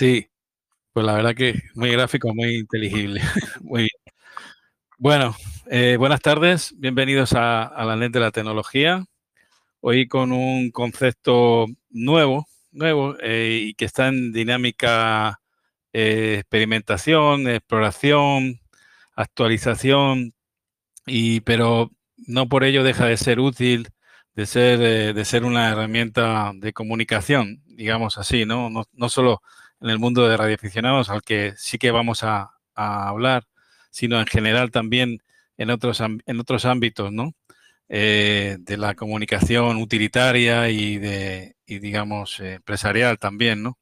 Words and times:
Sí, 0.00 0.30
pues 0.94 1.06
la 1.06 1.14
verdad 1.14 1.34
que 1.34 1.60
muy 1.74 1.90
gráfico, 1.92 2.34
muy 2.34 2.56
inteligible. 2.60 3.20
muy 3.62 3.82
bien. 3.82 3.90
Bueno, 4.98 5.36
eh, 5.70 5.96
buenas 5.98 6.20
tardes, 6.22 6.74
bienvenidos 6.78 7.34
a, 7.34 7.84
la 7.84 7.96
NET 7.96 8.10
de 8.12 8.20
la 8.20 8.30
tecnología. 8.30 9.04
Hoy 9.80 10.08
con 10.08 10.32
un 10.32 10.70
concepto 10.70 11.66
nuevo, 11.90 12.46
nuevo 12.72 13.16
eh, 13.20 13.60
y 13.62 13.74
que 13.74 13.84
está 13.84 14.08
en 14.08 14.32
dinámica 14.32 15.42
eh, 15.92 16.36
experimentación, 16.40 17.46
exploración, 17.48 18.60
actualización, 19.16 20.32
y, 21.06 21.40
pero 21.42 21.90
no 22.16 22.48
por 22.48 22.64
ello 22.64 22.84
deja 22.84 23.06
de 23.06 23.18
ser 23.18 23.40
útil, 23.40 23.90
de 24.34 24.46
ser, 24.46 25.14
de 25.14 25.24
ser 25.26 25.44
una 25.44 25.70
herramienta 25.70 26.52
de 26.54 26.72
comunicación, 26.72 27.62
digamos 27.66 28.16
así, 28.16 28.46
¿no? 28.46 28.70
No, 28.70 28.84
no 28.94 29.08
solo 29.10 29.42
en 29.80 29.90
el 29.90 29.98
mundo 29.98 30.28
de 30.28 30.36
radioaficionados, 30.36 31.10
al 31.10 31.22
que 31.22 31.54
sí 31.56 31.78
que 31.78 31.90
vamos 31.90 32.22
a, 32.24 32.52
hablar, 32.74 33.46
sino 33.90 34.18
en 34.20 34.26
general 34.26 34.70
también 34.70 35.22
en 35.58 35.70
otros, 35.70 36.00
en 36.00 36.40
otros 36.40 36.64
ámbitos, 36.64 37.12
¿no? 37.12 37.34
Eh, 37.90 38.56
de 38.60 38.76
la 38.76 38.94
comunicación 38.94 39.76
utilitaria 39.78 40.70
y 40.70 40.96
de, 40.96 41.56
digamos, 41.66 42.40
eh, 42.40 42.54
empresarial 42.54 43.18
también, 43.18 43.62
¿no? 43.62 43.78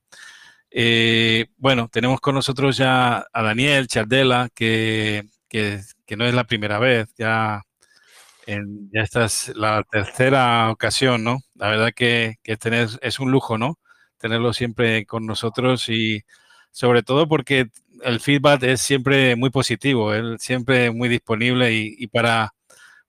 Eh, 0.70 1.48
bueno, 1.58 1.88
tenemos 1.92 2.20
con 2.20 2.34
nosotros 2.34 2.76
ya 2.76 3.26
a 3.32 3.42
Daniel 3.42 3.86
Chardela, 3.86 4.48
que, 4.54 5.24
que, 5.48 5.82
no 6.16 6.26
es 6.26 6.34
la 6.34 6.44
primera 6.44 6.78
vez, 6.78 7.08
ya, 7.16 7.62
en, 8.46 8.90
ya 8.92 9.02
esta 9.02 9.26
es 9.26 9.52
la 9.54 9.84
tercera 9.90 10.70
ocasión, 10.70 11.22
¿no? 11.22 11.40
La 11.54 11.68
verdad 11.68 11.92
que, 11.94 12.36
que 12.42 12.56
tener, 12.56 12.88
es 13.02 13.20
un 13.20 13.30
lujo, 13.30 13.58
¿no? 13.58 13.78
Tenerlo 14.18 14.52
siempre 14.52 15.06
con 15.06 15.26
nosotros 15.26 15.88
y 15.88 16.24
sobre 16.70 17.02
todo 17.02 17.28
porque 17.28 17.70
el 18.02 18.20
feedback 18.20 18.62
es 18.64 18.80
siempre 18.80 19.36
muy 19.36 19.50
positivo, 19.50 20.14
él 20.14 20.38
siempre 20.38 20.90
muy 20.90 21.08
disponible 21.08 21.72
y, 21.72 22.06
para, 22.08 22.54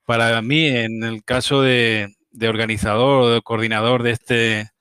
para 0.06 0.42
mí, 0.42 0.68
en 0.68 1.04
el 1.04 1.24
caso 1.24 1.62
de, 1.62 2.16
organizador 2.42 3.24
o 3.24 3.30
de 3.30 3.42
coordinador 3.42 4.04
de 4.04 4.12
este, 4.12 4.72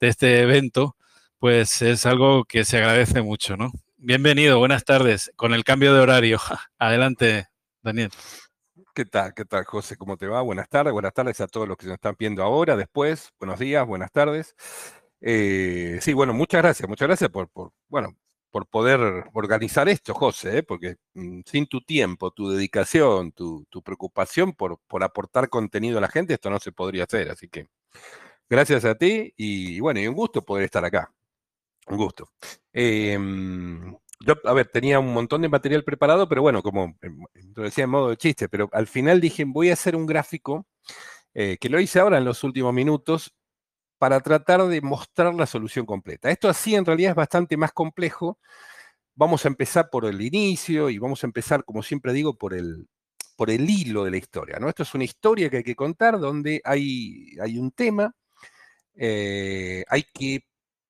de 0.00 0.08
este 0.08 0.40
evento, 0.42 0.96
pues 1.38 1.82
es 1.82 2.06
algo 2.06 2.44
que 2.44 2.64
se 2.64 2.78
agradece 2.78 3.22
mucho, 3.22 3.56
¿no? 3.56 3.72
Bienvenido, 3.96 4.58
buenas 4.58 4.84
tardes, 4.84 5.32
con 5.36 5.54
el 5.54 5.64
cambio 5.64 5.94
de 5.94 6.00
horario. 6.00 6.38
Adelante, 6.78 7.48
Daniel. 7.82 8.10
¿Qué 8.94 9.04
tal? 9.04 9.34
¿Qué 9.34 9.44
tal, 9.44 9.64
José? 9.64 9.96
¿Cómo 9.96 10.16
te 10.16 10.26
va? 10.26 10.40
Buenas 10.42 10.68
tardes, 10.68 10.92
buenas 10.92 11.12
tardes 11.12 11.40
a 11.40 11.48
todos 11.48 11.68
los 11.68 11.76
que 11.76 11.86
nos 11.86 11.94
están 11.94 12.14
viendo 12.18 12.42
ahora, 12.42 12.76
después. 12.76 13.32
Buenos 13.38 13.58
días, 13.58 13.86
buenas 13.86 14.12
tardes. 14.12 14.54
Eh, 15.20 15.98
sí, 16.02 16.12
bueno, 16.12 16.34
muchas 16.34 16.62
gracias, 16.62 16.88
muchas 16.88 17.08
gracias 17.08 17.30
por, 17.30 17.50
bueno, 17.88 18.16
por 18.50 18.66
poder 18.66 19.24
organizar 19.34 19.88
esto, 19.88 20.14
José, 20.14 20.58
¿eh? 20.58 20.62
porque 20.62 20.96
mm, 21.14 21.40
sin 21.44 21.66
tu 21.66 21.80
tiempo, 21.82 22.30
tu 22.30 22.50
dedicación, 22.50 23.32
tu, 23.32 23.66
preocupación 23.84 24.52
por, 24.54 24.78
por, 24.88 25.04
aportar 25.04 25.48
contenido 25.48 25.98
a 25.98 26.00
la 26.00 26.08
gente, 26.08 26.34
esto 26.34 26.50
no 26.50 26.58
se 26.58 26.72
podría 26.72 27.04
hacer. 27.04 27.30
Así 27.30 27.48
que 27.48 27.68
gracias 28.48 28.84
a 28.84 28.94
ti 28.96 29.34
y 29.36 29.80
bueno, 29.80 30.00
y 30.00 30.06
un 30.08 30.14
gusto 30.14 30.42
poder 30.42 30.64
estar 30.64 30.84
acá. 30.84 31.12
Un 31.88 31.98
gusto. 31.98 32.30
Em, 32.72 33.96
yo, 34.20 34.34
a 34.44 34.52
ver, 34.54 34.68
tenía 34.68 34.98
un 34.98 35.12
montón 35.12 35.42
de 35.42 35.48
material 35.48 35.84
preparado, 35.84 36.28
pero 36.28 36.42
bueno, 36.42 36.62
como 36.62 36.96
em, 37.02 37.18
lo 37.54 37.64
decía 37.64 37.84
en 37.84 37.90
modo 37.90 38.10
de 38.10 38.16
chiste, 38.16 38.48
pero 38.48 38.68
al 38.72 38.86
final 38.86 39.20
dije, 39.20 39.44
voy 39.46 39.70
a 39.70 39.74
hacer 39.74 39.94
un 39.96 40.06
gráfico, 40.06 40.66
eh, 41.34 41.58
que 41.60 41.68
lo 41.68 41.80
hice 41.80 42.00
ahora 42.00 42.18
en 42.18 42.24
los 42.24 42.42
últimos 42.44 42.72
minutos, 42.74 43.34
para 43.98 44.20
tratar 44.20 44.66
de 44.66 44.80
mostrar 44.80 45.34
la 45.34 45.46
solución 45.46 45.86
completa. 45.86 46.30
Esto 46.30 46.48
así 46.48 46.74
en 46.74 46.84
realidad 46.84 47.10
es 47.10 47.16
bastante 47.16 47.56
más 47.56 47.72
complejo. 47.72 48.38
Vamos 49.14 49.44
a 49.44 49.48
empezar 49.48 49.88
por 49.90 50.04
el 50.04 50.20
inicio 50.20 50.90
y 50.90 50.98
vamos 50.98 51.24
a 51.24 51.26
empezar, 51.26 51.64
como 51.64 51.82
siempre 51.82 52.12
digo, 52.12 52.36
por 52.36 52.54
el, 52.54 52.88
por 53.36 53.50
el 53.50 53.68
hilo 53.68 54.04
de 54.04 54.10
la 54.10 54.18
historia. 54.18 54.58
¿no? 54.58 54.68
Esto 54.68 54.82
es 54.82 54.94
una 54.94 55.04
historia 55.04 55.48
que 55.50 55.58
hay 55.58 55.64
que 55.64 55.76
contar 55.76 56.18
donde 56.18 56.60
hay, 56.64 57.36
hay 57.40 57.58
un 57.58 57.70
tema, 57.70 58.14
eh, 58.94 59.84
hay 59.88 60.04
que 60.12 60.46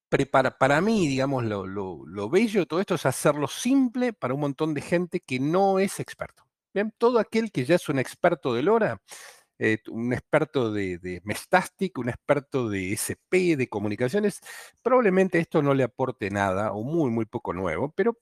preparar, 0.08 0.56
para 0.58 0.80
mí, 0.80 1.08
digamos, 1.08 1.44
lo, 1.44 1.66
lo, 1.66 2.30
bello 2.30 2.60
de 2.60 2.66
todo 2.66 2.80
esto 2.80 2.94
es 2.94 3.06
hacerlo 3.06 3.48
simple 3.48 4.12
para 4.12 4.34
un 4.34 4.40
montón 4.40 4.74
de 4.74 4.80
gente 4.80 5.20
que 5.20 5.40
no 5.40 5.78
es 5.78 6.00
experto. 6.00 6.44
Todo 6.98 7.18
aquel 7.18 7.50
que 7.50 7.64
ya 7.64 7.76
es 7.76 7.88
un 7.88 7.98
experto 7.98 8.52
de 8.52 8.62
LoRa 8.62 9.00
eh, 9.58 9.78
un 9.88 10.12
experto 10.12 10.72
de, 10.72 10.98
de, 10.98 11.20
Mestastic, 11.24 11.98
un 11.98 12.08
experto 12.08 12.68
de 12.68 12.92
SP, 12.92 13.56
de 13.56 13.68
comunicaciones, 13.68 14.40
probablemente 14.82 15.38
esto 15.38 15.62
no 15.62 15.74
le 15.74 15.84
aporte 15.84 16.30
nada 16.30 16.72
o 16.72 16.82
muy, 16.82 17.10
muy 17.10 17.24
poco 17.24 17.52
nuevo, 17.52 17.90
pero 17.92 18.18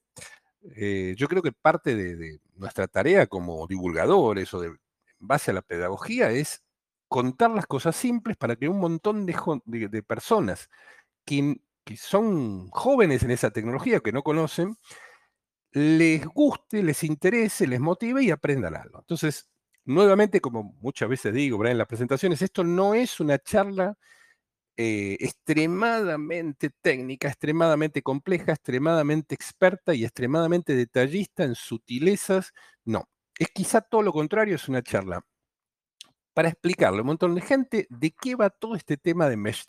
eh, 0.76 1.14
yo 1.16 1.28
creo 1.28 1.42
que 1.42 1.52
parte 1.52 1.94
de, 1.96 2.40
nuestra 2.56 2.86
tarea 2.88 3.26
como 3.26 3.66
divulgadores 3.66 4.54
o 4.54 4.64
en 4.64 4.78
base 5.18 5.50
a 5.50 5.54
la 5.54 5.62
pedagogía 5.62 6.30
es 6.30 6.62
contar 7.08 7.50
las 7.50 7.66
cosas 7.66 7.96
simples 7.96 8.36
para 8.36 8.56
que 8.56 8.68
un 8.68 8.78
montón 8.78 9.26
de, 9.26 10.02
personas 10.02 10.70
que, 11.24 11.60
que 11.84 11.96
son 11.96 12.70
jóvenes 12.70 13.22
en 13.24 13.32
esa 13.32 13.50
tecnología, 13.50 14.00
que 14.00 14.12
no 14.12 14.22
conocen, 14.22 14.76
les 15.72 16.24
guste, 16.26 16.82
les 16.82 17.02
interese, 17.04 17.66
les 17.66 17.80
motive 17.80 18.22
y 18.22 18.30
aprendan 18.30 18.76
algo. 18.76 19.00
Entonces, 19.00 19.50
nuevamente, 19.84 20.40
como 20.40 20.74
muchas 20.80 21.08
veces 21.08 21.34
digo 21.34 21.64
en 21.66 21.78
las 21.78 21.86
presentaciones, 21.86 22.42
esto 22.42 22.64
no 22.64 22.94
es 22.94 23.20
una 23.20 23.38
charla 23.38 23.96
eh, 24.76 25.16
extremadamente 25.20 26.70
técnica, 26.82 27.28
extremadamente 27.28 28.02
compleja, 28.02 28.52
extremadamente 28.52 29.34
experta 29.34 29.94
y 29.94 30.04
extremadamente 30.04 30.74
detallista 30.74 31.44
en 31.44 31.54
sutilezas. 31.54 32.52
No, 32.84 33.08
es 33.38 33.48
quizá 33.54 33.80
todo 33.82 34.02
lo 34.02 34.12
contrario, 34.12 34.56
es 34.56 34.68
una 34.68 34.82
charla 34.82 35.24
para 36.34 36.48
explicarle 36.48 36.98
a 36.98 37.02
un 37.02 37.06
montón 37.06 37.34
de 37.34 37.40
gente 37.40 37.86
de 37.88 38.10
qué 38.10 38.34
va 38.34 38.50
todo 38.50 38.74
este 38.74 38.96
tema 38.96 39.28
de 39.28 39.36
Mesh 39.36 39.64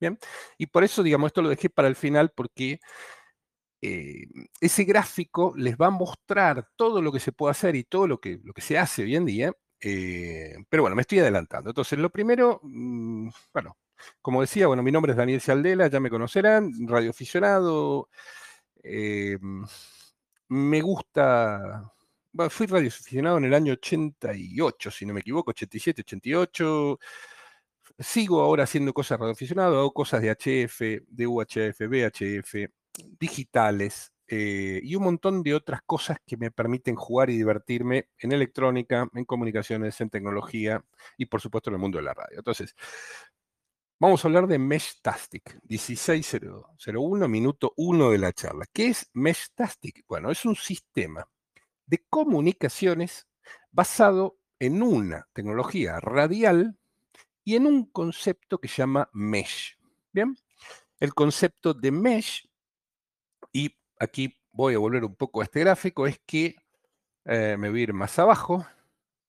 ¿bien? 0.00 0.18
Y 0.58 0.66
por 0.66 0.84
eso, 0.84 1.02
digamos, 1.02 1.28
esto 1.28 1.42
lo 1.42 1.48
dejé 1.48 1.70
para 1.70 1.88
el 1.88 1.96
final 1.96 2.32
porque 2.34 2.80
eh, 3.82 4.26
ese 4.60 4.84
gráfico 4.84 5.54
les 5.56 5.76
va 5.76 5.86
a 5.86 5.90
mostrar 5.90 6.68
todo 6.76 7.00
lo 7.00 7.12
que 7.12 7.20
se 7.20 7.32
puede 7.32 7.52
hacer 7.52 7.76
y 7.76 7.84
todo 7.84 8.06
lo 8.06 8.20
que, 8.20 8.40
lo 8.44 8.52
que 8.52 8.60
se 8.60 8.78
hace 8.78 9.02
hoy 9.02 9.16
en 9.16 9.26
día. 9.26 9.52
Eh, 9.80 10.56
pero 10.68 10.82
bueno, 10.82 10.96
me 10.96 11.02
estoy 11.02 11.20
adelantando. 11.20 11.70
Entonces, 11.70 11.98
lo 11.98 12.10
primero, 12.10 12.60
mm, 12.62 13.28
bueno, 13.52 13.76
como 14.22 14.40
decía, 14.42 14.66
bueno, 14.66 14.82
mi 14.82 14.92
nombre 14.92 15.12
es 15.12 15.18
Daniel 15.18 15.40
Cialdela, 15.40 15.88
ya 15.88 16.00
me 16.00 16.10
conocerán, 16.10 16.72
radioaficionado. 16.88 18.08
Eh, 18.82 19.38
me 20.48 20.80
gusta, 20.82 21.92
bueno, 22.32 22.50
fui 22.50 22.66
radioaficionado 22.66 23.38
en 23.38 23.44
el 23.46 23.54
año 23.54 23.72
88, 23.74 24.90
si 24.90 25.06
no 25.06 25.14
me 25.14 25.20
equivoco, 25.20 25.50
87, 25.50 26.02
88. 26.02 26.98
Sigo 27.98 28.40
ahora 28.42 28.64
haciendo 28.64 28.92
cosas 28.94 29.18
radioaficionado, 29.20 29.78
hago 29.78 29.92
cosas 29.92 30.22
de 30.22 30.30
HF, 30.30 30.80
de 31.08 31.26
UHF, 31.26 31.80
VHF, 31.80 32.70
digitales 33.18 34.12
eh, 34.26 34.80
y 34.84 34.94
un 34.94 35.02
montón 35.02 35.42
de 35.42 35.54
otras 35.54 35.82
cosas 35.82 36.18
que 36.24 36.36
me 36.36 36.50
permiten 36.52 36.94
jugar 36.94 37.30
y 37.30 37.36
divertirme 37.36 38.10
en 38.18 38.32
electrónica, 38.32 39.08
en 39.12 39.24
comunicaciones, 39.24 40.00
en 40.00 40.10
tecnología 40.10 40.84
y 41.16 41.26
por 41.26 41.40
supuesto 41.40 41.70
en 41.70 41.74
el 41.74 41.80
mundo 41.80 41.98
de 41.98 42.04
la 42.04 42.14
radio. 42.14 42.38
Entonces, 42.38 42.76
vamos 43.98 44.24
a 44.24 44.28
hablar 44.28 44.46
de 44.46 44.58
Meshtastic, 44.58 45.58
1601, 45.68 47.28
minuto 47.28 47.72
1 47.76 48.10
de 48.10 48.18
la 48.18 48.32
charla. 48.32 48.66
¿Qué 48.72 48.86
es 48.86 49.10
Meshtastic? 49.14 50.04
Bueno, 50.06 50.30
es 50.30 50.44
un 50.44 50.54
sistema 50.54 51.28
de 51.86 52.04
comunicaciones 52.08 53.26
basado 53.72 54.38
en 54.60 54.82
una 54.82 55.26
tecnología 55.32 55.98
radial 55.98 56.78
y 57.42 57.56
en 57.56 57.66
un 57.66 57.86
concepto 57.86 58.58
que 58.58 58.68
se 58.68 58.76
llama 58.76 59.10
mesh. 59.12 59.76
Bien, 60.12 60.36
el 61.00 61.14
concepto 61.14 61.74
de 61.74 61.90
mesh 61.90 62.49
aquí 64.00 64.36
voy 64.52 64.74
a 64.74 64.78
volver 64.78 65.04
un 65.04 65.14
poco 65.14 65.40
a 65.40 65.44
este 65.44 65.60
gráfico, 65.60 66.06
es 66.06 66.18
que 66.26 66.56
eh, 67.26 67.56
me 67.58 67.70
voy 67.70 67.80
a 67.80 67.82
ir 67.84 67.92
más 67.92 68.18
abajo, 68.18 68.66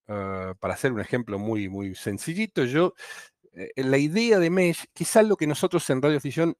ah, 0.08 0.56
para 0.60 0.74
hacer 0.74 0.92
un 0.94 1.02
ejemplo 1.02 1.38
muy, 1.38 1.70
muy 1.70 1.94
sencillito, 1.94 2.66
yo, 2.66 2.94
eh, 3.54 3.72
la 3.76 3.98
idea 3.98 4.40
de 4.40 4.50
Mesh, 4.50 4.86
es 4.96 5.16
algo 5.16 5.38
que 5.38 5.48
nosotros 5.48 5.88
en 5.90 6.02
Radioficción 6.02 6.56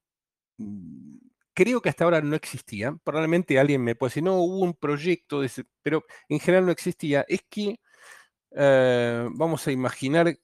mm, 0.58 1.16
creo 1.54 1.80
que 1.82 1.88
hasta 1.88 2.04
ahora 2.04 2.20
no 2.20 2.36
existía, 2.36 2.96
probablemente 3.04 3.58
alguien 3.58 3.82
me 3.82 3.96
puede 3.96 4.10
decir, 4.10 4.22
no, 4.22 4.36
hubo 4.36 4.60
un 4.60 4.74
proyecto, 4.74 5.42
pero 5.82 6.04
en 6.28 6.40
general 6.40 6.66
no 6.66 6.72
existía, 6.72 7.24
es 7.28 7.42
que 7.48 7.80
eh, 8.52 9.28
vamos 9.32 9.66
a 9.66 9.72
imaginar 9.72 10.38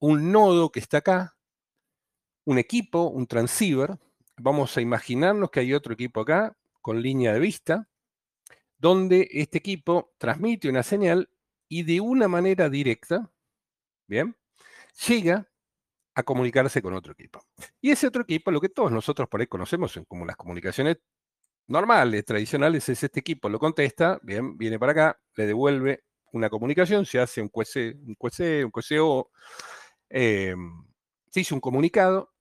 un 0.00 0.32
nodo 0.32 0.70
que 0.70 0.80
está 0.80 0.98
acá, 0.98 1.36
un 2.44 2.58
equipo, 2.58 3.08
un 3.08 3.26
transceiver, 3.26 3.98
vamos 4.38 4.76
a 4.76 4.82
imaginarnos 4.82 5.50
que 5.50 5.60
hay 5.60 5.74
otro 5.74 5.94
equipo 5.94 6.20
acá 6.20 6.56
con 6.86 7.02
línea 7.02 7.32
de 7.32 7.40
vista, 7.40 7.88
donde 8.78 9.26
este 9.32 9.58
equipo 9.58 10.14
transmite 10.18 10.68
una 10.68 10.84
señal 10.84 11.28
y 11.68 11.82
de 11.82 12.00
una 12.00 12.28
manera 12.28 12.70
directa, 12.70 13.28
¿bien? 14.06 14.36
Llega 15.08 15.50
a 16.14 16.22
comunicarse 16.22 16.80
con 16.80 16.94
otro 16.94 17.14
equipo. 17.14 17.40
Y 17.80 17.90
ese 17.90 18.06
otro 18.06 18.22
equipo, 18.22 18.52
lo 18.52 18.60
que 18.60 18.68
todos 18.68 18.92
nosotros 18.92 19.28
por 19.28 19.40
ahí 19.40 19.48
conocemos 19.48 19.98
como 20.06 20.24
las 20.26 20.36
comunicaciones 20.36 20.98
normales, 21.66 22.24
tradicionales, 22.24 22.88
es 22.88 23.02
este 23.02 23.18
equipo, 23.18 23.48
lo 23.48 23.58
contesta, 23.58 24.20
bien, 24.22 24.56
viene 24.56 24.78
para 24.78 24.92
acá, 24.92 25.20
le 25.34 25.44
devuelve 25.48 26.04
una 26.30 26.48
comunicación, 26.48 27.04
se 27.04 27.18
hace 27.18 27.42
un 27.42 27.48
QC, 27.48 27.96
un 28.06 28.14
QC, 28.14 28.64
un 28.64 28.70
QCO, 28.70 29.32
em, 30.08 30.86
se 31.32 31.40
hizo 31.40 31.56
un 31.56 31.60
comunicado, 31.60 32.32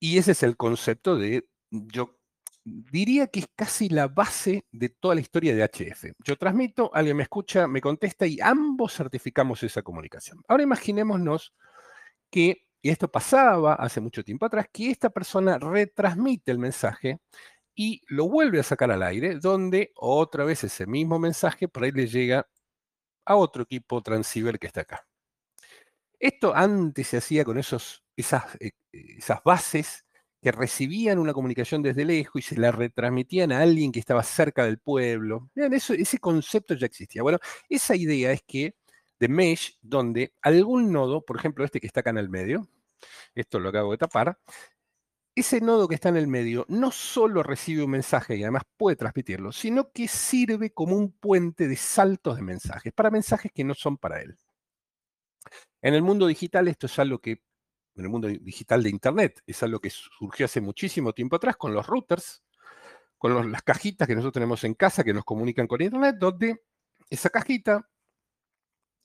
y 0.00 0.18
ese 0.18 0.32
es 0.32 0.42
el 0.42 0.56
concepto 0.56 1.16
de, 1.16 1.48
yo 1.70 2.17
diría 2.64 3.26
que 3.28 3.40
es 3.40 3.46
casi 3.54 3.88
la 3.88 4.08
base 4.08 4.64
de 4.70 4.88
toda 4.90 5.14
la 5.14 5.20
historia 5.20 5.54
de 5.54 5.62
HF. 5.62 6.12
Yo 6.24 6.36
transmito, 6.36 6.90
alguien 6.94 7.16
me 7.16 7.22
escucha, 7.22 7.66
me 7.66 7.80
contesta 7.80 8.26
y 8.26 8.38
ambos 8.40 8.94
certificamos 8.94 9.62
esa 9.62 9.82
comunicación. 9.82 10.42
Ahora 10.48 10.62
imaginémonos 10.62 11.54
que, 12.30 12.66
y 12.82 12.90
esto 12.90 13.10
pasaba 13.10 13.74
hace 13.74 14.00
mucho 14.00 14.22
tiempo 14.22 14.46
atrás, 14.46 14.66
que 14.72 14.90
esta 14.90 15.10
persona 15.10 15.58
retransmite 15.58 16.52
el 16.52 16.58
mensaje 16.58 17.18
y 17.74 18.02
lo 18.08 18.28
vuelve 18.28 18.60
a 18.60 18.64
sacar 18.64 18.90
al 18.90 19.02
aire, 19.02 19.36
donde 19.36 19.92
otra 19.96 20.44
vez 20.44 20.64
ese 20.64 20.86
mismo 20.86 21.18
mensaje 21.18 21.68
por 21.68 21.84
ahí 21.84 21.92
le 21.92 22.06
llega 22.06 22.46
a 23.24 23.36
otro 23.36 23.62
equipo 23.62 24.02
transceiver 24.02 24.58
que 24.58 24.66
está 24.66 24.82
acá. 24.82 25.06
Esto 26.18 26.52
antes 26.54 27.06
se 27.06 27.18
hacía 27.18 27.44
con 27.44 27.58
esos, 27.58 28.02
esas, 28.16 28.56
eh, 28.60 28.72
esas 28.92 29.42
bases 29.44 30.04
que 30.40 30.52
recibían 30.52 31.18
una 31.18 31.32
comunicación 31.32 31.82
desde 31.82 32.04
lejos 32.04 32.36
y 32.36 32.42
se 32.42 32.56
la 32.56 32.70
retransmitían 32.70 33.52
a 33.52 33.60
alguien 33.60 33.92
que 33.92 34.00
estaba 34.00 34.22
cerca 34.22 34.64
del 34.64 34.78
pueblo. 34.78 35.50
eso, 35.54 35.94
ese 35.94 36.18
concepto 36.18 36.74
ya 36.74 36.86
existía. 36.86 37.22
Bueno, 37.22 37.38
esa 37.68 37.96
idea 37.96 38.32
es 38.32 38.42
que 38.46 38.74
de 39.18 39.28
mesh, 39.28 39.78
donde 39.82 40.34
algún 40.42 40.92
nodo, 40.92 41.24
por 41.24 41.36
ejemplo 41.36 41.64
este 41.64 41.80
que 41.80 41.88
está 41.88 42.00
acá 42.00 42.10
en 42.10 42.18
el 42.18 42.28
medio, 42.28 42.68
esto 43.34 43.58
lo 43.58 43.70
acabo 43.70 43.92
de 43.92 43.98
tapar, 43.98 44.38
ese 45.34 45.60
nodo 45.60 45.88
que 45.88 45.94
está 45.94 46.08
en 46.08 46.16
el 46.16 46.26
medio 46.26 46.64
no 46.68 46.90
solo 46.90 47.42
recibe 47.42 47.84
un 47.84 47.90
mensaje 47.90 48.36
y 48.36 48.42
además 48.42 48.62
puede 48.76 48.96
transmitirlo, 48.96 49.52
sino 49.52 49.90
que 49.92 50.08
sirve 50.08 50.72
como 50.72 50.96
un 50.96 51.12
puente 51.12 51.68
de 51.68 51.76
saltos 51.76 52.36
de 52.36 52.42
mensajes, 52.42 52.92
para 52.92 53.10
mensajes 53.10 53.52
que 53.52 53.64
no 53.64 53.74
son 53.74 53.96
para 53.98 54.20
él. 54.20 54.36
En 55.80 55.94
el 55.94 56.02
mundo 56.02 56.26
digital 56.26 56.68
esto 56.68 56.86
es 56.86 56.98
algo 56.98 57.20
que, 57.20 57.40
en 58.00 58.06
el 58.06 58.10
mundo 58.10 58.28
digital 58.28 58.82
de 58.82 58.90
Internet, 58.90 59.42
es 59.46 59.62
algo 59.62 59.80
que 59.80 59.90
surgió 59.90 60.46
hace 60.46 60.60
muchísimo 60.60 61.12
tiempo 61.12 61.36
atrás 61.36 61.56
con 61.56 61.74
los 61.74 61.86
routers, 61.86 62.42
con 63.18 63.50
las 63.50 63.62
cajitas 63.62 64.06
que 64.06 64.14
nosotros 64.14 64.34
tenemos 64.34 64.62
en 64.64 64.74
casa 64.74 65.02
que 65.02 65.12
nos 65.12 65.24
comunican 65.24 65.66
con 65.66 65.82
Internet, 65.82 66.16
donde 66.18 66.62
esa 67.10 67.30
cajita 67.30 67.88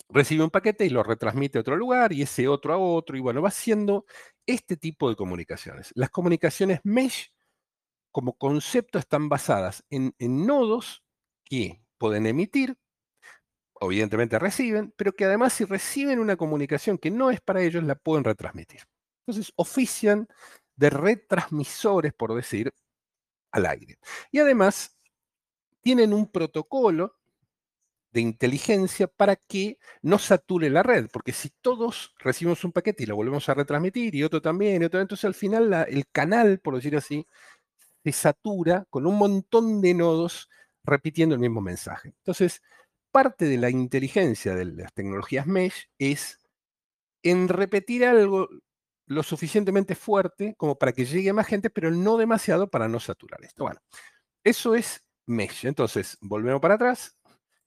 recibe 0.09 0.43
un 0.43 0.51
paquete 0.51 0.85
y 0.85 0.89
lo 0.89 1.03
retransmite 1.03 1.57
a 1.57 1.61
otro 1.61 1.75
lugar 1.75 2.13
y 2.13 2.21
ese 2.21 2.47
otro 2.47 2.73
a 2.73 2.77
otro, 2.77 3.17
y 3.17 3.19
bueno, 3.19 3.41
va 3.41 3.49
haciendo 3.49 4.05
este 4.45 4.77
tipo 4.77 5.09
de 5.09 5.15
comunicaciones. 5.15 5.91
Las 5.95 6.09
comunicaciones 6.09 6.79
mesh 6.83 7.33
como 8.11 8.37
concepto 8.37 8.99
están 8.99 9.27
basadas 9.27 9.83
en, 9.89 10.13
nodos 10.19 11.03
que 11.43 11.83
pueden 11.97 12.27
emitir, 12.27 12.77
evidentemente 13.85 14.39
reciben, 14.39 14.93
pero 14.95 15.13
que 15.13 15.25
además 15.25 15.53
si 15.53 15.65
reciben 15.65 16.19
una 16.19 16.35
comunicación 16.35 16.97
que 16.97 17.11
no 17.11 17.31
es 17.31 17.41
para 17.41 17.61
ellos, 17.61 17.83
la 17.83 17.95
pueden 17.95 18.23
retransmitir. 18.23 18.81
Entonces 19.25 19.53
ofician 19.55 20.27
de 20.75 20.89
retransmisores, 20.89 22.13
por 22.13 22.33
decir, 22.35 22.71
al 23.51 23.65
aire. 23.65 23.97
Y 24.31 24.39
además 24.39 24.97
tienen 25.81 26.13
un 26.13 26.31
protocolo 26.31 27.15
de 28.11 28.21
inteligencia 28.21 29.07
para 29.07 29.35
que 29.35 29.79
no 30.03 30.19
sature 30.19 30.69
la 30.69 30.83
red, 30.83 31.07
porque 31.11 31.33
si 31.33 31.49
todos 31.61 32.13
recibimos 32.19 32.63
un 32.63 32.71
paquete 32.71 33.03
y 33.03 33.05
lo 33.07 33.15
volvemos 33.15 33.49
a 33.49 33.55
retransmitir 33.55 34.13
y 34.13 34.23
otro 34.23 34.41
también, 34.41 34.81
y 34.81 34.85
otro, 34.85 35.01
entonces 35.01 35.25
al 35.25 35.33
final 35.33 35.73
el 35.89 36.05
canal, 36.11 36.59
por 36.59 36.75
decir 36.75 36.95
así, 36.95 37.25
se 38.03 38.11
satura 38.11 38.85
con 38.89 39.07
un 39.07 39.17
montón 39.17 39.81
de 39.81 39.93
nodos 39.95 40.49
repitiendo 40.83 41.33
el 41.35 41.41
mismo 41.41 41.61
mensaje. 41.61 42.09
Entonces, 42.09 42.61
parte 43.13 43.45
de 43.45 43.57
la 43.57 43.69
inteligencia 43.69 44.55
de 44.55 44.65
las 44.65 44.91
tecnologías 44.93 45.45
mesh 45.45 45.87
es 45.99 46.39
en 47.21 47.47
repetir 47.47 48.03
algo 48.05 48.49
lo 49.05 49.21
suficientemente 49.21 49.95
fuerte 49.95 50.55
como 50.57 50.77
para 50.77 50.93
que 50.93 51.05
llegue 51.05 51.31
más 51.31 51.47
gente, 51.47 51.69
pero 51.69 51.91
no 51.91 52.17
demasiado 52.17 52.69
para 52.69 52.87
no 52.87 52.99
saturar 52.99 53.43
esto. 53.43 53.65
Bueno, 53.65 53.79
eso 54.43 54.73
es 54.75 55.05
mesh. 55.27 55.65
Entonces, 55.65 56.17
volvemos 56.21 56.59
para 56.59 56.75
atrás 56.75 57.15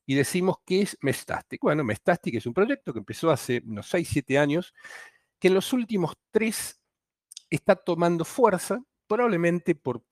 y 0.04 0.16
decimos 0.16 0.56
que 0.66 0.82
es 0.82 0.98
Mestastic. 1.00 1.60
Bueno, 1.62 1.84
Mestastic 1.84 2.34
es 2.34 2.46
un 2.46 2.54
proyecto 2.54 2.92
que 2.92 2.98
empezó 2.98 3.30
hace 3.30 3.62
unos 3.64 3.88
6, 3.88 4.08
7 4.10 4.38
años, 4.38 4.74
que 5.38 5.48
en 5.48 5.54
los 5.54 5.72
últimos 5.72 6.14
3 6.32 6.80
está 7.50 7.76
tomando 7.76 8.24
fuerza, 8.24 8.82
probablemente 9.06 9.76
por, 9.76 10.02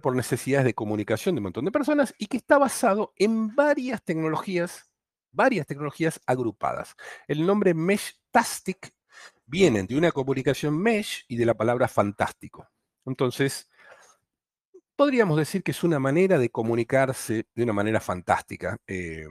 por 0.00 0.16
necesidades 0.16 0.64
de 0.64 0.74
comunicación 0.74 1.34
de 1.34 1.40
un 1.40 1.44
montón 1.44 1.64
de 1.64 1.72
personas, 1.72 2.14
y 2.18 2.26
que 2.26 2.36
está 2.36 2.58
basado 2.58 3.12
en 3.16 3.54
varias 3.54 4.02
tecnologías, 4.02 4.90
varias 5.32 5.66
tecnologías 5.66 6.20
agrupadas. 6.26 6.94
El 7.28 7.46
nombre 7.46 7.74
Meshtastic 7.74 8.94
viene 9.46 9.82
de 9.84 9.96
una 9.96 10.12
comunicación 10.12 10.76
mesh 10.78 11.24
y 11.28 11.36
de 11.36 11.46
la 11.46 11.54
palabra 11.54 11.88
fantástico. 11.88 12.68
Entonces, 13.04 13.68
podríamos 14.96 15.36
decir 15.36 15.62
que 15.62 15.72
es 15.72 15.84
una 15.84 15.98
manera 15.98 16.38
de 16.38 16.50
comunicarse 16.50 17.46
de 17.54 17.62
una 17.62 17.72
manera 17.72 18.00
fantástica. 18.00 18.78
Eh, 18.86 19.26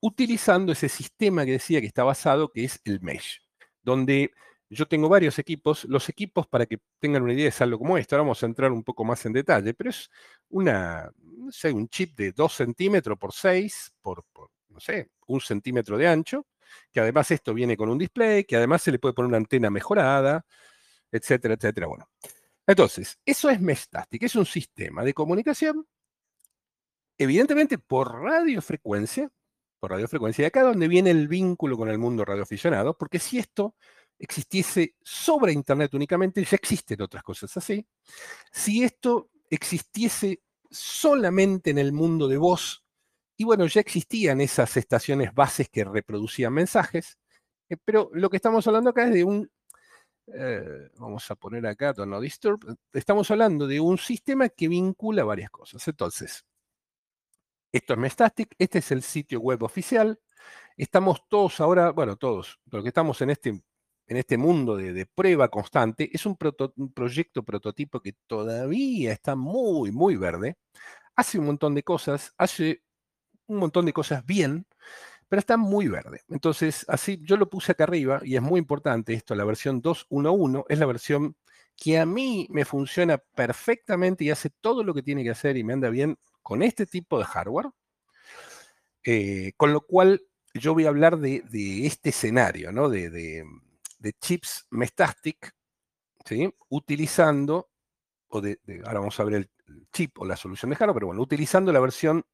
utilizando 0.00 0.72
ese 0.72 0.88
sistema 0.88 1.44
que 1.44 1.52
decía 1.52 1.80
que 1.80 1.86
está 1.86 2.04
basado, 2.04 2.50
que 2.50 2.64
es 2.64 2.80
el 2.84 3.00
mesh, 3.00 3.40
donde 3.82 4.32
yo 4.70 4.86
tengo 4.86 5.08
varios 5.08 5.38
equipos. 5.38 5.84
Los 5.84 6.08
equipos, 6.08 6.46
para 6.46 6.64
que 6.64 6.78
tengan 7.00 7.22
una 7.22 7.32
idea, 7.32 7.48
es 7.48 7.60
algo 7.60 7.78
como 7.78 7.98
esto. 7.98 8.14
Ahora 8.14 8.22
vamos 8.22 8.42
a 8.42 8.46
entrar 8.46 8.70
un 8.70 8.84
poco 8.84 9.04
más 9.04 9.26
en 9.26 9.32
detalle, 9.32 9.74
pero 9.74 9.90
es 9.90 10.08
un 10.48 11.88
chip 11.88 12.16
de 12.16 12.32
2 12.32 12.52
centímetros 12.52 13.18
por 13.18 13.32
6, 13.32 13.92
por, 14.00 14.24
no 14.68 14.78
sé, 14.80 15.10
un 15.26 15.40
centímetro 15.40 15.98
de 15.98 16.06
ancho, 16.06 16.46
que 16.92 17.00
además 17.00 17.30
esto 17.32 17.52
viene 17.52 17.76
con 17.76 17.88
un 17.88 17.98
display, 17.98 18.44
que 18.44 18.56
además 18.56 18.82
se 18.82 18.92
le 18.92 19.00
puede 19.00 19.12
poner 19.12 19.28
una 19.28 19.38
antena 19.38 19.70
mejorada, 19.70 20.46
etcétera, 21.10 21.54
etcétera. 21.54 21.88
Bueno, 21.88 22.08
entonces, 22.66 23.18
eso 23.26 23.50
es 23.50 23.60
Mestastic, 23.60 24.22
es 24.22 24.36
un 24.36 24.46
sistema 24.46 25.02
de 25.02 25.12
comunicación, 25.12 25.84
evidentemente 27.18 27.78
por 27.78 28.22
radiofrecuencia, 28.22 29.28
por 29.80 29.90
radiofrecuencia. 29.90 30.44
Y 30.44 30.46
acá 30.46 30.62
donde 30.62 30.86
viene 30.86 31.10
el 31.10 31.26
vínculo 31.26 31.76
con 31.76 31.88
el 31.88 31.98
mundo 31.98 32.24
radioaficionado, 32.24 32.96
porque 32.96 33.18
si 33.18 33.38
esto 33.38 33.74
existiese 34.20 34.94
sobre 35.02 35.52
Internet 35.52 35.94
únicamente, 35.94 36.44
ya 36.44 36.56
existen 36.56 37.00
otras 37.00 37.22
cosas 37.22 37.56
así. 37.56 37.84
Si 38.52 38.84
esto 38.84 39.30
existiese 39.48 40.42
solamente 40.70 41.70
en 41.70 41.78
el 41.78 41.92
mundo 41.92 42.28
de 42.28 42.36
voz, 42.36 42.84
y 43.36 43.44
bueno, 43.44 43.66
ya 43.66 43.80
existían 43.80 44.42
esas 44.42 44.76
estaciones 44.76 45.32
bases 45.34 45.70
que 45.70 45.84
reproducían 45.84 46.52
mensajes, 46.52 47.18
eh, 47.70 47.76
pero 47.82 48.10
lo 48.12 48.28
que 48.28 48.36
estamos 48.36 48.66
hablando 48.66 48.90
acá 48.90 49.04
es 49.04 49.14
de 49.14 49.24
un, 49.24 49.50
eh, 50.26 50.90
vamos 50.96 51.28
a 51.30 51.34
poner 51.34 51.66
acá, 51.66 51.94
no 52.06 52.20
disturb, 52.20 52.76
estamos 52.92 53.30
hablando 53.30 53.66
de 53.66 53.80
un 53.80 53.96
sistema 53.96 54.50
que 54.50 54.68
vincula 54.68 55.24
varias 55.24 55.50
cosas. 55.50 55.88
Entonces, 55.88 56.44
esto 57.72 57.94
es 57.94 57.98
Mestastic, 57.98 58.54
este 58.58 58.80
es 58.80 58.90
el 58.90 59.02
sitio 59.02 59.40
web 59.40 59.62
oficial. 59.62 60.20
Estamos 60.76 61.26
todos 61.28 61.60
ahora, 61.60 61.92
bueno, 61.92 62.16
todos, 62.16 62.60
lo 62.70 62.82
que 62.82 62.88
estamos 62.88 63.20
en 63.22 63.30
este, 63.30 63.62
en 64.10 64.16
este 64.16 64.36
mundo 64.36 64.76
de, 64.76 65.06
prueba 65.06 65.48
constante, 65.48 66.10
es 66.12 66.26
un, 66.26 66.36
proyecto 66.36 67.44
prototipo 67.44 68.00
que 68.00 68.14
todavía 68.26 69.12
está 69.12 69.36
muy, 69.36 69.92
muy 69.92 70.16
verde. 70.16 70.56
Hace 71.14 71.38
un 71.38 71.46
montón 71.46 71.76
de 71.76 71.84
cosas, 71.84 72.34
hace 72.36 72.82
un 73.46 73.58
montón 73.58 73.86
de 73.86 73.92
cosas 73.92 74.26
bien, 74.26 74.66
pero 75.28 75.38
está 75.38 75.56
muy 75.56 75.86
verde. 75.86 76.22
Entonces, 76.28 76.84
así 76.88 77.20
yo 77.22 77.36
lo 77.36 77.48
puse 77.48 77.70
acá 77.70 77.84
arriba 77.84 78.20
y 78.24 78.34
es 78.34 78.42
muy 78.42 78.58
importante 78.58 79.14
esto, 79.14 79.36
la 79.36 79.44
versión 79.44 79.80
2.1.1 79.80 80.64
es 80.68 80.78
la 80.80 80.86
versión 80.86 81.36
que 81.76 82.00
a 82.00 82.04
mí 82.04 82.48
me 82.50 82.64
funciona 82.64 83.16
perfectamente 83.16 84.24
y 84.24 84.30
hace 84.30 84.50
todo 84.50 84.82
lo 84.82 84.92
que 84.92 85.04
tiene 85.04 85.22
que 85.22 85.30
hacer 85.30 85.56
y 85.56 85.62
me 85.62 85.74
anda 85.74 85.88
bien 85.88 86.18
con 86.42 86.64
este 86.64 86.84
tipo 86.84 87.16
de 87.16 87.26
hardware, 87.26 87.70
eh, 89.04 89.52
con 89.56 89.72
lo 89.72 89.82
cual 89.82 90.20
yo 90.52 90.74
voy 90.74 90.86
a 90.86 90.88
hablar 90.88 91.18
de, 91.18 91.44
este 91.86 92.08
escenario, 92.10 92.72
¿no? 92.72 92.88
de, 92.88 93.44
chips 94.20 94.66
Mestastic, 94.70 95.54
¿sí? 96.24 96.52
utilizando, 96.68 97.70
o 98.28 98.40
de, 98.40 98.58
ahora 98.84 99.00
vamos 99.00 99.18
a 99.20 99.24
ver 99.24 99.34
el 99.34 99.50
chip 99.92 100.18
o 100.18 100.24
la 100.24 100.36
solución 100.36 100.70
de 100.70 100.76
hardware, 100.76 100.94
pero 100.94 101.06
bueno, 101.08 101.22
utilizando 101.22 101.72
la 101.72 101.80
versión 101.80 102.24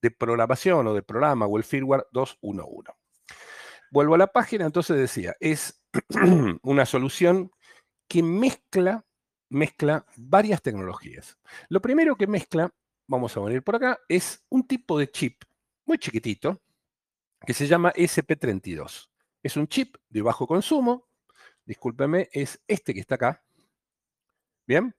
de 0.00 0.10
programación 0.10 0.86
o 0.86 0.94
de 0.94 1.02
programa 1.02 1.46
o 1.46 1.56
el 1.56 1.64
firmware 1.64 2.06
2.1.1. 2.12 2.94
Vuelvo 3.90 4.14
a 4.14 4.18
la 4.18 4.26
página, 4.26 4.66
entonces 4.66 4.96
decía, 4.96 5.34
es 5.38 5.82
una 6.62 6.86
solución 6.86 7.50
que 8.08 8.22
mezcla, 8.22 9.04
mezcla 9.48 10.06
varias 10.16 10.62
tecnologías. 10.62 11.38
Lo 11.68 11.80
primero 11.80 12.16
que 12.16 12.26
mezcla 12.26 12.72
vamos 13.12 13.36
a 13.36 13.40
venir 13.40 13.62
por 13.62 13.76
acá, 13.76 13.98
es 14.08 14.42
un 14.48 14.66
tipo 14.66 14.98
de 14.98 15.10
chip 15.10 15.42
muy 15.84 15.98
chiquitito 15.98 16.62
que 17.46 17.54
se 17.54 17.66
llama 17.66 17.92
SP32. 17.92 19.10
Es 19.42 19.56
un 19.56 19.66
chip 19.68 19.96
de 20.08 20.22
bajo 20.22 20.46
consumo, 20.46 21.08
discúlpeme, 21.72 22.28
es 22.32 22.60
este 22.68 22.94
que 22.94 23.00
está 23.00 23.16
acá. 23.16 23.42
Bien. 24.66 24.94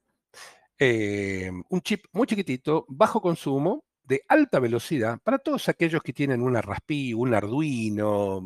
eh, 0.80 1.51
un 1.70 1.82
chip 1.82 2.06
muy 2.12 2.27
chiquitito, 2.27 2.86
bajo 2.89 3.22
consumo, 3.22 3.86
de 4.03 4.24
alta 4.27 4.60
velocidad, 4.60 5.20
para 5.24 5.39
todos 5.39 5.70
aquellos 5.70 6.01
que 6.03 6.13
tienen 6.13 6.42
una 6.42 6.62
Raspi, 6.62 7.13
un 7.13 7.34
Arduino. 7.34 8.42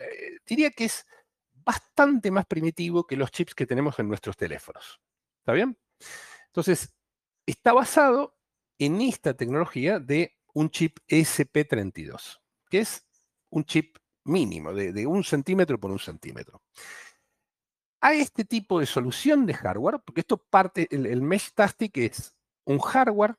Eh, 0.00 0.38
diría 0.46 0.70
que 0.70 0.86
es 0.86 1.06
bastante 1.64 2.30
más 2.30 2.46
primitivo 2.46 3.06
que 3.06 3.16
los 3.16 3.30
chips 3.30 3.54
que 3.54 3.66
tenemos 3.66 3.98
en 3.98 4.08
nuestros 4.08 4.36
teléfonos. 4.36 5.00
¿Está 5.40 5.52
bien? 5.52 5.78
Entonces, 6.46 6.92
está 7.46 7.72
basado 7.72 8.36
en 8.78 9.00
esta 9.00 9.34
tecnología 9.34 10.00
de 10.00 10.36
un 10.54 10.70
chip 10.70 10.98
SP32, 11.08 12.40
que 12.70 12.80
es 12.80 13.06
un 13.50 13.64
chip 13.64 13.96
mínimo, 14.24 14.72
de, 14.72 15.06
un 15.06 15.24
centímetro 15.24 15.78
por 15.78 15.90
un 15.90 15.98
centímetro. 15.98 16.62
A 18.00 18.12
este 18.14 18.44
tipo 18.44 18.80
de 18.80 18.86
solución 18.86 19.46
de 19.46 19.54
hardware, 19.54 20.00
porque 20.04 20.20
esto 20.20 20.36
parte, 20.36 20.88
el, 20.90 21.22
Mesh 21.22 21.52
Tastic 21.54 21.96
es 21.98 22.34
un 22.64 22.78
hardware 22.78 23.36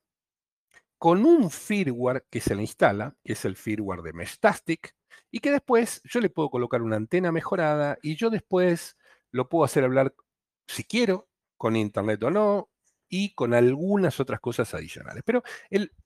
con 0.97 1.25
un 1.25 1.51
firmware 1.51 2.25
que 2.29 2.41
se 2.41 2.55
le 2.55 2.61
instala, 2.61 3.15
que 3.23 3.33
es 3.33 3.45
el 3.45 3.55
firmware 3.55 4.01
de 4.01 4.13
Meshtastic, 4.13 4.95
y 5.29 5.39
que 5.39 5.51
después 5.51 6.01
yo 6.03 6.19
le 6.19 6.29
puedo 6.29 6.49
colocar 6.49 6.81
una 6.81 6.95
antena 6.95 7.31
mejorada 7.31 7.97
y 8.01 8.15
yo 8.15 8.29
después 8.29 8.97
lo 9.31 9.49
puedo 9.49 9.65
hacer 9.65 9.83
hablar, 9.83 10.15
si 10.67 10.83
quiero, 10.83 11.27
con 11.57 11.75
internet 11.75 12.23
o 12.23 12.31
no, 12.31 12.69
y 13.09 13.33
con 13.33 13.53
algunas 13.53 14.19
otras 14.19 14.39
cosas 14.39 14.73
adicionales. 14.73 15.23
Pero 15.25 15.43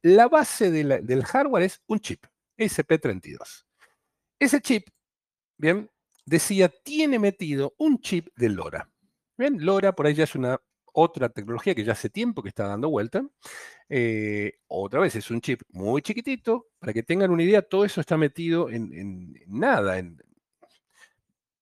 la 0.02 0.28
base 0.28 0.72
del 0.72 1.24
hardware 1.26 1.64
es 1.64 1.82
un 1.88 2.00
chip, 2.00 2.26
SP32. 2.58 3.69
Ese 4.40 4.62
chip, 4.62 4.88
bien, 5.58 5.92
decía, 6.26 6.70
tiene 6.70 7.20
metido 7.20 7.76
un 7.78 8.00
chip 8.00 8.30
de 8.38 8.48
LoRa. 8.48 8.90
Bien, 9.38 9.58
LoRa 9.64 9.94
por 9.94 10.08
ahí 10.08 10.14
ya 10.14 10.24
es 10.24 10.36
una 10.36 10.60
otra 10.94 11.30
tecnología 11.30 11.76
que 11.76 11.84
ya 11.84 11.92
hace 11.92 12.10
tiempo 12.10 12.42
que 12.42 12.50
está 12.50 12.66
dando 12.68 12.90
vuelta. 12.90 13.22
Eh, 13.90 14.60
otra 14.68 15.02
vez, 15.02 15.16
es 15.16 15.30
un 15.30 15.42
chip 15.42 15.62
muy 15.70 16.02
chiquitito. 16.02 16.68
Para 16.80 16.94
que 16.94 17.04
tengan 17.04 17.32
una 17.32 17.44
idea, 17.44 17.62
todo 17.62 17.84
eso 17.84 18.00
está 18.00 18.18
metido 18.18 18.70
en, 18.70 19.34
nada, 19.48 20.00
en 20.00 20.22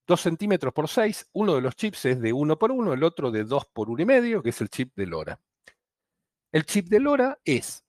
2 0.05 0.21
centímetros 0.21 0.71
por 0.71 0.87
6. 0.87 1.29
Uno 1.33 1.55
de 1.55 1.61
los 1.61 1.75
chips 1.75 2.05
es 2.05 2.21
de 2.21 2.31
1 2.31 2.59
por 2.59 2.71
1, 2.71 2.93
el 2.93 3.03
otro 3.03 3.31
de 3.31 3.43
2 3.43 3.65
por 3.73 3.89
1 3.89 4.03
y 4.03 4.05
medio, 4.05 4.43
que 4.43 4.49
es 4.49 4.61
el 4.61 4.69
chip 4.69 4.95
de 4.95 5.07
LoRa. 5.07 5.39
El 6.51 6.65
chip 6.65 6.87
de 6.89 6.99
LoRa 6.99 7.39
es 7.43 7.83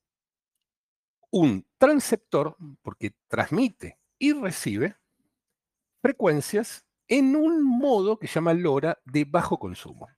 un 1.30 1.66
transceptor, 1.78 2.56
porque 2.82 3.12
transmite 3.28 3.98
y 4.18 4.32
recibe 4.32 4.96
frecuencias 6.00 6.84
en 7.06 7.36
un 7.36 7.62
modo 7.62 8.18
que 8.18 8.26
se 8.26 8.34
llama 8.34 8.54
LoRa 8.54 8.98
de 9.04 9.24
bajo 9.24 9.58
consumo. 9.58 10.08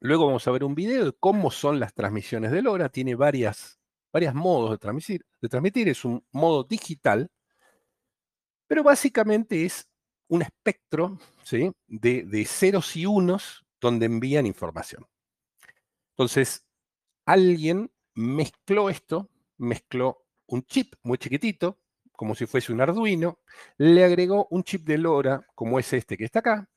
Luego 0.00 0.26
vamos 0.26 0.46
a 0.46 0.50
ver 0.50 0.64
un 0.64 0.74
video 0.74 1.06
de 1.06 1.12
cómo 1.12 1.50
son 1.50 1.80
las 1.80 1.94
transmisiones 1.94 2.50
de 2.50 2.62
LoRa. 2.62 2.88
Tiene 2.88 3.14
varias, 3.14 3.80
varios 4.12 4.34
modos 4.34 4.72
de 4.72 4.78
transmitir, 4.78 5.24
de 5.40 5.48
transmitir. 5.48 5.88
Es 5.88 6.04
un 6.04 6.24
modo 6.30 6.64
digital, 6.64 7.30
pero 8.66 8.82
básicamente 8.82 9.64
es 9.64 9.88
un 10.28 10.42
espectro 10.42 11.18
¿sí? 11.42 11.72
de, 11.86 12.24
de 12.24 12.44
ceros 12.44 12.96
y 12.96 13.06
unos 13.06 13.64
donde 13.80 14.06
envían 14.06 14.46
información. 14.46 15.06
Entonces, 16.10 16.64
alguien 17.26 17.90
mezcló 18.14 18.90
esto, 18.90 19.30
mezcló 19.56 20.24
un 20.46 20.62
chip 20.64 20.94
muy 21.02 21.18
chiquitito, 21.18 21.78
como 22.16 22.34
si 22.34 22.46
fuese 22.46 22.72
un 22.72 22.80
Arduino, 22.80 23.38
le 23.78 24.04
agregó 24.04 24.46
un 24.50 24.64
chip 24.64 24.84
de 24.86 24.98
LoRa, 24.98 25.46
como 25.54 25.78
es 25.78 25.92
este 25.92 26.16
que 26.16 26.24
está 26.24 26.40
acá, 26.40 26.68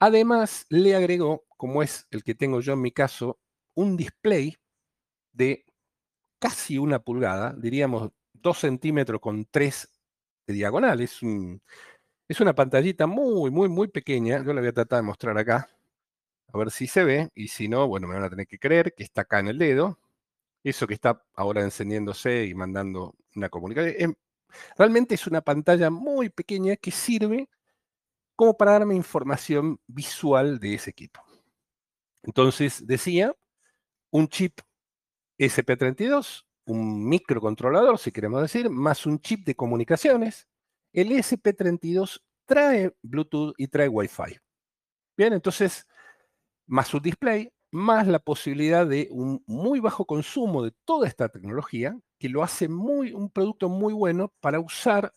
Además, 0.00 0.66
le 0.68 0.94
agregó, 0.94 1.44
como 1.56 1.82
es 1.82 2.06
el 2.10 2.22
que 2.22 2.34
tengo 2.34 2.60
yo 2.60 2.74
en 2.74 2.80
mi 2.82 2.92
caso, 2.92 3.38
un 3.74 3.96
display 3.96 4.56
de 5.32 5.64
casi 6.38 6.78
una 6.78 7.00
pulgada, 7.00 7.54
diríamos 7.58 8.10
dos 8.32 8.58
centímetros 8.58 9.20
con 9.20 9.46
tres 9.46 9.88
de 10.46 10.54
diagonal. 10.54 11.00
Es, 11.00 11.20
es 12.28 12.40
una 12.40 12.54
pantallita 12.54 13.06
muy, 13.06 13.50
muy, 13.50 13.68
muy 13.68 13.88
pequeña. 13.88 14.44
Yo 14.44 14.52
la 14.52 14.60
voy 14.60 14.68
a 14.70 14.72
tratar 14.72 15.00
de 15.00 15.02
mostrar 15.06 15.36
acá. 15.38 15.68
A 16.52 16.58
ver 16.58 16.70
si 16.70 16.86
se 16.86 17.04
ve. 17.04 17.30
Y 17.34 17.48
si 17.48 17.68
no, 17.68 17.88
bueno, 17.88 18.08
me 18.08 18.14
van 18.14 18.24
a 18.24 18.30
tener 18.30 18.46
que 18.46 18.58
creer 18.58 18.94
que 18.94 19.04
está 19.04 19.22
acá 19.22 19.40
en 19.40 19.48
el 19.48 19.58
dedo. 19.58 19.98
Eso 20.64 20.86
que 20.86 20.94
está 20.94 21.24
ahora 21.34 21.62
encendiéndose 21.62 22.44
y 22.46 22.54
mandando 22.54 23.14
una 23.34 23.48
comunicación. 23.48 24.16
Realmente 24.76 25.14
es 25.14 25.26
una 25.26 25.40
pantalla 25.40 25.90
muy 25.90 26.28
pequeña 26.30 26.76
que 26.76 26.90
sirve 26.90 27.48
como 28.36 28.56
para 28.56 28.72
darme 28.72 28.94
información 28.94 29.80
visual 29.86 30.58
de 30.60 30.74
ese 30.74 30.90
equipo. 30.90 31.24
Entonces 32.22 32.86
decía, 32.86 33.34
un 34.10 34.28
chip 34.28 34.60
SP32, 35.38 36.44
un 36.66 37.08
microcontrolador, 37.08 37.98
si 37.98 38.12
queremos 38.12 38.42
decir, 38.42 38.70
más 38.70 39.06
un 39.06 39.18
chip 39.20 39.46
de 39.46 39.54
comunicaciones. 39.54 40.46
El 40.92 41.12
SP32 41.12 42.20
trae 42.46 42.94
Bluetooth 43.02 43.54
y 43.56 43.68
trae 43.68 43.88
Wi-Fi. 43.88 44.38
Bien, 45.16 45.32
entonces, 45.32 45.86
más 46.66 46.92
un 46.94 47.02
display, 47.02 47.50
más 47.70 48.06
la 48.06 48.18
posibilidad 48.18 48.86
de 48.86 49.08
un 49.10 49.42
muy 49.46 49.80
bajo 49.80 50.06
consumo 50.06 50.64
de 50.64 50.72
toda 50.84 51.06
esta 51.06 51.28
tecnología, 51.28 51.98
que 52.18 52.28
lo 52.28 52.42
hace 52.42 52.68
muy, 52.68 53.12
un 53.12 53.30
producto 53.30 53.68
muy 53.68 53.92
bueno 53.92 54.32
para 54.40 54.60
usar 54.60 55.12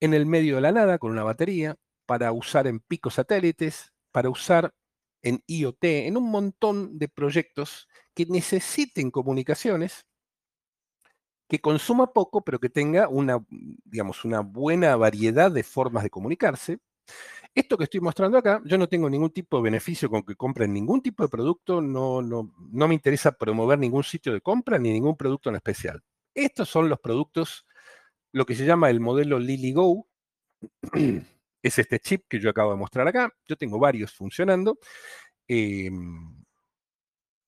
en 0.00 0.14
el 0.14 0.26
medio 0.26 0.56
de 0.56 0.62
la 0.62 0.72
nada 0.72 0.98
con 0.98 1.12
una 1.12 1.24
batería, 1.24 1.76
para 2.06 2.32
usar 2.32 2.66
en 2.66 2.80
picos 2.80 3.14
satélites, 3.14 3.92
para 4.10 4.28
usar 4.30 4.74
en 5.22 5.42
IoT, 5.46 5.84
en 5.84 6.16
un 6.16 6.30
montón 6.30 6.98
de 6.98 7.08
proyectos 7.08 7.88
que 8.14 8.26
necesiten 8.26 9.10
comunicaciones, 9.10 10.04
que 11.48 11.60
consuma 11.60 12.12
poco, 12.12 12.42
pero 12.42 12.58
que 12.58 12.70
tenga 12.70 13.08
una, 13.08 13.44
digamos, 13.84 14.24
una 14.24 14.40
buena 14.40 14.96
variedad 14.96 15.50
de 15.52 15.62
formas 15.62 16.02
de 16.02 16.10
comunicarse. 16.10 16.78
Esto 17.54 17.76
que 17.76 17.84
estoy 17.84 18.00
mostrando 18.00 18.38
acá, 18.38 18.62
yo 18.64 18.78
no 18.78 18.88
tengo 18.88 19.10
ningún 19.10 19.30
tipo 19.30 19.58
de 19.58 19.64
beneficio 19.64 20.08
con 20.08 20.22
que 20.22 20.34
compren 20.36 20.72
ningún 20.72 21.02
tipo 21.02 21.22
de 21.22 21.28
producto, 21.28 21.82
no, 21.82 22.22
no, 22.22 22.50
no 22.70 22.88
me 22.88 22.94
interesa 22.94 23.32
promover 23.32 23.78
ningún 23.78 24.04
sitio 24.04 24.32
de 24.32 24.40
compra 24.40 24.78
ni 24.78 24.90
ningún 24.90 25.16
producto 25.16 25.50
en 25.50 25.56
especial. 25.56 26.02
Estos 26.34 26.68
son 26.70 26.88
los 26.88 26.98
productos, 26.98 27.66
lo 28.32 28.46
que 28.46 28.54
se 28.54 28.64
llama 28.64 28.88
el 28.88 29.00
modelo 29.00 29.38
LilyGo, 29.38 30.08
es 31.62 31.78
este 31.78 32.00
chip 32.00 32.24
que 32.28 32.40
yo 32.40 32.50
acabo 32.50 32.72
de 32.72 32.78
mostrar 32.78 33.06
acá. 33.06 33.32
Yo 33.46 33.56
tengo 33.56 33.78
varios 33.78 34.12
funcionando, 34.12 34.78
em, 35.46 36.42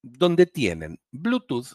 donde 0.03 0.47
tienen 0.47 0.99
Bluetooth, 1.11 1.75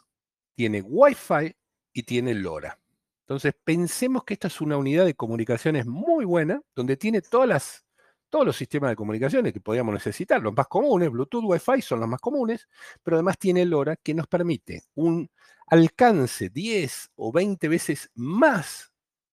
tiene 0.56 0.82
Wi-Fi 0.82 1.56
y 1.94 2.04
tiene 2.04 2.34
LoRa. 2.36 2.80
Entonces, 3.22 3.54
pensemos 3.64 4.24
que 4.24 4.34
esta 4.34 4.48
es 4.48 4.62
una 4.62 4.78
unidad 4.78 5.06
de 5.06 5.16
comunicaciones 5.16 5.86
muy 5.86 6.26
buena, 6.26 6.62
donde 6.76 6.98
tiene 6.98 7.22
todas 7.22 7.48
las, 7.48 7.86
todos 8.30 8.46
los 8.46 8.56
sistemas 8.56 8.92
de 8.92 8.96
comunicaciones 8.96 9.54
que 9.54 9.62
podríamos 9.62 9.94
necesitar, 9.94 10.42
los 10.42 10.54
más 10.54 10.68
comunes, 10.68 11.10
Bluetooth, 11.10 11.44
Wi-Fi 11.46 11.82
son 11.82 12.00
los 12.00 12.10
más 12.10 12.20
comunes, 12.20 12.68
pero 13.04 13.18
además 13.18 13.38
tiene 13.38 13.66
LoRa 13.66 13.96
que 13.98 14.14
nos 14.14 14.28
permite 14.28 14.84
un 14.96 15.30
alcance 15.68 16.50
10 16.50 17.12
o 17.16 17.32
20 17.32 17.68
veces 17.68 18.10
más 18.16 18.92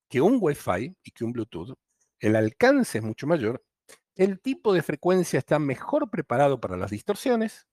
que 0.09 0.21
un 0.21 0.39
Wi-Fi 0.41 0.97
y 1.03 1.11
que 1.11 1.25
un 1.25 1.33
Bluetooth, 1.33 1.75
el 2.21 2.37
alcance 2.37 2.99
es 2.99 3.05
mucho 3.05 3.27
mayor, 3.27 3.63
el 4.17 4.41
tipo 4.41 4.73
de 4.73 4.83
frecuencia 4.83 5.39
está 5.39 5.59
mejor 5.59 6.11
preparado 6.11 6.61
para 6.61 6.77
las 6.77 6.91
distorsiones. 6.91 7.67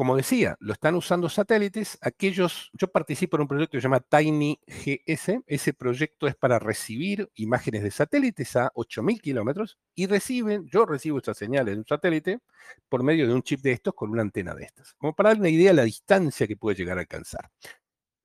Como 0.00 0.16
decía, 0.16 0.56
lo 0.60 0.72
están 0.72 0.94
usando 0.94 1.28
satélites. 1.28 1.98
Aquellos, 2.00 2.70
yo 2.72 2.90
participo 2.90 3.36
en 3.36 3.42
un 3.42 3.48
proyecto 3.48 3.72
que 3.72 3.82
se 3.82 3.82
llama 3.82 4.00
Tiny 4.00 4.58
GS. 4.66 5.42
Ese 5.46 5.74
proyecto 5.74 6.26
es 6.26 6.34
para 6.34 6.58
recibir 6.58 7.30
imágenes 7.34 7.82
de 7.82 7.90
satélites 7.90 8.56
a 8.56 8.72
8000 8.72 9.20
kilómetros 9.20 9.78
y 9.94 10.06
reciben, 10.06 10.66
yo 10.68 10.86
recibo 10.86 11.18
estas 11.18 11.36
señales 11.36 11.74
de 11.74 11.80
un 11.80 11.86
satélite 11.86 12.40
por 12.88 13.02
medio 13.02 13.28
de 13.28 13.34
un 13.34 13.42
chip 13.42 13.60
de 13.60 13.72
estos 13.72 13.92
con 13.92 14.08
una 14.08 14.22
antena 14.22 14.54
de 14.54 14.64
estas. 14.64 14.94
Como 14.94 15.14
para 15.14 15.28
dar 15.28 15.38
una 15.38 15.50
idea 15.50 15.68
de 15.68 15.76
la 15.76 15.84
distancia 15.84 16.46
que 16.46 16.56
puede 16.56 16.78
llegar 16.78 16.96
a 16.96 17.02
alcanzar. 17.02 17.50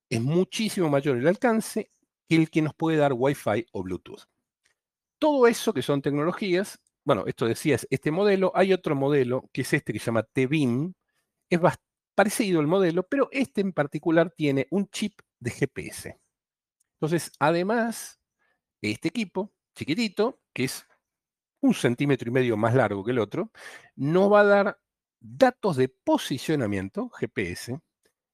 Es 0.08 0.22
muchísimo 0.22 0.88
mayor 0.88 1.18
el 1.18 1.28
alcance 1.28 1.90
que 2.26 2.36
el 2.36 2.48
que 2.48 2.62
nos 2.62 2.74
puede 2.74 2.96
dar 2.96 3.12
Wi-Fi 3.12 3.66
o 3.72 3.82
Bluetooth. 3.82 4.22
Todo 5.18 5.46
eso 5.46 5.74
que 5.74 5.82
son 5.82 6.00
tecnologías, 6.00 6.78
bueno, 7.04 7.24
esto 7.26 7.44
decía 7.44 7.74
es 7.74 7.86
este 7.90 8.10
modelo, 8.10 8.50
hay 8.54 8.72
otro 8.72 8.96
modelo 8.96 9.50
que 9.52 9.60
es 9.60 9.74
este 9.74 9.92
que 9.92 9.98
se 9.98 10.06
llama 10.06 10.22
T-Beam, 10.22 10.94
es 11.50 11.60
parecido 12.14 12.60
al 12.60 12.66
modelo, 12.66 13.06
pero 13.06 13.28
este 13.32 13.60
en 13.60 13.72
particular 13.72 14.30
tiene 14.30 14.66
un 14.70 14.88
chip 14.88 15.20
de 15.38 15.50
GPS. 15.50 16.18
Entonces, 16.94 17.30
además, 17.38 18.20
este 18.80 19.08
equipo, 19.08 19.52
chiquitito, 19.74 20.40
que 20.52 20.64
es 20.64 20.86
un 21.60 21.74
centímetro 21.74 22.28
y 22.28 22.32
medio 22.32 22.56
más 22.56 22.74
largo 22.74 23.04
que 23.04 23.10
el 23.10 23.18
otro, 23.18 23.50
nos 23.94 24.32
va 24.32 24.40
a 24.40 24.44
dar 24.44 24.80
datos 25.20 25.76
de 25.76 25.88
posicionamiento, 25.88 27.10
GPS, 27.10 27.78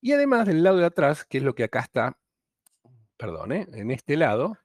y 0.01 0.13
además 0.13 0.47
del 0.47 0.63
lado 0.63 0.79
de 0.79 0.87
atrás, 0.87 1.25
que 1.25 1.39
es 1.39 1.45
lo 1.45 1.55
que 1.55 1.65
acá 1.65 1.81
está, 1.81 2.19
perdón, 3.17 3.53
¿eh? 3.53 3.67
en 3.73 3.91
este 3.91 4.17
lado, 4.17 4.59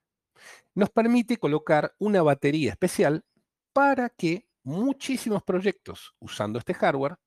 nos 0.74 0.90
permite 0.90 1.38
colocar 1.38 1.96
una 2.00 2.22
batería 2.22 2.72
especial 2.72 3.24
para 3.74 4.10
que 4.10 4.48
muchísimos 4.64 5.44
proyectos 5.44 6.16
usando 6.20 6.60
este 6.60 6.74
hardware 6.74 7.18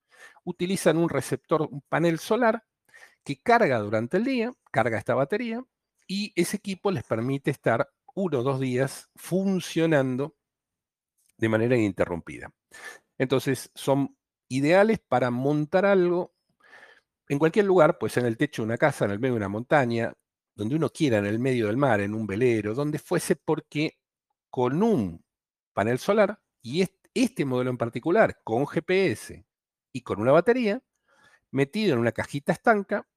utilizan 0.43 0.97
un 0.97 1.09
receptor, 1.09 1.61
un 1.63 1.81
panel 1.81 2.19
solar, 2.19 2.63
que 3.23 3.41
carga 3.41 3.79
durante 3.79 4.17
el 4.17 4.23
día, 4.23 4.53
carga 4.71 4.97
esta 4.97 5.15
batería, 5.15 5.63
y 6.07 6.33
ese 6.35 6.57
equipo 6.57 6.91
les 6.91 7.03
permite 7.03 7.51
estar 7.51 7.89
uno 8.15 8.39
o 8.39 8.43
dos 8.43 8.59
días 8.59 9.09
funcionando 9.15 10.35
de 11.37 11.49
manera 11.49 11.75
ininterrumpida. 11.75 12.53
Entonces, 13.17 13.71
son 13.75 14.17
ideales 14.49 14.99
para 14.99 15.31
montar 15.31 15.85
algo 15.85 16.33
en 17.29 17.39
cualquier 17.39 17.65
lugar, 17.65 17.97
pues 17.97 18.17
en 18.17 18.25
el 18.25 18.37
techo 18.37 18.61
de 18.61 18.67
una 18.67 18.77
casa, 18.77 19.05
en 19.05 19.11
el 19.11 19.19
medio 19.19 19.35
de 19.35 19.37
una 19.37 19.47
montaña, 19.47 20.13
donde 20.53 20.75
uno 20.75 20.89
quiera, 20.89 21.19
en 21.19 21.25
el 21.25 21.39
medio 21.39 21.67
del 21.67 21.77
mar, 21.77 22.01
en 22.01 22.13
un 22.13 22.27
velero, 22.27 22.73
donde 22.73 22.99
fuese, 22.99 23.37
porque 23.37 23.97
con 24.49 24.83
un 24.83 25.23
panel 25.73 25.97
solar 25.97 26.39
y 26.61 26.85
este, 27.13 27.45
modelo 27.45 27.69
en 27.69 27.77
particular, 27.77 28.41
con 28.43 28.67
GPS 28.67 29.45
y 29.93 30.01
con 30.01 30.19
una 30.19 30.31
batería, 30.31 30.81
metido 31.51 31.93
en 31.93 31.99
una 31.99 32.11
cajita 32.11 32.53
estanca, 32.53 33.07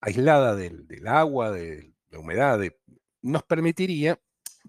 aislada 0.00 0.56
del, 0.56 0.86
agua, 1.06 1.50
de 1.50 1.94
la 2.10 2.18
humedad, 2.18 2.60
nos 3.22 3.42
permitiría 3.44 4.20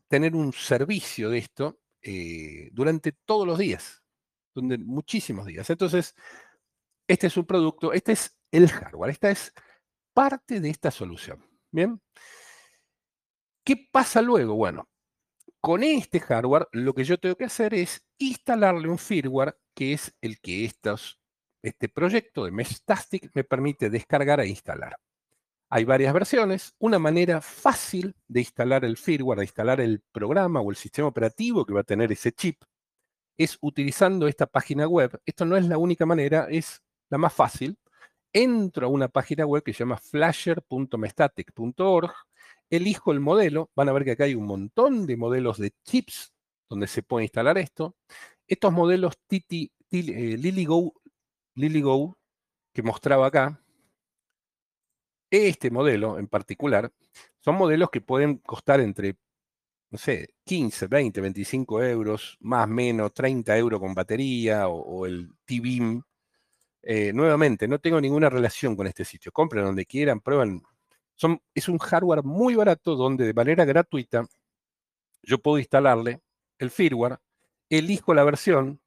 tener 0.08 0.36
un 0.36 0.54
servicio 0.54 1.30
de 1.30 1.38
esto 1.40 1.80
eh, 2.02 2.70
durante 2.72 3.12
todos 3.12 3.48
los 3.48 3.58
días, 3.58 4.04
donde, 4.54 4.78
muchísimos 4.78 5.46
días. 5.46 5.70
Entonces, 5.70 6.16
este 7.08 7.28
es 7.28 7.38
un 7.38 7.46
producto, 7.46 7.94
este 7.94 8.14
es 8.14 8.38
el 8.52 8.70
hardware, 8.70 9.12
esta 9.12 9.32
es 9.32 9.54
parte 10.14 10.60
de 10.60 10.70
esta 10.70 10.92
solución. 10.92 11.46
Bien. 11.72 12.02
¿Qué 13.64 13.88
pasa 13.92 14.22
luego? 14.22 14.56
Bueno, 14.56 14.90
con 15.62 15.84
este 15.84 16.20
hardware 16.20 16.68
lo 16.72 16.94
que 16.94 17.04
yo 17.04 17.20
tengo 17.20 17.36
que 17.36 17.46
hacer 17.46 17.74
es 17.74 18.04
instalarle 18.18 18.90
un 18.90 18.98
firmware 18.98 19.58
que 19.76 19.94
es 19.94 20.16
el 20.22 20.40
que 20.42 20.66
este 21.62 21.90
proyecto 21.90 22.46
de 22.46 22.52
Meshtastic 22.52 23.32
me 23.34 23.44
permite 23.44 23.90
descargar 23.90 24.40
e 24.40 24.48
instalar. 24.48 24.98
Hay 25.70 25.86
varias 25.86 26.14
versiones. 26.14 26.76
Una 26.80 27.00
manera 27.00 27.40
fácil 27.40 28.16
de 28.28 28.42
instalar 28.42 28.84
el 28.84 28.98
firmware, 28.98 29.40
de 29.40 29.46
instalar 29.46 29.80
el 29.80 30.02
programa 30.12 30.60
o 30.60 30.70
el 30.70 30.76
sistema 30.76 31.08
operativo 31.08 31.66
que 31.66 31.74
va 31.74 31.82
a 31.82 31.86
tener 31.86 32.12
ese 32.12 32.34
chip, 32.34 32.62
es 33.38 33.58
utilizando 33.62 34.28
esta 34.28 34.48
página 34.48 34.88
web. 34.88 35.18
Esto 35.26 35.46
no 35.46 35.56
es 35.56 35.66
la 35.66 35.78
única 35.78 36.06
manera, 36.06 36.48
es 36.50 36.82
la 37.10 37.18
más 37.18 37.34
fácil. 37.34 37.78
Entro 38.34 38.88
a 38.88 38.90
una 38.90 39.08
página 39.08 39.46
web 39.46 39.64
que 39.64 39.72
se 39.74 39.80
llama 39.80 39.98
flasher.mestatic.org, 39.98 42.12
elijo 42.70 43.12
el 43.12 43.20
modelo, 43.20 43.72
van 43.76 43.90
a 43.90 43.94
ver 43.94 44.04
que 44.04 44.12
acá 44.12 44.26
hay 44.26 44.36
un 44.36 44.46
montón 44.46 45.06
de 45.06 45.18
modelos 45.18 45.58
de 45.58 45.74
chips 45.86 46.34
donde 46.70 46.88
se 46.88 47.04
puede 47.04 47.26
instalar 47.26 47.58
esto. 47.58 47.96
Estos 48.48 48.72
modelos 48.74 49.18
Titi, 49.28 49.72
eh, 49.92 50.38
LilyGo, 50.38 50.94
LilyGo 51.56 52.18
que 52.74 52.84
mostraba 52.84 53.28
acá, 53.28 53.62
este 55.30 55.72
modelo 55.72 56.20
en 56.20 56.28
particular, 56.28 56.92
son 57.40 57.56
modelos 57.56 57.90
que 57.90 58.02
pueden 58.02 58.38
costar 58.38 58.80
entre, 58.82 59.18
no 59.90 59.98
sé, 59.98 60.36
15, 60.46 60.88
20, 60.88 61.22
25 61.22 61.84
euros, 61.84 62.38
más 62.42 62.68
menos, 62.68 63.14
30 63.14 63.58
euros 63.58 63.80
con 63.80 63.94
batería 63.94 64.68
o, 64.68 65.06
el 65.06 65.32
T-Beam. 65.46 66.04
Eh, 66.84 67.14
nuevamente, 67.14 67.68
no 67.68 67.80
tengo 67.80 68.02
ninguna 68.02 68.30
relación 68.30 68.76
con 68.76 68.88
este 68.88 69.06
sitio. 69.06 69.32
Compren 69.32 69.66
donde 69.66 69.86
quieran, 69.86 70.20
prueben. 70.22 70.62
Son, 71.16 71.42
es 71.54 71.70
un 71.70 71.78
hardware 71.78 72.24
muy 72.24 72.56
barato 72.56 72.96
donde 72.96 73.26
de 73.26 73.34
manera 73.34 73.66
gratuita 73.66 74.26
yo 75.24 75.40
puedo 75.40 75.60
instalarle 75.60 76.22
el 76.60 76.72
firmware, 76.72 77.20
elijo 77.70 78.14
la 78.14 78.24
versión. 78.24 78.82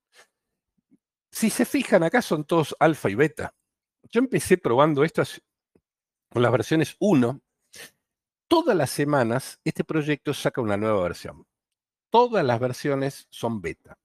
Si 1.35 1.51
se 1.51 1.65
fijan, 1.65 2.05
acá 2.05 2.23
son 2.23 2.45
todos 2.45 2.77
alfa 2.79 3.11
y 3.11 3.17
beta. 3.17 3.53
Yo 4.09 4.21
empecé 4.21 4.57
probando 4.57 5.03
esto 5.03 5.25
con 6.31 6.43
las 6.43 6.53
versiones 6.53 6.95
1, 7.01 7.41
todas 8.47 8.77
las 8.77 8.91
semanas 8.91 9.59
este 9.65 9.83
proyecto 9.83 10.33
saca 10.33 10.61
una 10.61 10.77
nueva 10.77 11.03
versión. 11.03 11.45
Todas 12.09 12.45
las 12.45 12.61
versiones 12.61 13.27
son 13.31 13.61
beta. 13.61 13.99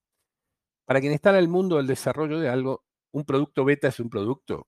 Para 0.87 0.99
quien 1.01 1.13
está 1.13 1.29
en 1.29 1.35
el 1.35 1.47
mundo 1.47 1.77
del 1.77 1.85
desarrollo 1.85 2.39
de 2.39 2.49
algo, 2.49 2.83
un 3.13 3.23
producto 3.25 3.63
beta 3.63 3.89
es 3.89 3.99
un 3.99 4.09
producto 4.09 4.67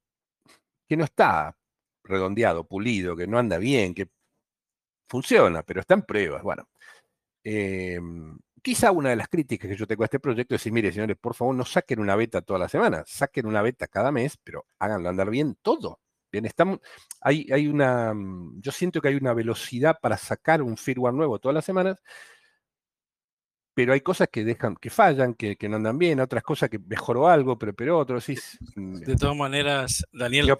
que 0.87 0.97
no 0.97 1.03
está 1.03 1.57
redondeado, 2.03 2.67
pulido, 2.67 3.15
que 3.15 3.25
no 3.25 3.39
anda 3.39 3.57
bien, 3.57 3.95
que 3.95 4.11
funciona, 5.09 5.63
pero 5.63 5.79
está 5.81 5.95
en 5.95 6.03
pruebas. 6.03 6.43
Bueno, 6.43 6.69
em, 7.43 8.37
quizá 8.61 8.91
una 8.91 9.09
de 9.09 9.15
las 9.15 9.27
críticas 9.27 9.69
que 9.69 9.75
yo 9.75 9.87
tengo 9.87 10.03
a 10.03 10.05
este 10.05 10.19
proyecto 10.19 10.55
es 10.55 10.61
decir, 10.61 10.71
mire, 10.71 10.91
señores, 10.91 11.17
por 11.17 11.35
favor, 11.35 11.55
no 11.55 11.65
saquen 11.65 11.99
una 11.99 12.15
beta 12.15 12.41
toda 12.41 12.59
la 12.59 12.69
semana, 12.69 13.03
saquen 13.07 13.45
una 13.45 13.61
beta 13.61 13.87
cada 13.87 14.11
mes, 14.11 14.37
pero 14.43 14.65
háganlo 14.79 15.09
andar 15.09 15.29
bien 15.29 15.57
todo. 15.61 15.99
Bien, 16.31 16.45
estamos, 16.45 16.79
hay, 17.19 17.47
hay 17.51 17.67
una, 17.67 18.13
mm, 18.13 18.61
yo 18.61 18.71
siento 18.71 19.01
que 19.01 19.09
hay 19.09 19.15
una 19.15 19.33
velocidad 19.33 19.97
para 20.01 20.17
sacar 20.17 20.61
un 20.61 20.77
firmware 20.77 21.13
nuevo 21.13 21.39
todas 21.39 21.55
las 21.55 21.65
semanas, 21.65 22.01
pero 23.73 23.93
hay 23.93 24.01
cosas 24.01 24.29
que 24.31 24.43
dejan, 24.43 24.75
que 24.75 24.89
fallan, 24.89 25.33
que, 25.33 25.57
no 25.67 25.77
andan 25.77 25.97
bien, 25.97 26.19
otras 26.19 26.43
cosas 26.43 26.69
que 26.69 26.79
mejoró 26.79 27.27
algo, 27.27 27.57
pero, 27.57 27.73
pero 27.73 27.97
otros 27.97 28.23
sí. 28.23 28.37
Mm, 28.75 28.99
de 28.99 29.15
todas 29.15 29.35
maneras, 29.35 30.05
Daniel, 30.11 30.53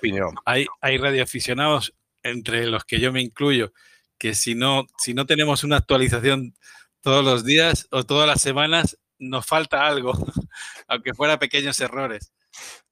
Hay, 0.45 0.65
hay 0.81 0.97
radioaficionados, 0.97 1.93
entre 2.23 2.65
los 2.67 2.83
que 2.85 2.99
yo 2.99 3.11
me 3.11 3.21
incluyo, 3.21 3.73
que 4.17 4.35
si 4.35 4.55
no, 4.55 4.85
si 4.97 5.13
no 5.13 5.25
tenemos 5.25 5.63
una 5.63 5.77
actualización 5.77 6.53
todos 7.01 7.23
los 7.25 7.43
días 7.43 7.87
o 7.91 8.03
todas 8.03 8.27
las 8.27 8.41
semanas, 8.41 8.97
nos 9.19 9.45
falta 9.45 9.85
algo, 9.85 10.13
aunque 10.87 11.13
fuera 11.13 11.39
pequeños 11.39 11.79
errores. 11.79 12.31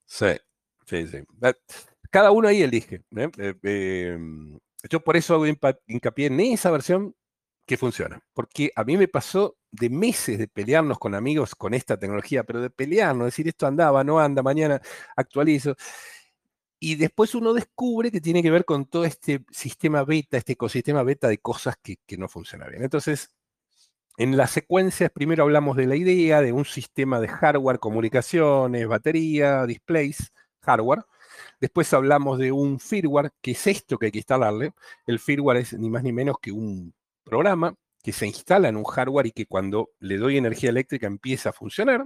Sí, 0.06 0.36
sí, 0.86 1.08
sí 1.08 1.24
cada 2.10 2.32
uno 2.32 2.48
ahí 2.48 2.62
elige. 2.62 3.04
¿eh? 3.16 3.30
Eh, 3.38 4.14
em, 4.14 4.60
yo 4.90 5.00
por 5.02 5.18
eso 5.18 5.36
hago 5.36 5.46
hincapié 5.88 6.28
en 6.28 6.40
esa 6.40 6.72
versión 6.72 7.16
que 7.66 7.78
funciona. 7.78 8.20
Porque 8.34 8.72
a 8.76 8.84
mí 8.84 8.98
me 8.98 9.08
pasó 9.08 9.58
de 9.72 9.90
meses 9.90 10.40
de 10.40 10.48
pelearnos 10.48 10.98
con 11.00 11.16
amigos 11.16 11.56
con 11.56 11.74
esta 11.74 11.98
tecnología, 11.98 12.44
pero 12.44 12.62
de 12.62 12.70
pelearnos, 12.70 13.28
decir 13.28 13.48
esto 13.48 13.68
andaba, 13.68 14.04
no 14.04 14.20
anda, 14.20 14.42
mañana 14.42 14.82
actualizo. 15.16 15.76
Y 16.82 16.96
después 16.96 17.36
uno 17.36 17.54
descubre 17.54 18.10
que 18.12 18.22
tiene 18.22 18.42
que 18.42 18.52
ver 18.52 18.66
con 18.66 18.86
todo 18.86 19.04
este 19.06 19.46
sistema 19.52 20.04
beta, 20.04 20.38
este 20.38 20.54
ecosistema 20.54 21.04
beta 21.04 21.28
de 21.28 21.40
cosas 21.40 21.76
que, 21.82 21.98
que 22.06 22.18
no 22.18 22.30
funcionan 22.30 22.70
bien. 22.70 22.84
Entonces, 22.84 23.30
en 24.20 24.36
las 24.36 24.52
secuencias 24.52 25.12
primero 25.12 25.44
hablamos 25.44 25.78
de 25.78 25.88
la 25.88 25.96
idea 25.96 26.42
de 26.42 26.52
un 26.52 26.66
sistema 26.66 27.22
de 27.22 27.30
hardware, 27.30 27.80
comunicaciones, 27.80 28.86
batería, 28.86 29.66
displays, 29.66 30.34
hardware. 30.60 31.06
Después 31.62 31.94
hablamos 31.94 32.38
de 32.38 32.52
un 32.52 32.82
firmware, 32.82 33.32
que 33.42 33.52
es 33.52 33.66
esto 33.66 33.98
que 33.98 34.08
hay 34.08 34.12
que 34.12 34.18
instalarle. 34.18 34.74
El 35.08 35.20
firmware 35.20 35.60
es 35.60 35.72
ni 35.72 35.90
más 35.90 36.04
ni 36.04 36.12
menos 36.12 36.36
que 36.42 36.52
un 36.52 36.94
programa 37.24 37.74
que 38.04 38.12
se 38.12 38.28
instala 38.28 38.68
en 38.68 38.76
un 38.76 38.84
hardware 38.84 39.28
y 39.28 39.32
que 39.32 39.46
cuando 39.46 39.92
le 40.00 40.18
doy 40.18 40.36
energía 40.36 40.72
eléctrica 40.72 41.08
empieza 41.08 41.52
a 41.52 41.54
funcionar. 41.54 42.06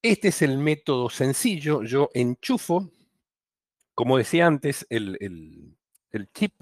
Este 0.00 0.28
es 0.28 0.42
el 0.42 0.58
método 0.58 1.10
sencillo. 1.10 1.82
Yo 1.82 2.08
enchufo, 2.14 2.88
como 3.96 4.16
decía 4.16 4.46
antes, 4.46 4.86
el, 4.90 5.18
chip 6.34 6.54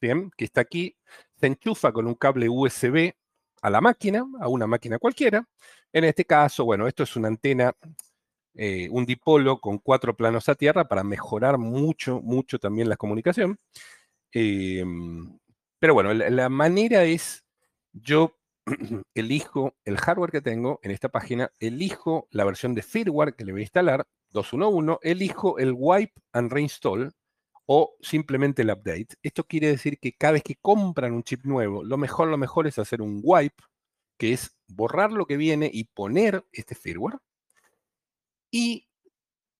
que 0.00 0.44
está 0.44 0.60
aquí, 0.62 0.96
se 1.36 1.46
enchufa 1.46 1.92
con 1.92 2.08
un 2.08 2.16
cable 2.16 2.48
USB 2.48 3.12
a 3.60 3.70
la 3.70 3.80
máquina, 3.80 4.24
a 4.40 4.48
una 4.48 4.66
máquina 4.66 4.98
cualquiera. 4.98 5.46
En 5.92 6.04
este 6.04 6.24
caso, 6.24 6.64
bueno, 6.64 6.86
esto 6.86 7.02
es 7.02 7.16
una 7.16 7.28
antena 7.28 7.74
eh, 8.54 8.88
un 8.90 9.06
dipolo 9.06 9.60
con 9.60 9.78
cuatro 9.78 10.16
planos 10.16 10.48
a 10.48 10.54
tierra 10.54 10.88
para 10.88 11.04
mejorar 11.04 11.56
mucho, 11.58 12.20
mucho 12.20 12.58
también 12.58 12.88
la 12.88 12.96
comunicación. 12.96 13.58
Em, 14.32 15.38
pero 15.78 15.94
bueno, 15.94 16.12
la, 16.12 16.48
manera 16.48 17.04
es, 17.04 17.44
yo 17.92 18.36
elijo 19.14 19.74
el 19.84 19.96
hardware 19.98 20.30
que 20.32 20.42
tengo 20.42 20.80
en 20.82 20.90
esta 20.90 21.08
página, 21.08 21.52
elijo 21.58 22.28
la 22.30 22.44
versión 22.44 22.74
de 22.74 22.82
firmware 22.82 23.34
que 23.34 23.44
le 23.44 23.52
voy 23.52 23.62
a 23.62 23.64
instalar, 23.64 24.06
211, 24.30 24.98
elijo 25.02 25.58
el 25.58 25.72
wipe 25.76 26.20
and 26.32 26.52
reinstall 26.52 27.12
o 27.72 27.96
simplemente 28.00 28.62
el 28.62 28.70
update. 28.70 29.14
Esto 29.22 29.44
quiere 29.46 29.68
decir 29.68 30.00
que 30.00 30.12
cada 30.12 30.32
vez 30.32 30.42
que 30.42 30.56
compran 30.56 31.12
un 31.12 31.22
chip 31.22 31.44
nuevo, 31.44 31.84
lo 31.84 31.96
mejor, 31.96 32.26
lo 32.26 32.36
mejor 32.36 32.66
es 32.66 32.80
hacer 32.80 33.00
un 33.00 33.20
wipe, 33.22 33.62
que 34.18 34.32
es 34.32 34.56
borrar 34.66 35.12
lo 35.12 35.24
que 35.24 35.36
viene 35.36 35.70
y 35.72 35.84
poner 35.84 36.44
este 36.50 36.74
firmware. 36.74 37.18
Y 38.50 38.88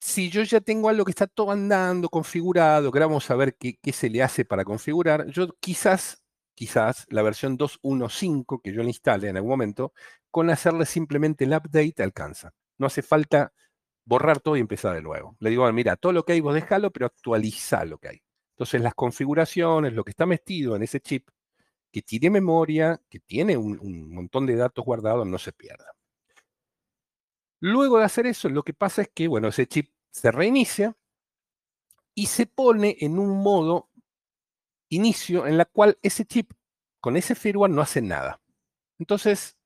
si 0.00 0.28
yo 0.28 0.42
ya 0.42 0.60
tengo 0.60 0.88
algo 0.88 1.04
que 1.04 1.12
está 1.12 1.28
todo 1.28 1.52
andando, 1.52 2.08
configurado, 2.08 2.90
que 2.90 2.98
vamos 2.98 3.30
a 3.30 3.36
ver 3.36 3.56
qué, 3.56 3.78
se 3.92 4.10
le 4.10 4.24
hace 4.24 4.44
para 4.44 4.64
configurar, 4.64 5.28
yo 5.28 5.56
quizás, 5.60 6.24
quizás 6.56 7.06
la 7.10 7.22
versión 7.22 7.56
2.1.5 7.56 8.60
que 8.60 8.72
yo 8.72 8.82
le 8.82 8.88
instale 8.88 9.28
en 9.28 9.36
algún 9.36 9.50
momento, 9.50 9.92
con 10.32 10.50
hacerle 10.50 10.84
simplemente 10.84 11.44
el 11.44 11.52
update 11.52 12.02
alcanza. 12.02 12.54
No 12.76 12.88
hace 12.88 13.02
falta 13.02 13.52
borrar 14.04 14.40
todo 14.40 14.56
y 14.56 14.60
empezar 14.60 14.94
de 14.94 15.02
nuevo. 15.02 15.36
Le 15.40 15.50
digo, 15.50 15.70
mira, 15.72 15.96
todo 15.96 16.12
lo 16.12 16.24
que 16.24 16.32
hay 16.34 16.40
vos 16.40 16.54
déjalo, 16.54 16.90
pero 16.90 17.06
actualiza 17.06 17.84
lo 17.84 17.98
que 17.98 18.08
hay. 18.08 18.22
Entonces 18.54 18.80
las 18.82 18.94
configuraciones, 18.94 19.92
lo 19.92 20.04
que 20.04 20.10
está 20.10 20.26
metido 20.26 20.76
en 20.76 20.82
ese 20.82 21.00
chip, 21.00 21.28
que 21.92 22.02
tiene 22.02 22.30
memoria, 22.30 23.00
que 23.08 23.20
tiene 23.20 23.56
un 23.56 24.12
montón 24.14 24.46
de 24.46 24.56
datos 24.56 24.84
guardados, 24.84 25.26
no 25.26 25.38
se 25.38 25.52
pierda. 25.52 25.86
Luego 27.60 27.98
de 27.98 28.04
hacer 28.04 28.26
eso, 28.26 28.48
lo 28.48 28.62
que 28.62 28.72
pasa 28.72 29.02
es 29.02 29.10
que, 29.14 29.28
bueno, 29.28 29.48
ese 29.48 29.66
chip 29.66 29.90
se 30.10 30.32
reinicia 30.32 30.96
y 32.14 32.26
se 32.26 32.46
pone 32.46 32.96
en 33.00 33.18
un 33.18 33.42
modo 33.42 33.90
inicio 34.88 35.46
en 35.46 35.56
la 35.58 35.66
cual 35.66 35.98
ese 36.02 36.24
chip 36.24 36.52
con 37.00 37.16
ese 37.16 37.34
firmware 37.34 37.70
no 37.70 37.82
hace 37.82 38.02
nada. 38.02 38.40
Entonces, 38.98 39.58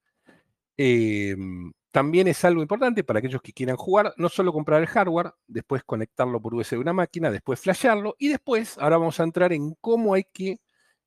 em, 0.77 1.73
también 1.95 2.27
es 2.27 2.45
algo 2.45 2.61
importante 2.61 3.05
para 3.05 3.21
aquellos 3.21 3.41
que 3.41 3.53
quieran 3.53 3.77
jugar, 3.77 4.13
no 4.17 4.29
solo 4.29 4.53
comprar 4.53 4.81
el 4.81 4.89
hardware, 4.89 5.33
después 5.47 5.85
conectarlo 5.85 6.43
por 6.43 6.53
USB 6.53 6.75
a 6.75 6.81
una 6.81 6.93
máquina, 6.93 7.31
después 7.31 7.61
flashearlo 7.61 8.17
y 8.19 8.31
después, 8.31 8.77
ahora 8.79 8.99
vamos 8.99 9.21
a 9.21 9.23
entrar 9.23 9.53
en 9.53 9.77
cómo 9.81 10.15
hay 10.15 10.25
que 10.25 10.59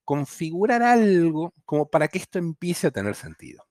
configurar 0.05 0.81
algo 0.83 1.53
como 1.65 1.89
para 1.89 2.07
que 2.07 2.19
esto 2.19 2.39
empiece 2.39 2.87
a 2.87 2.91
tener 2.91 3.15
sentido. 3.15 3.67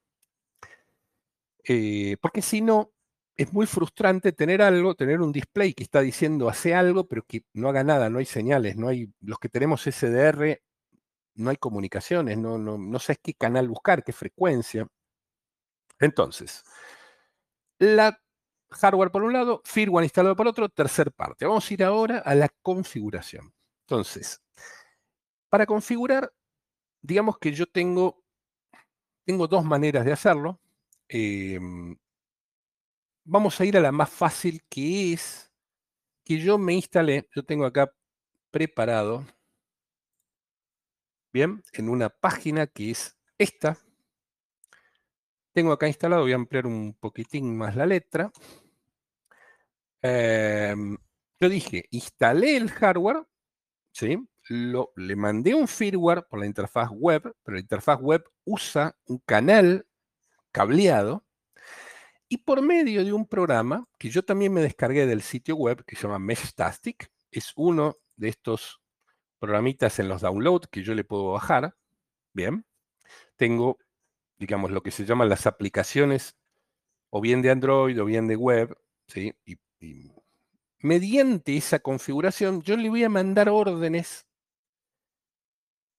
Eh, 1.65 2.19
porque 2.21 2.43
si 2.43 2.61
no, 2.61 2.93
es 3.35 3.51
muy 3.51 3.65
frustrante 3.65 4.33
tener 4.33 4.61
algo, 4.61 4.95
tener 4.95 5.23
un 5.23 5.33
display 5.33 5.73
que 5.73 5.85
está 5.85 6.03
diciendo 6.03 6.51
hace 6.51 6.75
algo, 6.75 7.09
pero 7.09 7.23
que 7.27 7.47
no 7.55 7.71
haga 7.71 7.83
nada, 7.83 8.11
no 8.11 8.19
hay 8.19 8.27
señales, 8.27 8.77
no 8.77 8.89
hay, 8.89 9.11
los 9.23 9.39
que 9.39 9.49
tenemos 9.49 9.87
SDR, 9.87 10.61
no 11.37 11.49
hay 11.49 11.57
comunicaciones, 11.57 12.37
no, 12.37 12.59
no, 12.59 12.77
no 12.77 12.99
sabes 12.99 13.21
qué 13.23 13.33
canal 13.33 13.69
buscar, 13.69 14.05
qué 14.05 14.13
frecuencia. 14.13 14.87
Entonces, 15.99 16.63
la 17.79 18.21
hardware 18.71 19.11
por 19.11 19.23
un 19.23 19.33
lado, 19.33 19.63
firmware 19.65 20.05
instalado 20.05 20.37
por 20.37 20.47
otro, 20.49 20.69
tercer 20.69 21.13
parte. 21.13 21.47
Vamos 21.47 21.71
a 21.71 21.75
ir 21.75 21.85
ahora 21.85 22.19
a 22.19 22.35
la 22.35 22.49
configuración. 22.63 23.53
Entonces, 23.83 24.43
para 25.49 25.67
configurar, 25.67 26.33
digamos 27.03 27.39
que 27.39 27.53
yo 27.53 27.67
tengo, 27.67 28.23
tengo 29.25 29.47
dos 29.47 29.65
maneras 29.65 30.05
de 30.05 30.13
hacerlo. 30.13 30.61
Em, 31.09 31.97
vamos 33.25 33.61
a 33.61 33.65
ir 33.65 33.77
a 33.77 33.81
la 33.81 33.93
más 33.93 34.11
fácil 34.11 34.63
que 34.69 35.13
es 35.13 35.53
que 36.25 36.39
yo 36.39 36.59
me 36.59 36.75
instalé, 36.75 37.29
yo 37.35 37.45
tengo 37.45 37.65
acá 37.65 37.93
preparado, 38.51 39.25
bien, 41.33 41.63
en 41.73 41.89
una 41.89 42.09
página 42.09 42.67
que 42.67 42.91
es 42.91 43.17
esta, 43.39 43.79
tengo 45.57 45.73
acá 45.73 45.89
instalado, 45.89 46.21
voy 46.21 46.33
a 46.33 46.35
ampliar 46.35 46.67
un 46.67 46.93
poquitín 47.01 47.57
más 47.57 47.75
la 47.77 47.87
letra. 47.87 48.31
Em, 50.03 50.99
yo 51.41 51.49
dije, 51.49 51.87
instalé 51.93 52.59
el 52.59 52.71
hardware, 52.71 53.25
¿sí? 53.91 54.19
Lo, 54.51 54.93
le 54.97 55.17
mandé 55.17 55.55
un 55.55 55.67
firmware 55.67 56.27
por 56.29 56.41
la 56.41 56.47
interfaz 56.47 56.91
web, 56.91 57.35
pero 57.43 57.55
la 57.55 57.61
interfaz 57.63 57.99
web 58.03 58.23
usa 58.45 58.99
un 59.07 59.17
canal 59.21 59.87
cableado 60.53 61.25
y 62.29 62.37
por 62.37 62.61
medio 62.61 63.03
de 63.03 63.15
un 63.15 63.27
programa 63.27 63.89
que 63.97 64.11
yo 64.11 64.23
también 64.27 64.53
me 64.53 64.61
descargué 64.61 65.07
del 65.07 65.23
sitio 65.23 65.57
web 65.57 65.83
que 65.87 65.97
se 65.97 66.03
llama 66.03 66.19
Meshtastic, 66.19 67.11
es 67.31 67.55
uno 67.57 67.97
de 68.17 68.29
estos 68.29 68.83
programitas 69.39 69.99
en 70.01 70.09
los 70.09 70.21
downloads 70.21 70.69
que 70.69 70.83
yo 70.83 70.95
le 70.95 71.05
puedo 71.05 71.33
bajar. 71.33 71.75
Bien, 72.35 72.67
tengo 73.37 73.79
digamos, 74.39 74.71
lo 74.71 74.83
que 74.83 74.91
se 74.91 75.05
llaman 75.05 75.29
las 75.29 75.47
aplicaciones 75.47 76.37
o 77.11 77.21
bien 77.21 77.43
de 77.43 77.51
Android 77.51 78.01
o 78.01 78.05
bien 78.05 78.27
de 78.27 78.37
web, 78.37 78.77
¿sí? 79.07 79.35
Y, 79.45 79.59
mediante 80.81 81.57
esa 81.57 81.79
configuración 81.81 82.63
yo 82.63 82.77
le 82.77 82.89
voy 82.89 83.05
a 83.05 83.09
mandar 83.09 83.49
órdenes 83.49 84.27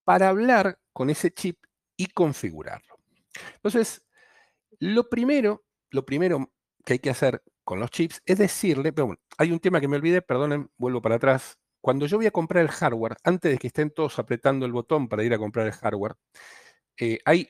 para 0.03 0.29
hablar 0.29 0.79
con 0.93 1.09
ese 1.09 1.31
chip 1.31 1.57
y 1.95 2.07
configurarlo. 2.07 2.99
Entonces, 3.55 4.03
lo 4.79 5.09
primero, 5.09 5.65
lo 5.89 6.05
primero 6.05 6.51
que 6.85 6.93
hay 6.93 6.99
que 6.99 7.09
hacer 7.09 7.43
con 7.63 7.79
los 7.79 7.91
chips 7.91 8.21
es 8.25 8.37
decirle, 8.37 8.93
pero 8.93 9.07
bueno, 9.07 9.21
hay 9.37 9.51
un 9.51 9.59
tema 9.59 9.81
que 9.81 9.87
me 9.87 9.97
olvidé, 9.97 10.21
perdonen, 10.21 10.69
vuelvo 10.77 11.01
para 11.01 11.15
atrás. 11.15 11.57
Cuando 11.81 12.05
yo 12.05 12.17
voy 12.17 12.27
a 12.27 12.31
comprar 12.31 12.63
el 12.63 12.69
hardware, 12.69 13.17
antes 13.23 13.51
de 13.51 13.57
que 13.57 13.67
estén 13.67 13.91
todos 13.91 14.19
apretando 14.19 14.65
el 14.65 14.71
botón 14.71 15.07
para 15.07 15.23
ir 15.23 15.33
a 15.33 15.37
comprar 15.37 15.67
el 15.67 15.73
hardware, 15.73 16.15
eh, 16.97 17.19
hay 17.25 17.49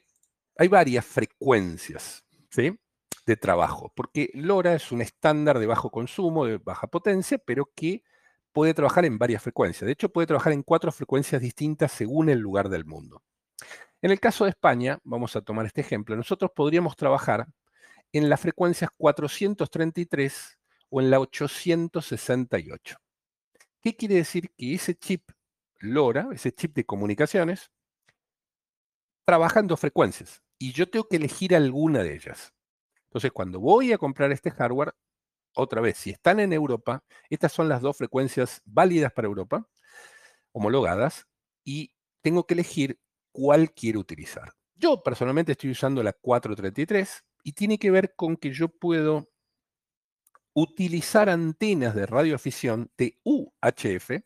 hay 0.57 0.67
varias 0.67 1.05
frecuencias 1.05 2.23
de 3.25 3.35
trabajo, 3.35 3.91
porque 3.95 4.31
LoRa 4.33 4.73
es 4.73 4.91
un 4.91 5.01
estándar 5.01 5.59
de 5.59 5.67
bajo 5.67 5.91
consumo, 5.91 6.45
de 6.45 6.57
baja 6.57 6.87
potencia, 6.87 7.37
pero 7.37 7.69
que 7.75 8.03
puede 8.51 8.73
trabajar 8.73 9.05
en 9.05 9.19
varias 9.19 9.43
frecuencias. 9.43 9.85
De 9.85 9.91
hecho, 9.91 10.09
puede 10.09 10.25
trabajar 10.25 10.53
en 10.53 10.63
cuatro 10.63 10.91
frecuencias 10.91 11.41
distintas 11.41 11.91
según 11.91 12.29
el 12.29 12.39
lugar 12.39 12.69
del 12.69 12.85
mundo. 12.85 13.21
En 14.01 14.11
el 14.11 14.19
caso 14.19 14.45
de 14.45 14.51
España, 14.51 14.99
vamos 15.03 15.35
a 15.35 15.41
tomar 15.41 15.65
este 15.65 15.81
ejemplo, 15.81 16.15
nosotros 16.15 16.51
podríamos 16.55 16.95
trabajar 16.95 17.47
en 18.11 18.29
las 18.29 18.39
frecuencias 18.39 18.89
433 18.97 20.57
o 20.89 21.01
en 21.01 21.11
la 21.11 21.19
868. 21.19 22.97
¿Qué 23.81 23.95
quiere 23.95 24.15
decir? 24.15 24.51
Que 24.57 24.73
ese 24.73 24.95
chip 24.95 25.29
LoRa, 25.79 26.29
ese 26.31 26.51
chip 26.51 26.73
de 26.73 26.85
comunicaciones, 26.85 27.69
trabaja 29.27 29.59
en 29.59 29.67
dos 29.67 29.81
frecuencias 29.81 30.41
y 30.57 30.71
yo 30.71 30.89
tengo 30.89 31.05
que 31.09 31.17
elegir 31.17 31.53
alguna 31.53 32.01
de 32.01 32.15
ellas. 32.15 32.53
Entonces, 33.09 33.31
cuando 33.33 33.59
voy 33.59 33.91
a 33.91 33.97
comprar 33.97 34.31
este 34.31 34.51
hardware, 34.51 34.95
otra 35.53 35.81
vez, 35.81 35.97
si 35.97 36.11
están 36.11 36.39
en 36.39 36.53
Europa, 36.53 37.03
estas 37.29 37.51
son 37.51 37.67
las 37.67 37.81
dos 37.81 37.97
frecuencias 37.97 38.61
válidas 38.63 39.11
para 39.11 39.27
Europa, 39.27 39.67
homologadas, 40.53 41.27
y 41.65 41.91
tengo 42.21 42.45
que 42.45 42.53
elegir 42.53 42.99
cuál 43.33 43.73
quiero 43.73 43.99
utilizar. 43.99 44.53
Yo 44.75 45.03
personalmente 45.03 45.51
estoy 45.51 45.71
usando 45.71 46.01
la 46.03 46.13
433 46.13 47.25
y 47.43 47.51
tiene 47.51 47.77
que 47.77 47.91
ver 47.91 48.15
con 48.15 48.37
que 48.37 48.53
yo 48.53 48.69
puedo 48.69 49.29
utilizar 50.53 51.29
antenas 51.29 51.95
de 51.95 52.05
radioafición 52.05 52.91
de 52.97 53.19
UHF, 53.25 54.21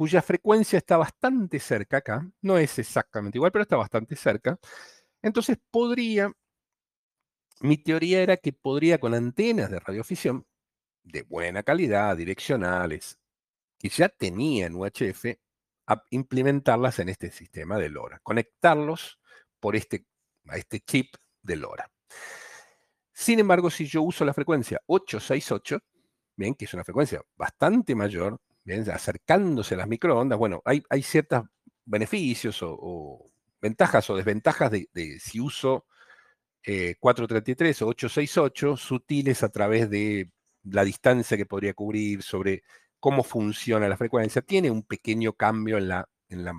cuya 0.00 0.22
frecuencia 0.22 0.78
está 0.78 0.96
bastante 0.96 1.60
cerca 1.60 1.98
acá, 1.98 2.26
no 2.40 2.56
es 2.56 2.78
exactamente 2.78 3.36
igual, 3.36 3.52
pero 3.52 3.64
está 3.64 3.76
bastante 3.76 4.16
cerca, 4.16 4.58
entonces 5.20 5.58
podría, 5.70 6.32
mi 7.60 7.76
teoría 7.76 8.22
era 8.22 8.38
que 8.38 8.54
podría 8.54 8.96
con 8.96 9.12
antenas 9.12 9.70
de 9.70 9.78
radiofisión 9.78 10.46
de 11.02 11.20
buena 11.20 11.62
calidad, 11.62 12.16
direccionales, 12.16 13.18
que 13.78 13.90
ya 13.90 14.08
tenían 14.08 14.74
UHF, 14.74 15.36
implementarlas 16.08 16.98
en 17.00 17.10
este 17.10 17.30
sistema 17.30 17.76
de 17.76 17.90
LoRa, 17.90 18.20
conectarlos 18.22 19.20
por 19.58 19.76
este, 19.76 20.06
a 20.48 20.56
este 20.56 20.80
chip 20.80 21.14
de 21.42 21.56
LoRa. 21.56 21.92
Sin 23.12 23.38
embargo, 23.38 23.68
si 23.68 23.84
yo 23.84 24.00
uso 24.00 24.24
la 24.24 24.32
frecuencia 24.32 24.80
868, 24.86 25.78
bien, 26.36 26.54
que 26.54 26.64
es 26.64 26.72
una 26.72 26.84
frecuencia 26.84 27.20
bastante 27.36 27.94
mayor, 27.94 28.40
acercándose 28.92 29.74
a 29.74 29.78
las 29.78 29.88
microondas, 29.88 30.38
bueno, 30.38 30.62
hay, 30.64 31.02
ciertos 31.02 31.44
beneficios 31.84 32.58
o 32.62 33.30
ventajas 33.60 34.08
o 34.10 34.16
desventajas 34.16 34.70
de, 34.70 35.18
si 35.20 35.40
uso 35.40 35.86
433 36.64 37.80
eh, 37.80 37.84
o 37.84 37.88
868, 37.88 38.76
sutiles 38.76 39.42
a 39.42 39.48
través 39.48 39.88
de 39.90 40.30
la 40.64 40.84
distancia 40.84 41.36
que 41.36 41.46
podría 41.46 41.74
cubrir, 41.74 42.22
sobre 42.22 42.62
cómo 42.98 43.22
funciona 43.22 43.88
la 43.88 43.96
frecuencia. 43.96 44.42
Tiene 44.42 44.70
un 44.70 44.82
pequeño 44.82 45.32
cambio 45.34 45.78
en 45.78 45.88
la, 45.88 46.08
en 46.28 46.44
la, 46.44 46.54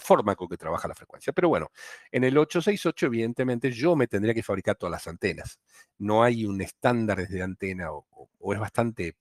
forma 0.00 0.34
con 0.34 0.48
que 0.48 0.56
trabaja 0.56 0.88
la 0.88 0.94
frecuencia. 0.94 1.32
Pero 1.32 1.48
bueno, 1.48 1.70
en 2.10 2.24
el 2.24 2.36
868, 2.36 3.06
evidentemente, 3.06 3.70
yo 3.70 3.94
me 3.94 4.08
tendría 4.08 4.34
que 4.34 4.42
fabricar 4.42 4.76
todas 4.76 4.90
las 4.90 5.06
antenas. 5.06 5.60
No 5.98 6.24
hay 6.24 6.46
un 6.46 6.60
estándar 6.60 7.28
de 7.28 7.42
antena 7.42 7.92
o, 7.92 8.04
o 8.40 8.54
es 8.54 8.58
bastante 8.58 9.16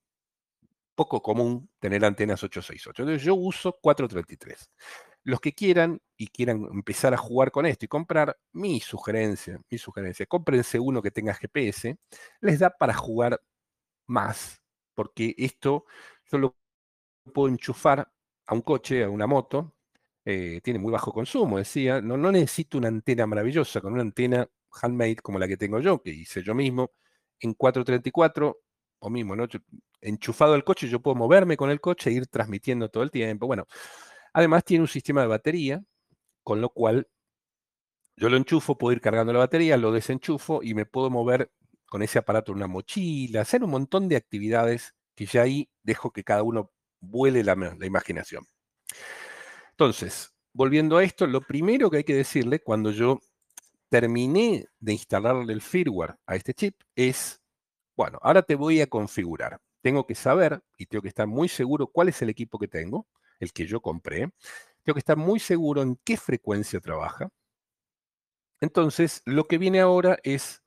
poco 0.95 1.21
común 1.21 1.69
tener 1.79 2.03
antenas 2.06 2.43
868. 2.43 3.01
Entonces 3.03 3.23
yo 3.23 3.36
uso 3.36 3.77
433. 3.82 4.69
Los 5.23 5.39
que 5.39 5.53
quieran 5.53 6.01
y 6.17 6.27
quieran 6.27 6.67
empezar 6.73 7.13
a 7.13 7.17
jugar 7.17 7.51
con 7.51 7.65
esto 7.65 7.86
y 7.86 7.88
comprar, 7.88 8.38
mi 8.51 8.79
sugerencia, 8.82 9.60
mi 9.69 9.77
sugerencia, 9.77 10.25
cómprense 10.25 10.79
uno 10.79 11.01
que 11.01 11.12
tenga 11.12 11.34
GPS, 11.34 11.97
les 12.41 12.60
da 12.60 12.69
para 12.71 12.93
jugar 12.93 13.41
más, 14.08 14.62
porque 14.95 15.36
esto 15.38 15.86
yo 16.32 16.38
lo 16.38 16.58
puedo 17.34 17.49
enchufar 17.49 18.12
a 18.47 18.53
un 18.53 18.62
coche, 18.62 19.03
a 19.03 19.10
una 19.10 19.27
moto, 19.27 19.75
eh, 20.25 20.62
tiene 20.63 20.79
muy 20.79 20.91
bajo 20.91 21.13
consumo, 21.13 21.58
decía, 21.58 22.01
no, 22.01 22.17
no 22.17 22.32
necesito 22.32 22.77
una 22.77 22.89
antena 22.89 23.25
maravillosa, 23.27 23.82
con 23.82 23.93
una 23.93 24.01
antena 24.03 24.47
handmade 24.82 25.17
como 25.17 25.39
la 25.39 25.47
que 25.47 25.58
tengo 25.58 25.79
yo, 25.79 26.01
que 26.01 26.12
hice 26.12 26.43
yo 26.43 26.56
mismo, 26.56 26.91
en 27.39 27.53
434, 27.53 28.60
o 29.03 29.09
mismo, 29.09 29.35
¿no? 29.35 29.47
enchufado 30.01 30.53
al 30.53 30.63
coche, 30.63 30.87
yo 30.87 31.01
puedo 31.01 31.15
moverme 31.15 31.55
con 31.57 31.69
el 31.69 31.79
coche 31.79 32.09
e 32.09 32.13
ir 32.13 32.27
transmitiendo 32.27 32.89
todo 32.89 33.03
el 33.03 33.11
tiempo. 33.11 33.47
Bueno, 33.47 33.67
Además 34.33 34.63
tiene 34.63 34.81
un 34.81 34.87
sistema 34.87 35.21
de 35.21 35.27
batería, 35.27 35.83
con 36.43 36.59
lo 36.59 36.69
cual 36.69 37.07
yo 38.17 38.29
lo 38.29 38.37
enchufo, 38.37 38.77
puedo 38.77 38.93
ir 38.93 39.01
cargando 39.01 39.31
la 39.31 39.39
batería, 39.39 39.77
lo 39.77 39.91
desenchufo 39.91 40.61
y 40.63 40.73
me 40.73 40.85
puedo 40.85 41.09
mover 41.09 41.51
con 41.85 42.01
ese 42.01 42.19
aparato 42.19 42.51
en 42.51 42.57
una 42.57 42.67
mochila, 42.67 43.41
hacer 43.41 43.63
un 43.63 43.69
montón 43.69 44.09
de 44.09 44.15
actividades 44.15 44.95
que 45.15 45.27
ya 45.27 45.43
ahí 45.43 45.69
dejo 45.83 46.11
que 46.11 46.23
cada 46.23 46.41
uno 46.41 46.71
vuele 46.99 47.43
la, 47.43 47.55
la 47.55 47.85
imaginación. 47.85 48.45
Entonces, 49.71 50.33
volviendo 50.51 50.97
a 50.97 51.03
esto, 51.03 51.27
lo 51.27 51.41
primero 51.41 51.91
que 51.91 51.97
hay 51.97 52.03
que 52.03 52.15
decirle 52.15 52.59
cuando 52.59 52.91
yo 52.91 53.19
terminé 53.89 54.65
de 54.79 54.93
instalarle 54.93 55.53
el 55.53 55.61
firmware 55.61 56.15
a 56.25 56.35
este 56.35 56.55
chip 56.55 56.75
es, 56.95 57.39
bueno, 57.95 58.19
ahora 58.21 58.41
te 58.43 58.56
voy 58.56 58.82
a 58.82 58.88
configurar. 58.88 59.60
tengo 59.82 60.06
que 60.08 60.15
saber 60.15 60.62
y 60.77 60.86
tengo 60.86 61.01
que 61.01 61.10
estar 61.10 61.27
muy 61.27 61.49
seguro 61.49 61.88
cuál 61.88 62.10
es 62.10 62.21
el 62.21 62.29
equipo 62.29 62.58
que 62.60 62.67
tengo, 62.67 63.08
el 63.39 63.51
que 63.53 63.65
yo 63.67 63.82
compré. 63.82 64.29
Tengo 64.84 64.95
que 64.95 64.99
estar 64.99 65.17
muy 65.17 65.39
seguro 65.39 65.82
en 65.82 65.97
qué 66.03 66.17
frecuencia 66.17 66.79
trabaja. 66.79 67.29
Entonces, 68.62 69.21
lo 69.25 69.45
que 69.45 69.58
viene 69.58 69.82
ahora 69.82 70.17
es 70.23 70.63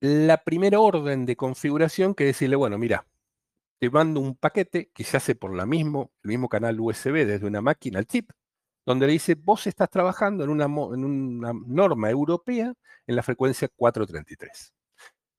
la 0.00 0.44
primera 0.44 0.80
orden 0.80 1.26
de 1.26 1.36
configuración 1.36 2.14
que 2.14 2.24
decirle, 2.24 2.56
bueno, 2.56 2.76
mira, 2.76 3.06
te 3.80 3.90
mando 3.90 4.20
un 4.20 4.36
paquete 4.36 4.90
que 4.94 5.04
se 5.04 5.16
hace 5.16 5.34
por 5.34 5.54
la 5.54 5.66
mismo, 5.66 6.12
el 6.22 6.28
mismo 6.30 6.48
canal 6.48 6.80
USB 6.80 7.26
desde 7.26 7.46
una 7.46 7.62
máquina 7.62 7.98
al 7.98 8.06
chip, 8.06 8.30
donde 8.86 9.06
le 9.06 9.14
dice, 9.14 9.34
vos 9.36 9.66
estás 9.66 9.90
trabajando 9.90 10.44
en 10.44 10.50
una, 10.50 10.66
en 10.66 11.04
una 11.04 11.52
norma 11.66 12.10
europea 12.10 12.74
en 13.06 13.16
la 13.16 13.22
frecuencia 13.22 13.68
433. 13.74 14.72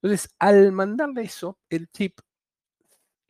Entonces, 0.04 0.28
al 0.38 0.70
mandarle 0.70 1.22
eso, 1.22 1.58
el 1.70 1.88
chip 1.88 2.20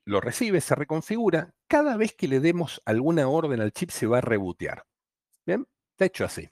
lo 0.05 0.21
recibe, 0.21 0.61
se 0.61 0.75
reconfigura. 0.75 1.55
Cada 1.69 1.97
vez 1.97 2.15
que 2.17 2.27
le 2.27 2.41
demos 2.41 2.83
alguna 2.85 3.29
orden 3.29 3.61
al 3.61 3.71
chip 3.71 3.91
se 3.91 4.09
va 4.09 4.19
a 4.19 4.21
rebotear. 4.21 4.85
¿Bien? 5.47 5.69
Está 5.93 6.07
hecho 6.07 6.25
así. 6.25 6.51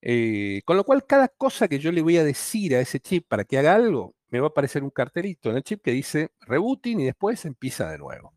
Eh, 0.00 0.62
con 0.64 0.78
lo 0.78 0.84
cual, 0.84 1.04
cada 1.04 1.28
cosa 1.28 1.68
que 1.68 1.78
yo 1.78 1.92
le 1.92 2.00
voy 2.00 2.16
a 2.16 2.24
decir 2.24 2.74
a 2.74 2.80
ese 2.80 3.00
chip 3.00 3.28
para 3.28 3.44
que 3.44 3.58
haga 3.58 3.74
algo, 3.74 4.14
me 4.28 4.40
va 4.40 4.46
a 4.46 4.48
aparecer 4.48 4.82
un 4.82 4.88
cartelito 4.88 5.50
en 5.50 5.56
el 5.56 5.62
chip 5.62 5.82
que 5.82 5.90
dice 5.90 6.30
rebooting 6.40 7.00
y 7.00 7.04
después 7.04 7.44
empieza 7.44 7.90
de 7.90 7.98
nuevo. 7.98 8.32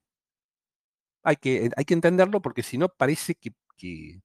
Hay 1.24 1.38
que, 1.38 1.70
hay 1.74 1.86
que 1.86 1.94
entenderlo 1.94 2.42
porque 2.42 2.64
si 2.64 2.78
no 2.78 2.90
parece 2.90 3.36
que, 3.36 3.54
que, 3.78 4.20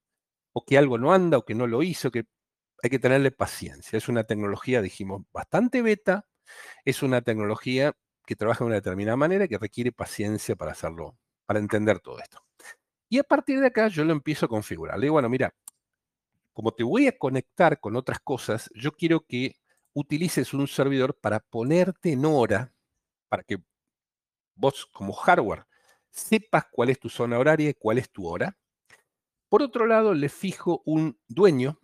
o 0.52 0.64
que 0.64 0.78
algo 0.78 0.98
no 0.98 1.12
anda 1.12 1.38
o 1.38 1.44
que 1.44 1.54
no 1.54 1.68
lo 1.68 1.84
hizo, 1.84 2.10
que 2.10 2.24
hay 2.82 2.90
que 2.90 2.98
tenerle 2.98 3.30
paciencia. 3.30 3.96
Es 3.96 4.08
una 4.08 4.24
tecnología, 4.24 4.82
dijimos, 4.82 5.22
bastante 5.32 5.80
beta. 5.80 6.26
Es 6.84 7.02
una 7.02 7.22
tecnología 7.22 7.92
que 8.26 8.36
trabaja 8.36 8.64
de 8.64 8.66
una 8.66 8.74
determinada 8.76 9.16
manera 9.16 9.48
que 9.48 9.58
requiere 9.58 9.92
paciencia 9.92 10.56
para 10.56 10.72
hacerlo, 10.72 11.18
para 11.46 11.58
entender 11.58 12.00
todo 12.00 12.18
esto. 12.18 12.44
Y 13.08 13.18
a 13.18 13.24
partir 13.24 13.60
de 13.60 13.66
acá 13.66 13.88
yo 13.88 14.04
lo 14.04 14.12
empiezo 14.12 14.46
a 14.46 14.48
configurar. 14.48 14.98
Le 14.98 15.06
digo, 15.06 15.14
bueno, 15.14 15.28
mira, 15.28 15.54
como 16.52 16.72
te 16.72 16.82
voy 16.82 17.06
a 17.06 17.18
conectar 17.18 17.80
con 17.80 17.96
otras 17.96 18.20
cosas, 18.20 18.70
yo 18.74 18.92
quiero 18.92 19.20
que 19.26 19.56
utilices 19.92 20.54
un 20.54 20.66
servidor 20.66 21.18
para 21.20 21.40
ponerte 21.40 22.12
en 22.12 22.24
hora, 22.24 22.72
para 23.28 23.42
que 23.42 23.58
vos 24.54 24.86
como 24.86 25.12
hardware 25.12 25.66
sepas 26.10 26.66
cuál 26.70 26.90
es 26.90 27.00
tu 27.00 27.08
zona 27.08 27.38
horaria 27.38 27.70
y 27.70 27.74
cuál 27.74 27.98
es 27.98 28.10
tu 28.10 28.28
hora. 28.28 28.56
Por 29.48 29.62
otro 29.62 29.86
lado, 29.86 30.14
le 30.14 30.28
fijo 30.28 30.82
un 30.84 31.18
dueño 31.26 31.78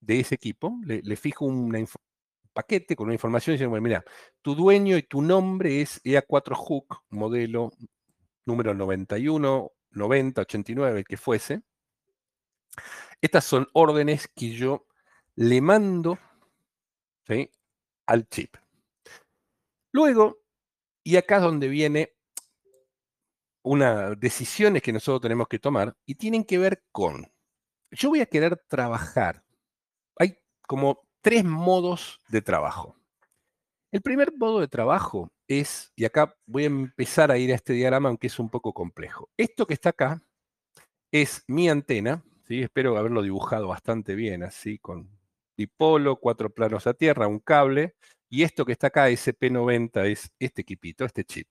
de 0.00 0.20
ese 0.20 0.34
equipo, 0.34 0.78
le, 0.84 1.16
fijo 1.16 1.46
una, 1.46 1.84
paquete 2.54 2.96
con 2.96 3.06
una 3.06 3.14
información 3.14 3.54
diciendo, 3.54 3.70
bueno, 3.70 3.84
mira, 3.84 4.04
tu 4.40 4.54
dueño 4.54 4.96
y 4.96 5.02
tu 5.02 5.20
nombre 5.20 5.82
es 5.82 6.02
EA4 6.04 6.54
Hook, 6.54 7.02
modelo 7.10 7.72
número 8.46 8.72
91, 8.72 9.72
90, 9.90 10.40
89, 10.40 10.98
el 11.00 11.04
que 11.04 11.16
fuese. 11.16 11.62
Estas 13.20 13.44
son 13.44 13.68
órdenes 13.72 14.28
que 14.34 14.50
yo 14.50 14.86
le 15.36 15.60
mando 15.60 16.18
al 18.06 18.28
chip. 18.28 18.56
Luego, 19.92 20.38
y 21.02 21.16
acá 21.16 21.36
es 21.36 21.42
donde 21.42 21.68
viene 21.68 22.14
una 23.62 24.14
decisiones 24.14 24.82
que 24.82 24.92
nosotros 24.92 25.22
tenemos 25.22 25.48
que 25.48 25.58
tomar 25.58 25.96
y 26.04 26.16
tienen 26.16 26.44
que 26.44 26.58
ver 26.58 26.84
con, 26.92 27.32
yo 27.90 28.10
voy 28.10 28.20
a 28.20 28.26
querer 28.26 28.62
trabajar. 28.68 29.42
Hay 30.18 30.38
como 30.66 31.08
tres 31.24 31.42
modos 31.42 32.20
de 32.28 32.42
trabajo. 32.42 32.96
El 33.90 34.02
primer 34.02 34.30
modo 34.36 34.60
de 34.60 34.68
trabajo 34.68 35.32
es, 35.48 35.90
y 35.96 36.04
acá 36.04 36.36
voy 36.44 36.64
a 36.64 36.66
empezar 36.66 37.30
a 37.30 37.38
ir 37.38 37.50
a 37.50 37.54
este 37.54 37.72
diagrama, 37.72 38.10
aunque 38.10 38.26
es 38.26 38.38
un 38.38 38.50
poco 38.50 38.74
complejo. 38.74 39.30
Esto 39.38 39.66
que 39.66 39.72
está 39.72 39.88
acá 39.88 40.22
es 41.10 41.42
mi 41.46 41.70
antena, 41.70 42.22
¿sí? 42.42 42.60
espero 42.60 42.98
haberlo 42.98 43.22
dibujado 43.22 43.68
bastante 43.68 44.14
bien, 44.14 44.42
así 44.42 44.78
con 44.78 45.08
dipolo, 45.56 46.16
cuatro 46.16 46.50
planos 46.50 46.86
a 46.86 46.92
tierra, 46.92 47.26
un 47.26 47.38
cable, 47.38 47.94
y 48.28 48.42
esto 48.42 48.66
que 48.66 48.72
está 48.72 48.88
acá, 48.88 49.08
SP90, 49.08 50.04
es 50.04 50.30
este 50.38 50.60
equipito, 50.60 51.06
este 51.06 51.24
chip. 51.24 51.50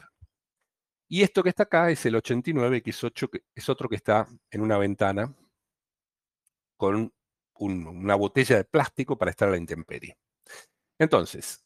Y 1.07 1.23
esto 1.23 1.41
que 1.41 1.49
está 1.49 1.63
acá 1.63 1.89
es 1.89 2.05
el 2.05 2.15
89, 2.15 2.83
que 2.83 2.91
es, 2.91 3.01
es 3.55 3.69
otro 3.69 3.89
que 3.89 3.95
está 3.95 4.27
en 4.51 4.61
una 4.61 4.77
ventana 4.77 5.33
con 6.77 7.11
una 7.63 8.15
botella 8.15 8.57
de 8.57 8.63
plástico 8.65 9.17
para 9.17 9.31
estar 9.31 9.47
a 9.47 9.51
la 9.51 9.57
intemperie. 9.57 10.17
Entonces, 10.99 11.63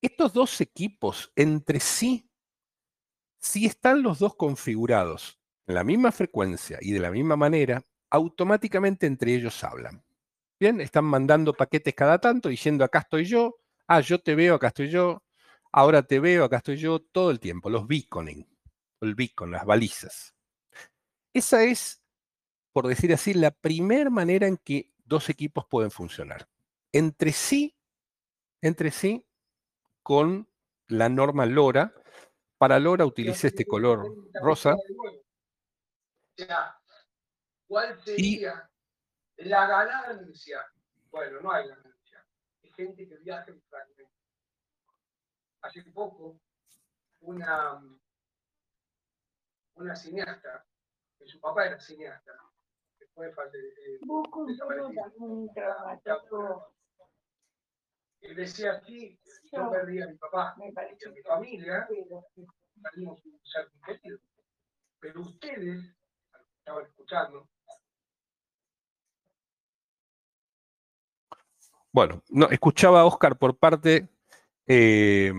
estos 0.00 0.32
dos 0.32 0.60
equipos 0.60 1.32
entre 1.36 1.80
sí, 1.80 2.30
si 3.38 3.66
están 3.66 4.02
los 4.02 4.18
dos 4.18 4.34
configurados 4.36 5.38
en 5.66 5.74
la 5.74 5.84
misma 5.84 6.12
frecuencia 6.12 6.78
y 6.80 6.92
de 6.92 7.00
la 7.00 7.10
misma 7.10 7.36
manera, 7.36 7.82
automáticamente 8.10 9.06
entre 9.06 9.34
ellos 9.34 9.62
hablan. 9.64 10.04
Bien, 10.58 10.80
están 10.80 11.04
mandando 11.04 11.52
paquetes 11.52 11.94
cada 11.94 12.18
tanto 12.18 12.48
diciendo 12.48 12.84
acá 12.84 13.00
estoy 13.00 13.24
yo, 13.24 13.56
ah, 13.86 14.00
yo 14.00 14.20
te 14.20 14.34
veo, 14.34 14.54
acá 14.54 14.68
estoy 14.68 14.88
yo, 14.90 15.22
ahora 15.72 16.02
te 16.02 16.20
veo, 16.20 16.44
acá 16.44 16.58
estoy 16.58 16.76
yo, 16.76 17.00
todo 17.00 17.30
el 17.30 17.40
tiempo, 17.40 17.68
los 17.68 17.86
beaconing, 17.86 18.46
el 19.00 19.14
beacon, 19.14 19.50
las 19.50 19.66
balizas. 19.66 20.34
Esa 21.34 21.64
es 21.64 22.02
por 22.76 22.88
decir 22.88 23.10
así, 23.14 23.32
la 23.32 23.52
primera 23.52 24.10
manera 24.10 24.46
en 24.46 24.58
que 24.58 24.92
dos 25.06 25.28
equipos 25.28 25.66
pueden 25.66 25.90
funcionar. 25.90 26.48
Entre 26.92 27.32
sí, 27.32 27.76
entre 28.60 28.90
sí, 28.90 29.26
con 30.02 30.48
la 30.88 31.08
norma 31.08 31.46
LoRa. 31.46 31.94
Para 32.58 32.78
LoRa 32.78 33.04
utilice 33.04 33.48
este 33.48 33.66
color 33.66 34.06
rosa. 34.34 34.74
¿Cuál 37.66 37.98
sería 38.02 38.70
la 39.36 39.66
ganancia? 39.66 40.64
Bueno, 41.10 41.40
no 41.40 41.50
hay 41.52 41.68
ganancia. 41.68 42.26
Hay 42.62 42.70
gente 42.72 43.08
que 43.08 43.16
viaja 43.18 43.50
en 43.50 43.60
fragmentos. 43.62 44.14
Hace 45.60 45.82
poco, 45.84 46.38
una, 47.20 47.82
una 49.74 49.96
cineasta, 49.96 50.64
que 51.18 51.26
su 51.26 51.40
papá 51.40 51.66
era 51.66 51.80
cineasta, 51.80 52.32
fue 53.16 53.32
Y 58.20 58.34
decía 58.34 58.72
aquí, 58.72 59.18
yo 59.52 59.70
perdí 59.70 60.02
a 60.02 60.06
mi 60.06 60.14
papá 60.16 60.50
a 60.50 60.56
mi 60.58 61.22
familia, 61.22 61.88
salimos 62.82 63.24
un 63.24 63.40
ser 63.42 63.70
querido. 63.84 64.18
Pero 65.00 65.20
ustedes, 65.22 65.96
estaban 66.58 66.84
escuchando, 66.84 67.48
Bueno, 71.92 72.22
no, 72.28 72.50
escuchaba 72.50 73.00
a 73.00 73.06
Oscar 73.06 73.38
por 73.38 73.56
parte. 73.56 74.10
Eh, 74.66 75.32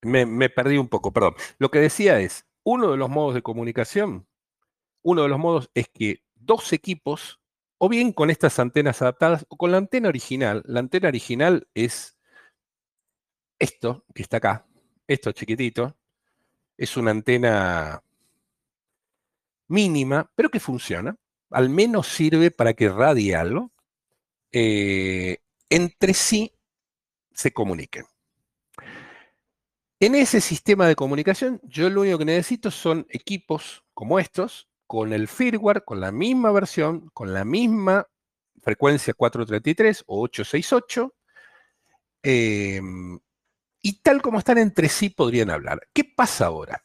me, 0.00 0.24
me, 0.24 0.48
perdí 0.48 0.78
un 0.78 0.88
poco, 0.88 1.12
perdón. 1.12 1.34
Lo 1.58 1.70
que 1.70 1.78
decía 1.78 2.18
es, 2.20 2.46
uno 2.64 2.90
de 2.90 2.96
los 2.96 3.10
modos 3.10 3.34
de 3.34 3.42
comunicación 3.42 4.26
uno 5.02 5.22
de 5.22 5.28
los 5.28 5.38
modos 5.38 5.70
es 5.74 5.88
que 5.88 6.22
dos 6.34 6.72
equipos, 6.72 7.40
o 7.78 7.88
bien 7.88 8.12
con 8.12 8.30
estas 8.30 8.58
antenas 8.58 9.02
adaptadas, 9.02 9.44
o 9.48 9.56
con 9.56 9.70
la 9.70 9.78
antena 9.78 10.08
original. 10.08 10.62
La 10.66 10.80
antena 10.80 11.08
original 11.08 11.68
es 11.74 12.16
esto 13.58 14.04
que 14.14 14.22
está 14.22 14.38
acá, 14.38 14.66
esto 15.06 15.32
chiquitito. 15.32 15.96
Es 16.76 16.96
una 16.96 17.10
antena 17.10 18.02
mínima, 19.68 20.30
pero 20.34 20.50
que 20.50 20.60
funciona. 20.60 21.16
Al 21.50 21.68
menos 21.68 22.08
sirve 22.08 22.50
para 22.50 22.74
que 22.74 22.88
radie. 22.88 23.36
Eh, 24.52 25.38
entre 25.70 26.14
sí 26.14 26.52
se 27.32 27.52
comuniquen. 27.52 28.04
En 30.00 30.16
ese 30.16 30.40
sistema 30.40 30.86
de 30.88 30.96
comunicación, 30.96 31.60
yo 31.62 31.88
lo 31.88 32.00
único 32.00 32.18
que 32.18 32.24
necesito 32.24 32.70
son 32.70 33.06
equipos 33.08 33.84
como 33.94 34.18
estos, 34.18 34.68
con 34.92 35.14
el 35.14 35.26
firmware, 35.26 35.84
con 35.86 36.02
la 36.02 36.12
misma 36.12 36.52
versión, 36.52 37.08
con 37.14 37.32
la 37.32 37.46
misma 37.46 38.06
frecuencia 38.60 39.14
433 39.14 40.04
o 40.06 40.20
868, 40.20 41.14
em, 42.22 43.18
y 43.80 44.02
tal 44.02 44.20
como 44.20 44.38
están 44.38 44.58
entre 44.58 44.90
sí 44.90 45.08
podrían 45.08 45.48
hablar. 45.48 45.88
¿Qué 45.94 46.04
pasa 46.04 46.44
ahora? 46.44 46.84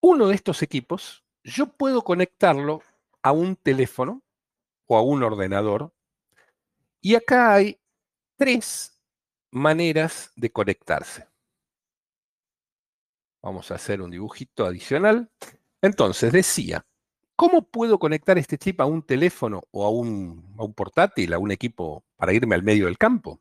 Uno 0.00 0.26
de 0.26 0.34
estos 0.34 0.64
equipos, 0.64 1.24
yo 1.44 1.66
puedo 1.76 2.02
conectarlo 2.02 2.82
a 3.22 3.30
un 3.30 3.54
teléfono 3.54 4.24
o 4.86 4.96
a 4.96 5.02
un 5.02 5.22
ordenador, 5.22 5.94
y 7.00 7.14
acá 7.14 7.54
hay 7.54 7.80
tres 8.34 9.00
maneras 9.52 10.32
de 10.34 10.50
conectarse. 10.50 11.28
Vamos 13.42 13.70
a 13.70 13.76
hacer 13.76 14.02
un 14.02 14.10
dibujito 14.10 14.66
adicional. 14.66 15.30
Entonces 15.82 16.32
decía, 16.32 16.84
¿cómo 17.36 17.62
puedo 17.62 17.98
conectar 17.98 18.36
este 18.36 18.58
chip 18.58 18.80
a 18.80 18.84
un 18.84 19.02
teléfono 19.02 19.62
o 19.70 19.86
a 19.86 19.90
un, 19.90 20.74
portátil, 20.74 21.32
a 21.32 21.38
un 21.38 21.50
equipo 21.50 22.04
para 22.16 22.34
irme 22.34 22.54
al 22.54 22.62
medio 22.62 22.86
del 22.86 22.98
campo? 22.98 23.40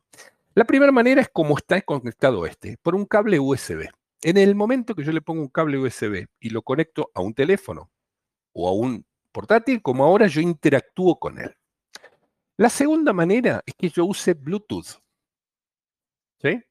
La 0.56 0.63
primera 0.63 0.91
manera 0.91 1.21
es 1.21 1.30
como 1.30 1.58
está 1.58 1.82
conectado 1.82 2.45
este, 2.45 2.78
por 2.82 2.95
un 2.95 3.06
cable 3.06 3.39
USB. 3.39 3.89
En 4.21 4.38
el 4.38 4.56
momento 4.56 4.95
que 4.95 5.04
yo 5.04 5.12
le 5.12 5.21
pongo 5.21 5.41
un 5.41 5.49
cable 5.49 5.78
USB 5.78 6.28
y 6.39 6.49
lo 6.49 6.62
conecto 6.62 7.12
a 7.13 7.21
un 7.21 7.34
teléfono 7.34 7.89
o 8.54 8.67
a 8.67 8.73
un 8.73 9.06
portátil, 9.32 9.82
como 9.82 10.04
ahora 10.04 10.28
yo 10.28 10.41
interactúo 10.41 11.19
con 11.19 11.39
él. 11.39 11.56
La 12.58 12.69
segunda 12.69 13.13
manera 13.13 13.62
es 13.65 13.73
que 13.75 13.89
yo 13.89 14.06
use 14.06 14.34
Bluetooth. 14.34 15.02
¿Sí? 16.41 16.62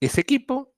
Ese 0.00 0.20
equipo 0.20 0.73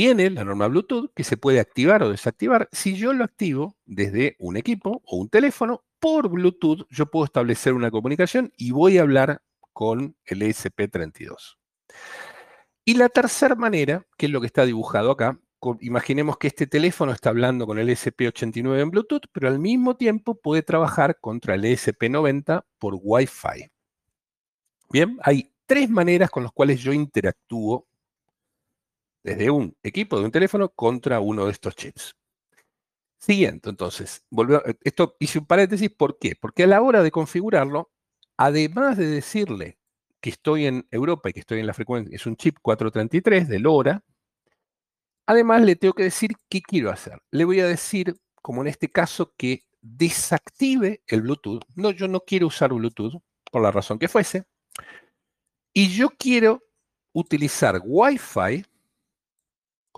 tiene 0.00 0.30
la 0.30 0.46
norma 0.46 0.66
Bluetooth 0.66 1.12
que 1.14 1.24
se 1.24 1.36
puede 1.36 1.60
activar 1.60 2.02
o 2.02 2.08
desactivar. 2.08 2.70
Si 2.72 2.96
yo 2.96 3.12
lo 3.12 3.22
activo 3.22 3.76
desde 3.84 4.34
un 4.38 4.56
equipo 4.56 5.02
o 5.04 5.18
un 5.18 5.28
teléfono, 5.28 5.84
por 5.98 6.30
Bluetooth 6.30 6.86
yo 6.88 7.10
puedo 7.10 7.26
establecer 7.26 7.74
una 7.74 7.90
comunicación 7.90 8.50
y 8.56 8.70
voy 8.70 8.96
a 8.96 9.02
hablar 9.02 9.42
con 9.74 10.16
el 10.24 10.40
ESP32. 10.40 11.58
Y 12.86 12.94
la 12.94 13.10
tercera 13.10 13.54
manera, 13.56 14.06
que 14.16 14.24
es 14.24 14.32
lo 14.32 14.40
que 14.40 14.46
está 14.46 14.64
dibujado 14.64 15.10
acá, 15.10 15.38
imaginemos 15.82 16.38
que 16.38 16.46
este 16.46 16.66
teléfono 16.66 17.12
está 17.12 17.28
hablando 17.28 17.66
con 17.66 17.78
el 17.78 17.90
ESP89 17.90 18.80
en 18.80 18.90
Bluetooth, 18.90 19.26
pero 19.30 19.48
al 19.48 19.58
mismo 19.58 19.98
tiempo 19.98 20.34
puede 20.34 20.62
trabajar 20.62 21.20
contra 21.20 21.56
el 21.56 21.64
ESP90 21.64 22.64
por 22.78 22.94
Wi-Fi. 23.02 23.70
Bien, 24.90 25.18
hay 25.22 25.52
tres 25.66 25.90
maneras 25.90 26.30
con 26.30 26.42
las 26.42 26.52
cuales 26.52 26.80
yo 26.80 26.94
interactúo 26.94 27.89
desde 29.22 29.50
un 29.50 29.76
equipo 29.82 30.18
de 30.18 30.24
un 30.24 30.30
teléfono 30.30 30.68
contra 30.70 31.20
uno 31.20 31.46
de 31.46 31.52
estos 31.52 31.76
chips. 31.76 32.14
Siguiente, 33.18 33.68
entonces, 33.68 34.24
esto 34.82 35.16
hice 35.20 35.40
un 35.40 35.46
paréntesis, 35.46 35.90
¿por 35.90 36.18
qué? 36.18 36.36
Porque 36.40 36.62
a 36.62 36.66
la 36.66 36.80
hora 36.80 37.02
de 37.02 37.10
configurarlo, 37.10 37.90
además 38.38 38.96
de 38.96 39.06
decirle 39.06 39.78
que 40.22 40.30
estoy 40.30 40.66
en 40.66 40.86
Europa 40.90 41.28
y 41.28 41.34
que 41.34 41.40
estoy 41.40 41.60
en 41.60 41.66
la 41.66 41.74
frecuencia, 41.74 42.16
es 42.16 42.24
un 42.24 42.36
chip 42.36 42.56
433 42.62 43.48
de 43.48 43.58
LoRa, 43.58 44.02
además 45.26 45.62
le 45.62 45.76
tengo 45.76 45.92
que 45.92 46.04
decir 46.04 46.30
qué 46.48 46.62
quiero 46.62 46.90
hacer. 46.90 47.20
Le 47.30 47.44
voy 47.44 47.60
a 47.60 47.66
decir, 47.66 48.16
como 48.40 48.62
en 48.62 48.68
este 48.68 48.90
caso, 48.90 49.34
que 49.36 49.64
desactive 49.82 51.02
el 51.06 51.22
Bluetooth. 51.22 51.62
No, 51.74 51.90
yo 51.90 52.08
no 52.08 52.20
quiero 52.20 52.46
usar 52.46 52.72
Bluetooth, 52.72 53.22
por 53.50 53.62
la 53.62 53.70
razón 53.70 53.98
que 53.98 54.08
fuese. 54.08 54.44
Y 55.74 55.88
yo 55.88 56.08
quiero 56.10 56.62
utilizar 57.12 57.80
Wi-Fi, 57.84 58.64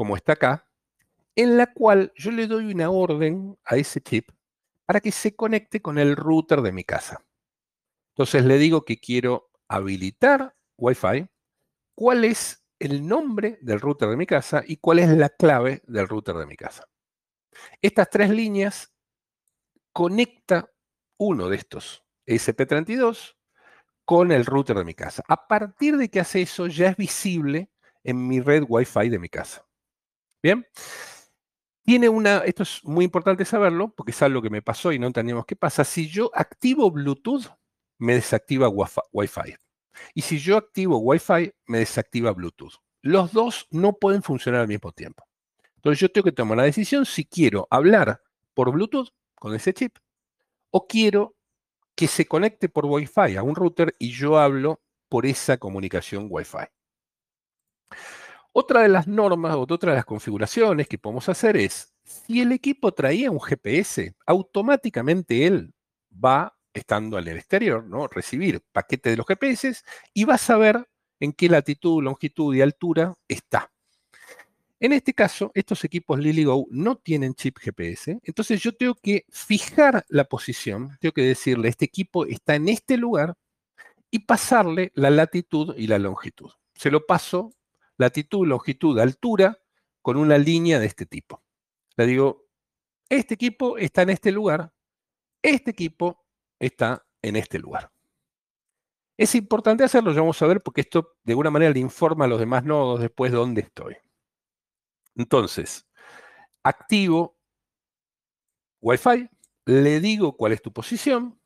como 0.02 0.16
está 0.16 0.32
acá, 0.32 0.68
en 1.36 1.56
la 1.56 1.72
cual 1.72 2.12
yo 2.16 2.32
le 2.32 2.48
doy 2.48 2.72
una 2.72 2.90
orden 2.90 3.56
a 3.64 3.76
ese 3.76 4.00
chip 4.00 4.30
para 4.84 4.98
que 4.98 5.12
se 5.12 5.36
conecte 5.36 5.80
con 5.80 5.96
el 5.96 6.16
router 6.16 6.60
de 6.60 6.72
mi 6.72 6.82
casa. 6.82 7.24
Entonces 8.08 8.44
le 8.44 8.58
digo 8.58 8.84
que 8.84 8.98
quiero 8.98 9.52
habilitar 9.68 10.56
Wi-Fi, 10.76 11.28
cuál 11.94 12.24
es 12.24 12.64
el 12.80 13.06
nombre 13.06 13.60
del 13.62 13.78
router 13.78 14.08
de 14.08 14.16
mi 14.16 14.26
casa 14.26 14.64
y 14.66 14.78
cuál 14.78 14.98
es 14.98 15.08
la 15.10 15.28
clave 15.28 15.82
del 15.86 16.08
router 16.08 16.34
de 16.34 16.46
mi 16.46 16.56
casa. 16.56 16.88
Estas 17.80 18.10
tres 18.10 18.30
líneas 18.30 18.92
conecta 19.92 20.68
uno 21.16 21.48
de 21.48 21.58
estos 21.58 22.02
ESP32 22.26 23.36
con 24.04 24.32
el 24.32 24.46
router 24.46 24.78
de 24.78 24.84
mi 24.84 24.94
casa. 24.94 25.22
A 25.28 25.46
partir 25.46 25.96
de 25.96 26.10
que 26.10 26.18
hace 26.18 26.42
eso, 26.42 26.66
ya 26.66 26.88
es 26.88 26.96
visible 26.96 27.70
en 28.02 28.26
mi 28.26 28.40
red 28.40 28.64
Wi-Fi 28.66 29.08
de 29.08 29.20
mi 29.20 29.28
casa. 29.28 29.64
Bien. 30.42 30.66
Tiene 31.84 32.08
una, 32.08 32.38
esto 32.38 32.62
es 32.62 32.84
muy 32.84 33.04
importante 33.04 33.44
saberlo, 33.44 33.92
porque 33.94 34.12
es 34.12 34.22
algo 34.22 34.40
que 34.40 34.50
me 34.50 34.62
pasó 34.62 34.92
y 34.92 34.98
no 34.98 35.06
entendíamos 35.08 35.46
qué 35.46 35.56
pasa. 35.56 35.84
Si 35.84 36.08
yo 36.08 36.30
activo 36.34 36.90
Bluetooth, 36.90 37.46
me 37.98 38.14
desactiva 38.14 38.68
Wi-Fi. 38.68 39.56
Y 40.14 40.22
si 40.22 40.38
yo 40.38 40.56
activo 40.56 40.98
Wi-Fi, 40.98 41.52
me 41.66 41.78
desactiva 41.78 42.32
Bluetooth. 42.32 42.74
Los 43.02 43.32
dos 43.32 43.66
no 43.70 43.94
pueden 43.94 44.22
funcionar 44.22 44.60
al 44.62 44.68
mismo 44.68 44.92
tiempo. 44.92 45.24
Entonces 45.76 45.98
yo 45.98 46.08
tengo 46.10 46.24
que 46.24 46.32
tomar 46.32 46.56
la 46.56 46.64
decisión 46.64 47.04
si 47.04 47.24
quiero 47.24 47.66
hablar 47.68 48.22
por 48.54 48.70
Bluetooth 48.70 49.08
con 49.34 49.54
ese 49.54 49.74
chip 49.74 49.96
o 50.70 50.86
quiero 50.86 51.34
que 51.96 52.06
se 52.06 52.26
conecte 52.26 52.68
por 52.68 52.86
Wi-Fi 52.86 53.36
a 53.36 53.42
un 53.42 53.56
router 53.56 53.94
y 53.98 54.12
yo 54.12 54.38
hablo 54.38 54.80
por 55.08 55.26
esa 55.26 55.58
comunicación 55.58 56.28
Wi-Fi. 56.30 56.68
Otra 58.52 58.82
de 58.82 58.88
las 58.88 59.06
normas, 59.06 59.56
otra 59.56 59.92
de 59.92 59.96
las 59.96 60.04
configuraciones 60.04 60.86
que 60.86 60.98
podemos 60.98 61.26
hacer 61.28 61.56
es, 61.56 61.94
si 62.04 62.42
el 62.42 62.52
equipo 62.52 62.92
traía 62.92 63.30
un 63.30 63.40
GPS, 63.40 64.14
automáticamente 64.26 65.46
él 65.46 65.72
va, 66.12 66.54
estando 66.74 67.18
el 67.18 67.28
exterior, 67.28 67.84
¿no? 67.84 68.06
recibir 68.08 68.62
paquete 68.72 69.10
de 69.10 69.16
los 69.16 69.26
GPS 69.26 69.82
y 70.12 70.24
va 70.24 70.34
a 70.34 70.38
saber 70.38 70.86
en 71.20 71.32
qué 71.32 71.48
latitud, 71.48 72.02
longitud 72.02 72.54
y 72.54 72.60
altura 72.60 73.14
está. 73.28 73.70
En 74.80 74.92
este 74.92 75.14
caso, 75.14 75.52
estos 75.54 75.84
equipos 75.84 76.18
LilyGo 76.18 76.66
no 76.70 76.96
tienen 76.96 77.34
chip 77.34 77.56
GPS, 77.58 78.18
entonces 78.22 78.60
yo 78.60 78.72
tengo 78.72 78.96
que 78.96 79.24
fijar 79.30 80.04
la 80.08 80.24
posición, 80.24 80.98
tengo 81.00 81.12
que 81.12 81.22
decirle, 81.22 81.68
este 81.68 81.84
equipo 81.84 82.26
está 82.26 82.56
en 82.56 82.68
este 82.68 82.96
lugar 82.96 83.34
y 84.10 84.20
pasarle 84.20 84.90
la 84.94 85.10
latitud 85.10 85.74
y 85.78 85.86
la 85.86 85.98
longitud. 85.98 86.50
Se 86.74 86.90
lo 86.90 87.06
paso 87.06 87.52
latitud, 88.02 88.46
longitud, 88.46 88.98
altura, 88.98 89.58
con 90.02 90.16
una 90.16 90.36
línea 90.36 90.78
de 90.78 90.86
este 90.86 91.06
tipo. 91.06 91.42
Le 91.96 92.06
digo, 92.06 92.46
este 93.08 93.34
equipo 93.34 93.78
está 93.78 94.02
en 94.02 94.10
este 94.10 94.32
lugar, 94.32 94.72
este 95.42 95.70
equipo 95.70 96.24
está 96.58 97.06
en 97.22 97.36
este 97.36 97.58
lugar. 97.58 97.90
Es 99.16 99.34
importante 99.34 99.84
hacerlo, 99.84 100.12
ya 100.12 100.20
vamos 100.20 100.40
a 100.42 100.46
ver, 100.46 100.62
porque 100.62 100.80
esto 100.80 101.16
de 101.22 101.32
alguna 101.32 101.50
manera 101.50 101.72
le 101.72 101.80
informa 101.80 102.24
a 102.24 102.28
los 102.28 102.40
demás 102.40 102.64
nodos 102.64 103.00
después 103.00 103.30
de 103.30 103.38
dónde 103.38 103.60
estoy. 103.60 103.96
Entonces, 105.14 105.86
activo 106.64 107.36
Wi-Fi, 108.80 109.28
le 109.66 110.00
digo 110.00 110.36
cuál 110.36 110.52
es 110.52 110.62
tu 110.62 110.72
posición, 110.72 111.38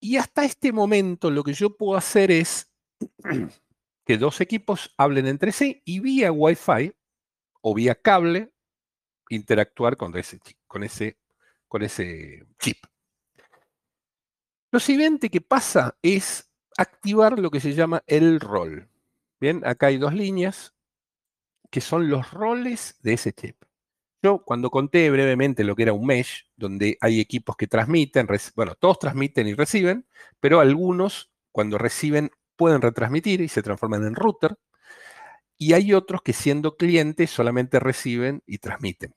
y 0.00 0.16
hasta 0.16 0.44
este 0.44 0.72
momento 0.72 1.30
lo 1.30 1.44
que 1.44 1.52
yo 1.52 1.76
puedo 1.76 1.96
hacer 1.96 2.32
es 2.32 2.68
que 4.04 4.18
dos 4.18 4.40
equipos 4.40 4.92
hablen 4.96 5.26
entre 5.26 5.52
sí 5.52 5.82
y 5.84 6.00
vía 6.00 6.32
Wi-Fi 6.32 6.92
o 7.60 7.74
vía 7.74 7.94
cable 7.94 8.52
interactuar 9.28 9.96
con 9.96 10.16
ese, 10.16 10.40
chip. 12.58 12.84
Lo 14.70 14.80
siguiente 14.80 15.30
que 15.30 15.40
pasa 15.40 15.96
es 16.02 16.50
activar 16.76 17.38
lo 17.38 17.50
que 17.50 17.60
se 17.60 17.74
llama 17.74 18.02
el 18.06 18.40
rol. 18.40 18.88
Bien, 19.40 19.62
acá 19.64 19.86
hay 19.86 19.98
dos 19.98 20.14
líneas 20.14 20.74
que 21.70 21.80
son 21.80 22.08
los 22.08 22.30
roles 22.32 22.98
de 23.02 23.14
ese 23.14 23.32
chip. 23.32 23.56
Yo 24.22 24.44
cuando 24.44 24.70
conté 24.70 25.10
brevemente 25.10 25.64
lo 25.64 25.74
que 25.74 25.82
era 25.82 25.92
un 25.92 26.06
mesh, 26.06 26.48
donde 26.56 26.96
hay 27.00 27.20
equipos 27.20 27.56
que 27.56 27.66
transmiten, 27.66 28.28
bueno, 28.54 28.74
todos 28.76 28.98
transmiten 28.98 29.48
y 29.48 29.54
reciben, 29.54 30.06
pero 30.38 30.60
algunos 30.60 31.32
cuando 31.50 31.76
reciben 31.76 32.30
pueden 32.56 32.82
retransmitir 32.82 33.40
y 33.40 33.48
se 33.48 33.62
transforman 33.62 34.04
en 34.04 34.14
router. 34.14 34.56
Y 35.58 35.74
hay 35.74 35.94
otros 35.94 36.22
que 36.22 36.32
siendo 36.32 36.76
clientes 36.76 37.30
solamente 37.30 37.78
reciben 37.80 38.42
y 38.46 38.58
transmiten. 38.58 39.14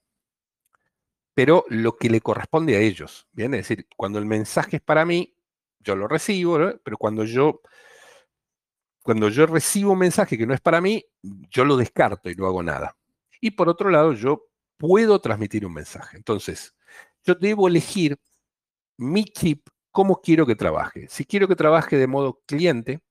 Pero 1.33 1.65
lo 1.69 1.97
que 1.97 2.09
le 2.09 2.21
corresponde 2.21 2.75
a 2.77 2.79
ellos, 2.79 3.27
¿bien? 3.33 3.53
Es 3.53 3.67
decir, 3.67 3.87
cuando 3.97 4.19
el 4.19 4.25
mensaje 4.25 4.77
es 4.77 4.81
para 4.81 5.05
mí, 5.05 5.35
yo 5.79 5.95
lo 5.95 6.07
recibo, 6.07 6.57
pero 6.83 6.97
cuando 6.97 7.25
yo, 7.25 7.61
cuando 9.03 9.29
yo 9.29 9.45
recibo 9.45 9.91
un 9.91 9.99
mensaje 9.99 10.37
que 10.37 10.47
no 10.47 10.53
es 10.53 10.61
para 10.61 10.81
mí, 10.81 11.05
yo 11.21 11.65
lo 11.65 11.77
descarto 11.77 12.29
y 12.29 12.35
no 12.35 12.47
hago 12.47 12.63
nada. 12.63 12.95
Y 13.41 13.51
por 13.51 13.69
otro 13.69 13.89
lado, 13.89 14.13
yo 14.13 14.47
puedo 14.77 15.19
transmitir 15.19 15.65
un 15.65 15.73
mensaje. 15.73 16.17
Entonces, 16.17 16.73
yo 17.23 17.35
debo 17.35 17.67
elegir 17.67 18.17
mi 18.97 19.25
chip, 19.25 19.67
cómo 19.91 20.21
quiero 20.21 20.45
que 20.45 20.55
trabaje. 20.55 21.07
Si 21.09 21.25
quiero 21.25 21.47
que 21.47 21.55
trabaje 21.55 21.97
de 21.97 22.07
modo 22.07 22.41
cliente, 22.45 23.01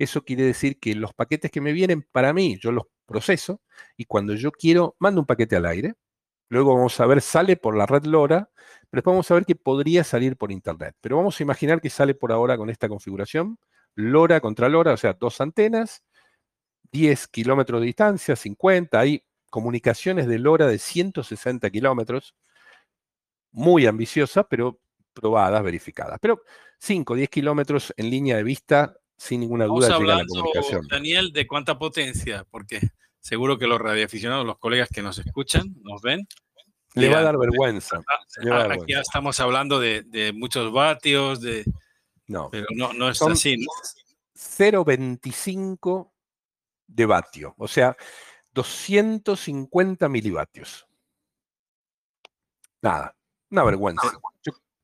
eso 0.00 0.24
quiere 0.24 0.44
decir 0.44 0.78
que 0.80 0.94
los 0.94 1.12
paquetes 1.14 1.50
que 1.50 1.60
me 1.60 1.72
vienen 1.72 2.06
para 2.10 2.32
mí, 2.32 2.58
yo 2.60 2.72
los 2.72 2.84
proceso 3.10 3.60
y 3.96 4.06
cuando 4.06 4.34
yo 4.34 4.52
quiero, 4.52 4.96
mando 4.98 5.20
un 5.20 5.26
paquete 5.26 5.56
al 5.56 5.66
aire. 5.66 5.94
Luego 6.48 6.74
vamos 6.74 6.98
a 7.00 7.06
ver, 7.06 7.20
sale 7.20 7.56
por 7.56 7.76
la 7.76 7.86
red 7.86 8.04
LoRa, 8.04 8.50
pero 8.88 9.00
después 9.00 9.12
vamos 9.12 9.30
a 9.30 9.34
ver 9.34 9.44
que 9.44 9.56
podría 9.56 10.04
salir 10.04 10.36
por 10.36 10.52
Internet. 10.52 10.96
Pero 11.00 11.16
vamos 11.16 11.38
a 11.38 11.42
imaginar 11.42 11.80
que 11.80 11.90
sale 11.90 12.14
por 12.14 12.32
ahora 12.32 12.56
con 12.56 12.70
esta 12.70 12.88
configuración. 12.88 13.58
LoRa 13.94 14.40
contra 14.40 14.68
LoRa, 14.68 14.94
o 14.94 14.96
sea, 14.96 15.12
dos 15.12 15.40
antenas, 15.40 16.02
10 16.92 17.28
kilómetros 17.28 17.80
de 17.80 17.86
distancia, 17.86 18.36
50, 18.36 18.98
hay 18.98 19.24
comunicaciones 19.50 20.26
de 20.26 20.38
LoRa 20.38 20.66
de 20.66 20.78
160 20.78 21.70
kilómetros, 21.70 22.34
muy 23.52 23.86
ambiciosa, 23.86 24.44
pero 24.44 24.80
probadas, 25.12 25.62
verificadas. 25.62 26.18
Pero 26.20 26.42
5, 26.78 27.14
10 27.14 27.28
kilómetros 27.28 27.92
en 27.96 28.10
línea 28.10 28.36
de 28.36 28.44
vista 28.44 28.96
sin 29.20 29.40
ninguna 29.40 29.66
duda 29.66 29.94
hablando, 29.94 30.42
Daniel, 30.88 31.30
de 31.30 31.46
cuánta 31.46 31.78
potencia, 31.78 32.46
porque 32.50 32.80
seguro 33.18 33.58
que 33.58 33.66
los 33.66 33.78
radioaficionados, 33.78 34.46
los 34.46 34.58
colegas 34.58 34.88
que 34.88 35.02
nos 35.02 35.18
escuchan, 35.18 35.76
nos 35.82 36.00
ven. 36.00 36.26
Le 36.94 37.10
va 37.10 37.18
a 37.18 37.22
dar 37.24 37.36
vergüenza. 37.36 38.00
aquí 38.70 38.94
ya 38.94 39.00
estamos 39.00 39.38
hablando 39.38 39.78
de, 39.78 40.32
muchos 40.34 40.72
vatios, 40.72 41.42
de, 41.42 41.66
no. 42.28 42.48
pero 42.50 42.64
no, 42.74 42.94
no 42.94 43.10
es 43.10 43.20
así. 43.20 43.58
¿no? 43.58 43.66
0,25 44.34 46.10
de 46.86 47.04
vatio, 47.04 47.54
o 47.58 47.68
sea, 47.68 47.94
250 48.54 50.08
milivatios. 50.08 50.88
Nada, 52.80 53.14
una 53.50 53.64
vergüenza. 53.64 54.10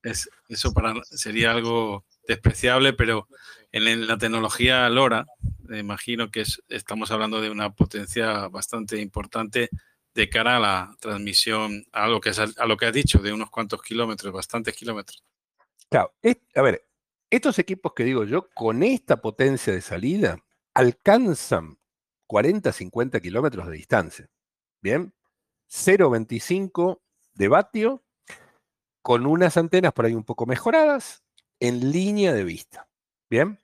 eso 0.03 0.75
para, 0.75 0.93
sería 1.05 1.53
algo 1.53 2.05
despreciable, 2.29 2.93
pero 2.93 3.27
en, 3.73 4.07
la 4.07 4.19
tecnología 4.19 4.89
LoRa, 4.89 5.27
imagino 5.71 6.31
que 6.31 6.45
estamos 6.69 7.11
hablando 7.11 7.41
de 7.41 7.51
una 7.51 7.75
potencia 7.75 8.49
bastante 8.49 9.01
importante 9.01 9.69
de 10.15 10.29
cara 10.29 10.57
a 10.57 10.61
la 10.61 10.97
transmisión, 10.99 11.85
a 11.93 12.09
lo 12.09 12.21
que, 12.21 12.31
a 12.31 12.87
has 12.89 12.93
dicho, 12.93 13.19
de 13.19 13.33
unos 13.33 13.51
cuantos 13.51 13.83
kilómetros, 13.83 14.33
bastantes 14.33 14.75
kilómetros. 14.75 15.23
Claro, 15.91 16.15
a 16.55 16.63
ver, 16.63 16.87
estos 17.31 17.59
equipos 17.59 17.93
que 17.95 18.05
digo 18.05 18.25
yo, 18.25 18.49
con 18.55 18.83
esta 18.83 19.21
potencia 19.21 19.73
de 19.73 19.81
salida, 19.81 20.39
alcanzan 20.75 21.79
40, 22.27 22.73
50 22.73 23.21
kilómetros 23.21 23.67
de 23.67 23.73
distancia. 23.73 24.31
Bien, 24.81 25.13
0,25 25.69 27.01
de 27.35 27.49
vatio, 27.49 28.05
con 29.03 29.27
unas 29.27 29.57
antenas 29.57 29.93
por 29.93 30.07
ahí 30.07 30.15
un 30.15 30.25
poco 30.25 30.47
mejoradas, 30.47 31.23
en 31.61 31.93
línea 31.93 32.33
de 32.33 32.45
vista. 32.45 32.89
Bien, 33.29 33.59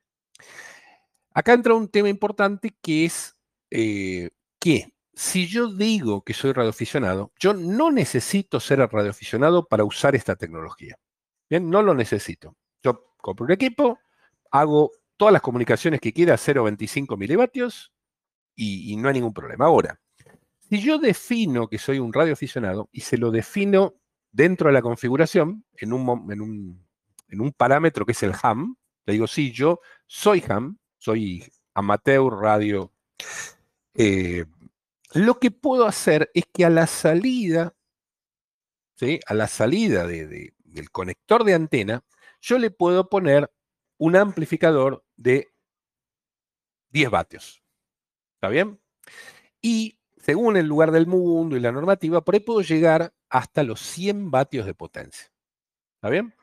acá 1.33 1.53
entra 1.53 1.75
un 1.75 1.89
tema 1.89 2.09
importante 2.09 2.75
que 2.83 3.05
es 3.05 3.37
eh, 3.71 4.31
que 4.59 4.93
si 5.15 5.47
yo 5.47 5.73
digo 5.73 6.23
que 6.23 6.35
soy 6.35 6.53
radioaficionado, 6.53 7.33
yo 7.39 7.55
no 7.55 7.91
necesito 7.91 8.61
ser 8.61 8.79
radioaficionado 8.81 9.67
para 9.67 9.85
usar 9.85 10.15
esta 10.17 10.37
tecnología. 10.37 10.97
Bien, 11.49 11.69
no 11.69 11.83
lo 11.83 11.95
necesito. 11.95 12.57
Yo 12.83 13.15
compro 13.19 13.45
un 13.45 13.53
equipo, 13.53 13.99
hago 14.51 14.91
todas 15.17 15.33
las 15.33 15.43
comunicaciones 15.43 16.01
que 16.01 16.13
quiera 16.13 16.35
a 16.35 16.39
0,25 16.39 17.17
milivatios 17.17 17.93
y, 18.57 18.97
no 18.97 19.09
hay 19.09 19.15
ningún 19.15 19.35
problema. 19.35 19.67
Ahora, 19.67 20.01
si 20.69 20.81
yo 20.81 20.99
defino 20.99 21.69
que 21.69 21.79
soy 21.79 21.99
un 21.99 22.13
radioaficionado 22.13 22.89
y 22.93 23.03
se 23.03 23.19
lo 23.19 23.31
defino 23.31 23.95
dentro 24.31 24.69
de 24.69 24.73
la 24.73 24.83
configuración, 24.83 25.65
en 25.77 25.93
un, 25.93 27.55
parámetro 27.57 28.07
que 28.07 28.13
es 28.13 28.23
el 28.23 28.33
ham, 28.43 28.77
le 29.07 29.15
digo, 29.15 29.27
sí, 29.27 29.53
yo 29.53 29.81
soy 30.07 30.43
ham, 30.49 30.79
soy 30.99 31.45
amateur 31.75 32.33
radio. 32.35 32.93
Eh, 33.95 34.45
lo 35.15 35.39
que 35.39 35.51
puedo 35.51 35.87
hacer 35.87 36.31
es 36.35 36.45
que 36.53 36.65
a 36.65 36.71
la 36.71 36.87
salida, 36.87 37.75
¿sí? 38.95 39.21
a 39.27 39.35
la 39.35 39.49
salida 39.49 40.07
del 40.07 40.91
conector 40.91 41.45
de 41.45 41.55
antena, 41.55 42.05
yo 42.41 42.59
le 42.59 42.71
puedo 42.71 43.09
poner 43.09 43.51
un 43.99 44.17
amplificador 44.17 45.05
de 45.17 45.53
10 46.91 47.11
vatios. 47.11 47.63
¿Está 48.35 48.49
bien? 48.49 48.81
Y 49.61 49.99
según 50.17 50.57
el 50.57 50.67
lugar 50.67 50.93
del 50.93 51.07
mundo 51.07 51.57
y 51.57 51.61
la 51.61 51.73
normativa, 51.73 52.25
por 52.25 52.35
ahí 52.35 52.41
puedo 52.41 52.63
llegar 52.63 53.13
hasta 53.29 53.63
los 53.63 53.81
100 53.81 54.31
vatios 54.31 54.67
de 54.67 54.75
potencia. 54.75 55.31
¿Está 55.97 56.11
bien? 56.11 56.35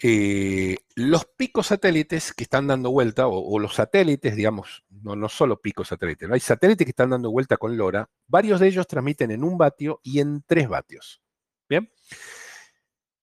Eh, 0.00 0.76
los 0.94 1.24
picos 1.24 1.68
satélites 1.68 2.32
que 2.32 2.44
están 2.44 2.68
dando 2.68 2.90
vuelta, 2.90 3.26
o, 3.26 3.58
los 3.58 3.74
satélites, 3.74 4.36
digamos, 4.36 4.84
no, 4.90 5.16
no 5.16 5.28
solo 5.28 5.60
picos 5.60 5.88
satélites, 5.88 6.30
hay 6.30 6.40
satélites 6.40 6.84
que 6.84 6.90
están 6.90 7.10
dando 7.10 7.30
vuelta 7.30 7.56
con 7.56 7.76
LoRa, 7.76 8.08
varios 8.28 8.60
de 8.60 8.68
ellos 8.68 8.86
transmiten 8.86 9.32
en 9.32 9.42
un 9.42 9.58
vatio 9.58 10.00
y 10.04 10.20
en 10.20 10.42
tres 10.46 10.68
vatios. 10.68 11.20
¿Bien? 11.68 11.90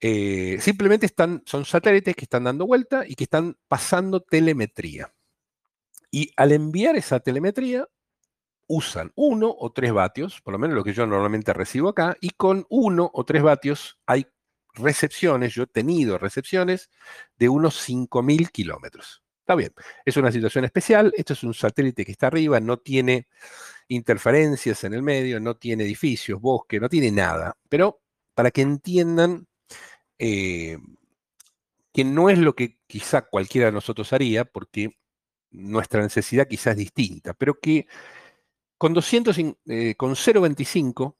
Eh, 0.01 0.57
simplemente 0.59 1.05
están, 1.05 1.41
son 1.45 1.65
satélites 1.65 2.15
que 2.15 2.25
están 2.25 2.43
dando 2.43 2.67
vuelta 2.67 3.05
y 3.07 3.15
que 3.15 3.23
están 3.23 3.57
pasando 3.67 4.21
telemetría. 4.21 5.13
Y 6.11 6.31
al 6.35 6.51
enviar 6.51 6.95
esa 6.95 7.19
telemetría, 7.19 7.87
usan 8.67 9.11
uno 9.15 9.53
o 9.57 9.71
tres 9.71 9.93
vatios, 9.93 10.41
por 10.41 10.51
lo 10.53 10.59
menos 10.59 10.75
lo 10.75 10.83
que 10.83 10.93
yo 10.93 11.05
normalmente 11.07 11.53
recibo 11.53 11.89
acá, 11.89 12.17
y 12.19 12.31
con 12.31 12.65
uno 12.69 13.09
o 13.13 13.23
tres 13.23 13.43
vatios 13.43 13.99
hay 14.05 14.27
recepciones, 14.75 15.53
yo 15.53 15.63
he 15.63 15.67
tenido 15.67 16.17
recepciones 16.17 16.89
de 17.37 17.49
unos 17.49 17.87
5.000 17.87 18.51
kilómetros. 18.51 19.23
Está 19.39 19.55
bien, 19.55 19.73
es 20.03 20.17
una 20.17 20.31
situación 20.31 20.65
especial, 20.65 21.13
esto 21.15 21.33
es 21.33 21.43
un 21.43 21.53
satélite 21.53 22.03
que 22.03 22.11
está 22.11 22.27
arriba, 22.27 22.59
no 22.59 22.77
tiene 22.77 23.27
interferencias 23.87 24.83
en 24.83 24.93
el 24.93 25.03
medio, 25.03 25.39
no 25.39 25.55
tiene 25.55 25.83
edificios, 25.83 26.41
bosque, 26.41 26.79
no 26.79 26.89
tiene 26.89 27.11
nada, 27.11 27.55
pero 27.69 28.01
para 28.33 28.51
que 28.51 28.61
entiendan 28.61 29.47
eh, 30.17 30.77
que 31.93 32.03
no 32.03 32.29
es 32.29 32.39
lo 32.39 32.55
que 32.55 32.79
quizá 32.87 33.21
cualquiera 33.21 33.67
de 33.67 33.73
nosotros 33.73 34.11
haría, 34.13 34.45
porque 34.45 34.97
nuestra 35.51 36.01
necesidad 36.01 36.47
quizás 36.47 36.71
es 36.71 36.77
distinta, 36.77 37.33
pero 37.33 37.59
que 37.59 37.87
con, 38.77 38.93
200, 38.93 39.37
eh, 39.67 39.95
con 39.95 40.15
0,25 40.15 41.15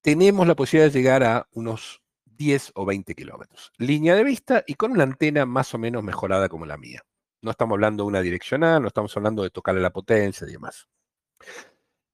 tenemos 0.00 0.46
la 0.46 0.54
posibilidad 0.54 0.92
de 0.92 0.98
llegar 0.98 1.24
a 1.24 1.48
unos 1.52 2.02
10 2.38 2.72
o 2.76 2.86
20 2.86 3.14
kilómetros. 3.14 3.72
Línea 3.76 4.14
de 4.14 4.24
vista 4.24 4.64
y 4.66 4.74
con 4.74 4.92
una 4.92 5.02
antena 5.02 5.44
más 5.44 5.74
o 5.74 5.78
menos 5.78 6.02
mejorada 6.02 6.48
como 6.48 6.64
la 6.64 6.78
mía. 6.78 7.02
No 7.42 7.50
estamos 7.50 7.74
hablando 7.74 8.04
de 8.04 8.08
una 8.08 8.20
direccional, 8.20 8.80
no 8.80 8.88
estamos 8.88 9.16
hablando 9.16 9.42
de 9.42 9.50
tocarle 9.50 9.80
la 9.80 9.92
potencia 9.92 10.46
y 10.48 10.52
demás. 10.52 10.88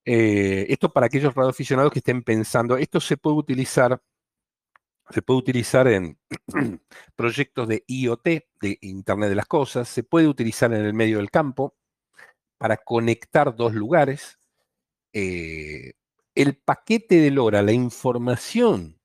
Eh, 0.05 0.67
esto 0.69 0.93
para 0.93 1.07
aquellos 1.07 1.35
radioaficionados 1.35 1.93
que 1.93 2.01
estén 2.01 2.23
pensando, 2.23 2.77
esto 2.77 3.01
se 3.01 3.17
puede 3.17 3.37
utilizar 3.37 4.03
se 5.11 5.21
puede 5.23 5.39
utilizar 5.39 5.87
en 5.87 6.19
proyectos 7.17 7.69
de 7.69 7.85
IoT, 7.87 8.25
de 8.25 8.79
Internet 8.81 9.29
de 9.29 9.35
las 9.35 9.47
Cosas, 9.47 9.89
se 9.89 10.03
puede 10.03 10.29
utilizar 10.29 10.73
en 10.73 10.85
el 10.85 10.95
medio 10.95 11.19
del 11.19 11.31
campo 11.31 11.75
para 12.59 12.79
conectar 12.79 13.55
dos 13.55 13.75
lugares. 13.75 14.39
Eh, 15.13 15.93
el 16.35 16.57
paquete 16.57 17.17
de 17.17 17.31
LoRa, 17.31 17.63
la 17.63 17.73
información 17.73 18.99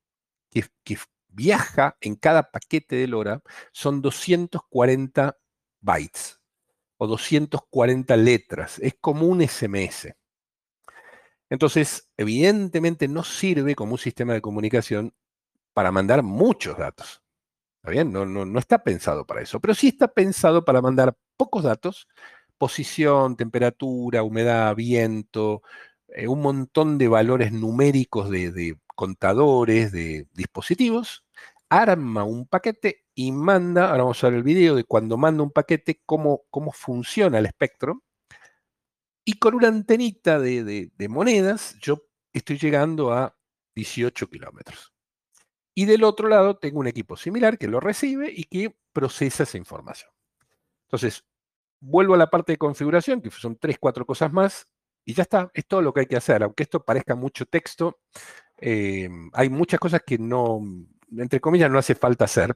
que, 0.50 0.98
viaja 1.32 1.96
en 2.00 2.16
cada 2.16 2.50
paquete 2.50 2.96
de 2.96 3.06
LoRa 3.06 3.40
son 3.72 4.02
240 4.02 5.38
bytes 5.80 6.40
o 6.96 7.06
240 7.06 8.16
letras. 8.16 8.78
Es 8.80 8.94
como 9.00 9.26
un 9.26 9.40
SMS. 9.40 10.12
Entonces, 11.48 12.08
evidentemente 12.16 13.08
no 13.08 13.24
sirve 13.24 13.74
como 13.74 13.92
un 13.92 13.98
sistema 13.98 14.34
de 14.34 14.40
comunicación 14.40 15.14
para 15.72 15.92
mandar 15.92 16.22
muchos 16.22 16.76
datos. 16.76 17.22
¿Está 17.76 17.90
bien? 17.92 18.12
No, 18.12 18.26
no, 18.26 18.58
está 18.58 18.82
pensado 18.84 19.24
para 19.24 19.40
eso, 19.40 19.58
pero 19.58 19.74
sí 19.74 19.88
está 19.88 20.08
pensado 20.08 20.64
para 20.64 20.82
mandar 20.82 21.16
pocos 21.36 21.62
datos, 21.62 22.06
posición, 22.58 23.36
temperatura, 23.36 24.22
humedad, 24.22 24.74
viento, 24.76 25.62
eh, 26.08 26.28
un 26.28 26.42
montón 26.42 26.98
de 26.98 27.08
valores 27.08 27.52
numéricos 27.52 28.28
de, 28.30 28.76
contadores, 29.00 29.92
de 29.92 30.28
dispositivos, 30.34 31.24
arma 31.70 32.22
un 32.24 32.46
paquete 32.46 33.06
y 33.14 33.32
manda, 33.32 33.88
ahora 33.88 34.02
vamos 34.02 34.22
a 34.22 34.28
ver 34.28 34.36
el 34.36 34.42
video 34.42 34.74
de 34.74 34.84
cuando 34.84 35.16
manda 35.16 35.42
un 35.42 35.52
paquete, 35.52 36.02
cómo, 36.04 36.42
cómo 36.50 36.70
funciona 36.70 37.38
el 37.38 37.46
espectro, 37.46 38.02
y 39.24 39.38
con 39.38 39.54
una 39.54 39.68
antenita 39.68 40.38
de, 40.38 40.90
de 40.94 41.08
monedas 41.08 41.78
yo 41.80 42.02
estoy 42.34 42.58
llegando 42.58 43.10
a 43.10 43.34
18 43.74 44.28
kilómetros. 44.28 44.92
Y 45.74 45.86
del 45.86 46.04
otro 46.04 46.28
lado 46.28 46.58
tengo 46.58 46.80
un 46.80 46.86
equipo 46.86 47.16
similar 47.16 47.56
que 47.56 47.68
lo 47.68 47.80
recibe 47.80 48.30
y 48.30 48.44
que 48.44 48.76
procesa 48.92 49.44
esa 49.44 49.56
información. 49.56 50.10
Entonces, 50.88 51.24
vuelvo 51.80 52.12
a 52.12 52.18
la 52.18 52.28
parte 52.28 52.52
de 52.52 52.58
configuración, 52.58 53.22
que 53.22 53.30
son 53.30 53.56
tres, 53.56 53.78
cuatro 53.80 54.04
cosas 54.04 54.30
más, 54.30 54.66
y 55.06 55.14
ya 55.14 55.22
está, 55.22 55.50
es 55.54 55.66
todo 55.66 55.80
lo 55.80 55.94
que 55.94 56.00
hay 56.00 56.06
que 56.06 56.16
hacer. 56.16 56.42
Aunque 56.42 56.64
esto 56.64 56.84
parezca 56.84 57.14
mucho 57.14 57.46
texto, 57.46 58.00
eh, 58.60 59.08
hay 59.32 59.48
muchas 59.48 59.80
cosas 59.80 60.02
que 60.06 60.18
no, 60.18 60.60
entre 61.16 61.40
comillas, 61.40 61.70
no 61.70 61.78
hace 61.78 61.94
falta 61.94 62.26
hacer. 62.26 62.54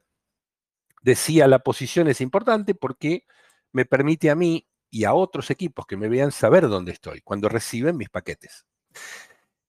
Decía, 1.01 1.47
la 1.47 1.59
posición 1.59 2.07
es 2.07 2.21
importante 2.21 2.75
porque 2.75 3.25
me 3.71 3.85
permite 3.85 4.29
a 4.29 4.35
mí 4.35 4.67
y 4.89 5.03
a 5.03 5.13
otros 5.13 5.51
equipos 5.51 5.85
que 5.85 5.97
me 5.97 6.07
vean 6.07 6.31
saber 6.31 6.67
dónde 6.67 6.91
estoy 6.91 7.21
cuando 7.21 7.49
reciben 7.49 7.97
mis 7.97 8.09
paquetes. 8.09 8.65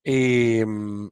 Em, 0.05 1.11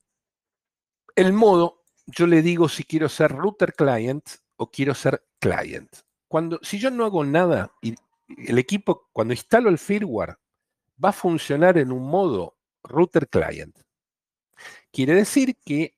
el 1.17 1.33
modo 1.33 1.83
yo 2.07 2.27
le 2.27 2.43
digo 2.43 2.69
si 2.69 2.85
quiero 2.85 3.09
ser 3.09 3.33
router 3.33 3.75
client 3.75 4.25
o 4.57 4.71
quiero 4.71 4.95
ser 4.95 5.25
client. 5.41 5.91
Cuando, 6.29 6.61
si 6.63 6.79
yo 6.79 6.91
no 6.91 7.05
hago 7.05 7.25
nada 7.25 7.73
y 7.83 7.95
el 8.29 8.59
equipo, 8.59 9.09
cuando 9.13 9.35
instalo 9.35 9.69
el 9.69 9.79
firmware, 9.79 10.37
va 11.03 11.09
a 11.11 11.13
funcionar 11.13 11.79
en 11.79 11.93
un 11.93 12.09
modo 12.09 12.57
router 12.83 13.29
client. 13.29 13.77
Quiere 14.95 15.15
decir 15.15 15.57
que 15.65 15.97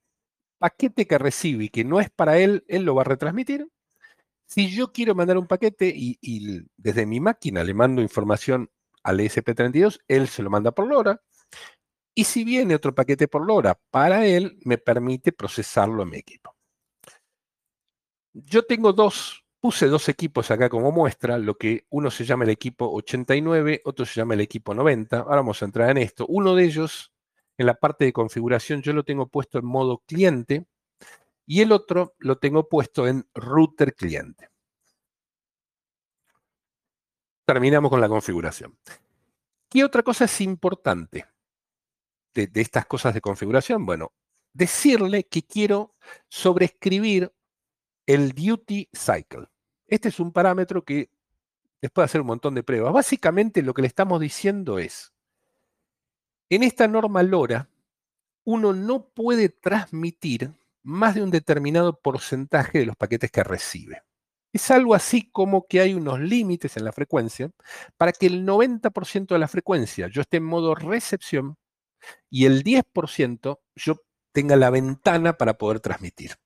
paquete 0.59 1.07
que 1.07 1.19
recibe 1.19 1.65
y 1.65 1.69
que 1.69 1.85
no 1.85 2.01
es 2.01 2.09
para 2.09 2.39
él, 2.39 2.65
él 2.67 2.85
lo 2.85 2.95
va 2.95 3.03
a 3.03 3.05
retransmitir. 3.05 3.69
Si 4.47 4.71
yo 4.71 4.91
quiero 4.91 5.15
mandar 5.15 5.37
un 5.37 5.47
paquete 5.47 5.93
y, 5.95 6.19
desde 6.79 7.05
mi 7.05 7.21
máquina 7.21 7.63
le 7.63 7.75
mando 7.75 8.01
información 8.01 8.71
al 9.03 9.21
ESP32, 9.21 10.01
él 10.09 10.29
se 10.29 10.43
lo 10.43 10.49
manda 10.49 10.73
por 10.73 10.87
LoRa. 10.87 11.21
Y 12.15 12.25
si 12.25 12.43
viene 12.43 12.75
otro 12.75 12.95
paquete 12.95 13.29
por 13.29 13.47
LoRa 13.47 13.79
para 13.91 14.25
él, 14.25 14.59
me 14.65 14.79
permite 14.79 15.31
procesarlo 15.31 16.03
en 16.03 16.09
mi 16.09 16.17
equipo. 16.17 16.57
Yo 18.33 18.65
tengo 18.65 18.95
dos 18.95 19.45
puse 19.61 19.89
dos 19.89 20.09
equipos 20.09 20.51
acá 20.51 20.69
como 20.69 20.93
muestra, 20.93 21.39
lo 21.39 21.59
que 21.59 21.87
uno 21.91 22.11
se 22.11 22.25
llama 22.25 22.45
el 22.45 22.51
equipo 22.51 22.89
89, 22.93 23.83
otro 23.85 24.07
se 24.07 24.21
llama 24.21 24.35
el 24.35 24.41
equipo 24.41 24.73
90. 24.73 25.19
Ahora 25.19 25.37
vamos 25.37 25.61
a 25.61 25.65
entrar 25.65 25.91
en 25.91 25.99
esto. 25.99 26.25
Uno 26.29 26.55
de 26.55 26.65
ellos, 26.65 27.13
en 27.59 27.67
la 27.67 27.75
parte 27.75 28.05
de 28.05 28.13
configuración, 28.13 28.83
yo 28.83 28.93
lo 28.93 29.05
tengo 29.05 29.29
puesto 29.29 29.59
en 29.59 29.67
modo 29.67 29.99
cliente 30.07 30.67
y 31.47 31.63
el 31.63 31.73
otro 31.73 32.15
lo 32.19 32.39
tengo 32.39 32.69
puesto 32.69 33.07
en 33.07 33.27
router 33.35 33.95
cliente. 33.95 34.51
Terminamos 37.45 37.91
con 37.91 38.01
la 38.01 38.09
configuración. 38.09 38.77
¿Qué 39.69 39.85
otra 39.85 40.03
cosa 40.03 40.25
es 40.25 40.41
importante 40.41 41.27
de, 42.35 42.51
estas 42.55 42.87
cosas 42.87 43.15
de 43.15 43.21
configuración? 43.21 43.87
Bueno, 43.87 44.13
decirle 44.53 45.25
que 45.25 45.43
quiero 45.43 45.95
sobreescribir 46.29 47.33
el 48.07 48.33
duty 48.33 48.89
cycle. 48.93 49.47
Este 49.87 50.09
es 50.09 50.19
un 50.19 50.33
parámetro 50.33 50.85
que 50.85 51.11
después 51.81 52.03
de 52.03 52.07
hacer 52.07 52.21
un 52.21 52.29
montón 52.29 52.55
de 52.55 52.65
pruebas. 52.65 52.93
Básicamente 52.93 53.63
lo 53.63 53.75
que 53.75 53.83
le 53.83 53.89
estamos 53.89 54.21
diciendo 54.21 54.79
es, 54.79 55.13
en 56.51 56.63
esta 56.63 56.89
norma 56.89 57.23
LoRa, 57.23 57.69
uno 58.45 58.73
no 58.73 59.09
puede 59.09 59.49
transmitir 59.49 60.53
más 60.83 61.17
de 61.17 61.23
un 61.23 61.31
determinado 61.31 61.99
porcentaje 62.01 62.79
de 62.79 62.87
los 62.87 62.97
paquetes 62.97 63.31
que 63.31 63.43
recibe. 63.43 64.03
Es 64.53 64.71
algo 64.71 64.95
así 64.95 65.29
como 65.31 65.67
que 65.67 65.81
hay 65.81 65.95
unos 65.95 66.21
límites 66.21 66.77
en 66.77 66.85
la 66.85 66.93
frecuencia 66.93 67.51
para 67.97 68.13
que 68.13 68.27
el 68.27 68.47
90% 68.47 69.35
de 69.35 69.39
la 69.39 69.49
frecuencia 69.49 70.09
yo 70.09 70.23
esté 70.23 70.39
en 70.39 70.45
modo 70.45 70.75
recepción 70.75 71.57
y 72.31 72.47
el 72.47 72.63
10% 72.63 73.61
yo 73.75 74.01
tenga 74.33 74.57
la 74.57 74.71
ventana 74.71 75.37
para 75.37 75.59
poder 75.59 75.81
transmitir. 75.81 76.37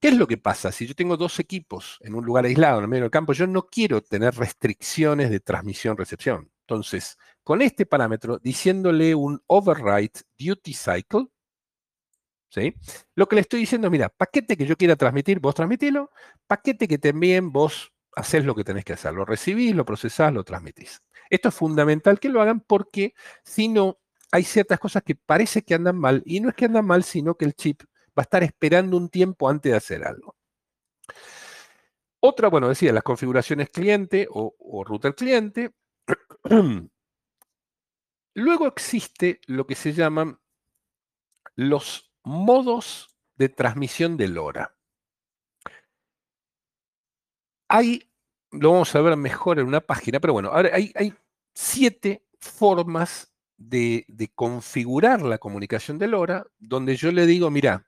¿Qué 0.00 0.08
es 0.08 0.14
lo 0.14 0.26
que 0.26 0.36
pasa? 0.36 0.72
Si 0.72 0.86
yo 0.86 0.94
tengo 0.94 1.16
dos 1.16 1.38
equipos 1.38 1.98
en 2.02 2.14
un 2.14 2.24
lugar 2.24 2.44
aislado, 2.44 2.78
en 2.78 2.84
el 2.84 2.88
medio 2.88 3.04
del 3.04 3.10
campo, 3.10 3.32
yo 3.32 3.46
no 3.46 3.66
quiero 3.66 4.02
tener 4.02 4.34
restricciones 4.34 5.30
de 5.30 5.40
transmisión-recepción. 5.40 6.50
Entonces, 6.68 7.16
con 7.44 7.62
este 7.62 7.86
parámetro, 7.86 8.38
diciéndole 8.38 9.14
un 9.14 9.40
override 9.46 10.12
duty 10.36 10.74
cycle, 10.74 11.28
¿sí? 12.48 12.74
lo 13.14 13.28
que 13.28 13.36
le 13.36 13.42
estoy 13.42 13.60
diciendo, 13.60 13.88
mira, 13.88 14.08
paquete 14.08 14.56
que 14.56 14.66
yo 14.66 14.76
quiera 14.76 14.96
transmitir, 14.96 15.38
vos 15.38 15.54
transmitilo, 15.54 16.10
paquete 16.48 16.88
que 16.88 16.98
envíen, 17.08 17.52
vos 17.52 17.92
haces 18.16 18.44
lo 18.44 18.54
que 18.56 18.64
tenés 18.64 18.84
que 18.84 18.94
hacer, 18.94 19.12
lo 19.14 19.24
recibís, 19.24 19.76
lo 19.76 19.84
procesás, 19.84 20.32
lo 20.32 20.42
transmitís. 20.42 21.02
Esto 21.30 21.50
es 21.50 21.54
fundamental 21.54 22.18
que 22.18 22.30
lo 22.30 22.42
hagan 22.42 22.60
porque 22.60 23.14
si 23.44 23.68
no, 23.68 23.98
hay 24.32 24.42
ciertas 24.42 24.80
cosas 24.80 25.04
que 25.04 25.14
parece 25.14 25.62
que 25.62 25.74
andan 25.74 25.96
mal, 25.96 26.22
y 26.26 26.40
no 26.40 26.48
es 26.48 26.56
que 26.56 26.64
andan 26.64 26.84
mal, 26.84 27.04
sino 27.04 27.36
que 27.36 27.44
el 27.44 27.54
chip 27.54 27.82
va 28.18 28.22
a 28.22 28.22
estar 28.22 28.42
esperando 28.42 28.96
un 28.96 29.08
tiempo 29.08 29.48
antes 29.48 29.70
de 29.70 29.78
hacer 29.78 30.04
algo. 30.04 30.34
Otra, 32.18 32.48
bueno, 32.48 32.68
decía, 32.68 32.92
las 32.92 33.04
configuraciones 33.04 33.70
cliente 33.70 34.26
o, 34.30 34.82
router 34.84 35.14
cliente. 35.14 35.70
Luego 38.34 38.66
existe 38.66 39.40
lo 39.46 39.66
que 39.66 39.74
se 39.74 39.92
llaman 39.92 40.38
los 41.54 42.12
modos 42.22 43.16
de 43.36 43.48
transmisión 43.48 44.16
de 44.16 44.28
LoRa. 44.28 44.76
Hay, 47.68 48.10
lo 48.52 48.72
vamos 48.72 48.94
a 48.94 49.00
ver 49.00 49.16
mejor 49.16 49.58
en 49.58 49.66
una 49.66 49.80
página, 49.80 50.20
pero 50.20 50.34
bueno, 50.34 50.52
hay 50.52 51.14
siete 51.54 52.26
formas 52.38 53.36
de, 53.56 54.30
configurar 54.34 55.22
la 55.22 55.38
comunicación 55.38 55.98
de 55.98 56.08
LoRa, 56.08 56.46
donde 56.58 56.96
yo 56.96 57.12
le 57.12 57.26
digo, 57.26 57.50
mira, 57.50 57.86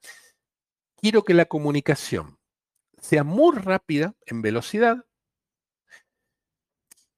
quiero 0.97 1.23
que 1.23 1.35
la 1.35 1.47
comunicación 1.47 2.39
sea 2.99 3.25
muy 3.25 3.57
rápida 3.57 4.15
en 4.27 4.43
velocidad, 4.43 5.05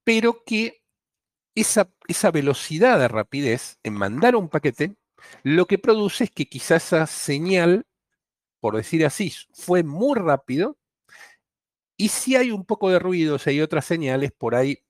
pero 0.04 0.42
que 0.44 0.79
esa, 1.54 1.90
esa 2.08 2.30
velocidad 2.30 2.98
de 2.98 3.08
rapidez 3.08 3.78
en 3.82 3.94
mandar 3.94 4.36
un 4.36 4.48
paquete, 4.48 4.96
lo 5.42 5.66
que 5.66 5.78
produce 5.78 6.24
es 6.24 6.30
que 6.30 6.46
quizás 6.46 6.86
esa 6.86 7.06
señal, 7.06 7.86
por 8.60 8.76
decir 8.76 9.04
así, 9.04 9.32
fue 9.52 9.82
muy 9.82 10.18
rápido, 10.18 10.78
y 11.96 12.08
si 12.08 12.34
hay 12.34 12.50
un 12.50 12.64
poco 12.64 12.88
de 12.90 12.98
ruido, 12.98 13.38
si 13.38 13.50
hay 13.50 13.60
otras 13.60 13.84
señales, 13.84 14.32
por 14.32 14.54
ahí 14.54 14.82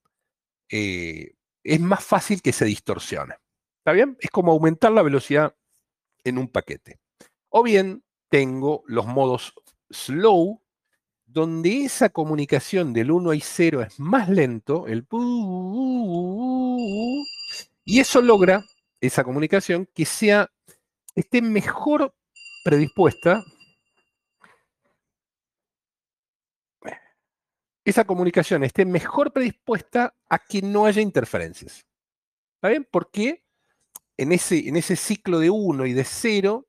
eh, 0.71 1.35
es 1.65 1.81
más 1.81 2.05
fácil 2.05 2.41
que 2.41 2.53
se 2.53 2.65
distorsione. 2.65 3.35
¿Está 3.79 3.93
bien? 3.93 4.17
Es 4.21 4.31
como 4.31 4.53
aumentar 4.53 4.93
la 4.93 5.03
velocidad 5.03 5.57
en 6.23 6.39
un 6.39 6.49
paquete. 6.49 7.01
O 7.49 7.63
bien 7.63 8.05
tengo 8.29 8.85
los 8.87 9.07
modos 9.07 9.55
slow, 9.91 10.63
donde 11.33 11.85
esa 11.85 12.09
comunicación 12.09 12.93
del 12.93 13.11
1 13.11 13.35
y 13.35 13.41
0 13.41 13.83
es 13.83 14.01
más 14.01 14.29
lento, 14.29 14.87
el 14.87 15.07
y 17.85 18.01
eso 18.01 18.21
logra 18.21 18.65
esa 19.01 19.25
comunicación 19.25 19.89
que 19.95 20.05
sea 20.05 20.51
esté 21.15 21.43
mejor 21.43 22.15
predispuesta 22.65 23.45
esa 27.85 28.05
comunicación 28.05 28.63
esté 28.63 28.85
mejor 28.85 29.33
predispuesta 29.33 30.15
a 30.29 30.39
que 30.39 30.63
no 30.63 30.85
haya 30.85 31.01
interferencias. 31.01 31.87
¿Está 32.57 32.69
bien? 32.69 32.87
¿Por 32.89 33.11
qué? 33.11 33.43
en 34.21 34.33
ese, 34.33 34.69
en 34.69 34.77
ese 34.77 34.97
ciclo 34.97 35.39
de 35.39 35.49
1 35.49 35.87
y 35.87 35.95
de 35.95 36.05
0, 36.05 36.67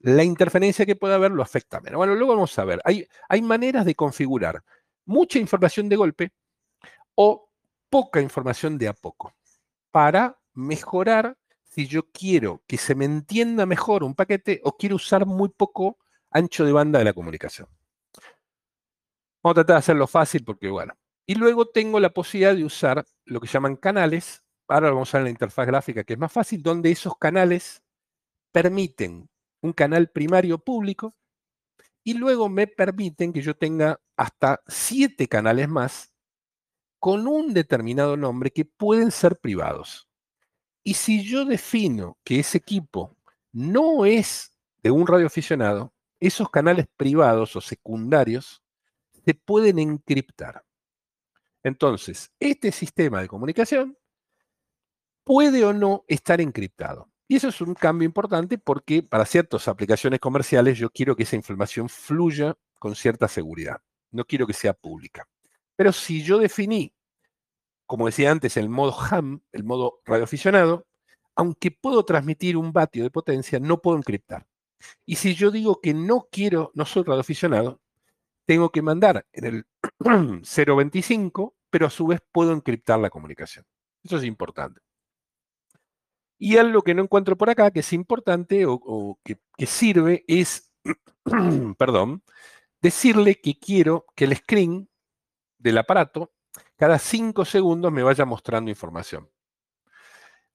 la 0.00 0.24
interferencia 0.24 0.86
que 0.86 0.96
pueda 0.96 1.14
haber 1.14 1.30
lo 1.32 1.42
afecta 1.42 1.80
menos. 1.80 1.98
Bueno, 1.98 2.14
luego 2.14 2.34
vamos 2.34 2.58
a 2.58 2.64
ver. 2.64 2.80
Hay, 2.84 3.06
hay 3.28 3.42
maneras 3.42 3.84
de 3.84 3.94
configurar 3.94 4.62
mucha 5.04 5.38
información 5.38 5.88
de 5.88 5.96
golpe 5.96 6.32
o 7.14 7.50
poca 7.88 8.20
información 8.20 8.78
de 8.78 8.88
a 8.88 8.92
poco 8.92 9.34
para 9.90 10.38
mejorar 10.54 11.36
si 11.64 11.86
yo 11.86 12.10
quiero 12.10 12.62
que 12.66 12.78
se 12.78 12.94
me 12.94 13.04
entienda 13.04 13.66
mejor 13.66 14.02
un 14.02 14.14
paquete 14.14 14.60
o 14.64 14.76
quiero 14.76 14.96
usar 14.96 15.26
muy 15.26 15.48
poco 15.48 15.98
ancho 16.30 16.64
de 16.64 16.72
banda 16.72 16.98
de 16.98 17.04
la 17.04 17.12
comunicación. 17.12 17.68
Vamos 19.42 19.52
a 19.52 19.54
tratar 19.54 19.74
de 19.74 19.78
hacerlo 19.78 20.06
fácil 20.06 20.44
porque, 20.44 20.68
bueno. 20.68 20.94
Y 21.26 21.34
luego 21.34 21.66
tengo 21.68 22.00
la 22.00 22.10
posibilidad 22.10 22.54
de 22.54 22.64
usar 22.64 23.04
lo 23.24 23.40
que 23.40 23.46
llaman 23.46 23.76
canales 23.76 24.42
ahora 24.70 24.90
vamos 24.90 25.14
a 25.14 25.18
ver 25.18 25.24
la 25.24 25.30
interfaz 25.30 25.66
gráfica 25.66 26.04
que 26.04 26.14
es 26.14 26.18
más 26.18 26.32
fácil, 26.32 26.62
donde 26.62 26.90
esos 26.90 27.16
canales 27.18 27.82
permiten 28.52 29.28
un 29.62 29.72
canal 29.72 30.10
primario 30.10 30.58
público 30.58 31.14
y 32.02 32.14
luego 32.14 32.48
me 32.48 32.66
permiten 32.66 33.32
que 33.32 33.42
yo 33.42 33.54
tenga 33.56 34.00
hasta 34.16 34.62
siete 34.66 35.28
canales 35.28 35.68
más 35.68 36.12
con 36.98 37.26
un 37.26 37.54
determinado 37.54 38.16
nombre 38.16 38.50
que 38.50 38.64
pueden 38.64 39.10
ser 39.10 39.38
privados. 39.38 40.08
Y 40.82 40.94
si 40.94 41.22
yo 41.22 41.44
defino 41.44 42.18
que 42.24 42.40
ese 42.40 42.58
equipo 42.58 43.16
no 43.52 44.04
es 44.04 44.52
de 44.82 44.90
un 44.90 45.06
radioaficionado, 45.06 45.92
esos 46.20 46.50
canales 46.50 46.86
privados 46.96 47.56
o 47.56 47.60
secundarios 47.60 48.62
se 49.24 49.34
pueden 49.34 49.78
encriptar. 49.78 50.64
Entonces, 51.62 52.30
este 52.38 52.72
sistema 52.72 53.20
de 53.20 53.28
comunicación 53.28 53.98
puede 55.24 55.64
o 55.64 55.72
no 55.72 56.04
estar 56.08 56.40
encriptado. 56.40 57.09
Y 57.30 57.36
eso 57.36 57.46
es 57.46 57.60
un 57.60 57.74
cambio 57.74 58.06
importante 58.06 58.58
porque 58.58 59.04
para 59.04 59.24
ciertas 59.24 59.68
aplicaciones 59.68 60.18
comerciales 60.18 60.76
yo 60.76 60.90
quiero 60.90 61.14
que 61.14 61.22
esa 61.22 61.36
información 61.36 61.88
fluya 61.88 62.56
con 62.80 62.96
cierta 62.96 63.28
seguridad. 63.28 63.80
No 64.10 64.24
quiero 64.24 64.48
que 64.48 64.52
sea 64.52 64.72
pública. 64.72 65.28
Pero 65.76 65.92
si 65.92 66.24
yo 66.24 66.38
definí, 66.38 66.92
como 67.86 68.06
decía 68.06 68.32
antes, 68.32 68.56
el 68.56 68.68
modo 68.68 68.96
ham, 69.00 69.42
el 69.52 69.62
modo 69.62 70.00
radioaficionado, 70.04 70.88
aunque 71.36 71.70
puedo 71.70 72.04
transmitir 72.04 72.56
un 72.56 72.72
vatio 72.72 73.04
de 73.04 73.10
potencia, 73.10 73.60
no 73.60 73.80
puedo 73.80 73.96
encriptar. 73.96 74.44
Y 75.06 75.14
si 75.14 75.36
yo 75.36 75.52
digo 75.52 75.80
que 75.80 75.94
no 75.94 76.26
quiero, 76.32 76.72
no 76.74 76.84
soy 76.84 77.04
radioaficionado, 77.04 77.80
tengo 78.44 78.70
que 78.70 78.82
mandar 78.82 79.24
en 79.30 79.44
el 79.44 79.66
0.25, 80.00 81.54
pero 81.70 81.86
a 81.86 81.90
su 81.90 82.08
vez 82.08 82.20
puedo 82.32 82.50
encriptar 82.50 82.98
la 82.98 83.08
comunicación. 83.08 83.64
Eso 84.02 84.16
es 84.16 84.24
importante. 84.24 84.80
Y 86.42 86.56
algo 86.56 86.80
que 86.80 86.94
no 86.94 87.02
encuentro 87.02 87.36
por 87.36 87.50
acá, 87.50 87.70
que 87.70 87.80
es 87.80 87.92
importante 87.92 88.64
o, 88.66 89.18
que, 89.22 89.66
sirve, 89.66 90.24
es, 90.26 90.72
perdón, 91.78 92.22
decirle 92.80 93.38
que 93.42 93.58
quiero 93.58 94.06
que 94.16 94.24
el 94.24 94.34
screen 94.34 94.88
del 95.58 95.76
aparato 95.76 96.32
cada 96.78 96.98
cinco 96.98 97.44
segundos 97.44 97.92
me 97.92 98.02
vaya 98.02 98.24
mostrando 98.24 98.70
información. 98.70 99.28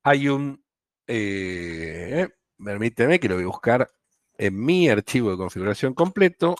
Hay 0.01 0.27
un, 0.27 0.65
eh, 1.05 2.29
permíteme 2.57 3.19
que 3.19 3.29
lo 3.29 3.35
voy 3.35 3.43
a 3.43 3.47
buscar 3.47 3.91
en 4.39 4.59
mi 4.59 4.89
archivo 4.89 5.29
de 5.29 5.37
configuración 5.37 5.93
completo, 5.93 6.55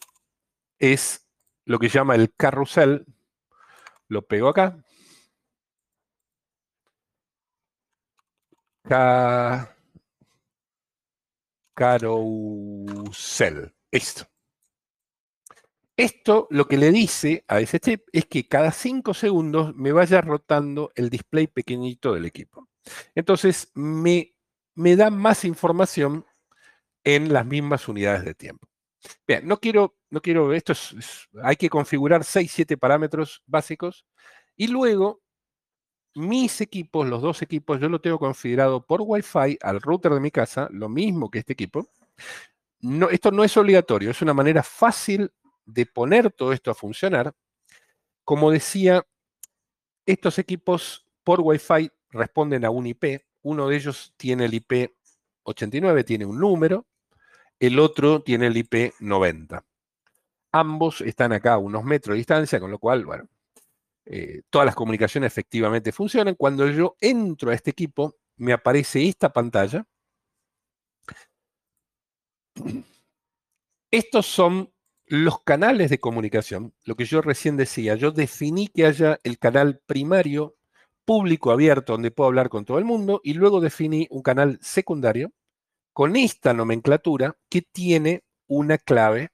es 0.78 1.28
lo 1.66 1.80
que 1.80 1.90
llama 1.90 2.14
el 2.14 2.32
carrusel, 2.36 3.08
lo 4.08 4.22
pego 4.22 4.50
acá, 4.50 4.78
Carousel. 11.74 13.74
Esto. 13.92 14.26
Esto 15.98 16.48
lo 16.52 16.68
que 16.68 16.78
le 16.78 16.92
dice 16.92 17.46
a 17.48 17.62
ese 17.62 17.80
chip 17.80 18.04
es 18.12 18.26
que 18.26 18.48
cada 18.48 18.72
5 18.72 19.14
segundos 19.14 19.74
me 19.76 19.94
vaya 19.94 20.22
rotando 20.22 20.92
el 20.96 21.10
display 21.10 21.48
pequeñito 21.48 22.14
del 22.14 22.26
equipo. 22.26 22.68
Entonces 23.16 23.72
me, 23.74 24.36
me 24.76 24.96
da 24.96 25.10
más 25.10 25.46
información 25.46 26.26
en 27.04 27.32
las 27.32 27.46
mismas 27.46 27.88
unidades 27.88 28.26
de 28.26 28.36
tiempo. 28.36 28.68
Bien, 29.28 29.48
no 29.48 29.60
quiero, 29.60 29.96
no 30.10 30.22
quiero, 30.22 30.54
esto 30.54 30.74
es, 30.74 31.28
hay 31.42 31.56
que 31.56 31.70
configurar 31.70 32.24
6, 32.24 32.52
7 32.52 32.78
parámetros 32.78 33.42
básicos 33.46 34.06
y 34.56 34.68
luego 34.68 35.22
mis 36.16 36.62
equipos, 36.62 37.08
los 37.08 37.22
dos 37.22 37.42
equipos, 37.42 37.80
yo 37.80 37.90
lo 37.90 38.00
tengo 38.00 38.18
configurado 38.18 38.86
por 38.86 39.02
Wi-Fi 39.02 39.60
al 39.62 39.82
router 39.82 40.14
de 40.14 40.20
mi 40.20 40.32
casa, 40.32 40.68
lo 40.72 40.90
mismo 40.90 41.30
que 41.30 41.40
este 41.40 41.54
equipo. 41.54 41.90
No, 42.80 43.10
esto 43.10 43.32
no 43.32 43.44
es 43.44 43.56
obligatorio, 43.58 44.12
es 44.12 44.22
una 44.22 44.34
manera 44.34 44.64
fácil 44.64 45.32
de 45.66 45.86
poner 45.86 46.32
todo 46.32 46.54
esto 46.54 46.72
a 46.72 46.76
funcionar. 46.76 47.34
Como 48.24 48.52
decía, 48.52 49.06
estos 50.06 50.40
equipos 50.40 51.06
por 51.24 51.42
Wi-Fi 51.42 51.92
responden 52.12 52.66
a 52.66 52.70
un 52.70 52.88
IP. 52.88 53.26
Uno 53.42 53.68
de 53.68 53.76
ellos 53.76 54.14
tiene 54.18 54.46
el 54.46 54.54
IP 54.54 54.96
89, 55.44 56.04
tiene 56.04 56.26
un 56.26 56.40
número. 56.40 56.86
El 57.60 57.80
otro 57.80 58.22
tiene 58.22 58.48
el 58.48 58.58
IP 58.58 58.94
90. 59.00 59.64
Ambos 60.52 61.02
están 61.02 61.34
acá 61.34 61.54
a 61.54 61.58
unos 61.58 61.84
metros 61.84 62.14
de 62.14 62.20
distancia, 62.20 62.60
con 62.60 62.72
lo 62.72 62.80
cual, 62.80 63.06
bueno, 63.06 63.28
eh, 64.06 64.42
todas 64.50 64.66
las 64.66 64.76
comunicaciones 64.76 65.28
efectivamente 65.28 65.92
funcionan. 65.92 66.36
Cuando 66.36 66.70
yo 66.70 66.96
entro 67.00 67.52
a 67.52 67.56
este 67.56 67.72
equipo, 67.72 68.16
me 68.38 68.54
aparece 68.54 69.08
esta 69.08 69.34
pantalla. 69.34 69.86
Estos 73.92 74.26
son 74.26 74.72
los 75.08 75.42
canales 75.44 75.90
de 75.90 76.00
comunicación, 76.00 76.74
lo 76.84 76.96
que 76.96 77.06
yo 77.06 77.22
recién 77.22 77.58
decía, 77.58 77.96
yo 77.96 78.12
definí 78.12 78.68
que 78.68 78.86
haya 78.86 79.20
el 79.24 79.38
canal 79.38 79.80
primario 79.86 80.56
público 81.06 81.52
abierto 81.52 81.94
donde 81.94 82.12
puedo 82.12 82.28
hablar 82.28 82.50
con 82.50 82.66
todo 82.66 82.80
el 82.80 82.86
mundo 82.86 83.22
y 83.24 83.36
luego 83.36 83.62
definí 83.62 84.08
un 84.10 84.24
canal 84.24 84.58
secundario 84.62 85.32
con 85.94 86.16
esta 86.16 86.54
nomenclatura 86.54 87.38
que 87.50 87.62
tiene 87.62 88.24
una 88.48 88.78
clave 88.80 89.30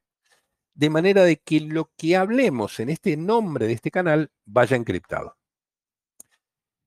de 0.74 0.90
manera 0.90 1.24
de 1.24 1.38
que 1.38 1.60
lo 1.62 1.92
que 1.98 2.16
hablemos 2.16 2.80
en 2.80 2.90
este 2.90 3.18
nombre 3.18 3.68
de 3.68 3.74
este 3.74 3.92
canal 3.92 4.32
vaya 4.46 4.78
encriptado. 4.78 5.38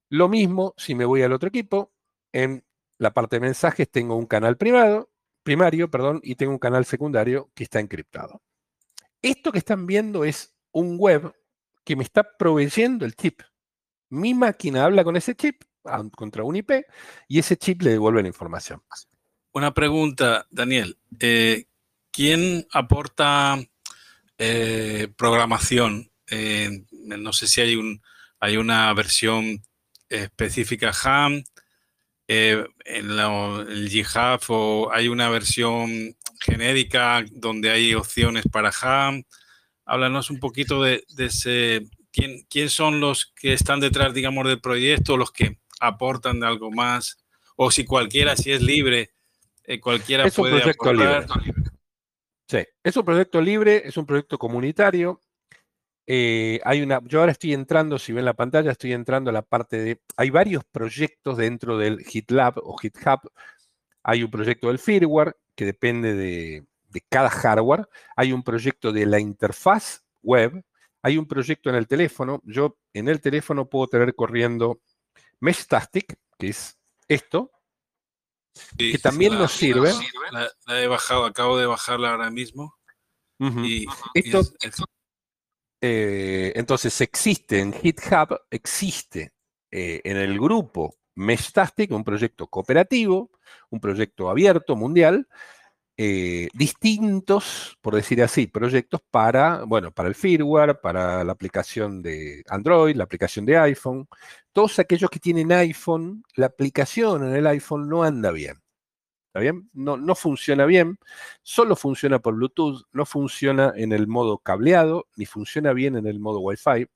Lo 0.08 0.28
mismo 0.28 0.74
si 0.76 0.94
me 0.94 1.04
voy 1.04 1.22
al 1.22 1.32
otro 1.32 1.48
equipo, 1.48 1.92
en 2.32 2.64
la 2.98 3.12
parte 3.12 3.36
de 3.36 3.40
mensajes 3.40 3.90
tengo 3.90 4.16
un 4.16 4.26
canal 4.26 4.56
privado, 4.56 5.10
primario 5.42 5.90
perdón, 5.90 6.20
y 6.22 6.36
tengo 6.36 6.52
un 6.52 6.58
canal 6.58 6.84
secundario 6.84 7.50
que 7.54 7.64
está 7.64 7.80
encriptado. 7.80 8.42
Esto 9.22 9.52
que 9.52 9.58
están 9.58 9.86
viendo 9.86 10.24
es 10.24 10.54
un 10.72 10.98
web 10.98 11.34
que 11.84 11.96
me 11.96 12.04
está 12.04 12.36
proveyendo 12.36 13.04
el 13.04 13.14
chip. 13.14 13.40
Mi 14.10 14.34
máquina 14.34 14.84
habla 14.84 15.04
con 15.04 15.16
ese 15.16 15.34
chip 15.34 15.62
contra 16.16 16.44
un 16.44 16.56
IP 16.56 16.70
y 17.28 17.38
ese 17.38 17.56
chip 17.56 17.82
le 17.82 17.90
devuelve 17.90 18.22
la 18.22 18.28
información. 18.28 18.82
Una 19.52 19.72
pregunta, 19.72 20.46
Daniel. 20.50 20.98
Eh, 21.20 21.66
¿Quién 22.10 22.66
aporta 22.72 23.58
eh, 24.38 25.08
programación? 25.16 26.10
Eh, 26.28 26.84
no 26.90 27.32
sé 27.32 27.46
si 27.46 27.60
hay, 27.60 27.76
un, 27.76 28.02
hay 28.40 28.56
una 28.56 28.92
versión 28.94 29.62
específica 30.08 30.92
HAM, 30.92 31.44
en 32.26 32.66
el 32.86 33.88
GitHub 33.90 34.40
o 34.48 34.90
hay 34.90 35.08
una 35.08 35.28
versión 35.28 36.16
genérica 36.40 37.24
donde 37.32 37.70
hay 37.70 37.94
opciones 37.94 38.44
para 38.50 38.70
HAM. 38.70 39.24
Háblanos 39.84 40.30
un 40.30 40.40
poquito 40.40 40.82
de, 40.82 41.04
ese, 41.18 41.86
¿quién, 42.10 42.46
quién 42.48 42.70
son 42.70 43.00
los 43.00 43.32
que 43.36 43.52
están 43.52 43.80
detrás, 43.80 44.14
digamos, 44.14 44.46
del 44.46 44.60
proyecto, 44.60 45.16
los 45.16 45.30
que 45.30 45.58
aportan 45.80 46.40
de 46.40 46.46
algo 46.46 46.70
más, 46.70 47.18
o 47.56 47.70
si 47.70 47.84
cualquiera, 47.84 48.36
si 48.36 48.52
es 48.52 48.62
libre, 48.62 49.10
eh, 49.64 49.80
cualquiera 49.80 50.26
es 50.26 50.34
puede 50.34 50.62
Libre. 50.62 51.16
Sí, 52.48 52.58
es 52.82 52.96
un 52.96 53.04
proyecto 53.04 53.40
libre, 53.40 53.82
es 53.86 53.96
un 53.96 54.06
proyecto 54.06 54.38
comunitario. 54.38 55.20
Eh, 56.06 56.60
hay 56.64 56.82
una, 56.82 57.00
yo 57.04 57.20
ahora 57.20 57.32
estoy 57.32 57.54
entrando, 57.54 57.98
si 57.98 58.12
ven 58.12 58.26
la 58.26 58.34
pantalla, 58.34 58.70
estoy 58.72 58.92
entrando 58.92 59.30
a 59.30 59.32
la 59.32 59.42
parte 59.42 59.78
de, 59.78 60.00
hay 60.16 60.28
varios 60.30 60.62
proyectos 60.64 61.38
dentro 61.38 61.78
del 61.78 62.00
GitLab 62.04 62.58
o 62.62 62.76
GitHub. 62.76 63.20
Hay 64.02 64.22
un 64.22 64.30
proyecto 64.30 64.68
del 64.68 64.78
firmware 64.78 65.36
que 65.54 65.64
depende 65.64 66.14
de, 66.14 66.66
de 66.90 67.00
cada 67.08 67.30
hardware. 67.30 67.88
Hay 68.16 68.32
un 68.32 68.42
proyecto 68.42 68.92
de 68.92 69.06
la 69.06 69.18
interfaz 69.20 70.02
web. 70.22 70.62
Hay 71.02 71.18
un 71.18 71.26
proyecto 71.26 71.70
en 71.70 71.76
el 71.76 71.86
teléfono. 71.86 72.42
Yo 72.44 72.76
en 72.92 73.08
el 73.08 73.20
teléfono 73.20 73.68
puedo 73.68 73.88
tener 73.88 74.14
corriendo 74.14 74.80
Meshtastic, 75.40 76.16
que 76.38 76.48
es 76.48 76.78
esto, 77.08 77.50
que 78.78 78.98
también 78.98 79.34
nos 79.34 79.52
sirve. 79.52 79.92
La, 80.32 80.82
he 80.82 80.86
bajado, 80.86 81.24
acabo 81.24 81.58
de 81.58 81.66
bajarla 81.66 82.12
ahora 82.12 82.30
mismo. 82.30 82.74
y, 83.38 83.86
esto, 84.14 84.42
eh, 85.80 86.52
entonces 86.56 86.98
existe 87.00 87.60
en 87.60 87.72
GitHub, 87.72 88.40
existe 88.50 89.34
eh, 89.70 90.00
en 90.04 90.16
el 90.16 90.38
grupo 90.40 90.96
Meshtastic, 91.16 91.92
un 91.92 92.04
proyecto 92.04 92.46
cooperativo, 92.46 93.30
un 93.70 93.80
proyecto 93.80 94.30
abierto, 94.30 94.76
mundial, 94.76 95.28
eh, 95.96 96.48
distintos, 96.54 97.78
por 97.80 97.94
decir 97.94 98.22
así, 98.22 98.46
proyectos 98.48 99.00
para, 99.10 99.64
bueno, 99.64 99.92
para 99.92 100.08
el 100.08 100.16
firmware, 100.16 100.80
para 100.80 101.22
la 101.22 101.32
aplicación 101.32 102.02
de 102.02 102.42
Android, 102.48 102.96
la 102.96 103.04
aplicación 103.04 103.46
de 103.46 103.56
iPhone. 103.58 104.08
Todos 104.52 104.78
aquellos 104.80 105.08
que 105.10 105.20
tienen 105.20 105.52
iPhone, 105.52 106.24
la 106.36 106.46
aplicación 106.46 107.24
en 107.28 107.36
el 107.36 107.46
iPhone 107.46 107.88
no 107.88 108.02
anda 108.02 108.32
bien. 108.32 108.60
¿Está 109.28 109.40
bien? 109.40 109.68
No, 109.72 109.96
no 109.96 110.14
funciona 110.14 110.64
bien, 110.64 110.98
solo 111.42 111.76
funciona 111.76 112.20
por 112.20 112.34
Bluetooth, 112.34 112.84
no 112.92 113.04
funciona 113.04 113.72
en 113.76 113.92
el 113.92 114.06
modo 114.06 114.38
cableado, 114.38 115.08
ni 115.16 115.26
funciona 115.26 115.72
bien 115.72 115.96
en 115.96 116.06
el 116.06 116.20
modo 116.20 116.40
Wi-Fi. 116.40 116.86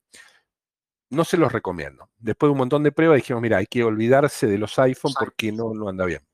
No 1.11 1.25
se 1.25 1.37
los 1.37 1.53
recomiendo. 1.53 2.11
Después 2.19 2.49
de 2.49 2.53
un 2.53 2.59
montón 2.59 2.83
de 2.83 2.93
pruebas 2.93 3.17
dijimos, 3.17 3.43
mira, 3.43 3.59
hay 3.59 3.67
que 3.67 3.83
olvidarse 3.83 4.47
de 4.47 4.59
los 4.59 4.79
iPhone 4.79 5.15
porque 5.19 5.53
no, 5.53 5.75
no 5.75 5.89
anda 5.89 6.05
bien. 6.05 6.28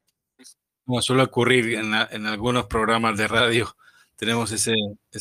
Como 0.85 1.01
suele 1.01 1.23
ocurrir 1.23 1.75
en, 1.75 2.27
algunos 2.27 2.67
programas 2.67 3.17
de 3.17 3.27
radio, 3.27 3.75
tenemos 4.17 4.53
ese, 4.53 4.75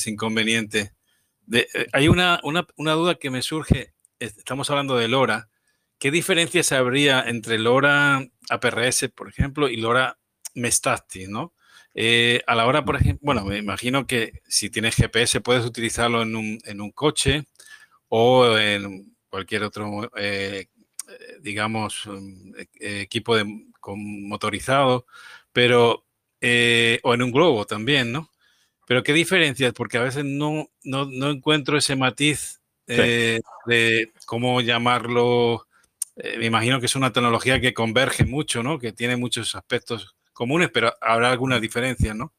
inconveniente. 0.05 0.93
De, 1.45 1.67
eh, 1.73 1.87
hay 1.93 2.09
una, 2.09 2.41
duda 2.75 3.15
que 3.15 3.29
me 3.29 3.41
surge, 3.41 3.93
estamos 4.19 4.69
hablando 4.69 4.97
de 4.97 5.07
LoRa. 5.07 5.49
¿Qué 5.99 6.11
diferencias 6.11 6.73
habría 6.73 7.21
entre 7.21 7.59
LoRa 7.59 8.27
APRS, 8.49 9.09
por 9.15 9.29
ejemplo, 9.29 9.69
y 9.69 9.77
LoRa 9.77 10.19
Mestasti, 10.53 11.27
no? 11.27 11.53
Eh, 11.95 12.41
a 12.47 12.55
la 12.55 12.65
hora, 12.65 12.83
por 12.83 12.95
ejemplo, 12.97 13.19
bueno, 13.21 13.45
me 13.45 13.57
imagino 13.57 14.05
que 14.05 14.41
si 14.47 14.69
tienes 14.69 14.95
GPS 14.95 15.41
puedes 15.41 15.63
utilizarlo 15.63 16.23
en 16.23 16.35
un, 16.35 16.91
coche 16.91 17.45
o 18.09 18.57
en 18.57 19.15
cualquier 19.29 19.63
otro, 19.63 20.11
eh, 20.17 20.67
digamos, 21.41 22.09
equipo 22.79 23.37
de, 23.37 23.45
motorizado 23.95 25.05
pero, 25.53 26.05
eh, 26.41 26.99
o 27.03 27.13
en 27.13 27.21
un 27.21 27.31
globo 27.31 27.65
también, 27.65 28.11
¿no? 28.11 28.29
Pero 28.85 29.03
qué 29.03 29.13
diferencias, 29.13 29.71
porque 29.73 29.97
a 29.97 30.03
veces 30.03 30.25
no, 30.25 30.67
no, 30.83 31.29
encuentro 31.29 31.77
ese 31.77 31.95
matiz 31.95 32.59
eh, 32.87 33.39
de 33.65 34.11
cómo 34.25 34.59
llamarlo. 34.59 35.67
Eh, 36.17 36.37
me 36.37 36.47
imagino 36.47 36.79
que 36.79 36.87
es 36.87 36.95
una 36.95 37.13
tecnología 37.13 37.61
que 37.61 37.73
converge 37.73 38.25
mucho, 38.25 38.61
¿no? 38.61 38.77
Que 38.77 38.91
tiene 38.91 39.15
muchos 39.15 39.55
aspectos 39.55 40.15
comunes, 40.33 40.69
pero 40.73 40.91
habrá 40.99 41.31
algunas 41.31 41.61
diferencias, 41.61 42.15
¿no? 42.15 42.33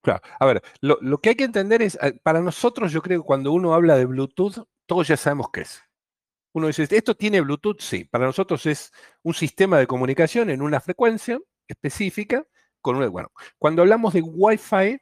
Claro. 0.00 0.20
A 0.38 0.46
ver, 0.46 0.62
lo, 0.80 0.98
lo, 1.00 1.18
que 1.18 1.30
hay 1.30 1.34
que 1.34 1.44
entender 1.44 1.82
es, 1.82 1.98
para 2.22 2.40
nosotros, 2.40 2.92
yo 2.92 3.02
creo 3.02 3.22
que 3.22 3.26
cuando 3.26 3.52
uno 3.52 3.74
habla 3.74 3.96
de 3.96 4.04
Bluetooth, 4.04 4.64
todos 4.86 5.08
ya 5.08 5.16
sabemos 5.16 5.48
qué 5.52 5.62
es. 5.62 5.82
Uno 6.52 6.68
dice, 6.68 6.86
¿esto 6.88 7.16
tiene 7.16 7.40
Bluetooth? 7.40 7.80
Sí. 7.80 8.04
Para 8.04 8.26
nosotros 8.26 8.64
es 8.66 8.92
un 9.22 9.34
sistema 9.34 9.78
de 9.78 9.88
comunicación 9.88 10.50
en 10.50 10.62
una 10.62 10.80
frecuencia 10.80 11.40
específica 11.68 12.44
con 12.84 12.98
bueno, 13.10 13.28
cuando 13.58 13.80
hablamos 13.80 14.12
de 14.12 14.20
Wi-Fi, 14.20 14.98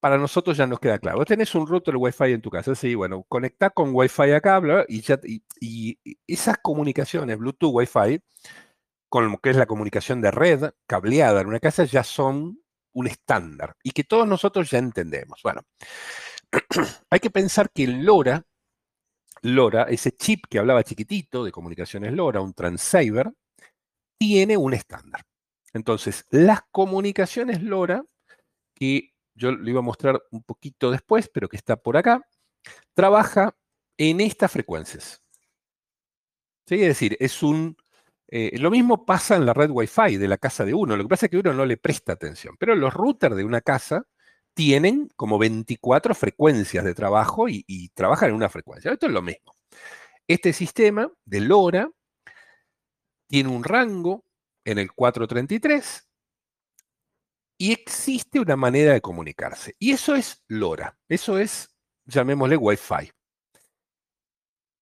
para 0.00 0.18
nosotros 0.18 0.58
ya 0.58 0.66
nos 0.66 0.78
queda 0.80 0.98
claro. 0.98 1.16
Vos 1.16 1.26
tenés 1.26 1.54
un 1.54 1.66
router 1.66 1.96
Wi-Fi 1.96 2.32
en 2.32 2.42
tu 2.42 2.50
casa, 2.50 2.74
sí, 2.74 2.94
bueno, 2.94 3.24
conectá 3.26 3.70
con 3.70 3.88
Wi-Fi 3.94 4.32
acá, 4.32 4.58
bla, 4.58 4.84
y, 4.86 5.00
ya, 5.00 5.18
y, 5.60 5.98
esas 6.26 6.58
comunicaciones, 6.58 7.38
Bluetooth, 7.38 7.72
Wi-Fi, 7.72 8.20
con 9.08 9.32
lo 9.32 9.38
que 9.38 9.48
es 9.48 9.56
la 9.56 9.64
comunicación 9.64 10.20
de 10.20 10.30
red 10.30 10.72
cableada 10.86 11.40
en 11.40 11.46
una 11.46 11.58
casa, 11.58 11.84
ya 11.84 12.04
son 12.04 12.60
un 12.92 13.06
estándar 13.06 13.76
y 13.82 13.92
que 13.92 14.04
todos 14.04 14.28
nosotros 14.28 14.70
ya 14.70 14.78
entendemos. 14.78 15.40
Bueno, 15.42 15.62
hay 17.10 17.20
que 17.20 17.30
pensar 17.30 17.70
que 17.74 17.86
LoRa, 17.86 18.44
LoRa, 19.40 19.84
ese 19.84 20.12
chip 20.12 20.44
que 20.50 20.58
hablaba 20.58 20.84
chiquitito 20.84 21.44
de 21.44 21.50
comunicaciones 21.50 22.12
LoRa, 22.12 22.42
un 22.42 22.52
transceiver, 22.52 23.32
tiene 24.18 24.58
un 24.58 24.74
estándar. 24.74 25.22
Entonces, 25.74 26.24
las 26.30 26.62
comunicaciones 26.70 27.62
LoRa 27.62 28.04
que 28.74 29.12
yo 29.34 29.52
lo 29.52 29.68
iba 29.68 29.80
a 29.80 29.82
mostrar 29.82 30.22
un 30.30 30.42
poquito 30.42 30.90
después, 30.90 31.28
pero 31.32 31.48
que 31.48 31.56
está 31.56 31.76
por 31.76 31.96
acá, 31.96 32.26
trabaja 32.94 33.56
en 33.96 34.20
estas 34.20 34.50
frecuencias. 34.52 35.22
Es 36.66 36.80
decir, 36.80 37.16
es 37.20 37.42
un... 37.42 37.76
Eh, 38.28 38.58
lo 38.58 38.70
mismo 38.70 39.04
pasa 39.04 39.36
en 39.36 39.46
la 39.46 39.52
red 39.52 39.70
Wi-Fi 39.70 40.16
de 40.16 40.28
la 40.28 40.38
casa 40.38 40.64
de 40.64 40.74
uno. 40.74 40.96
Lo 40.96 41.04
que 41.04 41.08
pasa 41.08 41.26
es 41.26 41.30
que 41.30 41.38
uno 41.38 41.52
no 41.52 41.66
le 41.66 41.76
presta 41.76 42.12
atención. 42.14 42.56
Pero 42.58 42.74
los 42.74 42.92
routers 42.92 43.36
de 43.36 43.44
una 43.44 43.60
casa 43.60 44.06
tienen 44.54 45.08
como 45.16 45.38
24 45.38 46.14
frecuencias 46.14 46.84
de 46.84 46.94
trabajo 46.94 47.48
y, 47.48 47.64
y 47.66 47.90
trabajan 47.90 48.30
en 48.30 48.36
una 48.36 48.48
frecuencia. 48.48 48.92
Esto 48.92 49.06
es 49.06 49.12
lo 49.12 49.22
mismo. 49.22 49.56
Este 50.26 50.52
sistema 50.52 51.10
de 51.24 51.40
LoRa 51.40 51.90
tiene 53.28 53.50
un 53.50 53.62
rango 53.62 54.24
en 54.64 54.78
el 54.78 54.92
433 54.92 56.08
y 57.58 57.72
existe 57.72 58.40
una 58.40 58.56
manera 58.56 58.92
de 58.92 59.00
comunicarse. 59.00 59.76
Y 59.78 59.92
eso 59.92 60.14
es 60.14 60.42
LoRa. 60.48 60.98
Eso 61.08 61.38
es, 61.38 61.68
llamémosle 62.04 62.56
Wi-Fi. 62.56 63.12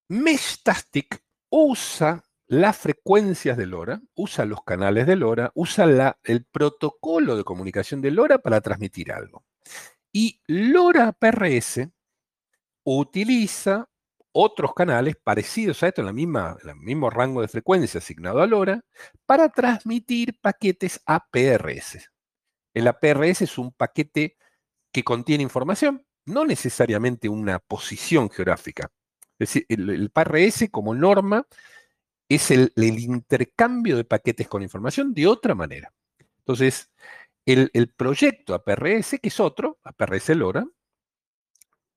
Meshtastic 0.09 1.22
usa 1.51 2.24
las 2.47 2.76
frecuencias 2.76 3.57
de 3.57 3.66
LoRa, 3.66 4.03
usa 4.14 4.45
los 4.45 4.62
canales 4.62 5.07
de 5.07 5.16
LoRa, 5.16 5.53
usa 5.55 6.16
el 6.24 6.45
protocolo 6.45 7.37
de 7.37 7.45
comunicación 7.45 8.03
de 8.03 8.11
LoRa 8.11 8.39
para 8.39 8.61
transmitir 8.61 9.12
algo. 9.12 9.45
Y 10.12 10.43
LoRa 10.47 11.12
PRS 11.12 11.89
utiliza 12.85 13.89
otros 14.33 14.74
canales 14.74 15.16
parecidos 15.22 15.83
a 15.83 15.89
esto, 15.89 16.01
en, 16.01 16.07
la 16.07 16.12
misma, 16.12 16.57
el 16.64 16.76
mismo 16.76 17.11
rango 17.11 17.43
de 17.43 17.49
frecuencia 17.49 17.99
asignado 17.99 18.43
a 18.43 18.47
LoRa, 18.47 18.83
para 19.26 19.49
transmitir 19.51 20.39
paquetes 20.41 21.01
APRS. 21.07 22.11
El 22.74 22.89
APRS 22.89 23.43
es 23.43 23.59
un 23.59 23.72
paquete 23.72 24.37
que 24.91 25.05
contiene 25.05 25.43
información, 25.43 26.05
no 26.26 26.45
necesariamente 26.45 27.28
una 27.28 27.59
posición 27.59 28.30
geográfica. 28.30 28.91
Es 29.39 29.55
decir, 29.55 29.66
el, 29.68 30.11
PRS 30.11 30.70
como 30.70 30.95
norma 30.95 31.47
es 32.28 32.51
el, 32.51 32.72
intercambio 32.76 33.97
de 33.97 34.05
paquetes 34.05 34.49
con 34.49 34.62
información 34.62 35.12
de 35.12 35.26
otra 35.26 35.55
manera. 35.55 35.93
Entonces, 36.39 36.91
el, 37.45 37.70
el 37.74 37.89
proyecto 37.93 38.55
APRS, 38.55 39.18
que 39.20 39.28
es 39.28 39.41
otro, 39.41 39.78
APRS 39.83 40.30
LoRa, 40.30 40.64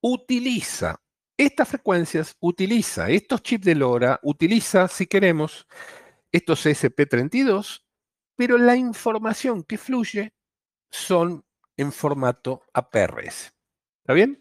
utiliza 0.02 1.02
estas 1.38 1.68
frecuencias, 1.70 2.36
utiliza 2.40 3.10
estos 3.10 3.42
chips 3.44 3.66
de 3.66 3.76
LoRa, 3.76 4.20
utiliza, 4.24 4.88
si 4.88 5.08
queremos, 5.08 5.68
estos 6.32 6.66
SP32, 6.66 7.84
pero 8.36 8.58
la 8.58 8.76
información 8.76 9.64
que 9.64 9.78
fluye 9.78 10.34
son 10.92 11.46
en 11.78 11.92
formato 11.92 12.64
APRS. 12.74 13.54
¿Está 14.04 14.14
bien? 14.14 14.40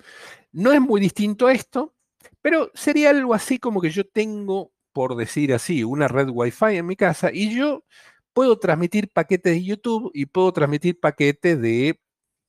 No 0.52 0.72
es 0.72 0.80
muy 0.80 1.00
distinto 1.00 1.46
a 1.46 1.52
esto, 1.52 1.94
pero 2.40 2.70
sería 2.74 3.10
algo 3.10 3.34
así 3.34 3.58
como 3.58 3.80
que 3.80 3.90
yo 3.90 4.06
tengo, 4.06 4.72
por 4.92 5.16
decir 5.16 5.52
así, 5.54 5.82
una 5.82 6.08
red 6.08 6.28
Wi-Fi 6.30 6.76
en 6.76 6.86
mi 6.86 6.96
casa 6.96 7.30
y 7.32 7.54
yo 7.54 7.84
puedo 8.32 8.58
transmitir 8.58 9.10
paquetes 9.10 9.54
de 9.54 9.64
YouTube 9.64 10.10
y 10.14 10.26
puedo 10.26 10.52
transmitir 10.52 11.00
paquetes 11.00 11.60
de 11.60 12.00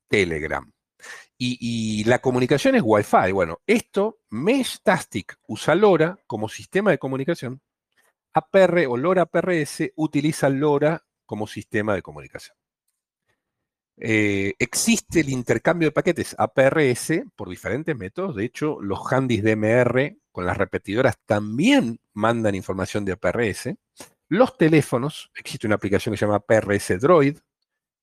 Telegram. 0.10 0.75
Y, 1.38 2.04
la 2.06 2.20
comunicación 2.20 2.76
es 2.76 2.82
Wi-Fi. 2.86 3.32
Bueno, 3.34 3.60
esto, 3.68 4.20
Meshtastic 4.30 5.38
usa 5.48 5.76
LoRa 5.76 6.18
como 6.28 6.48
sistema 6.48 6.92
de 6.92 6.98
comunicación. 6.98 7.62
APR 8.34 8.86
o 8.88 8.98
LoRa 8.98 9.26
PRS 9.26 9.92
utiliza 9.96 10.50
LoRa 10.50 11.04
como 11.26 11.48
sistema 11.48 11.94
de 11.94 12.02
comunicación. 12.02 12.56
Eh, 13.98 14.54
existe 14.60 15.22
el 15.22 15.30
intercambio 15.30 15.88
de 15.88 15.94
paquetes 15.94 16.36
APRS 16.38 17.24
por 17.36 17.50
diferentes 17.50 17.96
métodos. 17.96 18.36
De 18.36 18.46
hecho, 18.46 18.82
los 18.82 19.00
handys 19.12 19.44
DMR 19.44 20.18
con 20.32 20.46
las 20.46 20.58
repetidoras 20.58 21.18
también 21.26 22.00
mandan 22.14 22.56
información 22.56 23.06
de 23.06 23.14
APRS. 23.14 23.76
Los 24.28 24.58
teléfonos, 24.58 25.32
existe 25.36 25.68
una 25.68 25.76
aplicación 25.76 26.14
que 26.14 26.18
se 26.18 26.26
llama 26.26 26.44
APRS 26.46 27.00
Droid, 27.00 27.38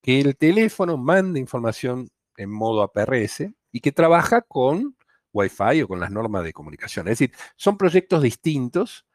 que 0.00 0.20
el 0.20 0.36
teléfono 0.36 0.96
manda 0.96 1.38
información 1.38 2.08
en 2.36 2.50
modo 2.50 2.82
APRS 2.82 3.50
y 3.72 3.80
que 3.80 3.92
trabaja 3.92 4.42
con 4.42 4.96
Wi-Fi 5.32 5.82
o 5.82 5.88
con 5.88 6.00
las 6.00 6.10
normas 6.10 6.44
de 6.44 6.52
comunicación. 6.52 7.08
Es 7.08 7.18
decir, 7.18 7.34
son 7.56 7.76
proyectos 7.76 8.22
distintos, 8.22 9.06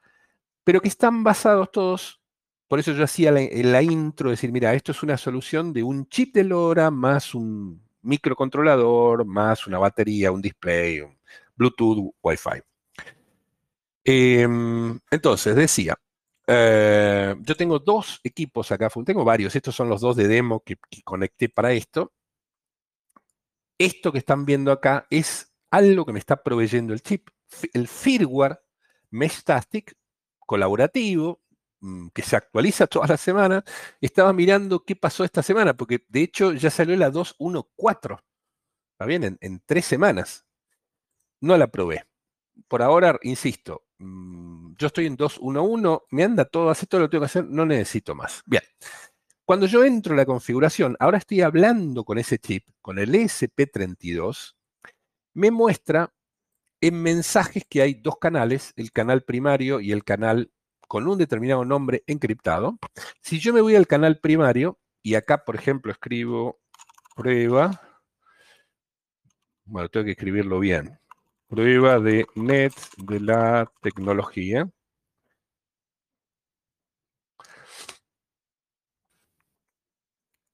pero 0.63 0.82
que 0.82 0.88
están 0.88 1.24
basados 1.24 1.72
todos, 1.72 2.22
por 2.68 2.80
eso 2.80 2.91
yo 2.93 3.03
hacía 3.03 3.32
la, 3.32 3.41
la 3.51 3.82
intro, 3.82 4.32
decir, 4.32 4.51
mira, 4.51 4.74
esto 4.74 4.91
es 4.91 5.03
una 5.03 5.18
solución 5.18 5.74
de 5.74 5.84
un 5.84 6.07
chip 6.09 6.34
de 6.34 6.43
LoRa 6.43 6.91
más 6.91 7.36
un 7.36 7.88
microcontrolador, 8.01 9.26
más 9.26 9.68
una 9.68 9.80
batería, 9.80 10.32
un 10.32 10.41
display, 10.41 11.01
un 11.01 11.18
Bluetooth, 11.55 12.13
Wi-Fi. 12.22 12.61
Em, 14.03 14.99
entonces, 15.11 15.55
decía, 15.55 15.97
eh, 16.47 17.36
yo 17.41 17.55
tengo 17.55 17.80
dos 17.80 18.22
equipos 18.24 18.72
acá, 18.72 18.89
tengo 19.05 19.26
varios, 19.26 19.55
estos 19.55 19.76
son 19.76 19.89
los 19.89 19.99
dos 20.01 20.15
de 20.15 20.28
demo 20.28 20.61
que 20.61 20.78
conecté 21.03 21.49
para 21.49 21.74
esto, 21.74 22.13
esto 23.78 24.12
que 24.12 24.20
están 24.20 24.46
viendo 24.46 24.72
acá 24.72 25.08
es 25.10 25.54
algo 25.72 26.06
que 26.06 26.14
me 26.14 26.20
está 26.20 26.44
proveyendo 26.44 26.94
el 26.94 27.02
chip. 27.02 27.30
El 27.74 27.88
firmware 27.88 28.60
Meshtastic 29.10 29.96
colaborativo, 30.48 31.42
mm, 31.82 32.08
que 32.10 32.24
se 32.24 32.36
actualiza 32.36 32.88
toda 32.88 33.08
la 33.08 33.18
semana, 33.18 33.64
estaba 34.02 34.34
mirando 34.34 34.84
qué 34.84 34.96
pasó 34.96 35.24
esta 35.24 35.44
semana, 35.44 35.76
porque 35.76 36.06
de 36.08 36.24
hecho 36.24 36.54
ya 36.54 36.72
salió 36.72 36.96
la 36.96 37.12
2.1.4, 37.12 38.24
¿está 38.94 39.06
bien? 39.06 39.38
En, 39.40 39.62
tres 39.66 39.86
semanas. 39.86 40.46
No 41.40 41.56
la 41.58 41.68
probé. 41.68 42.06
Por 42.68 42.82
ahora, 42.82 43.20
insisto, 43.22 43.86
mm, 44.00 44.74
yo 44.78 44.88
estoy 44.88 45.06
en 45.06 45.18
2.1.1, 45.18 46.06
me 46.10 46.24
anda 46.24 46.46
todo, 46.46 46.70
hace 46.72 46.88
todo 46.88 47.02
lo 47.02 47.08
que 47.08 47.12
tengo 47.12 47.22
que 47.22 47.28
hacer, 47.28 47.46
no 47.46 47.66
necesito 47.66 48.16
más. 48.16 48.42
Bien. 48.46 48.64
Cuando 49.48 49.66
yo 49.66 49.86
entro 49.86 50.12
en 50.12 50.18
la 50.18 50.26
configuración, 50.26 50.98
ahora 51.00 51.20
estoy 51.20 51.39
hablando 51.39 52.04
con 52.04 52.18
ese 52.18 52.38
chip, 52.38 52.66
con 52.82 53.00
el 53.00 53.14
ESP32, 53.14 54.58
me 55.36 55.52
muestra 55.52 56.14
en 56.82 57.02
mensajes 57.02 57.64
que 57.70 57.82
hay 57.82 57.93
dos 57.93 58.18
canales, 58.18 58.74
el 58.76 58.91
canal 58.91 59.24
primario 59.24 59.80
y 59.80 59.93
el 59.93 60.04
canal 60.04 60.52
con 60.89 61.08
un 61.08 61.18
determinado 61.18 61.64
nombre 61.64 62.04
encriptado. 62.08 62.78
Si 63.22 63.39
yo 63.39 63.54
me 63.54 63.62
voy 63.62 63.78
al 63.78 63.88
canal 63.88 64.20
primario, 64.20 64.82
y 65.02 65.16
acá, 65.16 65.45
por 65.45 65.56
ejemplo, 65.56 65.93
escribo 65.93 66.60
prueba, 67.16 68.02
bueno, 69.64 69.88
tengo 69.88 70.04
que 70.08 70.12
escribirlo 70.12 70.60
bien, 70.60 71.00
prueba 71.48 72.00
de 72.02 72.28
net 72.36 72.74
de 72.98 73.22
la 73.22 73.72
tecnología, 73.82 74.70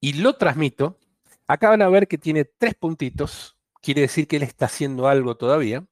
y 0.04 0.12
lo 0.12 0.36
transmito, 0.36 1.00
acá 1.48 1.70
van 1.70 1.82
a 1.82 1.88
ver 1.88 2.10
que 2.10 2.18
tiene 2.18 2.44
tres 2.44 2.76
puntitos, 2.76 3.56
quiere 3.82 4.02
decir 4.02 4.28
que 4.28 4.36
él 4.36 4.44
está 4.44 4.66
haciendo 4.66 5.08
algo 5.08 5.38
todavía. 5.38 5.88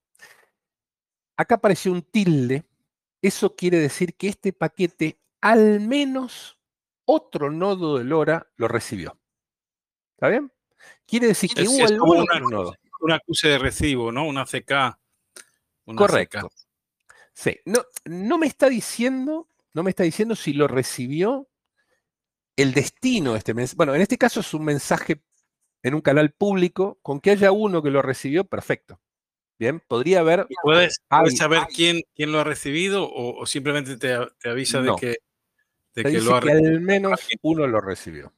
Acá 1.37 1.55
apareció 1.55 1.93
un 1.93 2.01
tilde, 2.01 2.65
eso 3.21 3.55
quiere 3.55 3.79
decir 3.79 4.15
que 4.15 4.27
este 4.27 4.51
paquete, 4.51 5.17
al 5.39 5.79
menos 5.79 6.59
otro 7.05 7.51
nodo 7.51 7.99
de 7.99 8.03
LoRa 8.03 8.51
lo 8.57 8.67
recibió. 8.67 9.17
¿Está 10.17 10.27
bien? 10.27 10.51
Quiere 11.05 11.27
decir 11.27 11.51
que 11.53 11.63
hubo 11.63 11.85
algún 11.85 12.51
nodo. 12.51 12.75
Un 12.99 13.13
acuse 13.13 13.47
de 13.47 13.59
recibo, 13.59 14.11
¿no? 14.11 14.27
Una 14.27 14.43
CK. 14.43 14.99
Correcto. 15.95 16.51
Sí. 17.31 17.57
No, 17.63 17.79
no 18.03 18.37
me 18.37 18.47
está 18.47 18.67
diciendo, 18.67 19.47
no 19.71 19.83
me 19.83 19.91
está 19.91 20.03
diciendo 20.03 20.35
si 20.35 20.51
lo 20.51 20.67
recibió 20.67 21.47
el 22.55 22.73
destino 22.73 23.33
de 23.33 23.39
este 23.39 23.53
mensaje. 23.53 23.77
Bueno, 23.77 23.95
en 23.95 24.01
este 24.01 24.17
caso 24.17 24.39
es 24.39 24.53
un 24.53 24.65
mensaje 24.65 25.21
en 25.83 25.95
un 25.95 26.01
canal 26.01 26.31
público, 26.31 26.99
con 27.01 27.19
que 27.19 27.31
haya 27.31 27.51
uno 27.51 27.81
que 27.81 27.89
lo 27.89 28.01
recibió, 28.01 28.45
perfecto. 28.45 28.99
Bien, 29.57 29.79
podría 29.79 30.21
haber. 30.21 30.47
¿Puedes, 30.63 31.01
saber 31.35 31.63
quién, 31.73 32.01
quién 32.15 32.31
lo 32.31 32.39
ha 32.39 32.43
recibido 32.43 33.07
o, 33.11 33.45
simplemente 33.45 33.97
te, 33.97 34.13
avisa 34.49 34.81
de 34.81 34.91
que, 34.99 35.17
lo 36.19 36.35
ha 36.35 36.41
que 36.41 36.51
al 36.51 36.81
menos 36.81 37.27
uno 37.41 37.67
lo 37.67 37.79
recibió. 37.79 38.33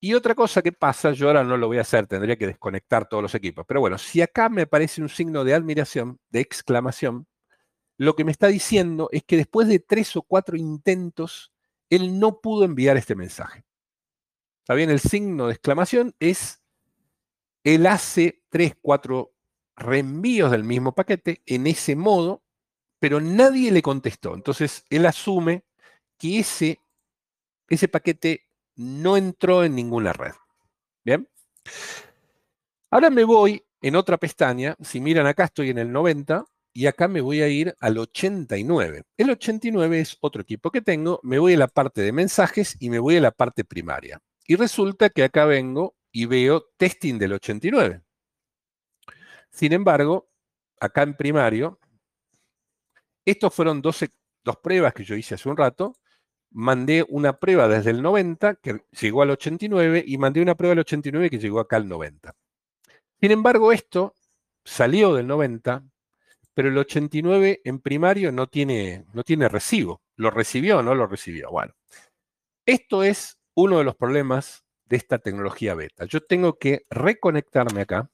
Y 0.00 0.14
otra 0.14 0.34
cosa 0.34 0.62
que 0.62 0.72
pasa, 0.72 1.12
yo 1.12 1.28
ahora 1.28 1.44
no 1.44 1.56
lo 1.56 1.68
voy 1.68 1.78
a 1.78 1.82
hacer, 1.82 2.08
tendría 2.08 2.36
que 2.36 2.48
desconectar 2.48 3.08
todos 3.08 3.22
los 3.22 3.34
equipos. 3.36 3.64
Pero 3.66 3.80
bueno, 3.80 3.98
si 3.98 4.20
acá 4.20 4.48
me 4.48 4.62
aparece 4.62 5.00
un 5.00 5.08
signo 5.08 5.44
de 5.44 5.54
admiración, 5.54 6.18
de 6.28 6.40
exclamación, 6.40 7.26
lo 7.96 8.16
que 8.16 8.24
me 8.24 8.32
está 8.32 8.48
diciendo 8.48 9.08
es 9.12 9.22
que 9.22 9.36
después 9.36 9.68
de 9.68 9.78
tres 9.78 10.16
o 10.16 10.22
cuatro 10.22 10.56
intentos 10.56 11.51
él 11.92 12.18
no 12.18 12.40
pudo 12.40 12.64
enviar 12.64 12.96
este 12.96 13.14
mensaje. 13.14 13.64
¿Está 14.60 14.72
bien? 14.72 14.88
El 14.88 14.98
signo 14.98 15.48
de 15.48 15.52
exclamación 15.52 16.14
es, 16.20 16.62
él 17.64 17.86
hace 17.86 18.42
tres, 18.48 18.74
cuatro 18.80 19.34
reenvíos 19.76 20.50
del 20.50 20.64
mismo 20.64 20.94
paquete 20.94 21.42
en 21.44 21.66
ese 21.66 21.94
modo, 21.94 22.42
pero 22.98 23.20
nadie 23.20 23.70
le 23.70 23.82
contestó. 23.82 24.34
Entonces, 24.34 24.86
él 24.88 25.04
asume 25.04 25.64
que 26.16 26.38
ese, 26.38 26.80
ese 27.68 27.88
paquete 27.88 28.48
no 28.76 29.18
entró 29.18 29.62
en 29.62 29.74
ninguna 29.74 30.14
red. 30.14 30.32
¿Bien? 31.04 31.28
Ahora 32.90 33.10
me 33.10 33.24
voy 33.24 33.66
en 33.82 33.96
otra 33.96 34.16
pestaña, 34.16 34.76
si 34.80 34.98
miran 34.98 35.26
acá 35.26 35.44
estoy 35.44 35.68
en 35.68 35.78
el 35.78 35.92
90 35.92 36.46
y 36.72 36.86
acá 36.86 37.08
me 37.08 37.20
voy 37.20 37.42
a 37.42 37.48
ir 37.48 37.76
al 37.80 37.98
89. 37.98 39.02
El 39.16 39.30
89 39.30 40.00
es 40.00 40.16
otro 40.20 40.42
equipo 40.42 40.70
que 40.70 40.80
tengo, 40.80 41.20
me 41.22 41.38
voy 41.38 41.54
a 41.54 41.58
la 41.58 41.68
parte 41.68 42.00
de 42.00 42.12
mensajes 42.12 42.76
y 42.80 42.90
me 42.90 42.98
voy 42.98 43.16
a 43.16 43.20
la 43.20 43.30
parte 43.30 43.64
primaria. 43.64 44.20
Y 44.46 44.56
resulta 44.56 45.10
que 45.10 45.24
acá 45.24 45.44
vengo 45.44 45.94
y 46.10 46.26
veo 46.26 46.64
testing 46.76 47.18
del 47.18 47.34
89. 47.34 48.02
Sin 49.50 49.72
embargo, 49.72 50.28
acá 50.80 51.02
en 51.02 51.14
primario, 51.14 51.78
estos 53.24 53.54
fueron 53.54 53.82
dos 53.82 54.04
pruebas 54.62 54.94
que 54.94 55.04
yo 55.04 55.14
hice 55.14 55.34
hace 55.34 55.48
un 55.48 55.56
rato. 55.56 55.94
Mandé 56.50 57.04
una 57.08 57.38
prueba 57.38 57.68
desde 57.68 57.90
el 57.90 58.02
90 58.02 58.56
que 58.56 58.84
llegó 59.00 59.22
al 59.22 59.30
89 59.30 60.04
y 60.06 60.18
mandé 60.18 60.42
una 60.42 60.54
prueba 60.54 60.72
del 60.72 60.80
89 60.80 61.30
que 61.30 61.38
llegó 61.38 61.60
acá 61.60 61.76
al 61.76 61.88
90. 61.88 62.34
Sin 63.20 63.30
embargo, 63.30 63.72
esto 63.72 64.14
salió 64.64 65.14
del 65.14 65.26
90, 65.26 65.84
pero 66.54 66.68
el 66.68 66.78
89 66.78 67.60
en 67.64 67.80
primario 67.80 68.32
no 68.32 68.46
tiene, 68.46 69.06
no 69.12 69.22
tiene 69.22 69.48
recibo. 69.48 70.02
¿Lo 70.16 70.30
recibió 70.30 70.78
o 70.78 70.82
no 70.82 70.94
lo 70.94 71.06
recibió? 71.06 71.50
Bueno, 71.50 71.74
esto 72.66 73.02
es 73.02 73.38
uno 73.54 73.78
de 73.78 73.84
los 73.84 73.96
problemas 73.96 74.64
de 74.86 74.96
esta 74.96 75.18
tecnología 75.18 75.74
beta. 75.74 76.04
Yo 76.04 76.20
tengo 76.20 76.58
que 76.58 76.86
reconectarme 76.90 77.82
acá. 77.82 78.10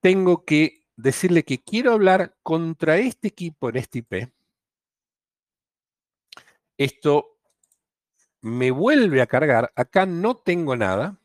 Tengo 0.00 0.44
que 0.44 0.84
decirle 0.96 1.44
que 1.44 1.62
quiero 1.62 1.92
hablar 1.92 2.36
contra 2.42 2.98
este 2.98 3.28
equipo 3.28 3.68
en 3.68 3.76
este 3.76 3.98
IP. 3.98 4.32
Esto 6.76 7.38
me 8.40 8.70
vuelve 8.70 9.22
a 9.22 9.26
cargar. 9.26 9.72
Acá 9.76 10.06
no 10.06 10.36
tengo 10.36 10.76
nada. 10.76 11.18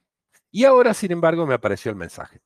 Y 0.51 0.65
ahora, 0.65 0.93
sin 0.93 1.11
embargo, 1.11 1.45
me 1.45 1.53
apareció 1.53 1.91
el 1.91 1.97
mensaje. 1.97 2.41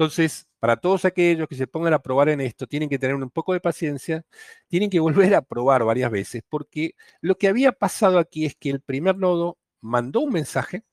Entonces, 0.00 0.48
para 0.58 0.78
todos 0.78 1.04
aquellos 1.04 1.46
que 1.46 1.54
se 1.54 1.66
pongan 1.66 1.92
a 1.92 1.98
probar 1.98 2.30
en 2.30 2.40
esto, 2.40 2.66
tienen 2.66 2.88
que 2.88 2.98
tener 2.98 3.14
un 3.16 3.28
poco 3.28 3.52
de 3.52 3.60
paciencia, 3.60 4.24
tienen 4.66 4.88
que 4.88 4.98
volver 5.28 5.34
a 5.34 5.42
probar 5.42 5.84
varias 5.84 6.10
veces, 6.10 6.42
porque 6.48 6.94
lo 7.20 7.36
que 7.36 7.48
había 7.48 7.72
pasado 7.72 8.18
aquí 8.18 8.46
es 8.46 8.56
que 8.56 8.70
el 8.70 8.80
primer 8.80 9.18
nodo 9.18 9.58
mandó 9.82 10.20
un 10.20 10.32
mensaje, 10.32 10.84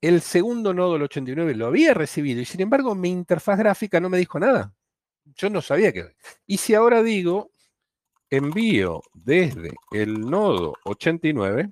el 0.00 0.22
segundo 0.22 0.72
nodo, 0.72 0.96
el 0.96 1.02
89, 1.02 1.54
lo 1.54 1.66
había 1.66 1.92
recibido 1.92 2.40
y 2.40 2.46
sin 2.46 2.62
embargo 2.62 2.94
mi 2.94 3.10
interfaz 3.10 3.58
gráfica 3.58 4.00
no 4.00 4.08
me 4.08 4.16
dijo 4.16 4.40
nada. 4.40 4.72
Yo 5.36 5.50
no 5.50 5.60
sabía 5.60 5.92
qué. 5.92 6.16
Y 6.46 6.56
si 6.56 6.74
ahora 6.74 7.02
digo 7.02 7.50
envío 8.30 9.02
desde 9.12 9.72
el 9.92 10.20
nodo 10.20 10.74
89 10.84 11.70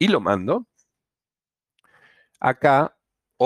y 0.00 0.08
lo 0.08 0.20
mando, 0.20 0.66
acá 2.40 2.96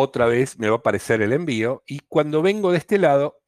otra 0.00 0.26
vez 0.26 0.58
me 0.58 0.68
va 0.68 0.76
a 0.76 0.78
aparecer 0.78 1.22
el 1.22 1.32
envío 1.32 1.82
y 1.86 2.00
cuando 2.00 2.42
vengo 2.42 2.72
de 2.72 2.78
este 2.78 2.98
lado, 2.98 3.40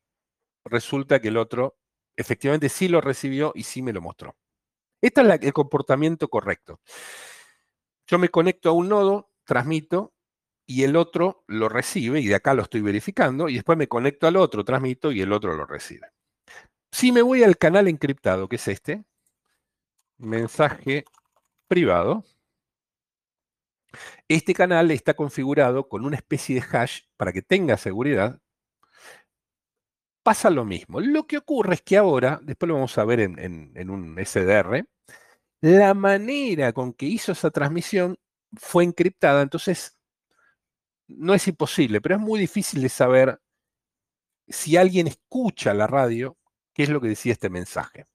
resulta 0.64 1.20
que 1.20 1.28
el 1.28 1.36
otro 1.36 1.78
efectivamente 2.16 2.68
sí 2.68 2.88
lo 2.88 3.00
recibió 3.00 3.52
y 3.54 3.62
sí 3.62 3.82
me 3.82 3.92
lo 3.92 4.00
mostró. 4.00 4.36
Este 5.00 5.20
es 5.20 5.42
el 5.42 5.52
comportamiento 5.52 6.28
correcto. 6.28 6.80
Yo 8.06 8.18
me 8.18 8.28
conecto 8.28 8.70
a 8.70 8.72
un 8.72 8.88
nodo, 8.88 9.30
transmito, 9.44 10.14
y 10.66 10.82
el 10.82 10.96
otro 10.96 11.44
lo 11.46 11.68
recibe, 11.68 12.20
y 12.20 12.26
de 12.26 12.34
acá 12.34 12.52
lo 12.54 12.62
estoy 12.62 12.80
verificando, 12.82 13.48
y 13.48 13.54
después 13.54 13.78
me 13.78 13.88
conecto 13.88 14.26
al 14.26 14.36
otro, 14.36 14.64
transmito, 14.64 15.12
y 15.12 15.22
el 15.22 15.32
otro 15.32 15.54
lo 15.54 15.64
recibe. 15.64 16.08
Si 16.92 17.12
me 17.12 17.22
voy 17.22 17.42
al 17.42 17.56
canal 17.56 17.88
encriptado, 17.88 18.48
que 18.48 18.56
es 18.56 18.68
este, 18.68 19.04
mensaje 20.18 21.04
privado, 21.68 22.24
este 24.28 24.52
canal 24.52 24.90
está 24.90 25.14
configurado 25.14 25.88
con 25.88 26.04
una 26.04 26.16
especie 26.16 26.56
de 26.56 26.66
hash 26.76 27.00
para 27.16 27.32
que 27.32 27.42
tenga 27.42 27.78
seguridad. 27.78 28.40
Pasa 30.22 30.50
lo 30.50 30.66
mismo. 30.66 31.00
Lo 31.00 31.26
que 31.26 31.38
ocurre 31.38 31.74
es 31.74 31.82
que 31.82 31.96
ahora, 31.96 32.38
después 32.42 32.68
lo 32.68 32.74
vamos 32.74 32.98
a 32.98 33.04
ver 33.04 33.20
en, 33.20 33.90
un 33.90 34.16
SDR, 34.22 34.86
la 35.62 35.94
manera 35.94 36.72
con 36.74 36.92
que 36.92 37.06
hizo 37.06 37.32
esa 37.32 37.50
transmisión 37.50 38.18
fue 38.54 38.84
encriptada, 38.84 39.42
entonces 39.42 39.98
no 41.08 41.34
es 41.34 41.48
imposible, 41.48 42.00
pero 42.00 42.16
es 42.16 42.20
muy 42.20 42.38
difícil 42.38 42.82
de 42.82 42.90
saber 42.90 43.40
si 44.46 44.76
alguien 44.76 45.06
escucha 45.06 45.72
la 45.72 45.86
radio, 45.86 46.36
qué 46.74 46.82
es 46.82 46.90
lo 46.90 47.00
que 47.00 47.08
decía 47.08 47.32
este 47.32 47.48
mensaje. 47.48 48.06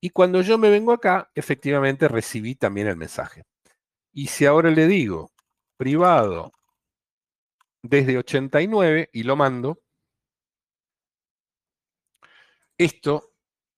Y 0.00 0.10
cuando 0.10 0.42
yo 0.42 0.58
me 0.58 0.70
vengo 0.70 0.92
acá, 0.92 1.30
efectivamente 1.34 2.08
recibí 2.08 2.56
también 2.56 2.88
el 2.88 2.96
mensaje. 2.96 3.44
Y 4.12 4.26
si 4.26 4.46
ahora 4.46 4.70
le 4.70 4.86
digo 4.86 5.33
privado 5.76 6.52
desde 7.82 8.16
89 8.18 9.10
y 9.12 9.22
lo 9.24 9.36
mando, 9.36 9.82
esto 12.78 13.32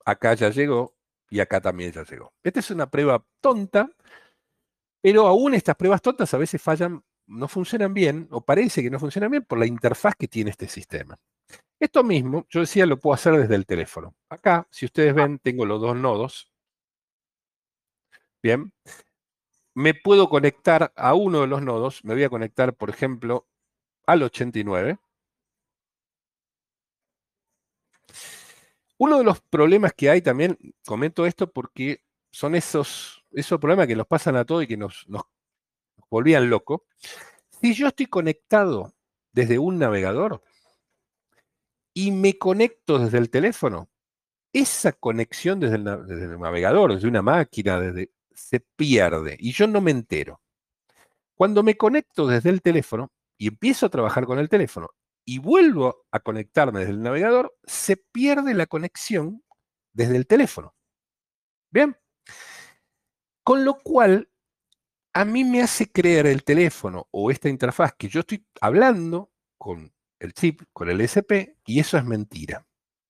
acá 0.04 0.34
ya 0.34 0.50
llegó 0.50 0.96
y 1.28 1.40
acá 1.40 1.60
también 1.60 1.92
ya 1.92 2.04
llegó. 2.04 2.32
Esta 2.42 2.60
es 2.60 2.70
una 2.70 2.88
prueba 2.88 3.24
tonta, 3.40 3.90
pero 5.00 5.26
aún 5.26 5.54
estas 5.54 5.76
pruebas 5.76 6.02
tontas 6.02 6.32
a 6.34 6.38
veces 6.38 6.62
fallan, 6.62 7.02
no 7.26 7.48
funcionan 7.48 7.92
bien, 7.92 8.28
o 8.30 8.44
parece 8.44 8.82
que 8.82 8.90
no 8.90 9.00
funcionan 9.00 9.30
bien 9.30 9.44
por 9.44 9.58
la 9.58 9.66
interfaz 9.66 10.14
que 10.16 10.28
tiene 10.28 10.50
este 10.50 10.68
sistema. 10.68 11.18
Esto 11.78 12.02
mismo, 12.04 12.46
yo 12.48 12.60
decía, 12.60 12.86
lo 12.86 12.98
puedo 12.98 13.14
hacer 13.14 13.36
desde 13.36 13.54
el 13.54 13.66
teléfono. 13.66 14.14
Acá, 14.30 14.66
si 14.70 14.86
ustedes 14.86 15.14
ven, 15.14 15.38
tengo 15.38 15.66
los 15.66 15.80
dos 15.80 15.96
nodos. 15.96 16.50
Bien, 18.42 18.72
me 19.76 19.92
puedo 19.92 20.30
conectar 20.30 20.90
a 20.96 21.12
uno 21.12 21.42
de 21.42 21.48
los 21.48 21.60
nodos, 21.60 22.02
me 22.02 22.14
voy 22.14 22.24
a 22.24 22.30
conectar, 22.30 22.74
por 22.74 22.88
ejemplo, 22.88 23.46
al 24.06 24.22
89. 24.22 24.98
Uno 28.96 29.18
de 29.18 29.24
los 29.24 29.42
problemas 29.42 29.92
que 29.92 30.08
hay 30.08 30.22
también, 30.22 30.56
comento 30.86 31.26
esto 31.26 31.52
porque 31.52 32.02
son 32.32 32.54
esos, 32.54 33.22
esos 33.32 33.60
problemas 33.60 33.86
que 33.86 33.96
nos 33.96 34.06
pasan 34.06 34.36
a 34.36 34.46
todos 34.46 34.64
y 34.64 34.66
que 34.66 34.78
nos, 34.78 35.06
nos 35.08 35.24
volvían 36.08 36.48
locos. 36.48 36.80
Si 37.60 37.74
yo 37.74 37.88
estoy 37.88 38.06
conectado 38.06 38.94
desde 39.32 39.58
un 39.58 39.78
navegador 39.78 40.42
y 41.92 42.12
me 42.12 42.38
conecto 42.38 42.98
desde 42.98 43.18
el 43.18 43.28
teléfono, 43.28 43.90
esa 44.54 44.92
conexión 44.92 45.60
desde 45.60 45.76
el, 45.76 45.84
desde 45.84 46.24
el 46.24 46.40
navegador, 46.40 46.94
desde 46.94 47.08
una 47.08 47.20
máquina, 47.20 47.78
desde 47.78 48.15
se 48.36 48.60
pierde 48.60 49.36
y 49.38 49.52
yo 49.52 49.66
no 49.66 49.80
me 49.80 49.90
entero. 49.90 50.40
Cuando 51.34 51.62
me 51.62 51.76
conecto 51.76 52.26
desde 52.26 52.50
el 52.50 52.62
teléfono 52.62 53.12
y 53.38 53.48
empiezo 53.48 53.86
a 53.86 53.90
trabajar 53.90 54.26
con 54.26 54.38
el 54.38 54.48
teléfono 54.48 54.90
y 55.24 55.38
vuelvo 55.38 56.06
a 56.12 56.20
conectarme 56.20 56.80
desde 56.80 56.92
el 56.92 57.02
navegador, 57.02 57.56
se 57.64 57.96
pierde 57.96 58.54
la 58.54 58.66
conexión 58.66 59.42
desde 59.92 60.16
el 60.16 60.26
teléfono. 60.26 60.74
Bien. 61.70 61.96
Con 63.42 63.64
lo 63.64 63.78
cual, 63.78 64.30
a 65.12 65.24
mí 65.24 65.44
me 65.44 65.62
hace 65.62 65.90
creer 65.90 66.26
el 66.26 66.44
teléfono 66.44 67.08
o 67.10 67.30
esta 67.30 67.48
interfaz 67.48 67.94
que 67.96 68.08
yo 68.08 68.20
estoy 68.20 68.46
hablando 68.60 69.32
con 69.58 69.92
el 70.18 70.32
chip, 70.32 70.62
con 70.72 70.90
el 70.90 71.00
SP, 71.00 71.56
y 71.66 71.80
eso 71.80 71.96
es 71.98 72.04
mentira. 72.04 72.66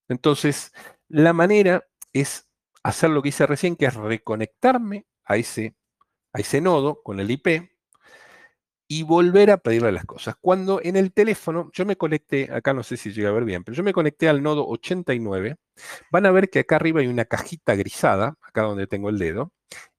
Entonces, 0.09 0.73
la 1.09 1.33
manera 1.33 1.87
es 2.13 2.49
hacer 2.83 3.11
lo 3.11 3.23
que 3.23 3.31
hice 3.31 3.47
recién, 3.47 3.77
que 3.77 3.87
es 3.87 3.95
reconectarme 3.95 5.07
a 5.27 5.37
ese, 5.37 5.75
a 6.33 6.41
ese 6.41 6.61
nodo 6.61 7.03
con 7.03 7.21
el 7.21 7.31
IP 7.31 7.71
y 8.89 9.03
volver 9.03 9.51
a 9.51 9.59
pedirle 9.59 9.93
las 9.93 10.05
cosas. 10.05 10.37
Cuando 10.41 10.81
en 10.83 10.97
el 10.97 11.13
teléfono, 11.13 11.71
yo 11.73 11.85
me 11.85 11.97
conecté, 11.97 12.53
acá 12.53 12.73
no 12.73 12.83
sé 12.83 12.97
si 12.97 13.13
llega 13.13 13.31
a 13.31 13.33
ver 13.33 13.45
bien, 13.45 13.65
pero 13.65 13.77
yo 13.77 13.83
me 13.83 13.93
conecté 13.93 14.29
al 14.29 14.43
nodo 14.43 14.67
89, 14.69 15.57
van 16.11 16.27
a 16.27 16.31
ver 16.31 16.51
que 16.51 16.61
acá 16.61 16.77
arriba 16.77 17.01
hay 17.01 17.09
una 17.09 17.25
cajita 17.25 17.75
grisada, 17.75 18.37
acá 18.43 18.63
donde 18.63 18.87
tengo 18.87 19.09
el 19.11 19.19
dedo. 19.19 19.53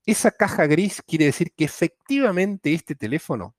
Esa 0.05 0.31
caja 0.31 0.67
gris 0.67 1.01
quiere 1.05 1.25
decir 1.25 1.51
que 1.53 1.65
efectivamente 1.65 2.73
este 2.73 2.95
teléfono 2.95 3.55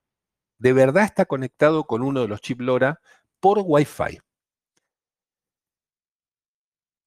de 0.58 0.72
verdad 0.72 1.04
está 1.04 1.26
conectado 1.26 1.84
con 1.84 2.02
uno 2.02 2.22
de 2.22 2.28
los 2.28 2.40
chips 2.40 2.62
LoRa 2.64 3.00
por 3.40 3.60
Wi-Fi. 3.64 4.20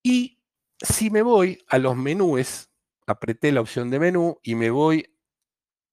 Y 0.03 0.39
si 0.79 1.09
me 1.09 1.21
voy 1.21 1.63
a 1.67 1.77
los 1.77 1.95
menús 1.95 2.70
apreté 3.11 3.51
la 3.51 3.61
opción 3.61 3.89
de 3.89 3.99
menú 3.99 4.39
y 4.41 4.55
me 4.55 4.69
voy 4.69 5.05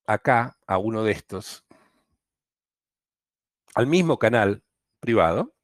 acá 0.06 0.58
a 0.66 0.78
uno 0.78 1.04
de 1.04 1.12
estos, 1.12 1.64
al 3.74 3.86
mismo 3.86 4.18
canal 4.18 4.62
privado, 5.00 5.54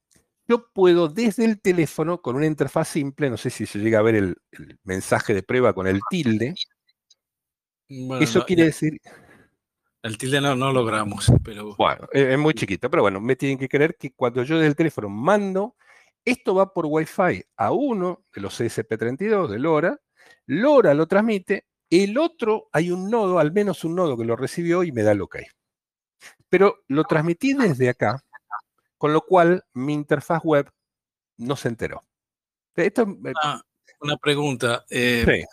yo 0.47 0.71
puedo 0.73 1.09
desde 1.09 1.45
el 1.45 1.61
teléfono 1.61 2.21
con 2.21 2.37
una 2.37 2.47
interfaz 2.47 2.89
simple, 2.89 3.31
no 3.31 3.37
sé 3.37 3.49
si 3.51 3.65
se 3.65 3.79
llega 3.79 3.99
a 3.99 4.03
ver 4.03 4.15
el, 4.15 4.37
mensaje 4.85 5.35
de 5.35 5.43
prueba 5.43 5.73
con 5.73 5.87
el 5.87 6.01
tilde. 6.11 6.55
Eso 8.21 8.45
quiere 8.45 8.65
decir... 8.65 9.01
El 10.03 10.19
tilde 10.19 10.43
no, 10.43 10.55
no 10.55 10.71
logramos, 10.71 11.33
pero... 11.43 11.75
Bueno, 11.77 12.07
es 12.13 12.39
muy 12.39 12.53
chiquito, 12.53 12.91
pero 12.91 13.03
bueno, 13.03 13.23
me 13.23 13.37
tienen 13.37 13.57
que 13.57 13.71
creer 13.71 13.97
que 13.97 14.13
cuando 14.13 14.43
yo 14.43 14.57
desde 14.57 14.69
el 14.69 14.77
teléfono 14.77 15.09
mando, 15.09 15.77
esto 16.27 16.55
va 16.55 16.75
por 16.75 16.85
Wi-Fi 16.87 17.43
a 17.57 17.73
uno 17.73 18.27
de 18.35 18.43
los 18.43 18.61
CSP32 18.61 19.49
de 19.49 19.59
LoRa, 19.59 20.01
LoRa 20.47 20.95
lo 20.95 21.07
transmite, 21.07 21.67
el 21.91 22.19
otro 22.19 22.69
hay 22.73 22.91
un 22.91 23.11
nodo, 23.11 23.39
al 23.39 23.53
menos 23.53 23.85
un 23.85 23.95
nodo 23.95 24.17
que 24.17 24.25
lo 24.25 24.37
recibió 24.37 24.83
y 24.83 24.93
me 24.93 25.03
da 25.03 25.13
el 25.13 25.23
OK. 25.23 25.39
Pero 26.49 26.83
lo 26.89 27.05
transmití 27.05 27.55
desde 27.55 27.89
acá, 27.89 28.23
con 28.99 29.13
lo 29.13 29.23
cual 29.23 29.65
mi 29.75 29.93
interfaz 29.93 30.43
web 30.43 30.71
no 31.37 31.57
se 31.57 31.69
enteró. 31.69 32.03
Esto, 32.75 33.07
ah, 33.43 33.63
una 34.01 34.17
pregunta. 34.17 34.85
Eh, 34.91 35.45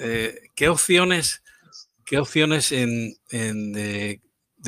eh, 0.00 0.40
¿Qué 0.54 0.68
opciones, 0.68 1.42
qué 2.04 2.18
opciones 2.18 2.72
en, 2.72 3.14
de, 3.30 4.20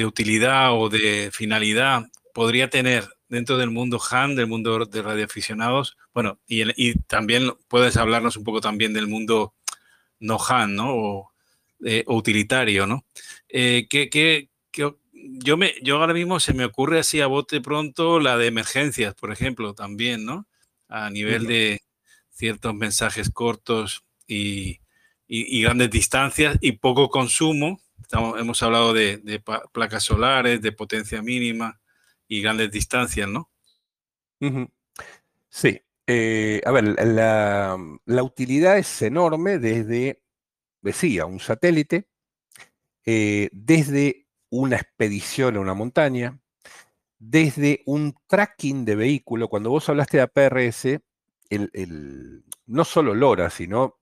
utilidad 0.04 0.72
o 0.72 0.88
de 0.88 1.30
finalidad 1.32 2.02
podría 2.34 2.70
tener 2.70 3.08
dentro 3.32 3.56
del 3.56 3.70
mundo 3.70 3.98
HAN, 3.98 4.36
del 4.36 4.46
mundo 4.46 4.84
de 4.84 5.02
radioaficionados? 5.02 5.96
Bueno, 6.12 6.38
y, 6.46 6.94
también 7.06 7.50
puedes 7.66 7.96
hablarnos 7.96 8.36
un 8.36 8.44
poco 8.44 8.60
también 8.60 8.92
del 8.92 9.06
mundo 9.06 9.54
no 10.20 10.38
HAN, 10.38 10.76
¿no? 10.76 10.94
O, 10.94 11.32
eh, 11.82 12.04
utilitario, 12.06 12.86
¿no? 12.86 13.06
¿qué, 13.48 14.50
yo, 14.70 15.56
me, 15.56 15.72
yo 15.82 15.96
ahora 15.96 16.12
mismo 16.12 16.40
se 16.40 16.52
me 16.52 16.66
ocurre 16.66 16.98
así 16.98 17.22
a 17.22 17.26
bote 17.26 17.62
pronto 17.62 18.20
la 18.20 18.36
de 18.36 18.48
emergencias, 18.48 19.14
por 19.14 19.32
ejemplo, 19.32 19.74
también, 19.74 20.26
¿no? 20.26 20.46
A 20.88 21.08
nivel 21.08 21.46
de 21.46 21.80
ciertos 22.30 22.74
mensajes 22.74 23.30
cortos 23.30 24.04
y, 24.26 24.78
grandes 25.26 25.90
distancias 25.90 26.58
y 26.60 26.72
poco 26.72 27.08
consumo. 27.08 27.80
Estamos, 28.02 28.38
hemos 28.38 28.62
hablado 28.62 28.92
de, 28.92 29.42
placas 29.72 30.04
solares, 30.04 30.60
de 30.60 30.72
potencia 30.72 31.22
mínima 31.22 31.81
y 32.32 32.40
grandes 32.40 32.70
distancias, 32.70 33.28
¿no? 33.28 33.50
Sí. 35.50 35.82
Eh, 36.06 36.62
a 36.64 36.70
ver, 36.70 36.96
la, 37.06 38.22
utilidad 38.22 38.78
es 38.78 39.02
enorme 39.02 39.58
desde, 39.58 40.22
decía, 40.80 41.26
un 41.26 41.40
satélite, 41.40 42.08
eh, 43.04 43.50
desde 43.52 44.28
una 44.48 44.76
expedición 44.76 45.56
a 45.56 45.60
una 45.60 45.74
montaña, 45.74 46.40
desde 47.18 47.82
un 47.84 48.14
tracking 48.26 48.86
de 48.86 48.96
vehículo. 48.96 49.48
Cuando 49.48 49.68
vos 49.68 49.86
hablaste 49.90 50.16
de 50.16 50.22
APRS, 50.22 51.00
no 52.64 52.84
solo 52.86 53.14
LoRa, 53.14 53.50
sino 53.50 54.00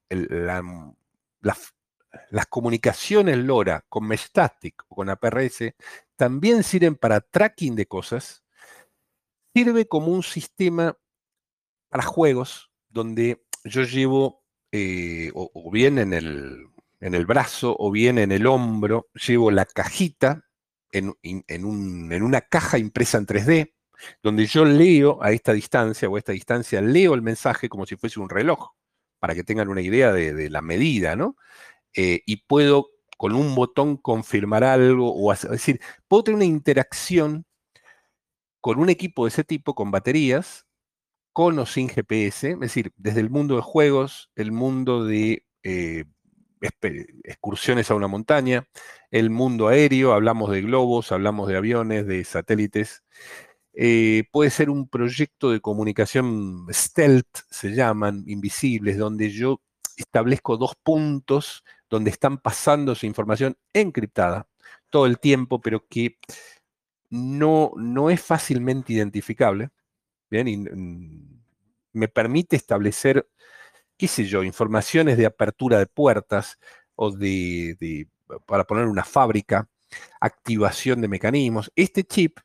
las 2.30 2.46
comunicaciones 2.46 3.38
LoRa 3.38 3.84
con 3.88 4.06
Meshtastic 4.06 4.84
o 4.88 4.96
con 4.96 5.10
APRS 5.10 5.74
también 6.16 6.62
sirven 6.62 6.96
para 6.96 7.20
tracking 7.20 7.76
de 7.76 7.86
cosas. 7.86 8.42
Sirve 9.54 9.86
como 9.86 10.08
un 10.08 10.22
sistema 10.22 10.96
para 11.88 12.04
juegos 12.04 12.70
donde 12.88 13.44
yo 13.64 13.82
llevo 13.82 14.44
eh, 14.72 15.30
o, 15.34 15.70
bien 15.70 15.98
en 15.98 16.12
el, 16.12 16.66
en 17.00 17.14
el 17.14 17.26
brazo 17.26 17.74
o 17.78 17.90
bien 17.90 18.18
en 18.18 18.32
el 18.32 18.46
hombro, 18.46 19.08
llevo 19.14 19.50
la 19.50 19.64
cajita 19.64 20.44
en, 20.92 21.14
en, 21.22 21.64
una 21.64 22.40
caja 22.40 22.78
impresa 22.78 23.18
en 23.18 23.26
3D, 23.26 23.74
donde 24.22 24.46
yo 24.46 24.64
leo 24.64 25.22
a 25.22 25.32
esta 25.32 25.52
distancia 25.52 26.08
o 26.08 26.16
a 26.16 26.18
esta 26.18 26.32
distancia, 26.32 26.80
leo 26.80 27.14
el 27.14 27.22
mensaje 27.22 27.68
como 27.68 27.86
si 27.86 27.96
fuese 27.96 28.20
un 28.20 28.28
reloj, 28.28 28.70
para 29.18 29.34
que 29.34 29.44
tengan 29.44 29.68
una 29.68 29.82
idea 29.82 30.12
de, 30.12 30.50
la 30.50 30.62
medida, 30.62 31.16
¿no? 31.16 31.36
Eh, 31.96 32.22
y 32.26 32.36
puedo 32.46 32.90
con 33.16 33.34
un 33.34 33.54
botón 33.54 33.96
confirmar 33.96 34.64
algo, 34.64 35.12
o 35.14 35.32
es 35.32 35.42
decir, 35.42 35.80
puedo 36.08 36.24
tener 36.24 36.36
una 36.36 36.44
interacción 36.46 37.44
con 38.60 38.78
un 38.78 38.90
equipo 38.90 39.24
de 39.24 39.28
ese 39.30 39.44
tipo, 39.44 39.74
con 39.74 39.90
baterías, 39.90 40.66
con 41.32 41.58
o 41.58 41.66
sin 41.66 41.88
GPS, 41.88 42.52
es 42.52 42.60
decir, 42.60 42.92
desde 42.96 43.20
el 43.20 43.30
mundo 43.30 43.56
de 43.56 43.62
juegos, 43.62 44.30
el 44.36 44.52
mundo 44.52 45.04
de 45.04 45.44
eh, 45.62 46.04
excursiones 47.24 47.90
a 47.90 47.94
una 47.94 48.08
montaña, 48.08 48.68
el 49.10 49.30
mundo 49.30 49.68
aéreo, 49.68 50.12
hablamos 50.12 50.50
de 50.50 50.62
globos, 50.62 51.12
hablamos 51.12 51.48
de 51.48 51.56
aviones, 51.56 52.06
de 52.06 52.24
satélites. 52.24 53.02
Eh, 53.74 54.24
puede 54.32 54.50
ser 54.50 54.70
un 54.70 54.88
proyecto 54.88 55.50
de 55.50 55.60
comunicación 55.60 56.66
stealth, 56.70 57.28
se 57.50 57.70
llaman, 57.74 58.24
invisibles, 58.26 58.98
donde 58.98 59.30
yo 59.30 59.62
establezco 60.02 60.56
dos 60.56 60.74
puntos 60.82 61.64
donde 61.88 62.10
están 62.10 62.38
pasando 62.38 62.94
su 62.94 63.06
información 63.06 63.56
encriptada 63.72 64.48
todo 64.90 65.06
el 65.06 65.18
tiempo, 65.18 65.60
pero 65.60 65.86
que 65.88 66.18
no, 67.10 67.72
no 67.76 68.10
es 68.10 68.20
fácilmente 68.20 68.92
identificable. 68.92 69.70
Bien, 70.30 70.48
y, 70.48 70.56
me 71.92 72.06
permite 72.06 72.54
establecer 72.54 73.26
qué 74.00 74.08
sé 74.08 74.24
yo, 74.24 74.42
informaciones 74.42 75.18
de 75.18 75.26
apertura 75.26 75.78
de 75.78 75.86
puertas 75.86 76.58
o 76.94 77.10
de, 77.10 78.08
para 78.46 78.64
poner 78.64 78.86
una 78.86 79.04
fábrica, 79.04 79.68
activación 80.22 81.02
de 81.02 81.08
mecanismos. 81.08 81.70
Este 81.76 82.04
chip, 82.04 82.38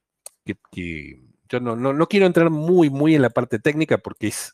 que, 0.43 1.22
yo 1.47 1.60
no, 1.62 2.08
quiero 2.10 2.26
entrar 2.26 2.49
muy, 2.49 2.89
muy 2.89 3.16
en 3.16 3.22
la 3.22 3.30
parte 3.30 3.58
técnica 3.60 3.97
porque 3.99 4.28
es, 4.28 4.51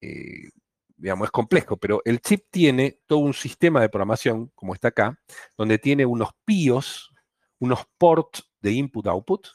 eh, 0.00 0.50
digamos, 0.98 1.26
es 1.26 1.30
complejo, 1.30 1.76
pero 1.76 2.02
el 2.04 2.20
chip 2.20 2.46
tiene 2.50 3.00
todo 3.06 3.20
un 3.20 3.34
sistema 3.34 3.80
de 3.80 3.88
programación, 3.88 4.50
como 4.54 4.74
está 4.74 4.88
acá, 4.88 5.18
donde 5.56 5.78
tiene 5.78 6.04
unos 6.04 6.30
PIOs, 6.44 7.14
unos 7.60 7.80
ports 7.96 8.50
de 8.60 8.72
input-output, 8.72 9.46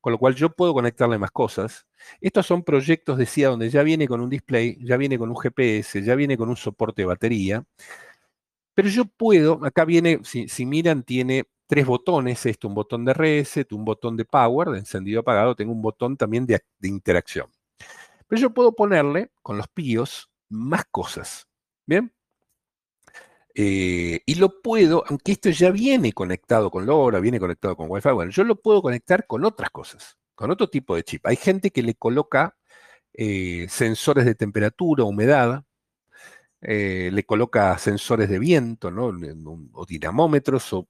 con 0.00 0.12
lo 0.12 0.18
cual 0.18 0.34
yo 0.34 0.50
puedo 0.50 0.74
conectarle 0.74 1.18
más 1.18 1.30
cosas. 1.30 1.86
Estos 2.20 2.46
son 2.46 2.64
proyectos, 2.64 3.18
decía, 3.18 3.48
donde 3.48 3.70
ya 3.70 3.82
viene 3.84 4.08
con 4.08 4.20
un 4.20 4.28
display, 4.28 4.76
ya 4.84 4.96
viene 4.96 5.18
con 5.18 5.30
un 5.30 5.36
GPS, 5.36 6.02
ya 6.02 6.14
viene 6.16 6.36
con 6.36 6.48
un 6.48 6.56
soporte 6.56 7.02
de 7.02 7.06
batería. 7.06 7.64
Pero 8.74 8.88
yo 8.88 9.04
puedo, 9.04 9.64
acá 9.64 9.84
viene, 9.84 10.20
si, 10.24 10.66
miran, 10.66 11.04
tiene 11.04 11.44
tres 11.66 11.86
botones, 11.86 12.44
esto, 12.46 12.68
un 12.68 12.74
botón 12.74 13.04
de 13.04 13.14
reset, 13.14 13.72
un 13.72 13.84
botón 13.84 14.16
de 14.16 14.24
power, 14.24 14.70
de 14.70 14.78
encendido 14.78 15.20
apagado, 15.20 15.54
tengo 15.54 15.72
un 15.72 15.82
botón 15.82 16.16
también 16.16 16.46
de, 16.46 16.60
interacción. 16.82 17.46
Pero 18.26 18.40
yo 18.40 18.50
puedo 18.54 18.72
ponerle, 18.72 19.30
con 19.42 19.56
los 19.56 19.68
PIOs, 19.68 20.31
más 20.52 20.84
cosas. 20.90 21.48
¿Bien? 21.86 22.12
Eh, 23.54 24.20
y 24.24 24.34
lo 24.36 24.62
puedo, 24.62 25.04
aunque 25.08 25.32
esto 25.32 25.50
ya 25.50 25.70
viene 25.70 26.12
conectado 26.12 26.70
con 26.70 26.86
LoRa, 26.86 27.20
viene 27.20 27.38
conectado 27.38 27.76
con 27.76 27.90
Wi-Fi, 27.90 28.10
bueno, 28.12 28.30
yo 28.30 28.44
lo 28.44 28.56
puedo 28.56 28.80
conectar 28.80 29.26
con 29.26 29.44
otras 29.44 29.70
cosas, 29.70 30.16
con 30.34 30.50
otro 30.50 30.70
tipo 30.70 30.96
de 30.96 31.02
chip. 31.04 31.26
Hay 31.26 31.36
gente 31.36 31.70
que 31.70 31.82
le 31.82 31.94
coloca 31.94 32.56
eh, 33.12 33.66
sensores 33.68 34.24
de 34.24 34.34
temperatura, 34.34 35.04
humedad, 35.04 35.64
eh, 36.62 37.10
le 37.12 37.24
coloca 37.24 37.76
sensores 37.78 38.28
de 38.30 38.38
viento, 38.38 38.90
¿no? 38.90 39.12
o 39.74 39.86
dinamómetros, 39.86 40.72
o 40.72 40.88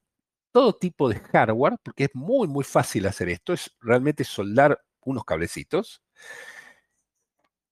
todo 0.53 0.75
tipo 0.75 1.09
de 1.09 1.17
hardware, 1.19 1.77
porque 1.83 2.05
es 2.05 2.11
muy, 2.15 2.47
muy 2.49 2.65
fácil 2.65 3.07
hacer 3.07 3.29
esto, 3.31 3.53
es 3.55 3.71
realmente 3.81 4.25
soldar 4.25 4.81
unos 5.01 5.25
cablecitos. 5.25 6.03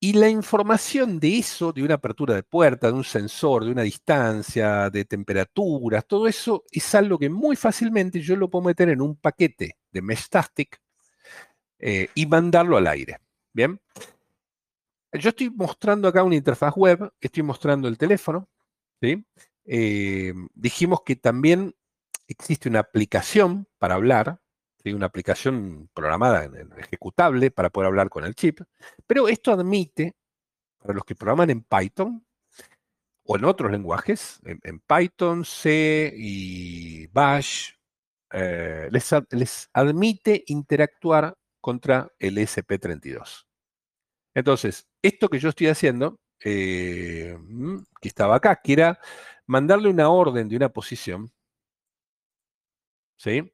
Y 0.03 0.14
la 0.14 0.30
información 0.30 1.20
de 1.20 1.36
eso, 1.36 1.74
de 1.74 1.82
una 1.82 1.96
apertura 1.96 2.34
de 2.34 2.42
puerta, 2.42 2.86
de 2.86 2.94
un 2.94 3.05
sensor, 3.05 3.66
de 3.66 3.70
una 3.70 3.82
distancia, 3.82 4.88
de 4.88 5.05
temperaturas, 5.05 6.07
todo 6.07 6.26
eso 6.26 6.64
es 6.70 6.94
algo 6.94 7.18
que 7.18 7.28
muy 7.28 7.55
fácilmente 7.55 8.20
yo 8.20 8.34
lo 8.34 8.48
puedo 8.48 8.64
meter 8.64 8.88
en 8.88 9.03
un 9.03 9.16
paquete 9.16 9.76
de 9.92 10.01
Meshtastic 10.01 10.80
eh, 11.78 12.09
y 12.14 12.24
mandarlo 12.24 12.78
al 12.78 12.86
aire. 12.86 13.18
Bien. 13.53 13.78
Yo 15.12 15.28
estoy 15.28 15.51
mostrando 15.51 16.09
acá 16.09 16.22
una 16.22 16.36
interfaz 16.36 16.74
web, 16.76 17.12
estoy 17.20 17.42
mostrando 17.42 17.86
el 17.86 17.98
teléfono. 17.98 18.48
¿sí? 19.03 19.22
Eh, 19.66 20.32
dijimos 20.55 21.03
que 21.05 21.16
también 21.16 21.74
existe 22.26 22.70
una 22.70 22.80
aplicación 22.80 23.66
para 23.78 23.96
hablar, 23.96 24.40
una 24.86 25.06
aplicación 25.06 25.88
programada, 25.94 26.50
ejecutable 26.78 27.50
para 27.50 27.70
poder 27.70 27.88
hablar 27.88 28.08
con 28.08 28.24
el 28.24 28.34
chip, 28.34 28.60
pero 29.06 29.28
esto 29.28 29.52
admite, 29.52 30.14
para 30.78 30.94
los 30.94 31.04
que 31.04 31.14
programan 31.14 31.50
en 31.50 31.62
Python 31.62 32.24
o 33.24 33.36
en 33.36 33.44
otros 33.44 33.70
lenguajes, 33.70 34.40
en, 34.44 34.80
Python, 34.80 35.44
C 35.44 36.12
y 36.16 37.06
Bash, 37.08 37.72
eh, 38.32 38.88
les, 38.90 39.68
admite 39.72 40.44
interactuar 40.46 41.34
contra 41.60 42.10
el 42.18 42.38
SP32. 42.38 43.46
Entonces, 44.34 44.88
esto 45.02 45.28
que 45.28 45.38
yo 45.38 45.50
estoy 45.50 45.68
haciendo, 45.68 46.18
eh, 46.42 47.36
mm, 47.38 47.78
que 48.00 48.08
estaba 48.08 48.36
acá, 48.36 48.60
que 48.62 48.72
era 48.72 48.98
mandarle 49.46 49.90
una 49.90 50.08
orden 50.10 50.48
de 50.48 50.56
una 50.56 50.68
posición, 50.70 51.30
¿sí? 53.16 53.52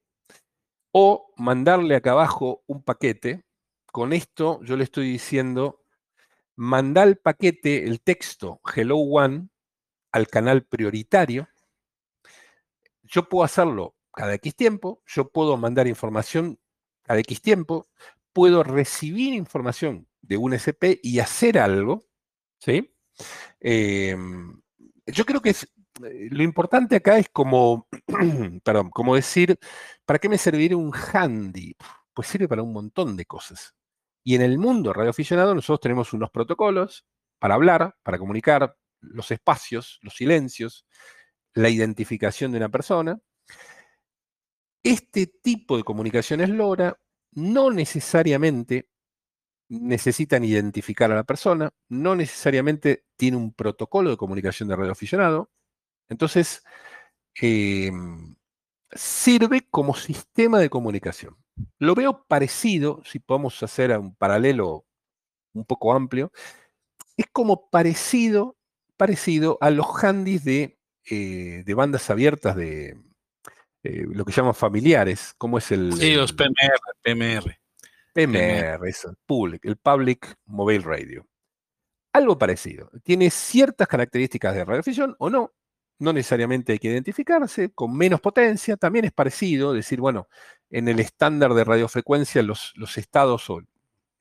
O 0.99 1.31
mandarle 1.37 1.95
acá 1.95 2.13
abajo 2.13 2.65
un 2.67 2.83
paquete. 2.83 3.45
Con 3.85 4.15
esto 4.15 4.63
yo 4.63 4.79
le 4.79 4.85
estoy 4.85 5.11
diciendo, 5.11 5.83
manda 6.55 7.03
el 7.03 7.19
paquete, 7.19 7.85
el 7.85 8.01
texto 8.01 8.63
Hello 8.75 8.97
One 8.97 9.51
al 10.11 10.27
canal 10.29 10.65
prioritario. 10.65 11.49
Yo 13.03 13.29
puedo 13.29 13.45
hacerlo 13.45 13.95
cada 14.11 14.33
X 14.37 14.57
tiempo, 14.57 15.03
yo 15.07 15.29
puedo 15.29 15.59
mandar 15.59 15.87
información 15.87 16.59
cada 17.03 17.21
X 17.21 17.43
tiempo, 17.43 17.89
puedo 18.33 18.63
recibir 18.63 19.35
información 19.35 20.09
de 20.23 20.39
un 20.39 20.55
SP 20.57 20.99
y 21.03 21.19
hacer 21.19 21.59
algo, 21.59 22.07
¿sí? 22.59 22.97
Em, 23.61 24.63
yo 25.05 25.27
creo 25.27 25.43
que 25.43 25.51
es 25.51 25.71
lo 26.01 26.43
importante 26.43 26.97
acá 26.97 27.19
es 27.19 27.29
como, 27.31 27.89
perdón, 28.65 28.91
como 28.91 29.15
decir, 29.15 29.59
¿para 30.05 30.19
qué 30.19 30.29
me 30.29 30.39
serviría 30.39 30.77
un 30.77 30.93
handy? 30.95 31.77
Pues 32.15 32.29
sirve 32.29 32.49
para 32.49 32.63
un 32.63 32.73
montón 32.73 33.17
de 33.17 33.27
cosas. 33.27 33.75
Y 34.25 34.35
en 34.35 34.43
el 34.43 34.59
mundo 34.59 34.93
radioaficionado 34.93 35.55
nosotros 35.55 35.81
tenemos 35.81 36.13
unos 36.13 36.31
protocolos 36.31 37.07
para 37.39 37.55
hablar, 37.55 37.97
para 38.03 38.19
comunicar, 38.19 38.77
los 39.01 39.31
espacios, 39.31 39.99
los 40.03 40.17
silencios, 40.17 40.87
la 41.55 41.69
identificación 41.69 42.53
de 42.53 42.59
una 42.59 42.69
persona. 42.69 43.21
Este 44.83 45.27
tipo 45.27 45.77
de 45.77 45.85
comunicaciones 45.85 46.49
LoRa 46.49 46.99
no 47.33 47.71
necesariamente 47.71 48.89
necesitan 49.69 50.45
identificar 50.45 51.11
a 51.11 51.17
la 51.17 51.25
persona, 51.25 51.71
no 51.89 52.15
necesariamente 52.15 53.05
tiene 53.17 53.37
un 53.37 53.53
protocolo 53.53 54.11
de 54.11 54.17
comunicación 54.17 54.69
de 54.69 54.77
radioaficionado. 54.77 55.51
Entonces, 56.09 56.65
em, 57.35 58.37
sirve 58.93 59.67
como 59.71 59.95
sistema 59.95 60.59
de 60.59 60.71
comunicación. 60.71 61.37
Lo 61.79 61.95
veo 61.95 62.25
parecido, 62.27 63.03
si 63.05 63.19
podemos 63.19 63.63
hacer 63.63 63.97
un 63.99 64.15
paralelo 64.15 64.85
un 65.55 65.65
poco 65.65 65.93
amplio, 65.93 66.33
es 67.17 67.27
como 67.33 67.71
parecido, 67.71 68.57
parecido 68.97 69.59
a 69.61 69.71
los 69.71 69.87
handys 70.03 70.45
de, 70.45 70.79
eh, 71.11 71.63
de 71.65 71.75
bandas 71.75 72.11
abiertas 72.11 72.57
de 72.57 72.99
eh, 73.83 74.05
lo 74.09 74.25
que 74.25 74.33
llaman 74.33 74.55
familiares, 74.55 75.35
como 75.39 75.59
es 75.59 75.71
el... 75.71 75.93
Sí, 75.93 76.15
los 76.15 76.33
PMR, 76.33 76.81
PMR. 77.03 77.59
PMR, 78.13 78.89
eso, 78.89 79.15
public, 79.27 79.65
el 79.65 79.77
Public 79.77 80.37
Mobile 80.47 80.85
Radio. 80.85 81.27
Algo 82.13 82.39
parecido. 82.39 82.91
Tiene 83.03 83.31
ciertas 83.31 83.87
características 83.87 84.55
de 84.55 84.65
radiodifusión 84.65 85.15
o 85.19 85.29
no. 85.29 85.53
No 85.99 86.13
necesariamente 86.13 86.73
hay 86.73 86.79
que 86.79 86.89
identificarse, 86.89 87.71
con 87.71 87.97
menos 87.97 88.21
potencia, 88.21 88.77
también 88.77 89.07
es 89.07 89.13
parecido, 89.13 89.73
decir, 89.73 90.01
bueno, 90.01 90.29
en 90.71 90.89
el 90.89 91.01
estándar 91.01 91.55
de 91.55 91.65
radiofrecuencia 91.65 92.43
los, 92.43 92.75
estados 92.97 93.49
o, 93.51 93.63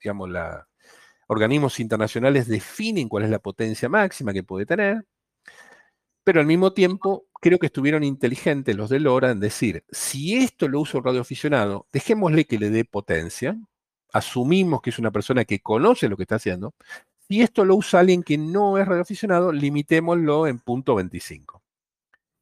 digamos, 0.02 0.30
los 0.30 0.64
organismos 1.28 1.80
internacionales 1.80 2.48
definen 2.48 3.10
cuál 3.10 3.24
es 3.24 3.30
la 3.30 3.40
potencia 3.40 3.90
máxima 3.90 4.34
que 4.34 4.44
puede 4.44 4.66
tener, 4.66 5.06
pero 6.24 6.40
al 6.40 6.48
mismo 6.48 6.74
tiempo 6.74 7.28
creo 7.42 7.60
que 7.60 7.68
estuvieron 7.68 8.04
inteligentes 8.04 8.76
los 8.76 8.90
de 8.90 9.00
LoRa 9.00 9.32
en 9.32 9.40
decir, 9.40 9.84
si 9.92 10.38
esto 10.38 10.68
lo 10.68 10.82
uso 10.82 11.02
radioaficionado, 11.02 11.88
dejémosle 11.94 12.46
que 12.46 12.58
le 12.58 12.72
dé 12.72 12.86
potencia, 12.86 13.56
asumimos 14.12 14.82
que 14.82 14.90
es 14.90 14.98
una 14.98 15.12
persona 15.12 15.46
que 15.46 15.60
conoce 15.60 16.10
lo 16.10 16.18
que 16.18 16.24
está 16.24 16.36
haciendo. 16.36 16.74
Si 17.28 17.42
esto 17.42 17.66
lo 17.66 17.76
usa 17.76 18.00
alguien 18.00 18.24
que 18.24 18.38
no 18.38 18.78
es 18.78 18.88
radioaficionado, 18.88 19.52
limitémoslo 19.52 20.48
en 20.48 20.60
punto 20.60 20.96
25. 20.96 21.62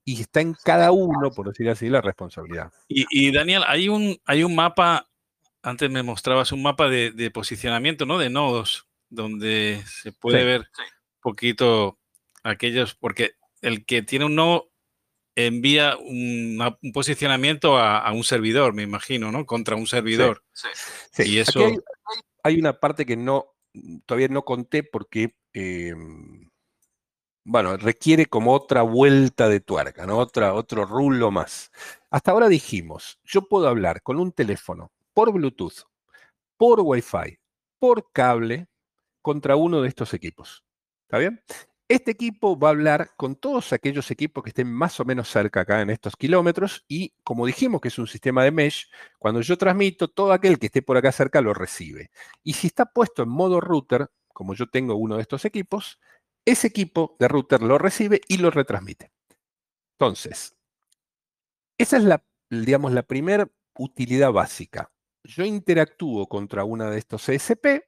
Y 0.06 0.22
está 0.22 0.42
en 0.42 0.54
cada 0.54 0.92
uno, 0.92 1.32
por 1.32 1.48
decir 1.48 1.70
así, 1.70 1.88
la 1.88 2.02
responsabilidad. 2.02 2.72
Y, 2.88 3.32
Daniel, 3.32 3.64
hay 3.68 3.88
un, 3.88 4.20
hay 4.26 4.44
un 4.44 4.54
mapa, 4.54 5.10
antes 5.62 5.90
me 5.90 6.04
mostrabas 6.04 6.52
un 6.52 6.62
mapa 6.62 6.90
de, 6.90 7.32
posicionamiento, 7.32 8.06
¿no? 8.06 8.18
De 8.18 8.30
nodos, 8.30 8.88
donde 9.10 9.82
se 9.86 10.12
puede 10.12 10.44
ver 10.44 10.62
un 10.62 11.22
poquito 11.22 12.00
aquellos, 12.44 12.96
porque 12.96 13.36
el 13.62 13.86
que 13.86 14.02
tiene 14.02 14.26
un 14.26 14.36
nodo 14.36 14.74
envía 15.36 15.98
un, 15.98 16.60
posicionamiento 16.94 17.78
a, 17.78 18.12
un 18.12 18.24
servidor, 18.24 18.74
me 18.74 18.84
imagino, 18.84 19.32
¿no? 19.32 19.46
Contra 19.46 19.76
un 19.76 19.88
servidor. 19.88 20.44
Sí, 20.52 21.24
Y 21.32 21.40
eso... 21.40 21.62
hay, 22.44 22.60
una 22.60 22.80
parte 22.80 23.06
que 23.06 23.16
no, 23.16 23.56
todavía 24.06 24.28
no 24.28 24.44
conté 24.44 24.84
porque, 24.84 25.36
em, 25.54 26.43
bueno, 27.46 27.78
requiere 27.78 28.26
como 28.28 28.54
otra 28.54 28.82
vuelta 28.84 29.50
de 29.50 29.60
tuerca, 29.60 30.06
¿no? 30.06 30.18
Otra, 30.18 30.54
otro 30.54 30.86
rulo 30.86 31.32
más. 31.32 31.72
Hasta 32.10 32.32
ahora 32.32 32.48
dijimos, 32.48 33.20
yo 33.24 33.48
puedo 33.48 33.68
hablar 33.68 34.02
con 34.02 34.20
un 34.20 34.32
teléfono 34.32 34.92
por 35.14 35.32
Bluetooth, 35.34 35.86
por 36.58 36.80
Wi-Fi, 36.82 37.40
por 37.80 38.12
cable, 38.12 38.68
contra 39.22 39.56
uno 39.56 39.82
de 39.82 39.90
estos 39.90 40.14
equipos. 40.14 40.64
¿Está 41.08 41.18
bien? 41.18 41.42
Este 41.90 42.12
equipo 42.12 42.58
va 42.58 42.70
a 42.70 42.72
hablar 42.72 43.12
con 43.18 43.36
todos 43.36 43.74
aquellos 43.74 44.10
equipos 44.10 44.44
que 44.44 44.50
estén 44.50 44.72
más 44.72 45.00
o 45.00 45.06
menos 45.06 45.30
cerca 45.30 45.62
acá 45.62 45.82
en 45.82 45.90
estos 45.90 46.16
kilómetros 46.16 46.86
y 46.88 47.14
como 47.24 47.46
dijimos 47.46 47.82
que 47.82 47.90
es 47.90 48.00
un 48.00 48.08
sistema 48.08 48.44
de 48.44 48.52
mesh, 48.52 48.90
cuando 49.20 49.42
yo 49.42 49.58
transmito, 49.58 50.08
todo 50.08 50.32
aquel 50.32 50.60
que 50.60 50.68
esté 50.68 50.82
por 50.82 50.98
acá 50.98 51.12
cerca 51.12 51.42
lo 51.42 51.54
recibe. 51.54 52.10
Y 52.42 52.54
si 52.54 52.68
está 52.68 52.86
puesto 52.86 53.24
en 53.24 53.30
modo 53.30 53.60
router, 53.60 54.10
como 54.30 54.56
yo 54.56 54.68
tengo 54.70 54.96
uno 54.96 55.18
de 55.18 55.22
estos 55.22 55.46
equipos, 55.46 56.00
ese 56.46 56.68
equipo 56.68 57.16
de 57.20 57.28
router 57.28 57.62
lo 57.62 57.78
recibe 57.78 58.22
y 58.28 58.38
lo 58.38 58.52
retransmite. 58.52 59.12
SP. 59.98 60.56
esa 61.78 61.98
es 61.98 62.04
la, 62.04 62.24
digamos, 62.50 62.92
la 62.92 63.04
primera 63.04 63.50
utilidad 63.78 64.32
básica. 64.32 64.92
Yo 65.24 65.46
interactúo 65.46 66.28
contra 66.28 66.66
una 66.66 66.90
de 66.90 67.00
estos 67.00 67.30
ESP 67.30 67.86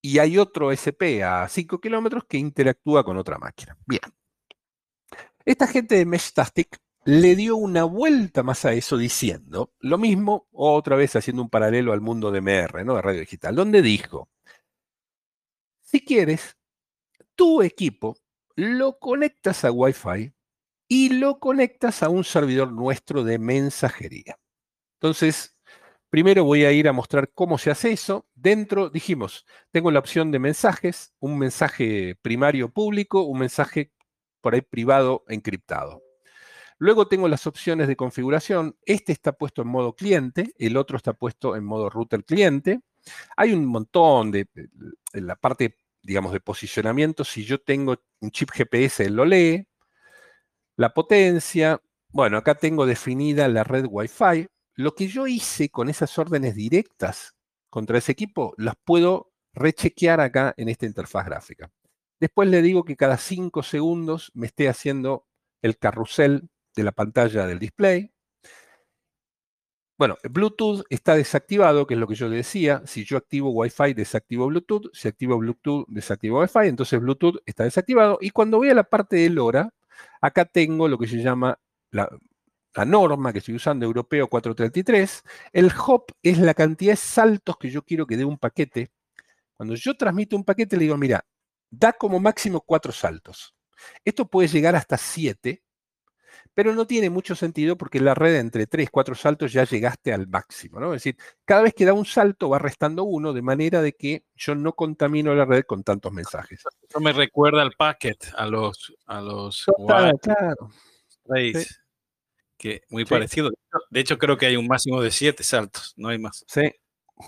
y 0.00 0.18
hay 0.18 0.38
otro 0.38 0.72
SP 0.72 1.20
a 1.22 1.46
5 1.48 1.80
kilómetros 1.80 2.24
que 2.24 2.38
interactúa 2.38 3.04
con 3.04 3.18
otra 3.18 3.38
máquina. 3.38 3.76
Bien. 3.86 4.00
Esta 5.44 5.66
gente 5.66 5.96
de 5.96 6.06
Meshtastic 6.06 6.78
le 7.04 7.36
dio 7.36 7.56
una 7.56 7.84
vuelta 7.84 8.42
más 8.42 8.64
a 8.64 8.72
eso 8.72 8.96
diciendo 8.96 9.72
lo 9.80 9.98
mismo, 9.98 10.46
otra 10.52 10.96
vez 10.96 11.16
haciendo 11.16 11.42
un 11.42 11.50
paralelo 11.50 11.92
al 11.92 12.00
mundo 12.00 12.30
de 12.30 12.40
MR, 12.40 12.84
de 12.84 13.02
radio 13.02 13.20
digital, 13.20 13.54
donde 13.54 13.82
dijo, 13.82 14.28
si 15.80 16.04
quieres, 16.04 16.57
tu 17.38 17.62
equipo 17.62 18.18
lo 18.56 18.98
conectas 18.98 19.64
a 19.64 19.70
Wi-Fi 19.70 20.34
y 20.88 21.10
lo 21.10 21.38
conectas 21.38 22.02
a 22.02 22.08
un 22.08 22.24
servidor 22.24 22.72
nuestro 22.72 23.22
de 23.22 23.38
mensajería. 23.38 24.36
Entonces, 24.96 25.54
Primero 26.10 26.42
voy 26.42 26.64
a 26.64 26.72
ir 26.72 26.88
a 26.88 26.94
mostrar 26.94 27.30
cómo 27.34 27.58
se 27.58 27.70
hace 27.70 27.92
eso. 27.92 28.26
Dentro, 28.34 28.88
dijimos, 28.88 29.44
tengo 29.70 29.90
la 29.90 29.98
opción 29.98 30.30
de 30.30 30.38
mensajes, 30.38 31.12
un 31.20 31.38
mensaje 31.38 32.16
primario 32.22 32.70
público, 32.70 33.24
un 33.24 33.40
mensaje 33.40 33.92
por 34.40 34.54
ahí 34.54 34.62
privado 34.62 35.24
encriptado. 35.28 36.02
Luego 36.78 37.08
tengo 37.08 37.28
las 37.28 37.46
opciones 37.46 37.88
de 37.88 37.96
configuración. 37.96 38.78
Este 38.86 39.12
está 39.12 39.32
puesto 39.32 39.60
en 39.60 39.68
modo 39.68 39.94
cliente, 39.94 40.54
el 40.58 40.78
otro 40.78 40.96
está 40.96 41.12
puesto 41.12 41.56
en 41.56 41.64
modo 41.64 41.90
router 41.90 42.24
cliente. 42.24 42.80
Hay 43.36 43.52
un 43.52 43.66
montón 43.66 44.30
de, 44.30 44.48
en 45.12 45.26
la 45.26 45.36
parte, 45.36 45.76
digamos, 46.08 46.32
de 46.32 46.40
posicionamiento. 46.40 47.22
Si 47.22 47.44
yo 47.44 47.60
tengo 47.60 47.94
un 48.20 48.30
chip 48.30 48.50
GPS, 48.50 49.04
él 49.04 49.14
lo 49.14 49.26
lee. 49.26 49.68
La 50.76 50.94
potencia. 50.94 51.82
Bueno, 52.08 52.38
acá 52.38 52.54
tengo 52.54 52.86
definida 52.86 53.46
la 53.46 53.62
red 53.62 53.84
Wi-Fi. 53.86 54.46
Lo 54.74 54.94
que 54.94 55.06
yo 55.08 55.26
hice 55.26 55.68
con 55.68 55.90
esas 55.90 56.18
órdenes 56.18 56.54
directas 56.54 57.34
contra 57.68 57.98
ese 57.98 58.12
equipo, 58.12 58.54
las 58.56 58.74
puedo 58.82 59.32
rechequear 59.52 60.20
acá 60.20 60.54
en 60.56 60.70
esta 60.70 60.86
interfaz 60.86 61.26
gráfica. 61.26 61.70
Después 62.18 62.48
le 62.48 62.62
digo 62.62 62.84
que 62.84 62.96
cada 62.96 63.18
5 63.18 63.62
segundos 63.62 64.32
me 64.32 64.46
esté 64.46 64.70
haciendo 64.70 65.26
el 65.60 65.76
carrusel 65.76 66.48
de 66.74 66.84
la 66.84 66.92
pantalla 66.92 67.46
del 67.46 67.58
display. 67.58 68.14
Bueno, 69.98 70.16
Bluetooth 70.30 70.84
está 70.90 71.16
desactivado, 71.16 71.86
que 71.86 71.94
es 71.94 72.00
lo 72.00 72.06
que 72.06 72.14
yo 72.14 72.28
le 72.28 72.36
decía. 72.36 72.82
Si 72.86 73.04
yo 73.04 73.16
activo 73.16 73.50
Wi-Fi, 73.50 73.94
desactivo 73.94 74.46
Bluetooth. 74.46 74.90
Si 74.92 75.08
activo 75.08 75.36
Bluetooth, 75.38 75.86
desactivo 75.88 76.40
Wi-Fi. 76.40 76.68
Entonces 76.68 77.00
Bluetooth 77.00 77.42
está 77.44 77.64
desactivado. 77.64 78.18
Y 78.20 78.30
cuando 78.30 78.58
voy 78.58 78.70
a 78.70 78.74
la 78.74 78.84
parte 78.84 79.16
de 79.16 79.28
LoRa, 79.30 79.74
acá 80.20 80.44
tengo 80.44 80.86
lo 80.88 80.98
que 80.98 81.08
se 81.08 81.20
llama 81.20 81.58
la, 81.90 82.08
la 82.74 82.84
norma 82.84 83.32
que 83.32 83.40
estoy 83.40 83.56
usando, 83.56 83.86
europeo 83.86 84.28
433, 84.28 85.24
el 85.52 85.72
hop 85.86 86.04
es 86.22 86.38
la 86.38 86.54
cantidad 86.54 86.92
de 86.92 86.96
saltos 86.96 87.56
que 87.58 87.70
yo 87.70 87.82
quiero 87.82 88.06
que 88.06 88.16
dé 88.16 88.24
un 88.24 88.38
paquete. 88.38 88.92
Cuando 89.56 89.74
yo 89.74 89.96
transmito 89.96 90.36
un 90.36 90.44
paquete, 90.44 90.76
le 90.76 90.84
digo, 90.84 90.96
mira, 90.96 91.24
da 91.70 91.92
como 91.92 92.20
máximo 92.20 92.60
cuatro 92.60 92.92
saltos. 92.92 93.54
Esto 94.04 94.28
puede 94.28 94.48
llegar 94.48 94.76
hasta 94.76 94.96
siete, 94.96 95.64
pero 96.58 96.74
no 96.74 96.88
tiene 96.88 97.08
mucho 97.08 97.36
sentido 97.36 97.78
porque 97.78 98.00
la 98.00 98.16
red 98.16 98.34
entre 98.34 98.66
tres, 98.66 98.90
cuatro 98.90 99.14
saltos 99.14 99.52
ya 99.52 99.62
llegaste 99.62 100.12
al 100.12 100.26
máximo, 100.26 100.80
¿no? 100.80 100.92
Es 100.92 101.04
decir, 101.04 101.16
cada 101.44 101.62
vez 101.62 101.72
que 101.72 101.84
da 101.84 101.92
un 101.92 102.04
salto 102.04 102.48
va 102.48 102.58
restando 102.58 103.04
uno, 103.04 103.32
de 103.32 103.42
manera 103.42 103.80
de 103.80 103.92
que 103.92 104.24
yo 104.34 104.56
no 104.56 104.72
contamino 104.72 105.32
la 105.36 105.44
red 105.44 105.62
con 105.62 105.84
tantos 105.84 106.10
mensajes. 106.10 106.64
Eso 106.82 106.98
me 106.98 107.12
recuerda 107.12 107.62
al 107.62 107.74
packet, 107.78 108.32
a 108.36 108.46
los... 108.46 108.92
A 109.06 109.20
los 109.20 109.66
claro 109.86 110.18
que 112.56 112.82
muy 112.88 113.04
parecido. 113.04 113.52
De 113.90 114.00
hecho, 114.00 114.18
creo 114.18 114.36
que 114.36 114.46
hay 114.46 114.56
un 114.56 114.66
máximo 114.66 115.00
de 115.00 115.12
siete 115.12 115.44
saltos, 115.44 115.94
no 115.96 116.08
hay 116.08 116.18
más. 116.18 116.44
Sí. 116.48 116.72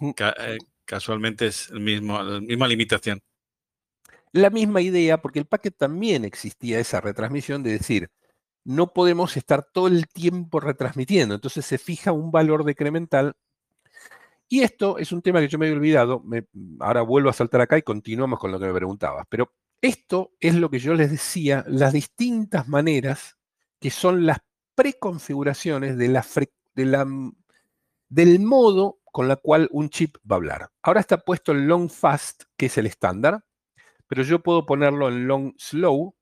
Eh, 0.03 0.59
casualmente 0.85 1.47
es 1.47 1.71
el 1.71 1.79
mismo, 1.79 2.21
la 2.21 2.41
misma 2.41 2.67
limitación. 2.67 3.21
La 4.33 4.51
misma 4.51 4.81
idea, 4.81 5.23
porque 5.23 5.39
el 5.39 5.47
paquete 5.47 5.77
también 5.79 6.25
existía 6.25 6.81
esa 6.81 7.01
retransmisión 7.01 7.63
de 7.63 7.71
decir, 7.71 8.11
no 8.65 8.93
podemos 8.93 9.37
estar 9.37 9.65
todo 9.65 9.89
el 9.89 10.07
tiempo 10.09 10.61
retransmitiendo, 10.61 11.35
entonces 11.35 11.65
se 11.65 11.79
fija 11.79 12.13
un 12.13 12.31
valor 12.31 12.65
decremental. 12.65 13.35
Y 14.49 14.63
esto 14.63 14.99
es 14.99 15.13
un 15.13 15.23
tema 15.23 15.41
que 15.41 15.49
yo 15.49 15.59
me 15.59 15.67
había 15.67 15.77
olvidado, 15.77 16.25
ahora 16.81 17.03
vuelvo 17.03 17.31
a 17.31 17.33
saltar 17.33 17.61
acá 17.61 17.79
y 17.79 17.83
continuamos 17.83 18.39
con 18.39 18.51
lo 18.51 18.59
que 18.59 18.67
me 18.67 18.75
preguntabas, 18.75 19.27
pero 19.29 19.53
esto 19.81 20.33
es 20.41 20.55
lo 20.55 20.71
que 20.71 20.79
yo 20.79 20.95
les 20.95 21.11
decía, 21.11 21.65
las 21.69 21.93
distintas 21.93 22.69
maneras 22.69 23.39
que 23.81 23.91
son 23.91 24.27
las 24.27 24.39
preconfiguraciones 24.75 25.97
de 25.97 26.09
la, 26.09 26.27
de 26.75 26.85
la, 26.85 27.07
del 28.09 28.41
modo 28.41 28.99
con 29.05 29.29
la 29.29 29.37
cual 29.37 29.69
un 29.73 29.89
chip 29.89 30.17
va 30.31 30.37
a 30.37 30.39
hablar. 30.39 30.71
Ahora 30.83 31.01
está 31.01 31.19
puesto 31.19 31.53
en 31.53 31.67
long 31.67 31.89
fast, 31.89 32.45
que 32.57 32.67
es 32.67 32.79
el 32.79 32.87
estándar, 32.87 33.45
pero 34.07 34.23
yo 34.23 34.43
puedo 34.43 34.67
ponerlo 34.67 35.09
en 35.09 35.27
long 35.27 35.55
slow, 35.57 36.15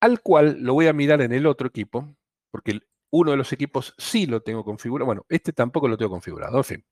al 0.00 0.22
cual 0.22 0.58
lo 0.60 0.74
voy 0.74 0.86
a 0.86 0.92
mirar 0.92 1.22
en 1.22 1.32
el 1.32 1.46
otro 1.46 1.66
equipo, 1.68 2.14
porque 2.50 2.80
uno 3.10 3.30
de 3.32 3.36
los 3.38 3.52
equipos 3.52 3.94
sí 3.98 4.26
lo 4.26 4.42
tengo 4.42 4.64
configurado. 4.64 5.06
Bueno, 5.06 5.26
este 5.28 5.52
tampoco 5.52 5.88
lo 5.88 5.96
tengo 5.96 6.10
configurado. 6.10 6.58
En 6.58 6.64
fin, 6.64 6.84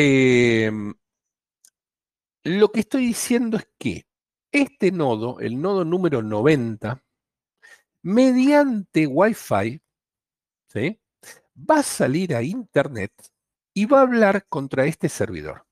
Em, 0.00 0.94
lo 2.44 2.70
que 2.70 2.80
estoy 2.80 3.06
diciendo 3.06 3.56
es 3.56 3.68
que 3.78 4.06
este 4.52 4.92
nodo, 4.92 5.40
el 5.40 5.60
nodo 5.60 5.84
número 5.84 6.22
90, 6.22 7.02
mediante 8.02 9.08
Wi-Fi, 9.08 9.80
va 11.56 11.80
a 11.80 11.82
salir 11.82 12.34
a 12.36 12.42
Internet 12.42 13.12
y 13.74 13.86
va 13.86 13.98
a 13.98 14.02
hablar 14.02 14.46
contra 14.48 14.86
este 14.86 15.08
servidor. 15.08 15.66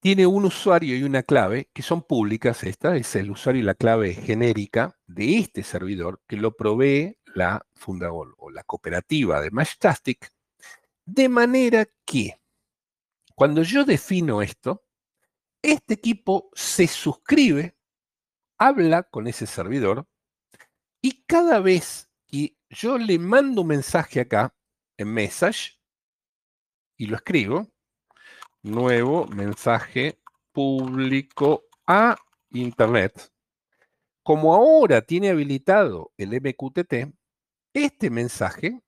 Tiene 0.00 0.26
un 0.26 0.44
usuario 0.44 0.96
y 0.96 1.02
una 1.02 1.22
clave 1.22 1.68
que 1.72 1.82
son 1.82 2.02
públicas. 2.02 2.62
Esta 2.64 2.96
es 2.96 3.16
el 3.16 3.30
usuario 3.30 3.62
y 3.62 3.64
la 3.64 3.74
clave 3.74 4.14
genérica 4.14 4.96
de 5.06 5.38
este 5.38 5.62
servidor 5.62 6.20
que 6.26 6.36
lo 6.36 6.56
provee 6.56 7.18
la 7.34 7.66
fundadora 7.74 8.30
o 8.38 8.50
la 8.50 8.62
cooperativa 8.62 9.40
de 9.40 9.50
Mashtastic 9.50 10.30
de 11.06 11.28
manera 11.28 11.86
que 12.04 12.40
cuando 13.34 13.62
yo 13.62 13.84
defino 13.84 14.42
esto, 14.42 14.84
este 15.62 15.94
equipo 15.94 16.50
se 16.54 16.86
suscribe, 16.86 17.76
habla 18.58 19.04
con 19.04 19.26
ese 19.28 19.46
servidor 19.46 20.08
y 21.00 21.24
cada 21.24 21.60
vez 21.60 22.10
que 22.26 22.56
yo 22.68 22.98
le 22.98 23.18
mando 23.18 23.62
un 23.62 23.68
mensaje 23.68 24.20
acá 24.20 24.54
en 24.96 25.08
message 25.12 25.80
y 26.96 27.06
lo 27.06 27.16
escribo, 27.16 27.70
nuevo 28.66 29.26
mensaje 29.26 30.18
público 30.52 31.64
a 31.86 32.16
Internet, 32.50 33.32
como 34.22 34.54
ahora 34.54 35.02
tiene 35.02 35.30
habilitado 35.30 36.12
el 36.16 36.30
MQTT, 36.40 37.14
este 37.72 38.10
mensaje, 38.10 38.80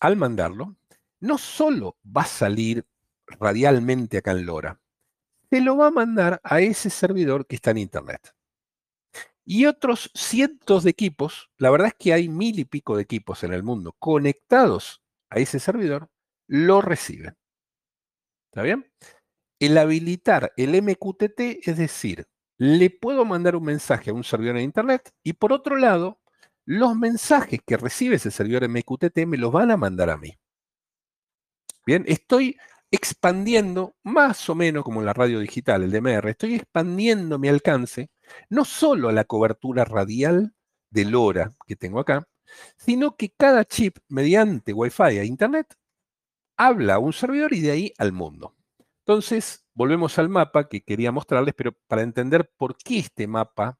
al 0.00 0.16
mandarlo, 0.16 0.76
no 1.20 1.38
solo 1.38 1.96
va 2.04 2.22
a 2.22 2.26
salir 2.26 2.86
radialmente 3.26 4.18
acá 4.18 4.32
en 4.32 4.46
LoRa, 4.46 4.80
se 5.50 5.60
lo 5.60 5.76
va 5.76 5.88
a 5.88 5.90
mandar 5.90 6.40
a 6.44 6.60
ese 6.60 6.90
servidor 6.90 7.46
que 7.46 7.56
está 7.56 7.72
en 7.72 7.78
Internet. 7.78 8.34
Y 9.44 9.64
otros 9.64 10.10
cientos 10.14 10.84
de 10.84 10.90
equipos, 10.90 11.50
la 11.56 11.70
verdad 11.70 11.88
es 11.88 11.94
que 11.98 12.12
hay 12.12 12.28
mil 12.28 12.58
y 12.58 12.66
pico 12.66 12.96
de 12.96 13.02
equipos 13.02 13.42
en 13.44 13.54
el 13.54 13.62
mundo 13.62 13.96
conectados 13.98 15.02
a 15.30 15.38
ese 15.38 15.58
servidor, 15.58 16.10
lo 16.46 16.82
reciben. 16.82 17.37
¿Está 18.50 18.62
bien? 18.62 18.90
El 19.60 19.76
habilitar 19.78 20.52
el 20.56 20.74
MQTT, 20.82 21.68
es 21.68 21.76
decir, 21.76 22.26
le 22.58 22.90
puedo 22.90 23.24
mandar 23.24 23.56
un 23.56 23.64
mensaje 23.64 24.10
a 24.10 24.14
un 24.14 24.24
servidor 24.24 24.56
en 24.56 24.64
Internet 24.64 25.12
y 25.22 25.34
por 25.34 25.52
otro 25.52 25.76
lado, 25.76 26.20
los 26.64 26.96
mensajes 26.96 27.60
que 27.66 27.76
recibe 27.76 28.16
ese 28.16 28.30
servidor 28.30 28.68
MQTT 28.68 29.26
me 29.26 29.38
los 29.38 29.52
van 29.52 29.70
a 29.70 29.76
mandar 29.76 30.10
a 30.10 30.16
mí. 30.16 30.38
Bien, 31.86 32.04
estoy 32.06 32.56
expandiendo 32.90 33.96
más 34.02 34.48
o 34.48 34.54
menos 34.54 34.84
como 34.84 35.02
la 35.02 35.12
radio 35.12 35.40
digital, 35.40 35.82
el 35.82 35.90
DMR, 35.90 36.30
estoy 36.30 36.54
expandiendo 36.54 37.38
mi 37.38 37.48
alcance 37.48 38.10
no 38.50 38.64
solo 38.64 39.08
a 39.08 39.12
la 39.12 39.24
cobertura 39.24 39.84
radial 39.84 40.54
de 40.90 41.04
LoRa 41.04 41.54
que 41.66 41.76
tengo 41.76 42.00
acá, 42.00 42.26
sino 42.76 43.16
que 43.16 43.30
cada 43.30 43.64
chip 43.64 43.98
mediante 44.08 44.72
Wi-Fi 44.72 45.18
a 45.18 45.24
Internet 45.24 45.74
habla 46.58 46.98
un 46.98 47.12
servidor 47.14 47.54
y 47.54 47.60
de 47.60 47.70
ahí 47.70 47.94
al 47.98 48.12
mundo. 48.12 48.54
Entonces, 49.06 49.66
volvemos 49.74 50.18
al 50.18 50.28
mapa 50.28 50.68
que 50.68 50.82
quería 50.82 51.12
mostrarles, 51.12 51.54
pero 51.54 51.72
para 51.86 52.02
entender 52.02 52.52
por 52.58 52.76
qué 52.76 52.98
este 52.98 53.26
mapa 53.26 53.78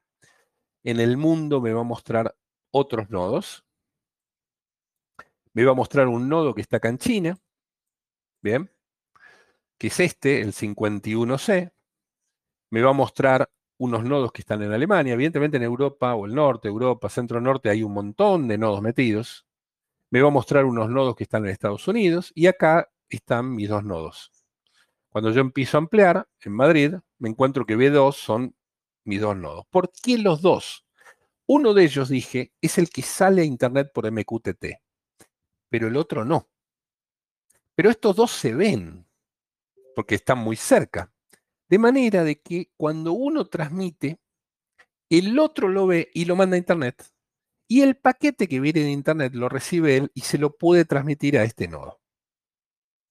en 0.84 1.00
el 1.00 1.18
mundo 1.18 1.60
me 1.60 1.72
va 1.72 1.82
a 1.82 1.84
mostrar 1.84 2.34
otros 2.70 3.10
nodos. 3.10 3.66
Me 5.52 5.64
va 5.64 5.72
a 5.72 5.74
mostrar 5.74 6.08
un 6.08 6.28
nodo 6.28 6.54
que 6.54 6.62
está 6.62 6.78
acá 6.78 6.88
en 6.88 6.98
China, 6.98 7.38
Bien. 8.42 8.70
Que 9.78 9.88
es 9.88 10.00
este, 10.00 10.40
el 10.40 10.52
51C. 10.52 11.72
Me 12.70 12.82
va 12.82 12.90
a 12.90 12.92
mostrar 12.92 13.50
unos 13.78 14.04
nodos 14.04 14.32
que 14.32 14.42
están 14.42 14.62
en 14.62 14.72
Alemania. 14.72 15.14
Evidentemente 15.14 15.56
en 15.56 15.64
Europa 15.64 16.14
o 16.14 16.26
el 16.26 16.34
norte, 16.34 16.68
Europa, 16.68 17.08
centro-norte, 17.08 17.70
hay 17.70 17.82
un 17.82 17.92
montón 17.92 18.48
de 18.48 18.58
nodos 18.58 18.82
metidos. 18.82 19.47
Me 20.10 20.22
va 20.22 20.28
a 20.28 20.32
mostrar 20.32 20.64
unos 20.64 20.88
nodos 20.90 21.16
que 21.16 21.24
están 21.24 21.44
en 21.44 21.50
Estados 21.50 21.86
Unidos. 21.88 22.32
Y 22.34 22.46
acá 22.46 22.90
están 23.08 23.54
mis 23.54 23.68
dos 23.68 23.84
nodos. 23.84 24.32
Cuando 25.08 25.30
yo 25.30 25.40
empiezo 25.40 25.76
a 25.76 25.80
ampliar 25.80 26.28
en 26.40 26.52
Madrid, 26.52 26.94
me 27.18 27.28
encuentro 27.28 27.66
que 27.66 27.76
B2 27.76 28.12
son 28.14 28.54
mis 29.04 29.20
dos 29.20 29.36
nodos. 29.36 29.66
¿Por 29.70 29.90
qué 29.90 30.18
los 30.18 30.42
dos? 30.42 30.84
Uno 31.46 31.72
de 31.72 31.84
ellos, 31.84 32.10
dije, 32.10 32.52
es 32.60 32.76
el 32.76 32.90
que 32.90 33.02
sale 33.02 33.42
a 33.42 33.44
Internet 33.44 33.90
por 33.94 34.10
MQTT, 34.10 34.66
pero 35.70 35.88
el 35.88 35.96
otro 35.96 36.24
no. 36.24 36.46
Pero 37.74 37.88
estos 37.90 38.16
dos 38.16 38.30
se 38.32 38.54
ven, 38.54 39.06
porque 39.94 40.16
están 40.16 40.38
muy 40.38 40.56
cerca. 40.56 41.10
De 41.68 41.78
manera 41.78 42.22
de 42.22 42.40
que 42.40 42.70
cuando 42.76 43.12
uno 43.12 43.46
transmite, 43.46 44.20
el 45.08 45.38
otro 45.38 45.68
lo 45.68 45.86
ve 45.86 46.10
y 46.12 46.26
lo 46.26 46.36
manda 46.36 46.56
a 46.56 46.58
Internet. 46.58 47.02
Y 47.68 47.82
el 47.82 47.96
paquete 47.96 48.48
que 48.48 48.60
viene 48.60 48.80
de 48.80 48.90
Internet 48.90 49.34
lo 49.34 49.48
recibe 49.48 49.96
él 49.96 50.10
y 50.14 50.22
se 50.22 50.38
lo 50.38 50.56
puede 50.56 50.84
transmitir 50.84 51.38
a 51.38 51.44
este 51.44 51.68
nodo. 51.68 52.00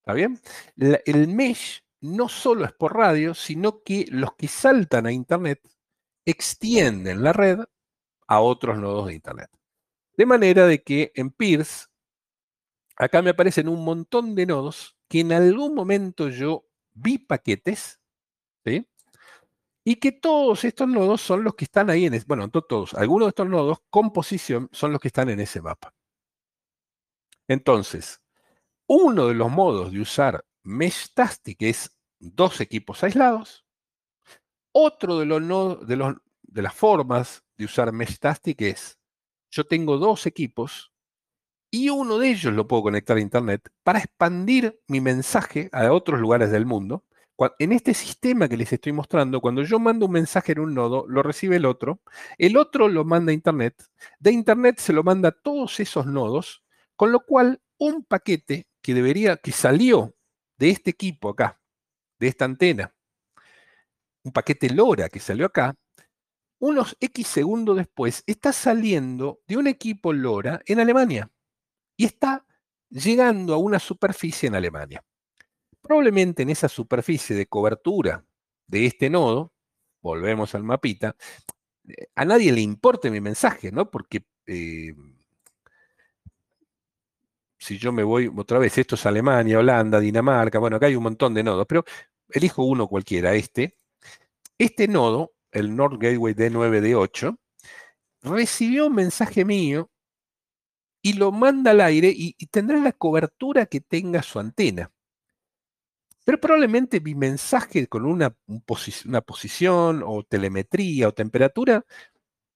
¿Está 0.01 0.13
bien? 0.13 0.39
el 0.77 1.27
mesh 1.27 1.83
no 2.01 2.29
solo 2.29 2.65
es 2.65 2.73
por 2.73 2.95
radio, 2.95 3.33
sino 3.33 3.83
que 3.83 4.05
los 4.09 4.35
que 4.35 4.47
saltan 4.47 5.05
a 5.05 5.11
Internet 5.11 5.61
extienden 6.25 7.23
la 7.23 7.33
red 7.33 7.59
a 8.27 8.41
otros 8.41 8.77
nodos 8.77 9.07
de 9.07 9.13
Internet. 9.13 9.49
De 10.15 10.25
manera 10.25 10.65
de 10.65 10.83
que 10.83 11.11
en 11.15 11.29
Pierce 11.31 11.87
acá 12.95 13.21
me 13.21 13.29
aparecen 13.29 13.69
un 13.69 13.85
montón 13.85 14.35
de 14.35 14.45
nodos 14.45 14.97
que 15.07 15.21
en 15.21 15.31
algún 15.31 15.73
momento 15.73 16.29
yo 16.29 16.65
vi 16.93 17.17
paquetes. 17.17 17.99
Y 19.89 19.95
que 19.95 20.11
todos 20.11 20.65
estos 20.65 20.85
nodos 20.85 21.21
son 21.21 21.45
los 21.45 21.55
que 21.55 21.63
están 21.63 21.89
ahí 21.89 22.05
en, 22.05 22.23
bueno, 22.27 22.49
todos, 22.49 22.93
algunos 22.93 23.27
de 23.27 23.29
estos 23.29 23.47
nodos 23.47 23.77
con 23.89 24.11
posición 24.11 24.67
son 24.73 24.91
los 24.91 24.99
que 24.99 25.07
están 25.07 25.29
en 25.29 25.39
ese 25.39 25.61
mapa. 25.61 25.95
Entonces, 27.47 28.21
uno 28.85 29.27
de 29.27 29.33
los 29.33 29.49
modos 29.49 29.93
de 29.93 30.01
usar 30.01 30.43
Meshtastic 30.63 31.61
es 31.61 31.97
dos 32.19 32.59
equipos 32.59 33.01
aislados. 33.01 33.65
Otro 34.73 35.19
de, 35.19 35.25
los, 35.25 35.87
de, 35.87 35.95
los, 35.95 36.15
de 36.41 36.61
las 36.61 36.73
formas 36.73 37.45
de 37.55 37.63
usar 37.63 37.93
Meshtastic 37.93 38.61
es, 38.63 38.99
yo 39.49 39.65
tengo 39.67 39.97
dos 39.97 40.25
equipos 40.25 40.91
y 41.71 41.87
uno 41.91 42.17
de 42.17 42.31
ellos 42.31 42.53
lo 42.53 42.67
puedo 42.67 42.83
conectar 42.83 43.15
a 43.15 43.21
Internet 43.21 43.71
para 43.83 43.99
expandir 43.99 44.81
mi 44.89 44.99
mensaje 44.99 45.69
a 45.71 45.89
otros 45.93 46.19
lugares 46.19 46.51
del 46.51 46.65
mundo, 46.65 47.05
En 47.59 47.71
este 47.71 47.93
sistema 47.93 48.49
que 48.49 48.57
les 48.57 48.73
estoy 48.73 48.93
mostrando, 48.93 49.41
cuando 49.41 49.61
yo 49.61 49.77
mando 49.79 50.07
un 50.07 50.11
mensaje 50.11 50.53
en 50.53 50.59
un 50.59 50.73
nodo, 50.73 51.05
lo 51.07 51.21
recibe 51.21 51.57
el 51.57 51.65
otro, 51.65 52.01
el 52.39 52.57
otro 52.57 52.87
lo 52.87 53.05
manda 53.05 53.31
a 53.31 53.35
Internet, 53.35 53.83
de 54.19 54.31
Internet 54.31 54.79
se 54.79 54.91
lo 54.91 55.03
manda 55.03 55.29
a 55.29 55.31
todos 55.31 55.79
esos 55.79 56.07
nodos, 56.07 56.63
con 56.95 57.11
lo 57.11 57.19
cual 57.25 57.61
un 57.77 58.03
paquete 58.03 58.67
que 58.81 58.95
debería, 58.95 59.37
que 59.37 59.51
salió 59.51 60.15
de 60.57 60.71
este 60.71 60.89
equipo 60.89 61.29
acá, 61.29 61.61
de 62.19 62.27
esta 62.27 62.45
antena, 62.45 62.95
un 64.23 64.31
paquete 64.31 64.71
LoRa 64.71 65.09
que 65.09 65.19
salió 65.19 65.45
acá, 65.45 65.75
unos 66.59 66.97
X 66.99 67.27
segundos 67.27 67.77
después 67.77 68.23
está 68.25 68.51
saliendo 68.51 69.41
de 69.47 69.57
un 69.57 69.67
equipo 69.67 70.11
LoRa 70.11 70.61
en 70.65 70.79
Alemania 70.79 71.29
y 71.95 72.05
está 72.05 72.45
llegando 72.89 73.53
a 73.53 73.57
una 73.57 73.77
superficie 73.79 74.47
en 74.47 74.55
Alemania. 74.55 75.03
Probablemente 75.87 76.43
en 76.43 76.49
esa 76.49 76.67
superficie 76.67 77.35
de 77.35 77.47
cobertura 77.47 78.25
de 78.67 78.85
este 78.85 79.09
nodo, 79.09 79.53
volvemos 80.01 80.53
al 80.55 80.63
mapita, 80.63 81.15
eh, 81.87 82.07
a 82.15 82.25
nadie 82.25 82.51
le 82.51 82.61
importe 82.61 83.09
mi 83.09 83.21
mensaje, 83.21 83.71
¿no? 83.71 83.89
Porque 83.89 84.25
eh, 84.45 84.93
si 87.57 87.77
yo 87.77 87.91
me 87.91 88.03
voy 88.03 88.31
otra 88.35 88.59
vez, 88.59 88.77
esto 88.77 88.95
es 88.95 89.05
Alemania, 89.05 89.59
Holanda, 89.59 89.99
Dinamarca, 89.99 90.59
bueno, 90.59 90.77
acá 90.77 90.87
hay 90.87 90.95
un 90.95 91.03
montón 91.03 91.33
de 91.33 91.43
nodos, 91.43 91.65
pero 91.67 91.83
elijo 92.29 92.63
uno 92.63 92.87
cualquiera, 92.87 93.33
este. 93.33 93.77
Este 94.57 94.87
nodo, 94.87 95.33
el 95.51 95.75
Nord 95.75 95.99
Gateway 95.99 96.33
D9D8, 96.33 97.37
recibió 98.23 98.87
un 98.87 98.95
mensaje 98.95 99.45
mío 99.45 99.89
y 101.01 101.13
lo 101.13 101.31
manda 101.31 101.71
al 101.71 101.81
aire 101.81 102.11
y, 102.15 102.33
tendrá 102.47 102.77
la 102.79 102.91
cobertura 102.91 103.65
que 103.65 103.81
tenga 103.81 104.23
su 104.23 104.39
antena. 104.39 104.91
Pero 106.27 106.41
probablemente 106.41 106.99
mi 106.99 107.15
mensaje 107.15 107.87
con 107.87 108.05
una, 108.05 108.35
una 109.05 109.21
posición 109.21 110.03
o 110.05 110.23
telemetría 110.23 111.07
o 111.07 111.13
temperatura, 111.13 111.85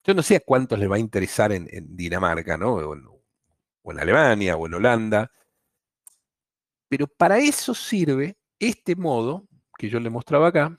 yo 0.04 0.14
no 0.14 0.22
sé 0.24 0.36
a 0.36 0.40
cuántos 0.42 0.78
le 0.78 0.88
va 0.88 0.98
a 0.98 1.00
interesar 1.00 1.54
en, 1.54 1.70
Dinamarca, 1.96 2.58
¿no? 2.58 2.74
O 2.74 2.94
en, 2.94 3.08
en 3.86 4.00
Alemania 4.02 4.58
o 4.58 4.68
en 4.68 4.74
Holanda. 4.74 5.32
Pero 6.90 7.08
para 7.08 7.38
eso 7.38 7.74
sirve 7.74 8.38
este 8.60 8.98
modo 8.98 9.48
que 9.78 9.88
yo 9.88 10.02
le 10.02 10.10
mostraba 10.10 10.50
acá, 10.50 10.78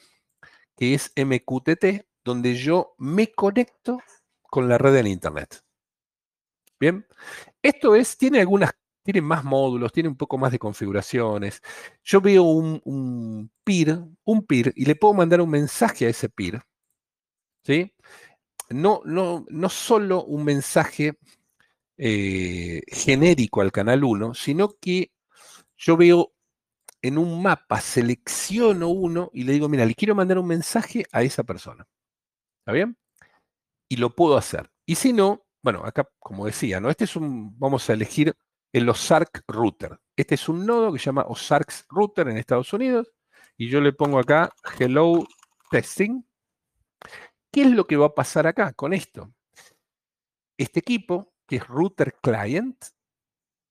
que 0.76 0.92
es 0.92 1.14
MQTT, 1.16 2.06
donde 2.22 2.54
yo 2.56 2.94
me 2.98 3.32
conecto 3.32 4.02
con 4.42 4.68
la 4.68 4.76
red 4.76 4.92
del 4.92 5.06
Internet. 5.06 5.64
Bien, 6.78 7.06
esto 7.62 7.94
es, 7.94 8.18
tiene 8.18 8.40
algunas, 8.40 8.72
tiene 9.02 9.20
más 9.20 9.44
módulos, 9.44 9.92
tiene 9.92 10.08
un 10.08 10.16
poco 10.16 10.38
más 10.38 10.52
de 10.52 10.58
configuraciones. 10.58 11.60
Yo 12.02 12.20
veo 12.20 12.44
un, 12.44 13.50
peer, 13.64 14.00
un 14.24 14.46
peer, 14.46 14.72
y 14.76 14.84
le 14.84 14.96
puedo 14.96 15.14
mandar 15.14 15.40
un 15.40 15.50
mensaje 15.50 16.06
a 16.06 16.10
ese 16.10 16.28
peer. 16.28 16.62
¿Sí? 17.64 17.94
No, 18.70 19.02
no, 19.04 19.44
no 19.50 19.68
solo 19.68 20.24
un 20.24 20.44
mensaje 20.44 21.18
eh, 21.96 22.82
genérico 22.88 23.60
al 23.60 23.72
canal 23.72 24.04
1, 24.04 24.34
sino 24.34 24.70
que 24.80 25.12
yo 25.76 25.96
veo 25.96 26.32
en 27.02 27.18
un 27.18 27.42
mapa, 27.42 27.80
selecciono 27.80 28.88
uno 28.88 29.30
y 29.34 29.44
le 29.44 29.52
digo, 29.52 29.68
mira, 29.68 29.84
le 29.84 29.94
quiero 29.94 30.14
mandar 30.14 30.38
un 30.38 30.46
mensaje 30.46 31.04
a 31.12 31.22
esa 31.22 31.42
persona. 31.44 31.86
¿Está 32.60 32.72
bien? 32.72 32.96
Y 33.88 33.96
lo 33.96 34.14
puedo 34.14 34.36
hacer. 34.36 34.70
Y 34.86 34.94
si 34.94 35.12
no, 35.12 35.44
bueno, 35.62 35.84
acá, 35.84 36.08
como 36.18 36.46
decía, 36.46 36.80
¿no? 36.80 36.90
Este 36.90 37.04
es 37.04 37.16
un, 37.16 37.58
vamos 37.58 37.88
a 37.90 37.92
elegir 37.94 38.34
el 38.72 38.88
Ozark 38.88 39.44
Router. 39.46 39.98
Este 40.16 40.34
es 40.34 40.48
un 40.48 40.64
nodo 40.64 40.92
que 40.92 40.98
se 40.98 41.06
llama 41.06 41.26
Ozark 41.28 41.70
Router 41.88 42.28
en 42.28 42.38
Estados 42.38 42.72
Unidos. 42.72 43.12
Y 43.56 43.68
yo 43.68 43.80
le 43.80 43.92
pongo 43.92 44.18
acá 44.18 44.50
Hello 44.78 45.26
Testing. 45.70 46.24
¿Qué 47.50 47.62
es 47.62 47.70
lo 47.70 47.86
que 47.86 47.96
va 47.96 48.06
a 48.06 48.14
pasar 48.14 48.46
acá 48.46 48.72
con 48.72 48.94
esto? 48.94 49.32
Este 50.56 50.80
equipo, 50.80 51.34
que 51.46 51.56
es 51.56 51.66
Router 51.66 52.14
Client, 52.22 52.82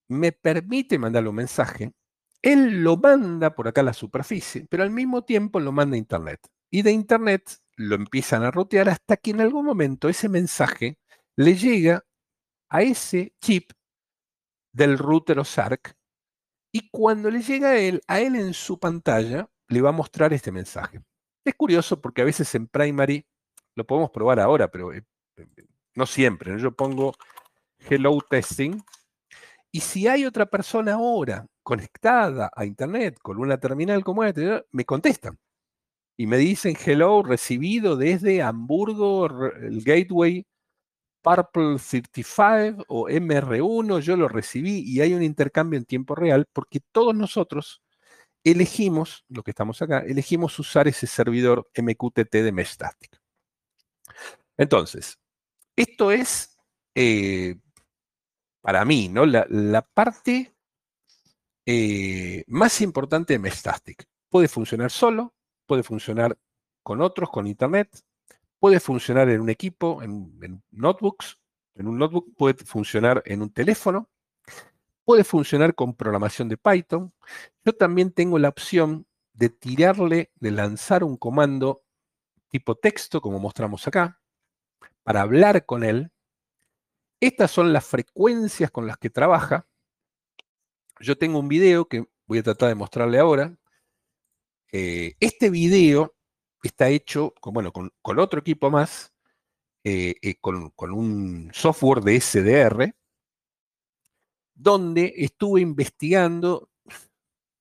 me 0.08 0.32
permite 0.32 1.00
mandarle 1.00 1.30
un 1.30 1.36
mensaje. 1.36 1.94
Él 2.42 2.84
lo 2.84 2.98
manda 2.98 3.56
por 3.56 3.68
acá 3.68 3.82
a 3.82 3.86
la 3.86 3.94
superficie, 3.94 4.68
pero 4.70 4.84
al 4.84 4.92
mismo 4.92 5.24
tiempo 5.24 5.60
lo 5.60 5.72
manda 5.72 5.96
a 5.96 6.00
Internet. 6.00 6.40
Y 6.70 6.84
de 6.84 6.92
Internet 6.92 7.50
lo 7.76 7.96
empiezan 7.96 8.44
a 8.44 8.52
rotear 8.52 8.90
hasta 8.90 9.18
que 9.18 9.32
en 9.32 9.42
algún 9.42 9.66
momento 9.66 10.10
ese 10.10 10.30
mensaje 10.30 11.00
le 11.36 11.56
llega 11.56 12.04
a 12.70 12.84
ese 12.84 13.34
chip 13.42 13.72
del 14.72 14.98
router 14.98 15.40
o 15.40 15.46
SARC 15.46 15.96
y 16.72 16.90
cuando 16.90 17.30
le 17.30 17.42
llega 17.42 17.70
a 17.70 17.78
él, 17.78 18.02
a 18.08 18.22
él 18.22 18.36
en 18.36 18.54
su 18.54 18.80
pantalla 18.80 19.50
le 19.68 19.82
va 19.82 19.90
a 19.90 19.94
mostrar 19.94 20.34
este 20.34 20.52
mensaje. 20.52 21.02
Es 21.44 21.56
curioso 21.56 22.00
porque 22.00 22.22
a 22.22 22.26
veces 22.26 22.54
en 22.56 22.68
primary, 22.68 23.26
lo 23.76 23.86
podemos 23.86 24.12
probar 24.12 24.40
ahora, 24.40 24.70
pero 24.70 24.94
eh, 24.94 25.04
no 25.96 26.06
siempre. 26.06 26.58
Yo 26.60 26.72
pongo 26.72 27.14
hello 27.90 28.18
testing 28.30 28.82
y 29.72 29.82
si 29.82 30.08
hay 30.08 30.26
otra 30.26 30.46
persona 30.46 30.94
ahora 30.94 31.48
conectada 31.64 32.52
a 32.56 32.66
internet 32.66 33.18
con 33.22 33.38
una 33.38 33.58
terminal 33.58 34.04
como 34.04 34.24
esta, 34.24 34.64
me 34.72 34.86
contestan 34.86 35.38
y 36.18 36.28
me 36.28 36.38
dicen 36.38 36.76
hello 36.86 37.24
recibido 37.24 37.96
desde 37.96 38.42
Hamburgo, 38.42 39.28
el 39.28 39.84
gateway 39.84 40.46
Purple 41.22 41.78
35 41.78 42.86
o 42.88 43.08
MR1, 43.08 44.00
yo 44.00 44.18
lo 44.18 44.28
recibí 44.28 44.84
y 44.86 45.02
hay 45.02 45.14
un 45.14 45.24
intercambio 45.24 45.78
en 45.78 45.86
tiempo 45.86 46.16
real 46.16 46.48
porque 46.52 46.80
todos 46.92 47.16
nosotros 47.16 47.82
elegimos, 48.44 49.26
lo 49.30 49.44
que 49.44 49.52
estamos 49.52 49.82
acá, 49.82 50.00
elegimos 50.00 50.58
usar 50.60 50.88
ese 50.88 51.08
servidor 51.08 51.70
MQTT 51.76 52.32
de 52.32 52.52
Meshstatic. 52.52 53.22
Entonces, 54.58 55.20
esto 55.76 56.12
es, 56.12 56.58
eh, 56.96 57.56
para 58.62 58.86
mí, 58.86 59.10
¿no? 59.10 59.26
la, 59.26 59.82
parte 59.94 60.54
eh, 61.66 62.44
más 62.48 62.82
importante 62.82 63.34
de 63.34 63.40
Meshstatic. 63.40 64.06
Puede 64.30 64.48
funcionar 64.48 64.92
solo, 64.92 65.34
puede 65.66 65.84
funcionar 65.84 66.38
con 66.84 67.02
otros, 67.02 67.30
con 67.30 67.48
Internet, 67.48 67.90
puede 68.62 68.80
funcionar 68.80 69.28
en 69.28 69.42
un 69.42 69.50
equipo, 69.50 70.04
en, 70.04 70.62
notebooks, 70.70 71.40
en 71.74 71.88
un 71.88 71.98
notebook 71.98 72.36
puede 72.38 72.64
funcionar 72.64 73.24
en 73.26 73.42
un 73.42 73.52
teléfono, 73.52 74.08
puede 75.04 75.24
funcionar 75.24 75.74
con 75.74 75.96
programación 75.96 76.48
de 76.48 76.58
Python. 76.58 77.12
Yo 77.66 77.74
también 77.74 78.12
tengo 78.12 78.38
la 78.38 78.50
opción 78.50 79.08
de 79.34 79.50
tirarle, 79.50 80.32
de 80.36 80.52
lanzar 80.52 81.04
un 81.04 81.18
comando 81.18 81.84
tipo 82.50 82.76
texto, 82.76 83.20
como 83.20 83.40
mostramos 83.40 83.88
acá, 83.88 84.22
para 85.02 85.22
hablar 85.22 85.66
con 85.66 85.84
él. 85.84 86.12
Estas 87.20 87.50
son 87.50 87.74
las 87.74 87.84
frecuencias 87.84 88.70
con 88.70 88.86
las 88.86 88.98
que 88.98 89.10
trabaja. 89.10 89.68
Yo 91.00 91.18
tengo 91.18 91.40
un 91.40 91.48
video 91.48 91.88
que 91.88 92.06
voy 92.28 92.38
a 92.38 92.44
tratar 92.44 92.70
de 92.70 92.76
mostrarle 92.76 93.18
ahora. 93.18 93.58
Eh, 94.72 95.16
este 95.20 95.50
video 95.50 96.14
está 96.68 96.90
hecho 96.90 97.34
con, 97.40 97.54
bueno, 97.54 97.72
con, 97.72 98.20
otro 98.20 98.40
equipo 98.40 98.70
más, 98.70 99.14
eh, 99.84 100.16
eh, 100.22 100.36
con, 100.40 100.72
un 100.92 101.52
software 101.54 102.02
de 102.02 102.20
SDR, 102.20 102.94
donde 104.54 105.14
estuve 105.18 105.62
investigando 105.62 106.70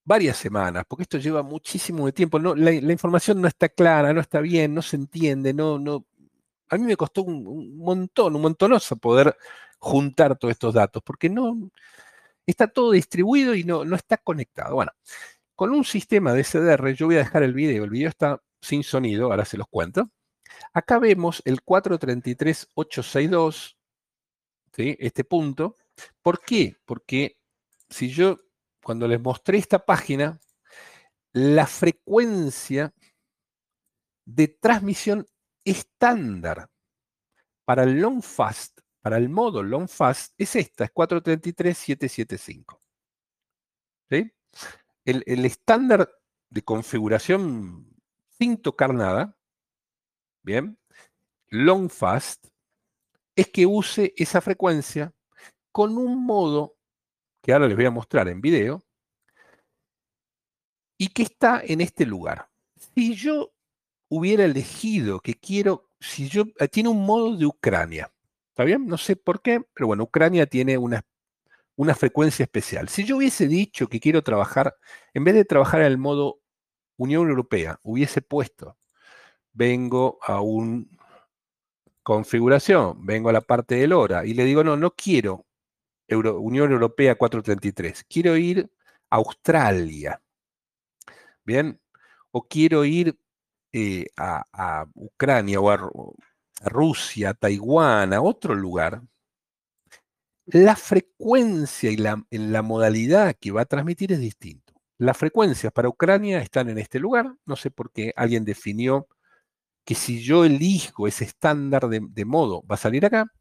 varias 0.05 0.37
semanas, 0.37 0.85
porque 0.89 1.05
esto 1.05 1.19
lleva 1.19 1.43
muchísimo 1.43 2.07
de 2.07 2.13
tiempo. 2.13 2.39
La, 2.39 2.73
información 2.73 3.41
no 3.41 3.49
está 3.49 3.69
clara, 3.69 4.13
no 4.13 4.21
está 4.21 4.41
bien, 4.41 4.75
no 4.75 4.83
se 4.83 4.97
entiende, 4.97 5.55
no, 5.55 5.79
no. 5.79 6.07
A 6.69 6.77
mí 6.77 6.85
me 6.85 6.97
costó 6.97 7.23
un, 7.23 7.77
montón, 7.79 8.37
un 8.37 8.43
montonoso 8.43 8.97
poder 8.97 9.37
juntar 9.79 10.37
todos 10.37 10.53
estos 10.53 10.75
datos, 10.75 11.03
porque 11.05 11.29
no 11.29 11.71
está 12.47 12.69
todo 12.69 12.93
distribuido 12.93 13.55
y 13.55 13.65
no, 13.65 13.85
no 13.85 13.97
está 13.97 14.19
conectado. 14.19 14.75
Bueno, 14.75 14.93
con 15.55 15.71
un 15.71 15.85
sistema 15.85 16.33
de 16.33 16.45
SDR, 16.45 16.95
yo 16.95 17.07
voy 17.07 17.17
a 17.17 17.19
dejar 17.19 17.43
el 17.43 17.55
video, 17.55 17.85
el 17.85 17.91
video 17.91 18.09
está 18.09 18.41
sin 18.61 18.83
sonido, 18.83 19.27
ahora 19.27 19.45
se 19.45 19.57
los 19.57 19.69
cuento. 19.69 20.11
Acá 20.73 20.99
vemos 20.99 21.43
el 21.45 21.63
433.862, 21.63 23.77
¿sí? 24.73 24.97
este 24.99 25.23
punto. 25.25 25.77
¿Por 26.23 26.41
qué? 26.41 26.77
Porque 26.85 27.39
si 27.89 28.11
yo, 28.11 28.37
cuando 28.83 29.07
les 29.09 29.21
mostré 29.21 29.59
esta 29.59 29.85
página, 29.85 30.41
la 31.33 31.67
frecuencia 31.67 32.95
de 34.25 34.49
transmisión 34.49 35.27
estándar 35.65 36.69
para 37.65 37.85
el 37.85 38.01
long 38.01 38.23
fast, 38.23 38.81
para 39.01 39.17
el 39.17 39.29
modo 39.29 39.63
long 39.63 39.89
fast, 39.89 40.35
es 40.39 40.57
esta, 40.57 40.85
es 40.85 40.93
433.775. 40.93 42.81
¿Sí? 44.09 44.33
El, 45.05 45.23
el 45.27 45.45
estándar 45.45 46.11
de 46.49 46.63
configuración 46.63 47.90
sin 48.41 48.57
tocar 48.57 48.95
nada, 48.95 49.37
bien, 50.43 50.79
long 51.51 51.91
fast, 51.91 52.47
es 53.37 53.49
que 53.49 53.67
use 53.67 54.15
esa 54.17 54.41
frecuencia 54.41 55.13
con 55.71 55.99
un 55.99 56.25
modo 56.25 56.75
que 57.43 57.53
ahora 57.53 57.69
les 57.69 57.77
voy 57.77 57.85
a 57.85 57.91
mostrar 57.91 58.29
en 58.29 58.41
video 58.41 58.83
y 60.97 61.09
que 61.09 61.25
está 61.25 61.63
en 61.63 61.83
este 61.83 62.07
lugar. 62.07 62.49
Si 62.95 63.15
yo 63.15 63.53
hubiera 64.09 64.47
elegido 64.47 65.21
que 65.21 65.35
quiero, 65.35 65.91
si 66.01 66.29
yo, 66.29 66.45
eh, 66.59 66.69
tiene 66.69 66.89
un 66.89 67.05
modo 67.05 67.37
de 67.37 67.45
Ucrania, 67.45 68.11
¿está 68.49 68.65
bien? 68.65 68.87
No 68.87 68.97
sé 68.97 69.17
por 69.17 69.43
qué, 69.43 69.61
pero 69.75 69.89
bueno, 69.89 70.05
Ucrania 70.05 70.47
tiene 70.47 70.79
una, 70.79 71.05
una 71.77 71.95
frecuencia 71.95 72.45
especial. 72.45 72.89
Si 72.89 73.05
yo 73.05 73.19
hubiese 73.19 73.47
dicho 73.49 73.87
que 73.87 74.01
quiero 74.01 74.23
trabajar, 74.23 74.77
en 75.13 75.25
vez 75.25 75.35
de 75.35 75.45
trabajar 75.45 75.83
en 75.83 75.89
el 75.89 75.99
modo 75.99 76.40
Unión 77.01 77.31
Europea, 77.31 77.81
hubiese 77.83 78.21
puesto, 78.21 78.77
vengo 79.53 80.19
a 80.23 80.43
un 80.43 80.99
configuración, 82.03 83.07
vengo 83.07 83.31
a 83.31 83.33
la 83.33 83.41
parte 83.41 83.77
del 83.77 83.95
hora 83.95 84.27
y 84.27 84.35
le 84.35 84.45
digo, 84.45 84.63
no, 84.65 84.77
no 84.77 84.91
quiero 84.91 85.47
Unión 86.09 86.73
Europea 86.73 87.15
433, 87.15 88.05
quiero 88.05 88.37
ir 88.37 88.71
a 89.09 89.17
Australia, 89.17 90.21
¿bien? 91.45 91.81
O 92.33 92.47
quiero 92.47 92.85
ir 92.85 93.19
eh, 93.73 94.07
a, 94.17 94.87
Ucrania 94.95 95.59
o 95.61 95.71
a, 95.71 95.79
Rusia, 96.63 97.31
a 97.31 97.35
Taiwán, 97.35 98.13
a 98.13 98.21
otro 98.21 98.55
lugar, 98.55 99.03
la 100.47 100.77
frecuencia 100.77 101.91
y 101.91 101.97
la, 101.97 102.23
la 102.31 102.61
modalidad 102.63 103.35
que 103.41 103.53
va 103.53 103.63
a 103.63 103.67
transmitir 103.67 104.13
es 104.13 104.21
distinto. 104.21 104.70
Las 105.01 105.17
frecuencias 105.17 105.73
para 105.73 105.89
Ucrania 105.89 106.43
están 106.43 106.69
en 106.69 106.77
este 106.77 106.99
lugar, 106.99 107.33
no 107.47 107.57
sé 107.57 107.71
por 107.71 107.91
qué 107.91 108.13
alguien 108.17 108.45
definió 108.45 109.09
que 109.83 109.95
si 109.95 110.23
yo 110.23 110.45
elijo 110.45 111.09
ese 111.09 111.25
estándar 111.25 111.89
de, 111.89 112.25
modo, 112.27 112.63
va 112.71 112.75
a 112.75 112.79
salir 112.79 113.07
acá. 113.07 113.33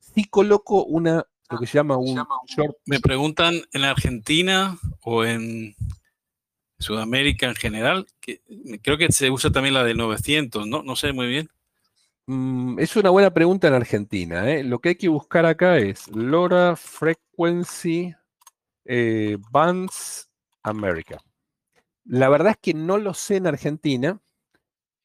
Si 0.00 0.24
coloco 0.24 0.84
una, 0.84 1.24
lo 1.50 1.58
que 1.60 1.68
se 1.68 1.74
llama 1.78 1.98
un 1.98 2.20
short. 2.48 2.78
Me 2.86 2.98
preguntan 2.98 3.54
en 3.72 3.84
Argentina 3.84 4.76
o 5.02 5.24
en 5.24 5.76
Sudamérica 6.80 7.46
en 7.46 7.54
general, 7.54 8.06
que 8.20 8.42
creo 8.82 8.98
que 8.98 9.12
se 9.12 9.30
usa 9.30 9.52
también 9.52 9.74
la 9.74 9.84
de 9.84 9.94
900, 9.94 10.66
¿no? 10.66 10.82
No 10.82 10.96
sé 10.96 11.12
muy 11.12 11.28
bien. 11.28 11.48
Mm, 12.26 12.80
es 12.80 12.96
una 12.96 13.10
buena 13.10 13.32
pregunta 13.32 13.68
en 13.68 13.74
Argentina. 13.74 14.50
¿eh? 14.50 14.64
Lo 14.64 14.80
que 14.80 14.88
hay 14.88 14.96
que 14.96 15.08
buscar 15.08 15.46
acá 15.46 15.78
es 15.78 16.08
LoRa 16.08 16.74
Frequency 16.74 18.12
eh, 18.84 19.38
Bands 19.52 20.28
America. 20.64 21.18
La 22.04 22.28
verdad 22.28 22.52
es 22.52 22.58
que 22.58 22.74
no 22.74 22.98
lo 22.98 23.14
sé 23.14 23.36
en 23.36 23.46
Argentina. 23.46 24.20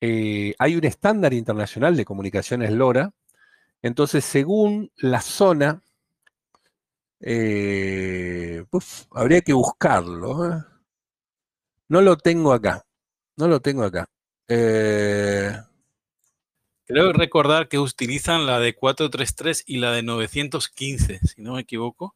Eh, 0.02 0.56
hay 0.58 0.76
un 0.76 0.86
estándar 0.86 1.34
internacional 1.34 1.96
de 1.96 2.06
comunicaciones 2.06 2.72
LoRa. 2.72 3.14
Entonces, 3.82 4.26
según 4.26 4.92
la 4.98 5.22
zona, 5.22 5.82
eh, 7.22 8.66
habría 9.12 9.42
que 9.42 9.54
buscarlo. 9.54 10.52
¿eh? 10.52 10.64
No 11.90 12.02
lo 12.02 12.18
tengo 12.18 12.52
acá. 12.52 12.86
No 13.38 13.48
lo 13.48 13.62
tengo 13.62 13.84
acá. 13.84 14.10
Creo 16.90 17.14
recordar 17.14 17.68
que 17.68 17.78
utilizan 17.78 18.48
la 18.48 18.60
de 18.60 18.74
433 18.74 19.64
y 19.68 19.78
la 19.78 19.92
de 19.92 20.02
915, 20.02 21.20
si 21.20 21.42
no 21.42 21.54
me 21.54 21.62
equivoco, 21.62 22.16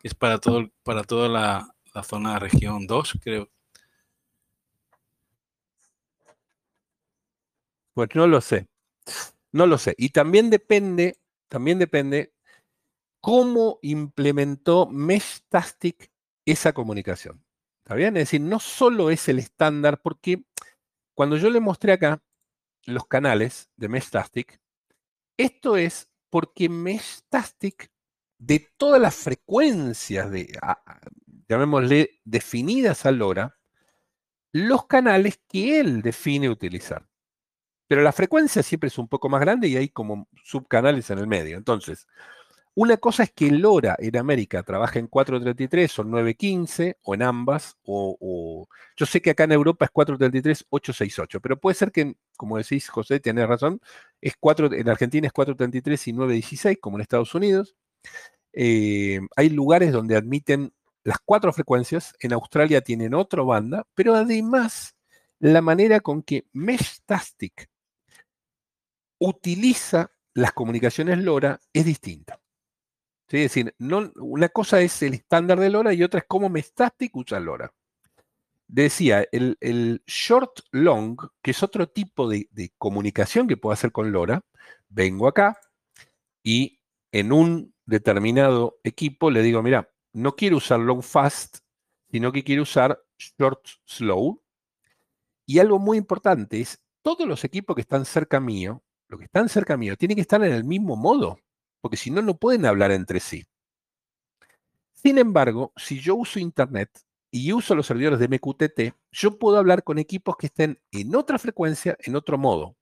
que 0.00 0.08
es 0.08 0.14
para, 0.14 0.38
todo, 0.38 0.68
para 0.82 1.04
toda 1.04 1.28
la, 1.28 1.76
la 1.94 2.02
zona 2.02 2.38
región 2.38 2.86
2, 2.86 3.18
creo. 3.22 3.50
Pues 7.94 8.08
no 8.14 8.26
lo 8.26 8.40
sé. 8.40 8.68
No 9.52 9.66
lo 9.66 9.78
sé. 9.78 9.94
Y 9.98 10.10
también 10.10 10.50
depende, 10.50 11.18
también 11.48 11.78
cómo 13.20 13.78
implementó 13.82 14.86
Meshtastic 14.86 16.10
esa 16.46 16.72
comunicación. 16.72 17.44
¿Está 17.82 17.94
bien? 17.94 18.16
Es 18.16 18.30
decir, 18.30 18.40
no 18.40 18.60
solo 18.60 19.10
es 19.10 19.28
el 19.28 19.38
estándar, 19.38 20.00
porque 20.02 20.44
cuando 21.14 21.36
yo 21.36 21.50
le 21.50 21.60
mostré 21.60 21.92
acá 21.92 22.22
los 22.84 23.06
canales 23.06 23.70
de 23.76 23.88
Meshtastic, 23.88 24.60
esto 25.36 25.76
es 25.76 26.08
porque 26.30 26.68
Meshtastic, 26.68 27.90
de 28.38 28.68
todas 28.76 29.00
las 29.00 29.16
frecuencias, 29.16 30.30
de, 30.30 30.56
llamémosle 31.48 32.20
definidas 32.24 33.06
a 33.06 33.10
LoRa, 33.10 33.58
los 34.52 34.86
canales 34.86 35.40
que 35.48 35.80
él 35.80 36.02
define 36.02 36.48
utilizar. 36.48 37.06
Pero 37.88 38.02
la 38.02 38.12
frecuencia 38.12 38.62
siempre 38.62 38.88
es 38.88 38.98
un 38.98 39.08
poco 39.08 39.28
más 39.28 39.40
grande 39.40 39.68
y 39.68 39.76
hay 39.76 39.88
como 39.88 40.28
subcanales 40.44 41.10
en 41.10 41.18
el 41.18 41.26
medio. 41.26 41.56
Entonces, 41.56 42.06
una 42.80 42.96
cosa 42.98 43.24
es 43.24 43.32
que 43.32 43.50
LoRa 43.50 43.96
en 43.98 44.16
América 44.16 44.62
trabaja 44.62 45.00
en 45.00 45.08
433 45.08 45.98
o 45.98 46.04
915 46.04 46.98
o 47.02 47.14
en 47.14 47.22
ambas, 47.22 47.76
o, 47.82 48.68
yo 48.96 49.06
sé 49.06 49.20
que 49.20 49.30
acá 49.30 49.44
en 49.44 49.52
Europa 49.52 49.86
es 49.86 49.90
433, 49.90 50.66
868, 50.70 51.40
pero 51.40 51.58
puede 51.58 51.74
ser 51.74 51.90
que, 51.90 52.14
como 52.36 52.56
decís 52.56 52.88
José, 52.88 53.20
tienes 53.20 53.48
razón, 53.48 53.80
es 54.20 54.34
4, 54.38 54.72
en 54.74 54.88
Argentina 54.88 55.26
es 55.26 55.32
433 55.32 56.08
y 56.08 56.12
916, 56.12 56.78
como 56.80 56.98
en 56.98 57.00
Estados 57.00 57.34
Unidos. 57.34 57.74
Eh, 58.52 59.20
hay 59.36 59.48
lugares 59.50 59.92
donde 59.92 60.16
admiten 60.16 60.72
las 61.04 61.18
cuatro 61.24 61.52
frecuencias, 61.52 62.14
en 62.20 62.32
Australia 62.32 62.80
tienen 62.80 63.14
otra 63.14 63.42
banda, 63.42 63.86
pero 63.94 64.14
además 64.14 64.94
la 65.38 65.62
manera 65.62 66.00
con 66.00 66.22
que 66.22 66.46
Meshtastic 66.52 67.68
utiliza 69.18 70.10
las 70.34 70.52
comunicaciones 70.52 71.18
LoRa 71.18 71.60
es 71.72 71.84
distinta. 71.84 72.40
Es 73.28 73.42
decir, 73.42 73.74
no, 73.78 74.10
una 74.16 74.48
cosa 74.48 74.80
es 74.80 75.02
el 75.02 75.14
estándar 75.14 75.60
de 75.60 75.70
LoRa 75.70 75.92
y 75.92 76.02
otra 76.02 76.20
es 76.20 76.26
cómo 76.26 76.48
Meshtastic 76.48 77.14
usa 77.16 77.40
LoRa. 77.40 77.72
Decía, 78.66 79.26
el, 79.32 80.02
short 80.06 80.60
long, 80.72 81.18
que 81.42 81.52
es 81.52 81.62
otro 81.62 81.88
tipo 81.88 82.28
de, 82.28 82.48
de 82.50 82.72
comunicación 82.78 83.48
que 83.48 83.56
puedo 83.56 83.72
hacer 83.72 83.92
con 83.92 84.12
LoRa, 84.12 84.42
vengo 84.88 85.26
acá 85.26 85.58
y 86.42 86.80
en 87.12 87.32
un 87.32 87.74
determinado 87.86 88.78
equipo 88.84 89.30
le 89.30 89.42
digo, 89.42 89.62
mira, 89.62 89.90
no 90.12 90.34
quiero 90.36 90.56
usar 90.58 90.80
long 90.80 91.02
fast, 91.02 91.58
sino 92.10 92.32
que 92.32 92.44
quiero 92.44 92.62
usar 92.62 93.02
short 93.18 93.66
slow. 93.84 94.42
Y 95.46 95.58
algo 95.58 95.78
muy 95.78 95.98
importante 95.98 96.60
es, 96.60 96.80
todos 97.02 97.26
los 97.26 97.44
equipos 97.44 97.74
que 97.74 97.82
están 97.82 98.04
cerca 98.04 98.40
mío 98.40 98.82
lo 99.08 99.18
que 99.18 99.24
están 99.24 99.48
cerca 99.48 99.76
mío, 99.76 99.96
tienen 99.96 100.16
que 100.16 100.22
estar 100.22 100.42
en 100.44 100.52
el 100.52 100.64
mismo 100.64 100.96
modo, 100.96 101.38
porque 101.80 101.96
si 101.96 102.10
no, 102.10 102.22
no 102.22 102.36
pueden 102.36 102.66
hablar 102.66 102.92
entre 102.92 103.20
sí. 103.20 103.44
Sin 104.92 105.18
embargo, 105.18 105.72
si 105.76 106.00
yo 106.00 106.14
uso 106.16 106.38
Internet 106.38 106.90
y 107.30 107.52
uso 107.52 107.74
los 107.74 107.86
servidores 107.86 108.18
de 108.18 108.28
MQTT, 108.28 108.94
yo 109.12 109.38
puedo 109.38 109.58
hablar 109.58 109.82
con 109.82 109.98
equipos 109.98 110.36
que 110.36 110.46
estén 110.46 110.80
en 110.92 111.14
otra 111.14 111.38
frecuencia, 111.38 111.96
en 112.00 112.16
otro 112.16 112.36
modo, 112.36 112.76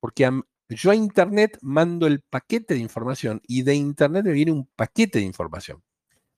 porque 0.00 0.30
yo 0.68 0.90
a 0.90 0.94
Internet 0.94 1.58
mando 1.62 2.06
el 2.06 2.20
paquete 2.20 2.74
de 2.74 2.80
información 2.80 3.40
y 3.46 3.62
de 3.62 3.74
Internet 3.74 4.24
me 4.24 4.32
viene 4.32 4.52
un 4.52 4.66
paquete 4.76 5.20
de 5.20 5.24
información. 5.24 5.82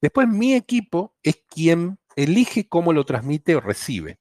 Después 0.03 0.29
mi 0.29 0.55
equipo 0.55 1.15
es 1.23 1.43
quien 1.49 1.99
elige 2.17 2.69
cómo 2.69 2.93
lo 2.93 3.05
transmite 3.05 3.55
o 3.57 3.61
recibe. 3.61 4.19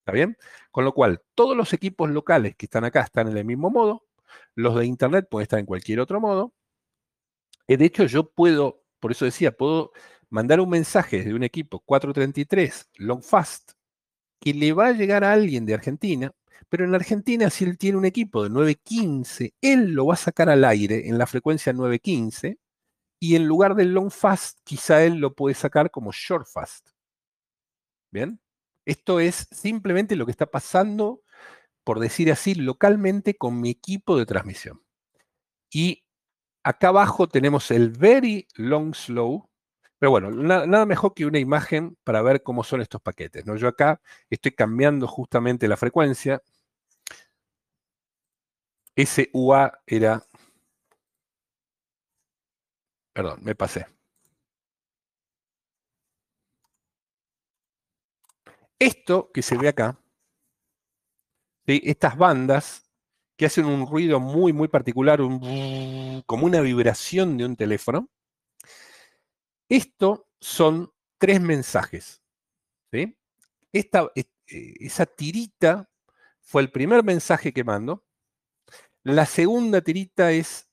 ¿Está 0.00 0.12
bien? 0.12 0.36
Con 0.70 0.84
lo 0.84 0.92
cual, 0.92 1.22
todos 1.34 1.56
los 1.56 1.72
equipos 1.72 2.10
locales 2.10 2.54
que 2.56 2.66
están 2.66 2.84
acá 2.84 3.00
están 3.00 3.28
en 3.28 3.38
el 3.38 3.44
mismo 3.46 3.70
modo, 3.70 4.04
los 4.54 4.76
de 4.76 4.86
Internet 4.86 5.26
pueden 5.30 5.44
estar 5.44 5.58
en 5.58 5.66
cualquier 5.66 6.00
otro 6.00 6.20
modo. 6.20 6.52
Eh, 7.66 7.76
de 7.78 7.86
hecho, 7.86 8.04
yo 8.04 8.30
puedo, 8.30 8.82
por 9.00 9.12
eso 9.12 9.24
decía, 9.24 9.52
puedo 9.52 9.92
mandar 10.28 10.60
un 10.60 10.68
mensaje 10.68 11.24
de 11.24 11.34
un 11.34 11.42
equipo 11.42 11.80
433 11.80 12.90
long 12.96 13.22
fast 13.22 13.72
que 14.40 14.52
le 14.52 14.72
va 14.74 14.88
a 14.88 14.92
llegar 14.92 15.24
a 15.24 15.32
alguien 15.32 15.64
de 15.64 15.74
Argentina, 15.74 16.32
pero 16.68 16.84
en 16.84 16.94
Argentina 16.94 17.48
si 17.50 17.64
él 17.64 17.78
tiene 17.78 17.98
un 17.98 18.04
equipo 18.04 18.42
de 18.44 18.50
915, 18.50 19.54
él 19.62 19.92
lo 19.92 20.06
va 20.06 20.14
a 20.14 20.16
sacar 20.18 20.50
al 20.50 20.64
aire 20.64 21.08
en 21.08 21.18
la 21.18 21.26
frecuencia 21.26 21.72
915 21.72 22.58
y 23.24 23.36
en 23.36 23.46
lugar 23.46 23.74
del 23.74 23.94
long 23.94 24.10
fast 24.10 24.58
quizá 24.64 25.02
él 25.02 25.14
lo 25.14 25.34
puede 25.34 25.54
sacar 25.54 25.90
como 25.90 26.12
short 26.12 26.46
fast. 26.46 26.90
¿Bien? 28.10 28.38
Esto 28.84 29.18
es 29.18 29.48
simplemente 29.50 30.14
lo 30.14 30.26
que 30.26 30.30
está 30.30 30.46
pasando 30.46 31.22
por 31.84 32.00
decir 32.00 32.30
así, 32.32 32.54
localmente 32.54 33.34
con 33.34 33.60
mi 33.60 33.70
equipo 33.70 34.18
de 34.18 34.26
transmisión. 34.26 34.82
Y 35.70 36.04
acá 36.62 36.88
abajo 36.88 37.28
tenemos 37.28 37.70
el 37.70 37.90
very 37.90 38.46
long 38.56 38.94
slow, 38.94 39.48
pero 39.98 40.10
bueno, 40.10 40.30
nada 40.30 40.84
mejor 40.86 41.14
que 41.14 41.26
una 41.26 41.38
imagen 41.38 41.96
para 42.04 42.22
ver 42.22 42.42
cómo 42.42 42.62
son 42.62 42.80
estos 42.80 43.00
paquetes. 43.00 43.46
¿no? 43.46 43.56
Yo 43.56 43.68
acá 43.68 44.00
estoy 44.28 44.52
cambiando 44.52 45.06
justamente 45.06 45.68
la 45.68 45.76
frecuencia. 45.76 46.42
Ese 48.96 49.30
UA 49.32 49.80
era... 49.86 50.22
Perdón, 53.14 53.40
me 53.42 53.54
pasé. 53.54 53.86
Esto 58.78 59.30
que 59.32 59.40
se 59.42 59.56
ve 59.56 59.68
acá 59.68 59.98
estas 61.66 62.16
bandas 62.16 62.90
que 63.36 63.46
hacen 63.46 63.64
un 63.64 63.86
ruido 63.86 64.20
muy, 64.20 64.52
muy 64.52 64.68
particular, 64.68 65.18
como 66.26 66.46
una 66.46 66.60
vibración 66.60 67.36
de 67.36 67.46
un 67.46 67.56
teléfono. 67.56 68.08
Esto 69.68 70.28
son 70.40 70.92
tres 71.18 71.40
mensajes. 71.40 72.20
Esta, 73.72 74.08
eh, 74.14 74.24
esa 74.46 75.06
tirita 75.06 75.90
fue 76.40 76.62
el 76.62 76.70
primer 76.70 77.02
mensaje 77.02 77.52
que 77.52 77.64
mando. 77.64 78.04
La 79.02 79.26
segunda 79.26 79.80
tirita 79.80 80.30
es 80.30 80.68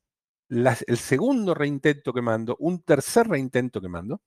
el 0.52 0.98
segundo 0.98 1.54
reintento 1.54 2.14
que 2.14 2.22
mando, 2.22 2.58
un 2.60 2.82
tercer 2.84 3.28
reintento 3.28 3.80
que 3.80 3.88
mando. 3.88 4.22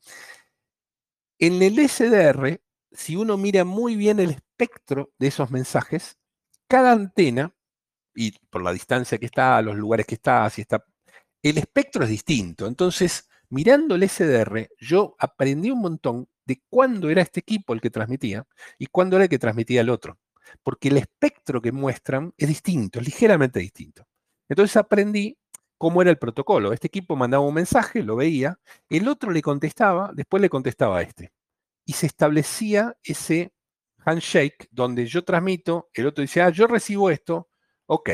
En 1.38 1.62
el 1.62 1.78
SDR, 1.88 2.60
si 2.92 3.16
uno 3.16 3.36
mira 3.36 3.64
muy 3.64 3.96
bien 3.96 4.20
el 4.20 4.30
espectro 4.30 5.12
de 5.18 5.26
esos 5.26 5.50
mensajes, 5.50 6.16
cada 6.66 6.92
antena, 6.92 7.54
y 8.14 8.32
por 8.48 8.62
la 8.62 8.72
distancia 8.72 9.18
que 9.18 9.26
está, 9.26 9.60
los 9.60 9.76
lugares 9.76 10.06
que 10.06 10.14
está, 10.14 10.48
si 10.48 10.62
está, 10.62 10.84
el 11.42 11.58
espectro 11.58 12.04
es 12.04 12.10
distinto. 12.10 12.66
Entonces, 12.66 13.28
mirando 13.50 13.96
el 13.96 14.08
SDR, 14.08 14.70
yo 14.78 15.16
aprendí 15.18 15.70
un 15.70 15.80
montón 15.80 16.28
de 16.46 16.62
cuándo 16.70 17.10
era 17.10 17.22
este 17.22 17.40
equipo 17.40 17.74
el 17.74 17.80
que 17.80 17.90
transmitía 17.90 18.46
y 18.78 18.86
cuándo 18.86 19.16
era 19.16 19.24
el 19.24 19.28
que 19.28 19.38
transmitía 19.38 19.82
el 19.82 19.90
otro. 19.90 20.18
Porque 20.62 20.88
el 20.88 20.98
espectro 20.98 21.60
que 21.60 21.72
muestran 21.72 22.32
es 22.38 22.48
distinto, 22.48 23.00
es 23.00 23.06
ligeramente 23.06 23.60
distinto. 23.60 24.06
Entonces 24.48 24.76
aprendí 24.76 25.36
cómo 25.84 26.00
era 26.00 26.10
el 26.10 26.16
protocolo. 26.16 26.72
Este 26.72 26.86
equipo 26.86 27.14
mandaba 27.14 27.44
un 27.44 27.52
mensaje, 27.52 28.02
lo 28.02 28.16
veía, 28.16 28.58
el 28.88 29.06
otro 29.06 29.30
le 29.30 29.42
contestaba, 29.42 30.12
después 30.14 30.40
le 30.40 30.48
contestaba 30.48 30.96
a 30.96 31.02
este. 31.02 31.30
Y 31.84 31.92
se 31.92 32.06
establecía 32.06 32.96
ese 33.02 33.52
handshake 33.98 34.66
donde 34.70 35.04
yo 35.04 35.24
transmito, 35.24 35.90
el 35.92 36.06
otro 36.06 36.22
dice, 36.22 36.40
ah, 36.40 36.48
yo 36.48 36.66
recibo 36.68 37.10
esto, 37.10 37.50
ok. 37.84 38.10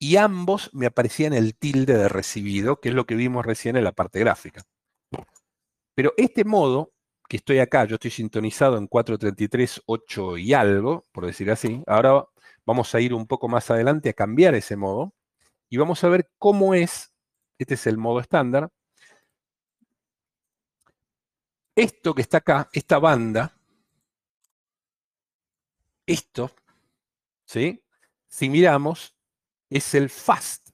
Y 0.00 0.16
ambos 0.16 0.70
me 0.72 0.86
aparecían 0.86 1.34
el 1.34 1.54
tilde 1.56 1.96
de 1.96 2.08
recibido, 2.08 2.80
que 2.80 2.88
es 2.88 2.96
lo 2.96 3.06
que 3.06 3.14
vimos 3.14 3.46
recién 3.46 3.76
en 3.76 3.84
la 3.84 3.92
parte 3.92 4.18
gráfica. 4.18 4.64
Pero 5.94 6.14
este 6.16 6.44
modo, 6.44 6.94
que 7.28 7.36
estoy 7.36 7.60
acá, 7.60 7.84
yo 7.84 7.94
estoy 7.94 8.10
sintonizado 8.10 8.76
en 8.76 8.88
433.8 8.88 10.42
y 10.42 10.52
algo, 10.52 11.04
por 11.12 11.26
decir 11.26 11.52
así, 11.52 11.84
ahora 11.86 12.26
vamos 12.66 12.92
a 12.92 13.00
ir 13.00 13.14
un 13.14 13.28
poco 13.28 13.46
más 13.46 13.70
adelante 13.70 14.08
a 14.08 14.14
cambiar 14.14 14.56
ese 14.56 14.74
modo 14.74 15.14
y 15.74 15.76
vamos 15.76 16.04
a 16.04 16.08
ver 16.08 16.30
cómo 16.38 16.72
es, 16.72 17.12
este 17.58 17.74
es 17.74 17.88
el 17.88 17.98
modo 17.98 18.20
estándar, 18.20 18.70
esto 21.74 22.14
que 22.14 22.22
está 22.22 22.36
acá, 22.38 22.68
esta 22.72 23.00
banda, 23.00 23.58
esto, 26.06 26.52
¿sí? 27.44 27.82
Si 28.28 28.48
miramos, 28.48 29.16
es 29.68 29.96
el 29.96 30.10
fast. 30.10 30.68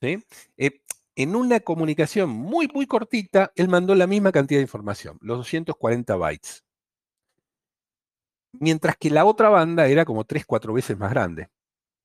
¿sí? 0.00 0.24
Eh, 0.56 0.80
en 1.16 1.34
una 1.34 1.58
comunicación 1.58 2.30
muy, 2.30 2.68
muy 2.72 2.86
cortita, 2.86 3.50
él 3.56 3.66
mandó 3.66 3.96
la 3.96 4.06
misma 4.06 4.30
cantidad 4.30 4.60
de 4.60 4.66
información, 4.66 5.18
los 5.20 5.38
240 5.38 6.14
bytes. 6.14 6.62
Mientras 8.52 8.96
que 8.96 9.10
la 9.10 9.24
otra 9.24 9.48
banda 9.48 9.88
era 9.88 10.04
como 10.04 10.22
3, 10.22 10.46
4 10.46 10.72
veces 10.72 10.96
más 10.96 11.10
grande. 11.10 11.48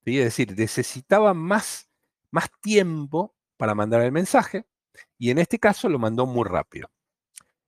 Es 0.05 0.25
decir, 0.25 0.57
necesitaba 0.57 1.33
más, 1.33 1.89
más 2.31 2.49
tiempo 2.61 3.35
para 3.57 3.75
mandar 3.75 4.01
el 4.01 4.11
mensaje 4.11 4.65
y 5.17 5.29
en 5.29 5.39
este 5.39 5.59
caso 5.59 5.89
lo 5.89 5.99
mandó 5.99 6.25
muy 6.25 6.47
rápido. 6.47 6.89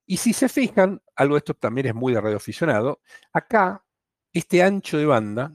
Y 0.06 0.18
si 0.18 0.32
se 0.32 0.48
fijan, 0.48 1.02
algo 1.16 1.34
de 1.34 1.38
esto 1.38 1.54
también 1.54 1.88
es 1.88 1.94
muy 1.94 2.12
de 2.12 2.20
radioaficionado, 2.20 3.00
acá 3.32 3.84
este 4.32 4.62
ancho 4.62 4.98
de 4.98 5.06
banda 5.06 5.52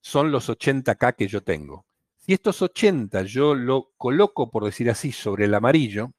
son 0.00 0.32
los 0.32 0.48
80K 0.48 1.14
que 1.14 1.28
yo 1.28 1.42
tengo. 1.42 1.86
Si 2.16 2.32
estos 2.32 2.62
80 2.62 3.22
yo 3.22 3.54
lo 3.54 3.92
coloco, 3.96 4.50
por 4.50 4.64
decir 4.64 4.90
así, 4.90 5.12
sobre 5.12 5.44
el 5.44 5.54
amarillo, 5.54 6.12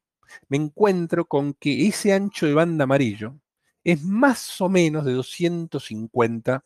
me 0.47 0.57
encuentro 0.57 1.25
con 1.25 1.53
que 1.53 1.87
ese 1.87 2.13
ancho 2.13 2.45
de 2.45 2.53
banda 2.53 2.83
amarillo 2.83 3.39
es 3.83 4.03
más 4.03 4.61
o 4.61 4.69
menos 4.69 5.05
de 5.05 5.13
250, 5.13 6.63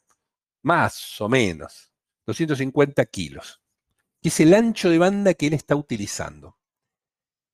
más 0.61 1.21
o 1.21 1.29
menos, 1.29 1.91
250 2.27 3.05
kilos, 3.05 3.61
que 4.21 4.29
es 4.29 4.39
el 4.41 4.53
ancho 4.53 4.89
de 4.89 4.97
banda 4.97 5.33
que 5.33 5.47
él 5.47 5.53
está 5.53 5.75
utilizando. 5.75 6.57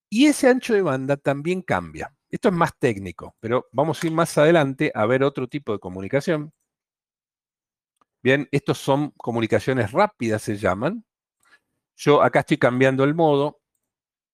Y 0.10 0.26
ese 0.26 0.50
ancho 0.50 0.74
de 0.74 0.82
banda 0.82 1.16
también 1.18 1.62
cambia. 1.62 2.14
Esto 2.30 2.50
es 2.50 2.54
más 2.54 2.78
técnico, 2.78 3.36
pero 3.40 3.68
vamos 3.72 4.04
a 4.04 4.08
ir 4.08 4.14
más 4.14 4.38
adelante 4.38 4.92
a 4.96 5.06
ver 5.06 5.24
otro 5.24 5.48
tipo 5.48 5.72
de 5.72 5.80
comunicación. 5.80 6.52
Bien, 8.24 8.48
estos 8.52 8.80
son 8.80 9.12
comunicaciones 9.12 9.92
rápidas, 9.92 10.42
se 10.42 10.58
llaman. 10.58 11.06
Yo 11.96 12.24
acá 12.24 12.40
estoy 12.40 12.58
cambiando 12.58 13.04
el 13.04 13.14
modo. 13.14 13.60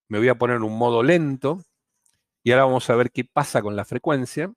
Me 0.07 0.19
voy 0.19 0.29
a 0.29 0.37
poner 0.37 0.61
un 0.61 0.77
modo 0.77 1.03
lento. 1.03 1.63
Y 2.43 2.51
ahora 2.51 2.65
vamos 2.65 2.89
a 2.89 2.95
ver 2.95 3.11
qué 3.11 3.25
pasa 3.25 3.61
con 3.61 3.75
la 3.75 3.85
frecuencia. 3.85 4.53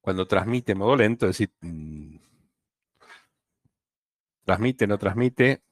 Cuando 0.00 0.26
transmite 0.26 0.74
modo 0.74 0.96
lento, 0.96 1.26
es 1.26 1.38
decir, 1.38 1.52
mm, 1.60 2.16
transmite, 4.44 4.86
no 4.86 4.98
transmite. 4.98 5.62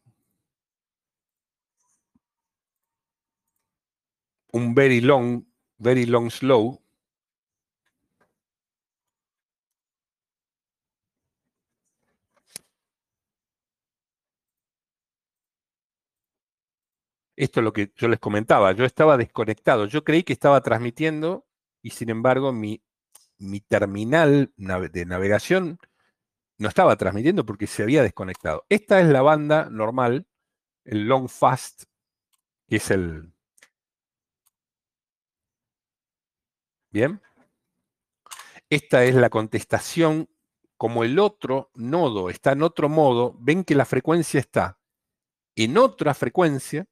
Un 4.52 4.74
very 4.74 5.00
long, 5.00 5.44
very 5.78 6.06
long 6.06 6.30
slow. 6.30 6.80
Esto 17.36 17.60
es 17.60 17.64
lo 17.64 17.72
que 17.72 17.90
yo 17.96 18.08
les 18.08 18.18
comentaba. 18.20 18.72
Yo 18.72 18.84
estaba 18.84 19.16
desconectado. 19.16 19.86
Yo 19.86 20.04
creí 20.04 20.24
que 20.24 20.34
estaba 20.34 20.60
transmitiendo 20.60 21.46
y 21.82 21.90
sin 21.90 22.10
embargo 22.10 22.52
mi, 22.52 22.82
mi 23.38 23.60
terminal 23.60 24.52
de 24.56 25.06
navegación 25.06 25.78
no 26.60 26.68
estaba 26.68 26.94
transmitiendo 26.96 27.46
porque 27.46 27.66
se 27.66 27.82
había 27.82 28.02
desconectado. 28.02 28.66
Esta 28.68 29.00
es 29.00 29.08
la 29.08 29.22
banda 29.22 29.70
normal, 29.70 30.26
el 30.84 31.06
long 31.08 31.28
fast, 31.28 31.84
que 32.68 32.76
es 32.76 32.90
el... 32.90 33.32
Bien. 36.90 37.22
Esta 38.68 39.04
es 39.04 39.14
la 39.14 39.30
contestación. 39.30 40.28
Como 40.76 41.02
el 41.02 41.18
otro 41.18 41.70
nodo 41.74 42.28
está 42.30 42.52
en 42.52 42.62
otro 42.62 42.90
modo, 42.90 43.36
ven 43.38 43.64
que 43.64 43.74
la 43.74 43.86
frecuencia 43.86 44.38
está 44.38 44.78
en 45.56 45.78
otra 45.78 46.14
frecuencia, 46.14 46.86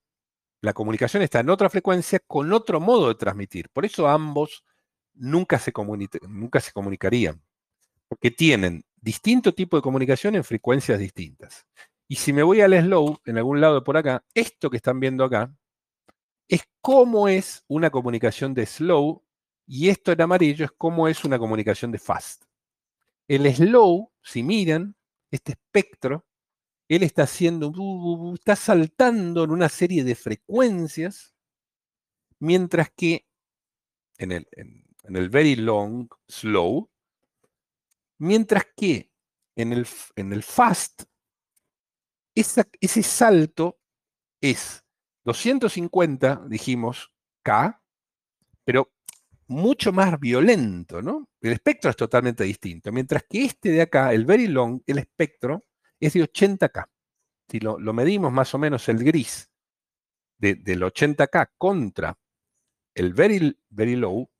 la 0.61 0.73
comunicación 0.73 1.23
está 1.23 1.40
en 1.40 1.51
otra 1.51 1.70
frecuencia 1.70 2.20
con 2.27 2.53
otro 2.53 2.81
modo 2.81 3.09
de 3.09 3.15
transmitir. 3.15 3.69
Por 3.70 3.85
eso 3.85 4.09
ambos 4.09 4.65
nunca 5.15 5.59
se, 5.59 5.73
nunca 6.27 6.61
se 6.61 6.73
comunicarían, 6.73 7.43
porque 8.09 8.31
tienen 8.31 8.85
distinto 9.01 9.55
tipo 9.55 9.77
de 9.77 9.83
comunicación 9.83 10.35
en 10.35 10.45
frecuencias 10.45 10.99
distintas. 10.99 11.66
Y 12.09 12.16
si 12.16 12.33
me 12.33 12.43
voy 12.43 12.61
al 12.61 12.73
slow, 12.73 13.20
en 13.27 13.39
algún 13.39 13.61
lado 13.61 13.85
por 13.85 13.97
acá, 13.97 14.25
esto 14.35 14.70
que 14.70 14.79
están 14.79 14.99
viendo 14.99 15.25
acá, 15.25 15.55
es 16.49 16.62
cómo 16.81 17.29
es 17.29 17.65
una 17.69 17.91
comunicación 17.91 18.55
de 18.55 18.65
slow, 18.65 19.23
y 19.66 19.91
esto 19.91 20.12
en 20.12 20.23
amarillo 20.23 20.65
es 20.65 20.73
cómo 20.73 21.09
es 21.09 21.25
una 21.25 21.39
comunicación 21.39 21.93
de 21.93 21.99
fast. 21.99 22.45
El 23.29 23.55
slow, 23.55 24.11
si 24.23 24.43
miran, 24.43 24.97
este 25.31 25.53
espectro, 25.53 26.25
él 26.89 27.03
está 27.03 27.25
haciendo, 27.25 27.70
está 28.35 28.57
saltando 28.57 29.45
en 29.45 29.51
una 29.51 29.69
serie 29.69 30.03
de 30.05 30.15
frecuencias, 30.15 31.35
mientras 32.39 32.91
que 32.97 33.27
en 34.16 34.33
el, 34.33 34.49
en 34.53 35.16
el 35.16 35.29
very 35.29 35.57
long, 35.57 36.09
slow, 36.27 36.89
Mientras 38.19 38.66
que 38.77 39.11
en 39.57 39.73
el, 39.73 39.86
en 40.16 40.32
el 40.32 40.43
fast, 40.43 41.05
ese 42.35 43.03
salto 43.03 43.81
es 44.40 44.85
250, 45.24 46.45
dijimos, 46.49 47.12
K, 47.43 47.82
pero 48.65 48.93
mucho 49.49 49.93
más 49.93 50.19
violento, 50.20 51.03
¿no? 51.03 51.28
El 51.40 51.53
espectro 51.53 51.90
es 51.90 51.97
totalmente 51.97 52.45
distinto. 52.45 52.93
Mientras 52.93 53.24
que 53.28 53.45
este 53.45 53.70
de 53.70 53.82
acá, 53.82 54.12
el 54.12 54.24
very 54.24 54.47
long, 54.47 54.81
el 54.86 54.99
espectro, 54.99 55.65
es 55.99 56.12
de 56.12 56.23
80K. 56.23 56.86
Si 57.49 57.61
lo, 57.61 57.78
medimos 57.93 58.31
más 58.32 58.55
o 58.55 58.59
menos 58.59 58.89
el 58.89 59.03
gris 59.03 59.51
del 60.39 60.82
80K 60.82 61.53
contra 61.57 62.16
el 62.95 63.15
very, 63.15 63.59
very 63.70 63.97
low, 63.97 64.31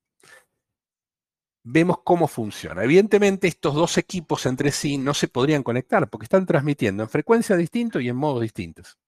vemos 1.63 1.99
cómo 2.05 2.29
funciona. 2.29 2.85
Evidentemente, 2.85 3.49
estos 3.49 3.75
dos 3.75 3.99
equipos 3.99 4.47
entre 4.47 4.73
sí 4.73 4.99
no 4.99 5.15
se 5.15 5.29
podrían 5.29 5.63
conectar 5.63 6.09
porque 6.09 6.25
están 6.25 6.47
transmitiendo 6.47 7.03
en 7.03 7.09
frecuencia 7.09 7.57
distintos 7.57 8.03
y 8.03 8.09
en 8.09 8.17
modos 8.17 8.43
distintos. 8.43 8.99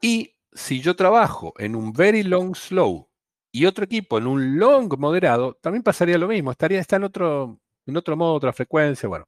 Y 0.00 0.34
si 0.52 0.80
yo 0.80 0.96
trabajo 0.96 1.54
en 1.58 1.76
un 1.76 1.92
very 1.92 2.22
long 2.22 2.54
slow 2.54 3.08
y 3.52 3.66
otro 3.66 3.84
equipo 3.84 4.18
en 4.18 4.26
un 4.26 4.58
long 4.58 4.92
moderado, 4.98 5.54
también 5.60 5.82
pasaría 5.82 6.18
lo 6.18 6.28
mismo. 6.28 6.50
Estaría, 6.50 6.80
está 6.80 6.96
en 6.96 7.04
otro, 7.04 7.60
en 7.86 7.96
otro 7.96 8.16
modo, 8.16 8.34
otra 8.34 8.52
frecuencia. 8.52 9.08
Bueno, 9.08 9.26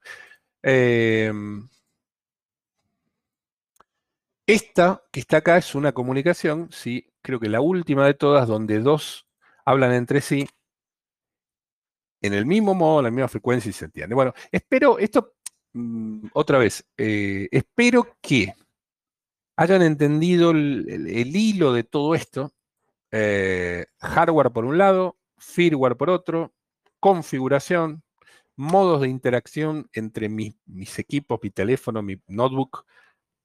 eh, 0.63 1.33
esta 4.49 5.05
que 5.13 5.21
está 5.21 5.37
acá 5.37 5.59
es 5.59 5.75
una 5.75 5.93
comunicación, 5.93 6.71
sí, 6.73 7.13
creo 7.21 7.39
que 7.39 7.51
la 7.51 7.61
última 7.61 8.07
de 8.07 8.15
todas, 8.15 8.49
donde 8.49 8.81
dos 8.81 9.27
hablan 9.67 9.93
entre 9.93 10.23
sí 10.23 10.49
en 12.23 12.33
el 12.33 12.47
mismo 12.47 12.75
modo, 12.75 13.01
en 13.01 13.05
la 13.05 13.11
misma 13.11 13.29
frecuencia 13.29 13.69
y 13.69 13.75
se 13.75 13.85
entiende. 13.85 14.15
Bueno, 14.15 14.33
espero, 14.51 14.99
esto, 14.99 15.35
mm, 15.75 16.29
otra 16.33 16.57
vez, 16.57 16.83
eh, 16.97 17.47
espero 17.51 18.17
que 18.23 18.55
hayan 19.57 19.83
entendido 19.83 20.53
el, 20.53 21.37
hilo 21.37 21.75
de 21.75 21.85
todo 21.85 22.15
esto. 22.15 22.55
Eh, 23.11 23.85
hardware 24.01 24.51
por 24.51 24.65
un 24.65 24.79
lado, 24.79 25.19
firmware 25.37 25.97
por 25.99 26.09
otro, 26.09 26.55
configuración, 27.01 28.03
modos 28.57 29.03
de 29.03 29.09
interacción 29.09 29.91
entre 29.93 30.31
mis 30.31 30.99
equipos, 30.99 31.39
mi 31.43 31.51
teléfono, 31.51 32.03
mi 32.03 32.19
notebook, 32.29 32.87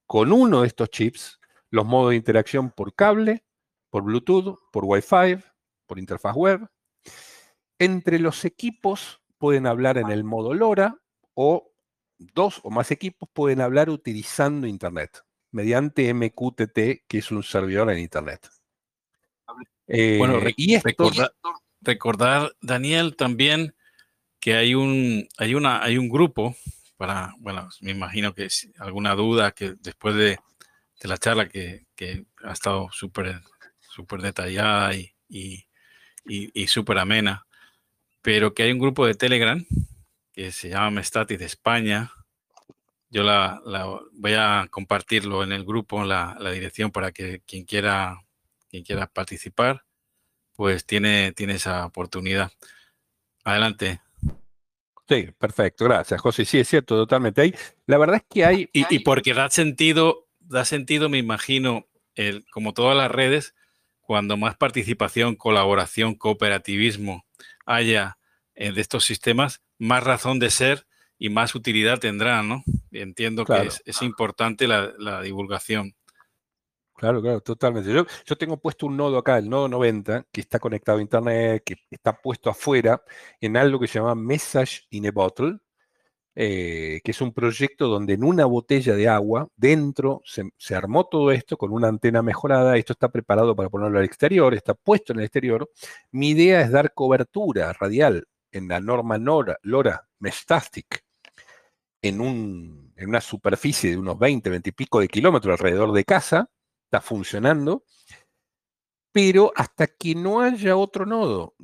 con 0.06 0.32
uno 0.32 0.62
de 0.62 0.66
estos 0.66 0.90
chips, 0.90 1.40
los 1.70 1.84
modos 1.84 2.10
de 2.10 2.16
interacción 2.16 2.70
por 2.70 2.94
cable, 2.94 3.44
por 3.90 4.02
Bluetooth, 4.02 4.58
por 4.72 4.84
Wi-Fi, 4.84 5.38
por 5.86 5.98
interfaz 5.98 6.34
web. 6.34 6.68
Entre 7.78 8.18
los 8.18 8.44
equipos 8.44 9.20
pueden 9.38 9.66
hablar 9.66 9.98
en 9.98 10.10
el 10.10 10.24
modo 10.24 10.54
LoRa 10.54 10.98
o 11.34 11.72
dos 12.18 12.60
o 12.62 12.70
más 12.70 12.90
equipos 12.90 13.28
pueden 13.32 13.60
hablar 13.60 13.90
utilizando 13.90 14.66
Internet, 14.66 15.22
mediante 15.50 16.12
MQTT, 16.12 17.06
que 17.06 17.18
es 17.18 17.30
un 17.30 17.42
servidor 17.42 17.90
en 17.90 17.98
Internet. 17.98 18.48
bueno, 19.86 20.38
eh, 20.38 20.54
y 20.56 20.78
recordar, 21.80 22.52
Daniel, 22.60 23.16
también 23.16 23.74
que 24.40 24.54
hay 24.54 24.74
un, 24.74 25.26
hay 25.38 25.54
una, 25.54 25.82
hay 25.82 25.98
un 25.98 26.08
grupo 26.08 26.54
para, 26.96 27.34
bueno, 27.38 27.68
me 27.80 27.90
imagino 27.92 28.34
que 28.34 28.48
alguna 28.78 29.14
duda 29.14 29.52
que 29.52 29.74
después 29.80 30.14
de, 30.14 30.38
la 31.02 31.18
charla 31.18 31.48
que, 31.48 31.86
ha 32.44 32.52
estado 32.52 32.88
súper 32.90 33.40
súper 33.94 34.22
detallada 34.22 34.94
y, 34.94 35.14
y, 35.28 36.66
súper 36.66 36.98
amena, 36.98 37.46
pero 38.22 38.54
que 38.54 38.64
hay 38.64 38.72
un 38.72 38.78
grupo 38.78 39.06
de 39.06 39.14
Telegram 39.14 39.64
que 40.32 40.50
se 40.52 40.70
llama 40.70 40.90
Mestatis 40.90 41.38
de 41.38 41.44
España. 41.44 42.10
Yo 43.10 43.22
la, 43.22 43.60
voy 44.12 44.34
a 44.34 44.66
compartirlo 44.70 45.44
en 45.44 45.52
el 45.52 45.64
grupo, 45.64 46.04
la, 46.04 46.36
la 46.40 46.50
dirección 46.50 46.90
para 46.90 47.12
que 47.12 47.40
quien 47.46 47.64
quiera, 47.64 48.20
quien 48.68 48.82
quiera 48.82 49.06
participar, 49.06 49.84
pues 50.56 50.86
tiene, 50.86 51.32
tiene 51.32 51.54
esa 51.54 51.86
oportunidad. 51.86 52.50
Adelante. 53.44 54.00
Sí, 55.08 55.28
perfecto, 55.38 55.84
gracias, 55.84 56.20
José. 56.20 56.44
Sí, 56.44 56.58
es 56.58 56.68
cierto, 56.68 56.96
totalmente. 56.96 57.42
Hay, 57.42 57.54
la 57.86 57.98
verdad 57.98 58.16
es 58.16 58.24
que 58.28 58.44
hay. 58.44 58.70
Y, 58.72 59.00
porque 59.00 59.34
da 59.34 59.50
sentido, 59.50 60.26
da 60.40 60.64
sentido, 60.64 61.08
me 61.08 61.18
imagino, 61.18 61.86
el, 62.14 62.44
como 62.50 62.72
todas 62.72 62.96
las 62.96 63.10
redes, 63.10 63.54
cuando 64.00 64.36
más 64.36 64.56
participación, 64.56 65.36
colaboración, 65.36 66.14
cooperativismo 66.14 67.26
haya 67.66 68.18
eh, 68.54 68.72
de 68.72 68.80
estos 68.80 69.04
sistemas, 69.04 69.62
más 69.78 70.02
razón 70.04 70.38
de 70.38 70.50
ser 70.50 70.86
y 71.18 71.28
más 71.28 71.54
utilidad 71.54 71.98
tendrán, 71.98 72.48
¿no? 72.48 72.64
Entiendo 72.90 73.44
que 73.44 73.68
es, 73.84 74.02
importante 74.02 74.66
la 74.66 75.22
divulgación. 75.22 75.94
Claro, 76.96 77.20
claro, 77.20 77.40
totalmente. 77.40 77.92
Yo, 77.92 78.36
tengo 78.36 78.56
puesto 78.56 78.86
un 78.86 78.96
nodo 78.96 79.18
acá, 79.18 79.38
el 79.38 79.48
nodo 79.50 79.68
90, 79.68 80.26
que 80.30 80.40
está 80.40 80.60
conectado 80.60 80.98
a 80.98 81.02
Internet, 81.02 81.62
que 81.64 81.76
está 81.90 82.20
puesto 82.20 82.50
afuera 82.50 83.02
en 83.40 83.56
algo 83.56 83.80
que 83.80 83.88
se 83.88 83.98
llama 83.98 84.14
Message 84.14 84.82
in 84.90 85.08
a 85.08 85.10
Bottle, 85.10 85.58
eh, 86.36 87.00
que 87.04 87.10
es 87.12 87.20
un 87.20 87.32
proyecto 87.32 87.88
donde 87.88 88.14
en 88.14 88.24
una 88.24 88.44
botella 88.46 88.94
de 88.94 89.08
agua, 89.08 89.48
dentro 89.56 90.22
se, 90.24 90.50
se, 90.56 90.74
armó 90.74 91.06
todo 91.06 91.32
esto 91.32 91.56
con 91.56 91.72
una 91.72 91.88
antena 91.88 92.22
mejorada, 92.22 92.76
esto 92.76 92.92
está 92.92 93.08
preparado 93.08 93.56
para 93.56 93.68
ponerlo 93.70 93.98
al 93.98 94.04
exterior, 94.04 94.54
está 94.54 94.74
puesto 94.74 95.12
en 95.12 95.20
el 95.20 95.26
exterior. 95.26 95.70
Mi 96.12 96.30
idea 96.30 96.60
es 96.60 96.70
dar 96.70 96.94
cobertura 96.94 97.72
radial 97.72 98.26
en 98.52 98.68
la 98.68 98.80
norma 98.80 99.18
NORA, 99.18 99.58
LoRa 99.62 100.08
Mestastic, 100.20 101.04
en, 102.02 102.20
en 102.96 103.08
una 103.08 103.20
superficie 103.20 103.90
de 103.90 103.98
unos 103.98 104.18
20, 104.18 104.50
20 104.50 104.70
y 104.70 104.72
pico 104.72 105.00
de 105.00 105.08
kilómetros 105.08 105.52
alrededor 105.58 105.92
de 105.92 106.04
casa, 106.04 106.50
está 106.94 107.00
funcionando, 107.00 107.84
pero 109.12 109.52
hasta 109.56 109.88
que 109.88 110.14
no 110.14 110.40
haya 110.40 110.76
otro 110.76 111.06
nodo 111.06 111.56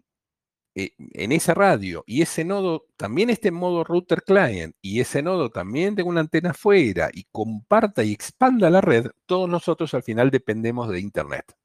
eh, 0.74 0.92
en 0.98 1.32
esa 1.32 1.54
radio 1.54 2.02
y 2.06 2.22
ese 2.22 2.44
nodo 2.44 2.86
también 2.96 3.30
esté 3.30 3.48
en 3.48 3.54
modo 3.54 3.84
router 3.84 4.22
client 4.24 4.74
y 4.82 5.00
ese 5.00 5.22
nodo 5.22 5.50
también 5.50 5.94
tenga 5.94 6.08
una 6.08 6.20
antena 6.20 6.50
afuera 6.50 7.10
y 7.12 7.24
comparta 7.30 8.02
y 8.02 8.12
expanda 8.12 8.70
la 8.70 8.80
red, 8.80 9.06
todos 9.26 9.48
nosotros 9.48 9.94
al 9.94 10.02
final 10.02 10.30
dependemos 10.30 10.88
de 10.88 11.00
Internet. 11.00 11.56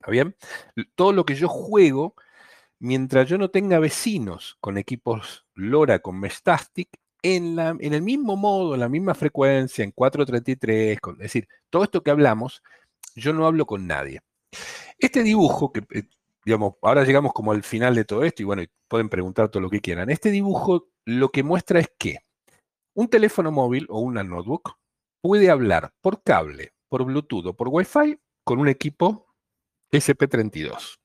¿Está 0.00 0.10
bien? 0.10 0.36
Todo 0.96 1.12
lo 1.12 1.24
que 1.24 1.36
yo 1.36 1.48
juego, 1.48 2.16
mientras 2.80 3.28
yo 3.28 3.38
no 3.38 3.50
tenga 3.50 3.78
vecinos 3.78 4.56
con 4.60 4.76
equipos 4.76 5.46
LoRa 5.54 6.00
con 6.00 6.18
Mestastic, 6.18 6.90
en, 7.22 7.58
el 7.58 8.02
mismo 8.02 8.36
modo, 8.36 8.74
en 8.74 8.80
la 8.80 8.88
misma 8.88 9.14
frecuencia, 9.14 9.84
en 9.84 9.92
433, 9.92 10.98
es 10.98 11.18
decir, 11.18 11.48
todo 11.70 11.84
esto 11.84 12.02
que 12.02 12.10
hablamos, 12.10 12.62
yo 13.14 13.32
no 13.32 13.46
hablo 13.46 13.66
con 13.66 13.86
nadie. 13.86 14.20
Este 14.98 15.22
dibujo, 15.22 15.72
que 15.72 15.84
eh, 15.90 16.04
digamos, 16.44 16.74
ahora 16.82 17.04
llegamos 17.04 17.32
como 17.32 17.52
al 17.52 17.62
final 17.62 17.94
de 17.94 18.04
todo 18.04 18.24
esto 18.24 18.42
y 18.42 18.44
bueno, 18.44 18.62
pueden 18.88 19.08
preguntar 19.08 19.48
todo 19.48 19.62
lo 19.62 19.70
que 19.70 19.80
quieran. 19.80 20.10
Este 20.10 20.30
dibujo 20.30 20.88
lo 21.04 21.30
que 21.30 21.42
muestra 21.42 21.80
es 21.80 21.92
que 21.96 22.18
un 22.94 23.08
teléfono 23.08 23.52
móvil 23.52 23.86
o 23.88 24.00
una 24.00 24.22
notebook 24.22 24.76
puede 25.20 25.50
hablar 25.50 25.92
por 26.00 26.22
cable, 26.22 26.72
por 26.88 27.04
Bluetooth 27.04 27.46
o 27.46 27.56
por 27.56 27.68
Wi-Fi 27.68 28.18
con 28.44 28.58
un 28.58 28.68
equipo 28.68 29.28
SP32. 29.92 30.98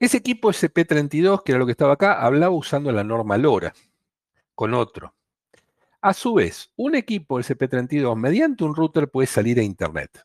Ese 0.00 0.16
equipo 0.16 0.48
SP32, 0.48 1.42
que 1.44 1.52
era 1.52 1.58
lo 1.58 1.66
que 1.66 1.72
estaba 1.72 1.92
acá, 1.92 2.24
hablaba 2.24 2.54
usando 2.54 2.90
la 2.90 3.04
norma 3.04 3.36
LoRa 3.36 3.72
con 4.60 4.74
otro. 4.74 5.14
A 6.02 6.12
su 6.12 6.34
vez, 6.34 6.70
un 6.76 6.94
equipo 6.94 7.40
SP32 7.40 8.14
mediante 8.14 8.62
un 8.62 8.76
router 8.76 9.10
puede 9.10 9.26
salir 9.26 9.58
a 9.58 9.62
Internet. 9.62 10.22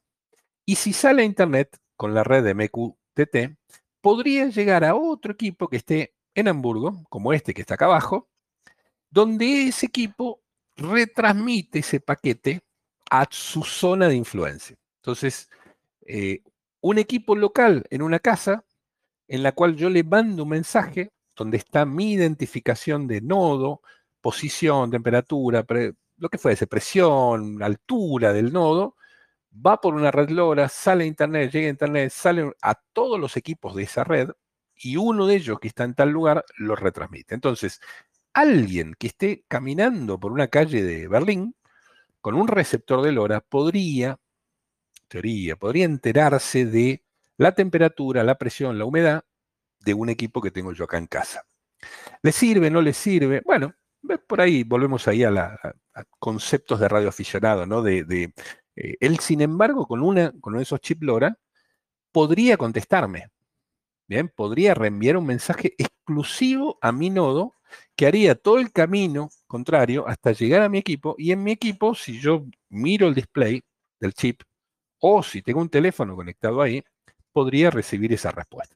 Y 0.66 0.76
si 0.76 0.92
sale 0.92 1.22
a 1.22 1.26
Internet 1.26 1.78
con 1.96 2.14
la 2.14 2.22
red 2.22 2.44
de 2.44 2.54
MQTT, 2.54 3.58
podría 4.02 4.48
llegar 4.50 4.84
a 4.84 4.94
otro 4.94 5.32
equipo 5.32 5.70
que 5.70 5.78
esté 5.78 6.16
en 6.34 6.50
Hamburgo, 6.50 7.06
como 7.08 7.32
este 7.32 7.54
que 7.54 7.62
está 7.62 7.76
acá 7.76 7.86
abajo, 7.86 8.28
donde 9.10 9.70
ese 9.70 9.86
equipo 9.86 10.42
retransmite 10.76 11.80
ese 11.80 12.02
paquete 12.02 12.62
a 13.10 13.26
su 13.32 13.64
zona 13.64 14.10
de 14.10 14.16
influencia. 14.16 14.76
Entonces, 14.98 15.50
eh, 16.06 16.44
un 16.82 16.98
equipo 16.98 17.38
local 17.38 17.86
en 17.90 18.02
una 18.02 18.20
casa 18.20 18.66
en 19.30 19.44
la 19.44 19.54
cual 19.54 19.78
yo 19.78 19.90
le 19.90 20.04
mando 20.04 20.44
un 20.44 20.50
mensaje 20.50 21.14
donde 21.38 21.56
está 21.56 21.86
mi 21.86 22.12
identificación 22.12 23.08
de 23.08 23.22
nodo, 23.22 23.82
posición, 24.26 24.90
temperatura, 24.90 25.64
lo 26.18 26.30
que 26.30 26.40
fuese, 26.40 26.66
presión, 26.66 27.62
altura 27.62 28.34
del 28.34 28.52
nodo, 28.52 28.96
va 29.54 29.80
por 29.80 29.94
una 29.94 30.10
red 30.10 30.32
LoRa, 30.32 30.68
sale 30.68 31.04
a 31.04 31.08
Internet, 31.08 31.52
llega 31.52 31.68
a 31.68 31.70
Internet, 31.70 32.12
sale 32.12 32.52
a 32.60 32.74
todos 32.74 33.20
los 33.20 33.38
equipos 33.38 33.76
de 33.76 33.84
esa 33.84 34.04
red 34.04 34.32
y 34.76 34.98
uno 34.98 35.28
de 35.28 35.36
ellos 35.36 35.60
que 35.60 35.68
está 35.68 35.84
en 35.84 35.94
tal 35.94 36.10
lugar 36.10 36.44
lo 36.58 36.76
retransmite. 36.76 37.36
Entonces, 37.36 37.80
alguien 38.34 38.96
que 38.98 39.06
esté 39.06 39.46
caminando 39.48 40.20
por 40.20 40.32
una 40.32 40.48
calle 40.48 40.82
de 40.82 41.08
Berlín 41.08 41.56
con 42.20 42.34
un 42.34 42.48
receptor 42.48 43.04
de 43.04 43.12
LoRa 43.12 43.42
podría, 43.42 44.18
teoría, 45.08 45.56
podría 45.56 45.86
enterarse 45.86 46.66
de 46.66 47.04
la 47.38 47.52
temperatura, 47.52 48.24
la 48.24 48.40
presión, 48.40 48.80
la 48.80 48.86
humedad 48.86 49.24
de 49.82 49.94
un 49.94 50.10
equipo 50.10 50.42
que 50.42 50.50
tengo 50.50 50.74
yo 50.74 50.86
acá 50.86 50.98
en 50.98 51.06
casa. 51.06 51.44
¿Le 52.24 52.32
sirve? 52.32 52.72
¿No 52.72 52.82
le 52.82 52.94
sirve? 52.94 53.44
Bueno, 53.46 53.76
por 54.28 54.42
ahí 54.42 54.64
volvemos 54.64 55.08
ahí 55.08 55.24
a, 55.24 55.60
conceptos 56.20 56.80
de 56.80 56.88
radio 56.88 57.10
aficionado, 57.10 57.66
¿no? 57.66 57.82
De, 57.82 58.34
eh, 58.76 58.98
él, 59.00 59.20
sin 59.20 59.42
embargo, 59.42 59.88
con, 59.88 60.02
una, 60.02 60.34
esos 60.60 60.82
chip 60.82 61.04
LoRa, 61.04 61.38
podría 62.12 62.58
contestarme. 62.58 63.30
Bien, 64.08 64.30
podría 64.30 64.74
reenviar 64.74 65.18
un 65.18 65.26
mensaje 65.26 65.74
exclusivo 65.78 66.78
a 66.82 66.92
mi 66.92 67.10
nodo 67.10 67.54
que 67.96 68.06
haría 68.06 68.36
todo 68.36 68.60
el 68.60 68.72
camino 68.72 69.30
contrario 69.48 70.08
hasta 70.08 70.32
llegar 70.32 70.62
a 70.62 70.70
mi 70.70 70.78
equipo. 70.78 71.16
Y 71.18 71.32
en 71.32 71.44
mi 71.44 71.52
equipo, 71.52 71.96
si 71.96 72.20
yo 72.20 72.46
miro 72.70 73.08
el 73.08 73.16
display 73.16 73.64
del 74.00 74.14
chip 74.14 74.42
o 75.00 75.24
si 75.24 75.42
tengo 75.42 75.62
un 75.62 75.70
teléfono 75.70 76.16
conectado 76.16 76.62
ahí, 76.62 76.84
podría 77.32 77.72
recibir 77.72 78.14
esa 78.14 78.32
respuesta. 78.32 78.76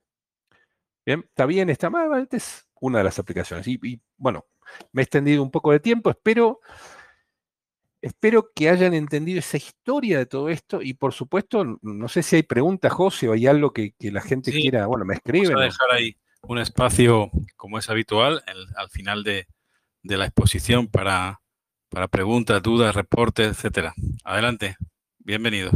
Bien, 1.05 1.21
está 1.27 1.45
bien, 1.45 1.69
está 1.69 1.89
mal, 1.89 2.27
es 2.31 2.67
una 2.81 2.99
de 2.99 3.03
las 3.03 3.19
aplicaciones. 3.19 3.67
y 3.67 4.01
bueno, 4.17 4.45
me 4.91 5.01
he 5.01 5.03
extendido 5.03 5.43
un 5.43 5.51
poco 5.51 5.71
de 5.71 5.79
tiempo, 5.79 6.09
espero, 6.09 6.59
espero 8.01 8.51
que 8.53 8.69
hayan 8.69 8.93
entendido 8.93 9.39
esa 9.39 9.57
historia 9.57 10.17
de 10.17 10.25
todo 10.25 10.49
esto 10.49 10.81
y 10.81 10.93
por 10.93 11.13
supuesto, 11.13 11.79
no 11.81 12.07
sé 12.07 12.23
si 12.23 12.37
hay 12.37 12.43
preguntas, 12.43 12.91
José, 12.91 13.29
o 13.29 13.33
hay 13.33 13.47
algo 13.47 13.73
que, 13.73 13.93
la 13.99 14.21
gente 14.21 14.51
quiera, 14.51 14.87
bueno, 14.87 15.05
me 15.05 15.15
escriben. 15.15 15.53
Vamos 15.53 15.61
a 15.61 15.65
dejar 15.65 15.91
ahí 15.91 16.15
un 16.43 16.59
espacio, 16.59 17.31
como 17.55 17.77
es 17.77 17.89
habitual, 17.89 18.43
al 18.75 18.89
final 18.89 19.23
de, 19.23 19.47
la 20.03 20.25
exposición 20.25 20.87
para, 20.87 21.41
para 21.89 22.07
preguntas, 22.07 22.61
dudas, 22.61 22.95
reportes, 22.95 23.47
etcétera. 23.47 23.93
Adelante, 24.23 24.75
bienvenidos. 25.19 25.73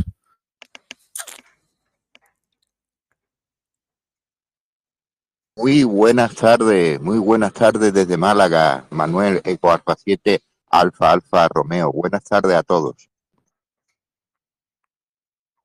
Muy 5.55 5.83
buenas 5.83 6.33
tardes, 6.33 6.99
muy 6.99 7.19
buenas 7.19 7.53
tardes 7.53 7.93
desde 7.93 8.17
Málaga, 8.17 8.85
Manuel 8.89 9.39
Eco 9.43 9.71
Alfa 9.71 9.95
7 9.95 10.41
Alfa 10.71 11.11
Alfa 11.11 11.47
Romeo. 11.47 11.91
Buenas 11.91 12.23
tardes 12.23 12.55
a 12.55 12.63
todos. 12.63 13.07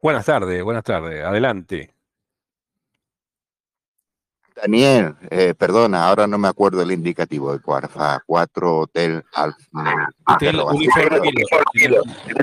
Buenas 0.02 0.26
tardes, 0.26 0.62
buenas 0.62 0.84
tardes. 0.84 1.24
Adelante. 1.24 1.94
Daniel, 4.54 5.16
eh, 5.30 5.54
perdona, 5.54 6.06
ahora 6.06 6.26
no 6.26 6.36
me 6.36 6.48
acuerdo 6.48 6.82
el 6.82 6.92
indicativo 6.92 7.56
de 7.56 7.60
Alfa 7.66 8.22
4 8.26 8.80
Hotel 8.80 9.24
Alfa. 9.32 10.12
Hotel 10.26 10.60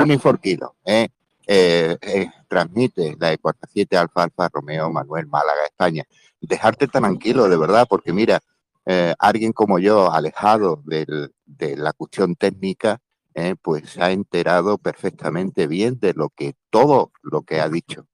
Unifor 0.02 0.40
Kilo. 0.40 0.76
Eh, 0.84 1.10
eh, 1.46 2.28
transmite 2.48 3.16
la 3.20 3.34
Eco 3.34 3.52
7 3.72 3.98
Alfa 3.98 4.24
Alfa 4.24 4.50
Romeo 4.52 4.90
Manuel 4.90 5.28
Málaga, 5.28 5.64
España. 5.66 6.04
Dejarte 6.48 6.88
tranquilo, 6.88 7.50
de 7.50 7.58
verdad, 7.58 7.88
porque 7.90 8.14
mira, 8.14 8.40
eh, 8.86 9.16
alguien 9.18 9.52
como 9.52 9.80
yo, 9.80 10.12
alejado 10.12 10.84
de 10.86 11.78
la 11.78 11.94
cuestión 11.94 12.36
técnica, 12.36 13.00
eh, 13.34 13.56
pues 13.62 13.90
se 13.90 14.02
ha 14.02 14.12
enterado 14.12 14.78
perfectamente 14.78 15.68
bien 15.68 16.00
de 16.00 16.14
lo 16.14 16.30
que 16.30 16.56
todo 16.70 17.12
lo 17.24 17.42
que 17.42 17.60
ha 17.60 17.68
dicho. 17.68 18.08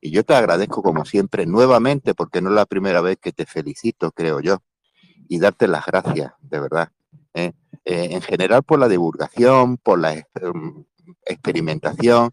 Y 0.00 0.10
yo 0.10 0.22
te 0.24 0.34
agradezco 0.34 0.82
como 0.82 1.04
siempre 1.04 1.46
nuevamente, 1.46 2.14
porque 2.14 2.40
no 2.40 2.50
es 2.50 2.54
la 2.54 2.66
primera 2.66 3.00
vez 3.00 3.18
que 3.20 3.32
te 3.32 3.46
felicito, 3.46 4.12
creo 4.12 4.40
yo, 4.40 4.62
y 5.28 5.40
darte 5.40 5.66
las 5.66 5.86
gracias, 5.86 6.32
de 6.42 6.60
verdad. 6.60 6.92
Eh. 7.34 7.52
en 7.84 8.20
general 8.22 8.62
por 8.64 8.78
la 8.78 8.88
divulgación, 8.88 9.76
por 9.78 9.98
la 9.98 10.12
em, 10.14 10.84
experimentación, 11.24 12.32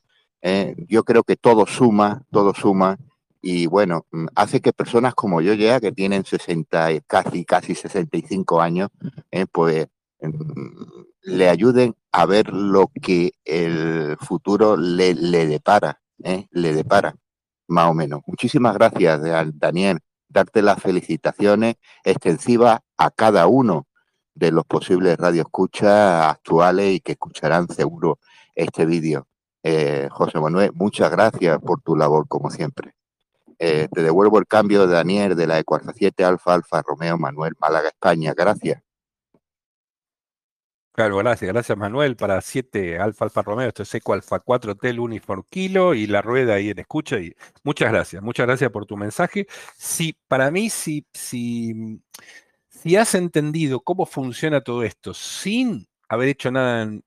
yo 0.88 1.04
creo 1.04 1.24
que 1.24 1.38
todo 1.38 1.66
suma, 1.66 2.24
todo 2.32 2.54
suma 2.54 2.98
y 3.48 3.68
bueno, 3.68 4.08
mm, 4.12 4.26
hace 4.36 4.60
que 4.60 4.74
personas 4.74 5.14
como 5.14 5.40
yo 5.40 5.54
ya, 5.54 5.80
que 5.80 5.92
tienen 5.92 6.26
60, 6.26 7.02
casi, 7.08 7.46
casi 7.46 7.76
65 7.76 8.60
años, 8.60 8.90
eh, 9.30 9.46
pues 9.52 9.88
mm, 10.20 11.04
le 11.22 11.50
ayuden 11.50 11.96
a 12.12 12.26
ver 12.26 12.52
lo 12.52 12.90
que 13.04 13.34
el 13.46 14.18
futuro 14.20 14.78
le, 14.78 15.14
le 15.14 15.46
depara, 15.46 16.02
eh, 16.24 16.48
le 16.50 16.74
depara, 16.74 17.16
más 17.68 17.92
o 17.92 17.94
menos. 17.94 18.22
Muchísimas 18.26 18.74
gracias, 18.74 19.22
Daniel. 19.54 20.00
Darte 20.28 20.64
las 20.64 20.82
felicitaciones 20.82 21.76
extensivas 22.04 22.80
a 22.98 23.12
cada 23.12 23.46
uno 23.46 23.88
de 24.34 24.52
los 24.52 24.66
posibles 24.66 25.18
radioescuchas 25.18 26.26
actuales 26.32 26.96
y 26.96 27.00
que 27.00 27.12
escucharán 27.14 27.68
seguro 27.70 28.20
este 28.56 28.88
vídeo. 28.88 29.28
Eh, 29.64 30.10
José 30.12 30.40
Manuel, 30.40 30.72
muchas 30.74 31.12
gracias 31.12 31.60
por 31.60 31.82
tu 31.82 31.96
labor, 31.96 32.28
como 32.28 32.50
siempre. 32.50 32.96
Eh, 33.60 33.88
te 33.92 34.02
devuelvo 34.02 34.40
el 34.40 34.48
cambio 34.48 34.86
de 34.86 34.94
Daniel 34.94 35.36
de 35.36 35.48
la 35.48 35.60
Ecuarza 35.60 35.94
7 35.94 36.24
Alfa 36.24 36.54
Alfa 36.54 36.82
Romeo 36.82 37.18
Manuel 37.18 37.54
Málaga 37.60 37.90
España. 37.90 38.34
Gracias. 38.36 38.82
Claro, 40.92 41.18
gracias, 41.18 41.52
gracias 41.52 41.78
Manuel. 41.78 42.16
Para 42.16 42.40
7 42.42 43.00
Alfa 43.00 43.26
Alfa 43.26 43.42
Romeo, 43.42 43.68
esto 43.68 43.84
es 43.84 43.94
Eco 43.94 44.14
Alfa 44.14 44.40
4 44.40 44.72
Hotel 44.74 45.00
Uniform 45.00 45.44
Kilo 45.50 45.94
y 45.94 46.08
la 46.08 46.22
rueda 46.22 46.54
ahí 46.56 46.70
en 46.70 46.80
escucha. 46.80 47.20
Y 47.20 47.36
muchas 47.64 47.92
gracias, 47.92 48.24
muchas 48.24 48.48
gracias 48.48 48.72
por 48.72 48.86
tu 48.86 48.96
mensaje. 48.96 49.46
Sí, 49.78 50.16
para 50.30 50.52
mí, 50.52 50.70
si, 50.70 51.06
si, 51.14 52.02
si 52.70 52.96
has 52.96 53.14
entendido 53.16 53.82
cómo 53.82 54.06
funciona 54.06 54.62
todo 54.62 54.84
esto 54.84 55.14
sin 55.14 55.88
haber 56.08 56.30
hecho 56.30 56.50
nada 56.52 56.84
en 56.84 57.04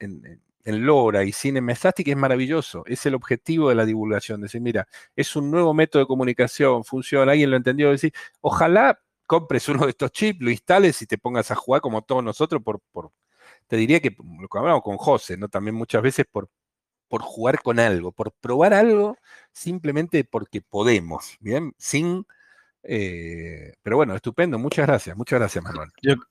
LoRa 0.77 1.25
y 1.25 1.33
Cine 1.33 1.61
Mesastic 1.61 2.09
es 2.09 2.17
maravilloso. 2.17 2.83
Es 2.87 3.07
el 3.07 3.15
objetivo 3.15 3.69
de 3.69 3.75
la 3.75 3.87
divulgación. 3.87 4.41
Decir, 4.41 4.61
mira, 4.61 4.87
es 5.17 5.37
un 5.37 5.51
nuevo 5.51 5.75
método 5.75 6.03
de 6.03 6.07
comunicación, 6.07 6.85
funciona, 6.85 7.33
alguien 7.33 7.51
lo 7.51 7.57
entendió. 7.57 7.91
Decir, 7.91 8.13
ojalá 8.41 9.01
compres 9.27 9.69
uno 9.69 9.85
de 9.85 9.91
estos 9.91 10.13
chips, 10.13 10.41
lo 10.41 10.51
instales 10.51 11.01
y 11.03 11.07
te 11.07 11.19
pongas 11.19 11.51
a 11.51 11.55
jugar 11.55 11.81
como 11.81 12.03
todos 12.03 12.25
nosotros 12.25 12.63
por, 12.63 12.81
por 12.93 13.13
te 13.69 13.77
diría 13.77 14.01
que 14.01 14.17
lo 14.41 14.49
que 14.49 14.59
hablamos 14.59 14.83
con 14.83 14.97
José, 14.99 15.37
¿no? 15.37 15.49
También 15.49 15.75
muchas 15.77 16.03
veces 16.03 16.27
por, 16.31 16.51
por 17.09 17.23
jugar 17.23 17.63
con 17.63 17.81
algo, 17.81 18.13
por 18.13 18.33
probar 18.33 18.75
algo 18.75 19.17
simplemente 19.53 20.25
porque 20.25 20.63
podemos, 20.63 21.37
¿bien? 21.41 21.75
Sin 21.79 22.27
eh, 22.83 23.75
pero 23.83 23.97
bueno, 23.97 24.15
estupendo. 24.15 24.59
Muchas 24.59 24.87
gracias. 24.87 25.17
Muchas 25.17 25.39
gracias, 25.39 25.65
Manuel. 25.65 25.91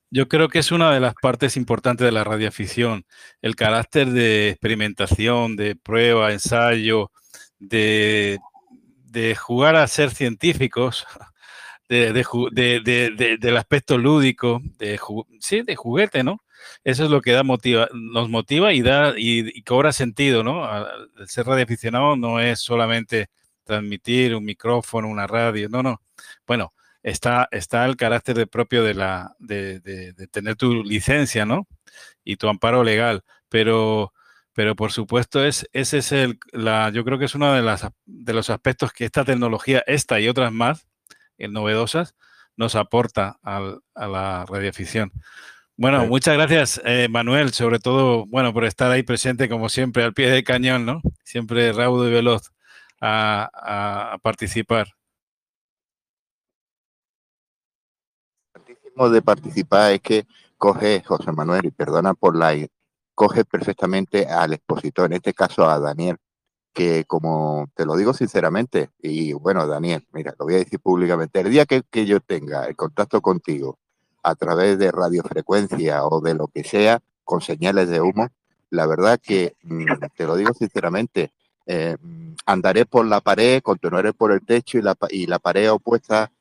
Yo, 0.09 0.27
creo 0.27 0.49
que 0.49 0.59
es 0.59 0.71
una 0.71 0.91
de 0.93 0.99
las 0.99 1.13
partes 1.15 1.57
importantes 1.57 2.05
de 2.05 2.11
la 2.11 2.23
radioafición. 2.23 3.05
El 3.41 3.55
carácter 3.55 4.09
de 4.09 4.49
experimentación, 4.49 5.55
de 5.55 5.75
prueba, 5.75 6.31
ensayo, 6.31 7.11
de, 7.59 8.39
jugar 9.37 9.75
a 9.75 9.87
ser 9.87 10.11
científicos, 10.11 11.05
del 11.89 13.57
aspecto 13.57 13.97
lúdico, 13.97 14.61
de, 14.77 14.99
sí, 15.39 15.61
de 15.61 15.75
juguete, 15.75 16.23
¿no? 16.23 16.39
Eso 16.83 17.05
es 17.05 17.09
lo 17.09 17.21
que 17.21 17.31
da 17.31 17.43
motiva, 17.43 17.87
nos 17.93 18.29
motiva 18.29 18.73
y 18.73 18.81
da 18.81 19.13
y, 19.17 19.61
cobra 19.63 19.91
sentido, 19.91 20.43
¿no? 20.43 20.67
Ser 21.25 21.45
radioaficionado 21.45 22.15
no 22.15 22.39
es 22.39 22.59
solamente 22.59 23.29
transmitir 23.67 24.35
un 24.35 24.45
micrófono, 24.45 25.07
una 25.07 25.27
radio, 25.27 25.69
no, 25.69 25.83
no 25.83 26.01
bueno, 26.45 26.73
está, 27.03 27.47
está 27.51 27.85
el 27.85 27.95
carácter 27.97 28.47
propio 28.47 28.83
de, 28.83 28.93
la, 28.93 29.35
de, 29.39 30.13
tener 30.31 30.55
tu 30.55 30.83
licencia, 30.83 31.45
¿no? 31.45 31.67
Y 32.23 32.37
tu 32.37 32.49
amparo 32.49 32.83
legal, 32.83 33.23
pero, 33.49 34.13
pero 34.53 34.75
por 34.75 34.91
supuesto 34.91 35.43
es, 35.43 35.67
ese 35.73 35.99
es 35.99 36.11
el, 36.11 36.39
la, 36.51 36.89
yo 36.91 37.03
creo 37.03 37.19
que 37.19 37.25
es 37.25 37.35
uno 37.35 37.53
de, 37.53 37.61
las, 37.61 37.87
de 38.05 38.33
los 38.33 38.49
aspectos 38.49 38.91
que 38.93 39.05
esta 39.05 39.25
tecnología, 39.25 39.83
esta 39.87 40.19
y 40.19 40.27
otras 40.27 40.51
más 40.51 40.87
eh, 41.37 41.47
novedosas, 41.47 42.15
nos 42.55 42.75
aporta 42.75 43.39
a 43.43 43.79
la 43.95 44.45
radioafición. 44.47 45.11
Bueno, 45.79 46.07
muchas 46.07 46.33
gracias, 46.33 46.81
eh, 46.85 47.07
Manuel, 47.07 47.53
sobre 47.53 47.77
todo, 47.77 48.25
bueno, 48.25 48.51
por 48.51 48.65
estar 48.65 48.89
ahí 48.91 49.03
presente, 49.03 49.47
como 49.47 49.69
siempre, 49.69 50.03
al 50.03 50.15
pie 50.15 50.31
del 50.31 50.43
cañón, 50.43 50.87
¿no? 50.87 51.01
Siempre 51.23 51.71
raudo 51.71 52.07
y 52.07 52.11
veloz 52.11 52.51
a 53.01 54.17
participar. 54.21 54.87
de 59.11 59.21
participar 59.21 59.93
es 59.93 60.01
que 60.01 60.27
coge, 60.57 61.03
José 61.03 61.31
Manuel, 61.31 61.65
y 61.65 61.71
perdona 61.71 62.13
por 62.15 62.35
la, 62.35 62.53
coge 63.13 63.45
perfectamente 63.45 64.25
al 64.25 64.53
expositor, 64.53 65.05
en 65.05 65.13
este 65.13 65.33
caso 65.33 65.69
a 65.69 65.79
Daniel, 65.79 66.17
que 66.73 67.05
como 67.05 67.67
te 67.75 67.85
lo 67.85 67.95
digo 67.95 68.13
sinceramente, 68.13 68.89
y 68.99 69.33
bueno, 69.33 69.67
Daniel, 69.67 70.05
mira, 70.13 70.33
lo 70.39 70.45
voy 70.45 70.55
a 70.55 70.57
decir 70.57 70.79
públicamente, 70.79 71.39
el 71.41 71.51
día 71.51 71.65
que, 71.65 71.83
que 71.89 72.05
yo 72.05 72.19
tenga 72.19 72.65
el 72.65 72.75
contacto 72.75 73.21
contigo 73.21 73.77
a 74.23 74.35
través 74.35 74.79
de 74.79 74.91
radiofrecuencia 74.91 76.03
o 76.05 76.19
de 76.21 76.33
lo 76.33 76.47
que 76.47 76.63
sea, 76.63 76.99
con 77.23 77.41
señales 77.41 77.89
de 77.89 78.01
humo, 78.01 78.29
la 78.69 78.87
verdad 78.87 79.19
que, 79.21 79.55
mm, 79.63 79.85
te 80.15 80.25
lo 80.25 80.35
digo 80.35 80.53
sinceramente, 80.53 81.31
eh, 81.67 81.97
andaré 82.45 82.85
por 82.85 83.05
la 83.05 83.21
pared, 83.21 83.61
continuaré 83.61 84.13
por 84.13 84.31
el 84.31 84.41
techo 84.45 84.77
y 84.77 84.81
la, 84.81 84.97
y 85.09 85.27
la 85.27 85.37
pared 85.37 85.71
opuesta 85.71 86.31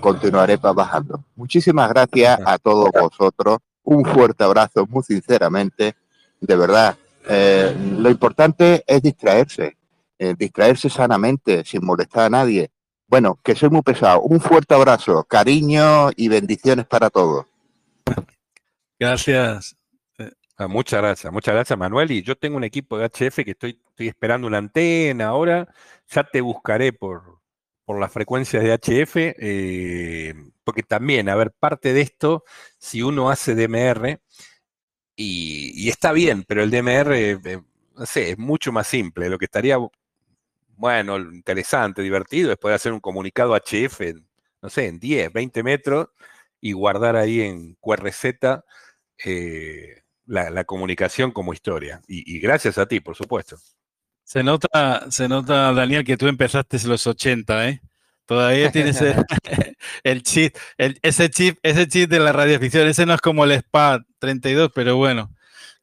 continuaré 0.00 0.58
trabajando. 0.58 1.24
Muchísimas 1.36 1.88
gracias 1.88 2.38
a 2.44 2.58
todos 2.58 2.90
vosotros. 2.92 3.58
Un 3.84 4.04
fuerte 4.04 4.44
abrazo, 4.44 4.86
muy 4.86 5.02
sinceramente. 5.02 5.94
De 6.40 6.56
verdad, 6.56 6.96
eh, 7.28 7.74
lo 7.98 8.10
importante 8.10 8.84
es 8.86 9.02
distraerse, 9.02 9.76
eh, 10.18 10.34
distraerse 10.38 10.88
sanamente, 10.88 11.64
sin 11.64 11.84
molestar 11.84 12.26
a 12.26 12.30
nadie. 12.30 12.70
Bueno, 13.06 13.38
que 13.42 13.54
soy 13.54 13.70
muy 13.70 13.82
pesado. 13.82 14.22
Un 14.22 14.40
fuerte 14.40 14.74
abrazo, 14.74 15.24
cariño 15.24 16.10
y 16.16 16.28
bendiciones 16.28 16.86
para 16.86 17.10
todos. 17.10 17.46
Gracias. 18.98 19.76
Ah, 20.56 20.68
muchas 20.68 21.00
gracias, 21.00 21.32
muchas 21.32 21.54
gracias 21.54 21.78
Manuel. 21.78 22.10
Y 22.12 22.22
yo 22.22 22.36
tengo 22.36 22.56
un 22.56 22.64
equipo 22.64 22.96
de 22.96 23.06
HF 23.06 23.44
que 23.44 23.50
estoy, 23.50 23.80
esperando 24.08 24.46
una 24.46 24.58
antena 24.58 25.28
ahora. 25.28 25.68
Ya 26.08 26.24
te 26.24 26.40
buscaré 26.40 26.92
por, 26.92 27.42
por 27.84 27.98
las 28.00 28.12
frecuencias 28.12 28.62
de 28.62 28.72
HF, 28.72 29.34
eh, 29.38 30.34
porque 30.64 30.82
también, 30.82 31.28
a 31.28 31.34
ver, 31.36 31.52
parte 31.52 31.92
de 31.92 32.02
esto, 32.02 32.44
si 32.78 33.02
uno 33.02 33.30
hace 33.30 33.54
DMR, 33.54 34.20
y, 35.16 35.88
está 35.88 36.12
bien, 36.12 36.44
pero 36.44 36.62
el 36.62 36.70
DMR, 36.70 37.32
eh, 37.32 37.60
no 37.94 38.06
sé, 38.06 38.30
es 38.30 38.38
mucho 38.38 38.72
más 38.72 38.86
simple. 38.86 39.28
Lo 39.28 39.38
que 39.38 39.44
estaría, 39.46 39.78
bueno, 40.76 41.18
interesante, 41.18 42.02
divertido, 42.02 42.52
es 42.52 42.58
poder 42.58 42.76
hacer 42.76 42.92
un 42.92 43.00
comunicado 43.00 43.54
HF, 43.54 44.14
no 44.62 44.70
sé, 44.70 44.86
en 44.86 44.98
10, 44.98 45.32
20 45.32 45.62
metros, 45.62 46.08
y 46.60 46.72
guardar 46.72 47.16
ahí 47.16 47.40
en 47.42 47.74
QRZ 47.80 48.24
eh, 49.24 50.02
la, 50.26 50.64
comunicación 50.64 51.32
como 51.32 51.52
historia. 51.52 52.00
y 52.08 52.40
gracias 52.40 52.78
a 52.78 52.86
ti, 52.86 53.00
por 53.00 53.16
supuesto. 53.16 53.58
Se 54.32 54.42
nota, 54.42 55.10
se 55.10 55.28
nota, 55.28 55.74
Daniel, 55.74 56.04
que 56.04 56.16
tú 56.16 56.26
empezaste 56.26 56.78
en 56.78 56.88
los 56.88 57.06
80, 57.06 57.68
¿eh? 57.68 57.82
Todavía 58.24 58.72
tienes 58.72 58.98
el, 60.02 60.22
chip, 60.22 60.56
ese 60.78 61.28
chip, 61.28 61.58
ese 61.62 61.86
chip 61.86 62.08
de 62.08 62.18
la 62.18 62.32
radioficción. 62.32 62.88
Ese 62.88 63.04
no 63.04 63.12
es 63.12 63.20
como 63.20 63.44
el 63.44 63.60
SPA 63.60 64.02
32, 64.20 64.70
pero 64.74 64.96
bueno, 64.96 65.30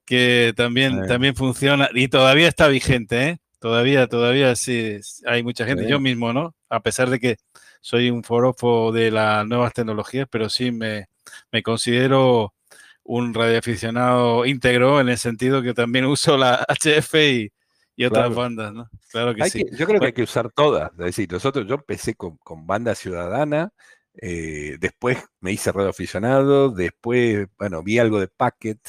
que 0.03 0.53
también, 0.57 1.05
también 1.05 1.35
funciona 1.35 1.89
y 1.93 2.07
todavía 2.07 2.47
está 2.47 2.67
vigente, 2.69 3.27
¿eh? 3.27 3.37
Todavía, 3.59 4.07
todavía 4.07 4.55
sí, 4.55 4.97
hay 5.27 5.43
mucha 5.43 5.67
gente. 5.67 5.87
Yo 5.87 5.99
mismo, 5.99 6.33
¿no? 6.33 6.55
A 6.69 6.79
pesar 6.79 7.11
de 7.11 7.19
que 7.19 7.37
soy 7.81 8.09
un 8.09 8.23
forofo 8.23 8.91
de 8.91 9.11
las 9.11 9.45
nuevas 9.45 9.73
tecnologías, 9.73 10.27
pero 10.27 10.49
sí 10.49 10.71
me, 10.71 11.05
me 11.51 11.61
considero 11.61 12.55
un 13.03 13.31
radioaficionado 13.35 14.47
íntegro 14.47 15.01
en 15.01 15.09
el 15.09 15.19
sentido 15.19 15.61
que 15.61 15.75
también 15.75 16.05
uso 16.05 16.35
la 16.35 16.65
HF 16.67 17.13
y, 17.13 17.51
y 17.99 18.05
otras 18.05 18.33
bandas, 18.33 18.73
¿no? 18.73 18.89
Claro 19.11 19.35
que 19.35 19.49
sí. 19.49 19.65
yo 19.73 19.85
creo 19.85 19.99
que 19.99 20.05
hay 20.05 20.13
que 20.13 20.23
usar 20.23 20.49
todas. 20.49 20.89
Es 20.93 20.97
decir, 20.97 21.29
nosotros, 21.29 21.67
yo 21.67 21.75
empecé 21.75 22.15
con, 22.15 22.37
con 22.37 22.65
banda 22.65 22.95
ciudadana, 22.95 23.73
eh, 24.13 24.77
después 24.79 25.17
me 25.41 25.51
hice 25.51 25.69
radioaficionado, 25.73 26.69
después, 26.69 27.49
bueno, 27.57 27.83
vi 27.83 27.99
algo 27.99 28.21
de 28.21 28.29
Packet, 28.29 28.79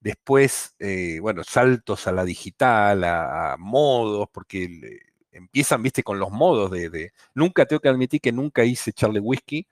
después, 0.00 0.74
eh, 0.78 1.18
bueno, 1.20 1.44
saltos 1.44 2.06
a 2.06 2.12
la 2.12 2.24
digital, 2.24 3.04
a, 3.04 3.56
modos, 3.58 4.26
porque 4.32 5.00
empiezan, 5.32 5.82
viste, 5.82 6.02
con 6.02 6.18
los 6.18 6.30
modos 6.30 6.70
de, 6.70 7.12
Nunca 7.34 7.66
tengo 7.66 7.80
que 7.80 7.90
admitir 7.90 8.22
que 8.22 8.32
nunca 8.32 8.64
hice 8.64 8.94
Charlie 8.94 9.20
Whiskey. 9.20 9.66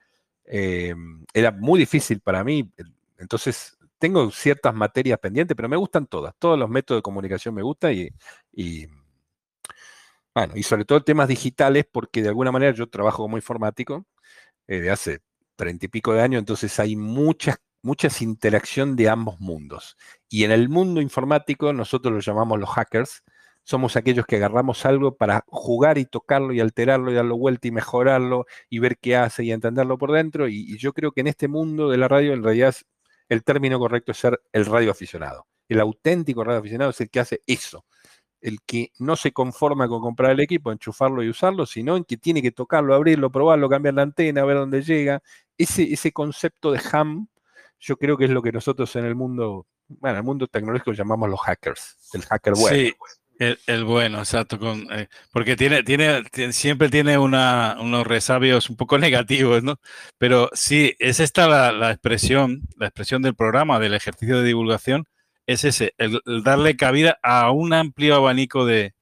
Eh, 0.45 0.93
era 1.33 1.51
muy 1.51 1.79
difícil 1.79 2.19
para 2.19 2.43
mí. 2.43 2.69
Entonces, 3.17 3.78
tengo 3.99 4.31
ciertas 4.31 4.73
materias 4.73 5.19
pendientes, 5.19 5.55
pero 5.55 5.69
me 5.69 5.77
gustan 5.77 6.07
todas. 6.07 6.33
Todos 6.39 6.57
los 6.57 6.69
métodos 6.69 6.99
de 6.99 7.03
comunicación 7.03 7.53
me 7.55 7.61
gustan 7.61 7.93
y, 7.93 8.09
y 8.53 8.87
bueno, 10.33 10.53
y 10.55 10.63
sobre 10.63 10.85
todo 10.85 11.03
temas 11.03 11.27
digitales, 11.27 11.85
porque 11.91 12.21
de 12.21 12.29
alguna 12.29 12.51
manera 12.51 12.73
yo 12.73 12.87
trabajo 12.89 13.23
como 13.23 13.37
informático 13.37 14.05
eh, 14.67 14.79
de 14.81 14.91
hace 14.91 15.19
treinta 15.55 15.85
y 15.85 15.89
pico 15.89 16.13
de 16.13 16.21
años, 16.21 16.39
entonces 16.39 16.79
hay 16.79 16.95
muchas, 16.95 17.57
muchas 17.81 18.21
interacción 18.21 18.95
de 18.95 19.09
ambos 19.09 19.39
mundos. 19.39 19.97
Y 20.29 20.45
en 20.45 20.51
el 20.51 20.69
mundo 20.69 21.01
informático 21.01 21.73
nosotros 21.73 22.13
lo 22.13 22.19
llamamos 22.21 22.59
los 22.59 22.69
hackers, 22.69 23.23
somos 23.63 23.95
aquellos 23.95 24.25
que 24.25 24.37
agarramos 24.37 24.85
algo 24.85 25.15
para 25.17 25.43
jugar 25.47 25.97
y 25.97 26.05
tocarlo 26.05 26.53
y 26.53 26.59
alterarlo 26.59 27.11
y 27.11 27.15
darlo 27.15 27.37
vuelta 27.37 27.67
y 27.67 27.71
mejorarlo 27.71 28.45
y 28.69 28.79
ver 28.79 28.97
qué 28.97 29.15
hace 29.15 29.43
y 29.43 29.51
entenderlo 29.51 29.97
por 29.97 30.11
dentro. 30.11 30.47
Y, 30.47 30.77
yo 30.77 30.93
creo 30.93 31.11
que 31.11 31.21
en 31.21 31.27
este 31.27 31.47
mundo 31.47 31.89
de 31.89 31.97
la 31.97 32.07
radio 32.07 32.33
en 32.33 32.43
realidad 32.43 32.75
el 33.29 33.43
término 33.43 33.79
correcto 33.79 34.11
es 34.11 34.17
ser 34.17 34.41
el 34.51 34.65
radio 34.65 34.91
aficionado. 34.91 35.47
El 35.67 35.79
auténtico 35.79 36.43
radio 36.43 36.59
aficionado 36.59 36.91
es 36.91 36.99
el 36.99 37.09
que 37.09 37.19
hace 37.19 37.41
eso. 37.45 37.85
El 38.41 38.59
que 38.65 38.91
no 38.99 39.15
se 39.15 39.31
conforma 39.31 39.87
con 39.87 40.01
comprar 40.01 40.31
el 40.31 40.39
equipo, 40.39 40.71
enchufarlo 40.71 41.21
y 41.23 41.29
usarlo, 41.29 41.65
sino 41.65 41.95
en 41.95 42.05
que 42.05 42.17
tiene 42.17 42.41
que 42.41 42.51
tocarlo, 42.51 42.95
abrirlo, 42.95 43.31
probarlo, 43.31 43.69
cambiar 43.69 43.93
la 43.93 44.01
antena, 44.01 44.45
ver 44.45 44.57
dónde 44.57 44.81
llega. 44.81 45.21
Ese, 45.57 45.83
ese 45.93 46.11
concepto 46.11 46.71
de 46.71 46.81
ham, 46.91 47.27
yo 47.79 47.97
creo 47.97 48.17
que 48.17 48.25
es 48.25 48.31
lo 48.31 48.41
que 48.41 48.51
nosotros 48.51 48.95
en 48.95 49.05
el 49.05 49.15
mundo, 49.15 49.67
bueno, 49.87 50.15
en 50.15 50.17
el 50.17 50.23
mundo 50.23 50.47
tecnológico 50.47 50.93
llamamos 50.93 51.29
los 51.29 51.39
hackers, 51.41 51.97
el 52.13 52.23
hacker 52.23 52.53
web. 52.53 52.73
Sí. 52.73 52.93
El, 53.39 53.85
bueno, 53.85 54.19
exacto, 54.19 54.59
con, 54.59 54.85
eh, 54.91 55.07
porque 55.31 55.55
tiene, 55.55 55.83
tiene, 55.83 56.23
siempre 56.51 56.89
tiene 56.89 57.17
una, 57.17 57.77
unos 57.79 58.05
resabios 58.05 58.69
un 58.69 58.75
poco 58.75 58.97
negativos, 58.99 59.63
¿no? 59.63 59.79
Pero 60.17 60.49
sí, 60.53 60.93
es 60.99 61.21
esta 61.21 61.47
la, 61.47 61.91
expresión, 61.91 62.63
la 62.75 62.87
expresión 62.87 63.21
del 63.21 63.35
programa, 63.35 63.79
del 63.79 63.93
ejercicio 63.93 64.39
de 64.39 64.45
divulgación, 64.45 65.05
es 65.47 65.63
ese, 65.63 65.93
el, 65.97 66.21
darle 66.43 66.75
cabida 66.75 67.17
a 67.23 67.51
un 67.51 67.71
amplio 67.73 68.15
abanico 68.15 68.65
de, 68.65 68.93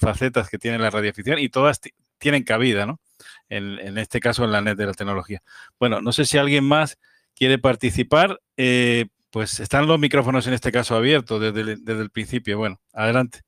facetas 0.00 0.50
que 0.50 0.58
tiene 0.58 0.78
la 0.78 0.90
radioficción 0.90 1.38
y 1.38 1.48
todas 1.48 1.80
tienen 2.18 2.44
cabida, 2.44 2.84
¿no? 2.84 3.00
En, 3.48 3.96
este 3.98 4.20
caso 4.20 4.44
en 4.44 4.52
la 4.52 4.60
net 4.60 4.76
de 4.76 4.86
la 4.86 4.94
tecnología. 4.94 5.42
Bueno, 5.80 6.02
no 6.02 6.12
sé 6.12 6.26
si 6.26 6.36
alguien 6.36 6.64
más 6.64 6.98
quiere 7.34 7.58
participar, 7.58 8.40
eh, 8.58 9.06
pues 9.30 9.60
están 9.60 9.86
los 9.86 9.98
micrófonos 9.98 10.46
en 10.46 10.54
este 10.54 10.72
caso 10.72 10.96
abiertos 10.96 11.40
desde, 11.40 11.76
desde 11.76 12.02
el 12.02 12.10
principio. 12.10 12.58
Bueno, 12.58 12.80
adelante. 12.92 13.45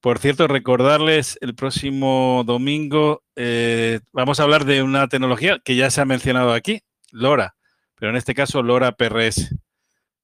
Por 0.00 0.18
cierto, 0.18 0.48
recordarles 0.48 1.36
el 1.42 1.54
próximo 1.54 2.42
domingo 2.46 3.22
eh, 3.36 4.00
vamos 4.12 4.40
a 4.40 4.44
hablar 4.44 4.64
de 4.64 4.82
una 4.82 5.08
tecnología 5.08 5.60
que 5.62 5.76
ya 5.76 5.90
se 5.90 6.00
ha 6.00 6.06
mencionado 6.06 6.54
aquí, 6.54 6.80
LoRa, 7.10 7.54
pero 7.96 8.10
en 8.10 8.16
este 8.16 8.34
caso 8.34 8.62
LoRa 8.62 8.92
PRS. 8.92 9.54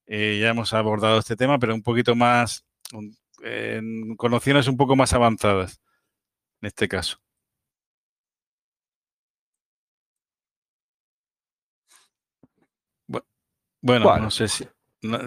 Eh, 0.07 0.39
ya 0.41 0.49
hemos 0.49 0.73
abordado 0.73 1.19
este 1.19 1.37
tema, 1.37 1.59
pero 1.59 1.75
un 1.75 1.83
poquito 1.83 2.15
más, 2.15 2.65
con 4.17 4.35
opciones 4.35 4.67
un 4.69 4.77
poco 4.77 4.97
más 4.97 5.13
avanzadas 5.13 5.81
en 6.63 6.69
este 6.69 6.89
caso. 6.89 7.19
Bueno, 13.81 14.19
no 14.19 14.31
sé 14.31 14.49
si, 14.49 14.67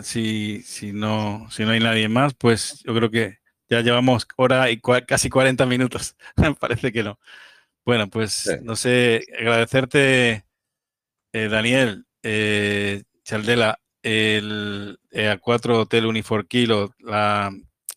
si, 0.02 0.62
si, 0.64 0.92
no, 0.92 1.48
si 1.50 1.64
no 1.64 1.72
hay 1.72 1.80
nadie 1.80 2.10
más, 2.10 2.34
pues 2.34 2.82
yo 2.84 2.94
creo 2.94 3.10
que 3.10 3.39
ya 3.70 3.82
llevamos 3.82 4.28
hora 4.36 4.70
y 4.72 4.80
casi 5.08 5.30
40 5.30 5.66
minutos. 5.66 6.16
Parece 6.60 6.92
que 6.92 7.04
no. 7.04 7.20
Bueno, 7.86 8.10
pues 8.10 8.50
no 8.64 8.76
sé, 8.76 9.26
agradecerte, 9.40 10.46
eh, 11.34 11.48
Daniel, 11.48 12.06
eh, 12.24 13.04
Chaldela, 13.24 13.80
el 14.04 15.00
EA4 15.12 15.82
Hotel 15.82 16.06
Unifor 16.06 16.48
Kilo, 16.48 16.94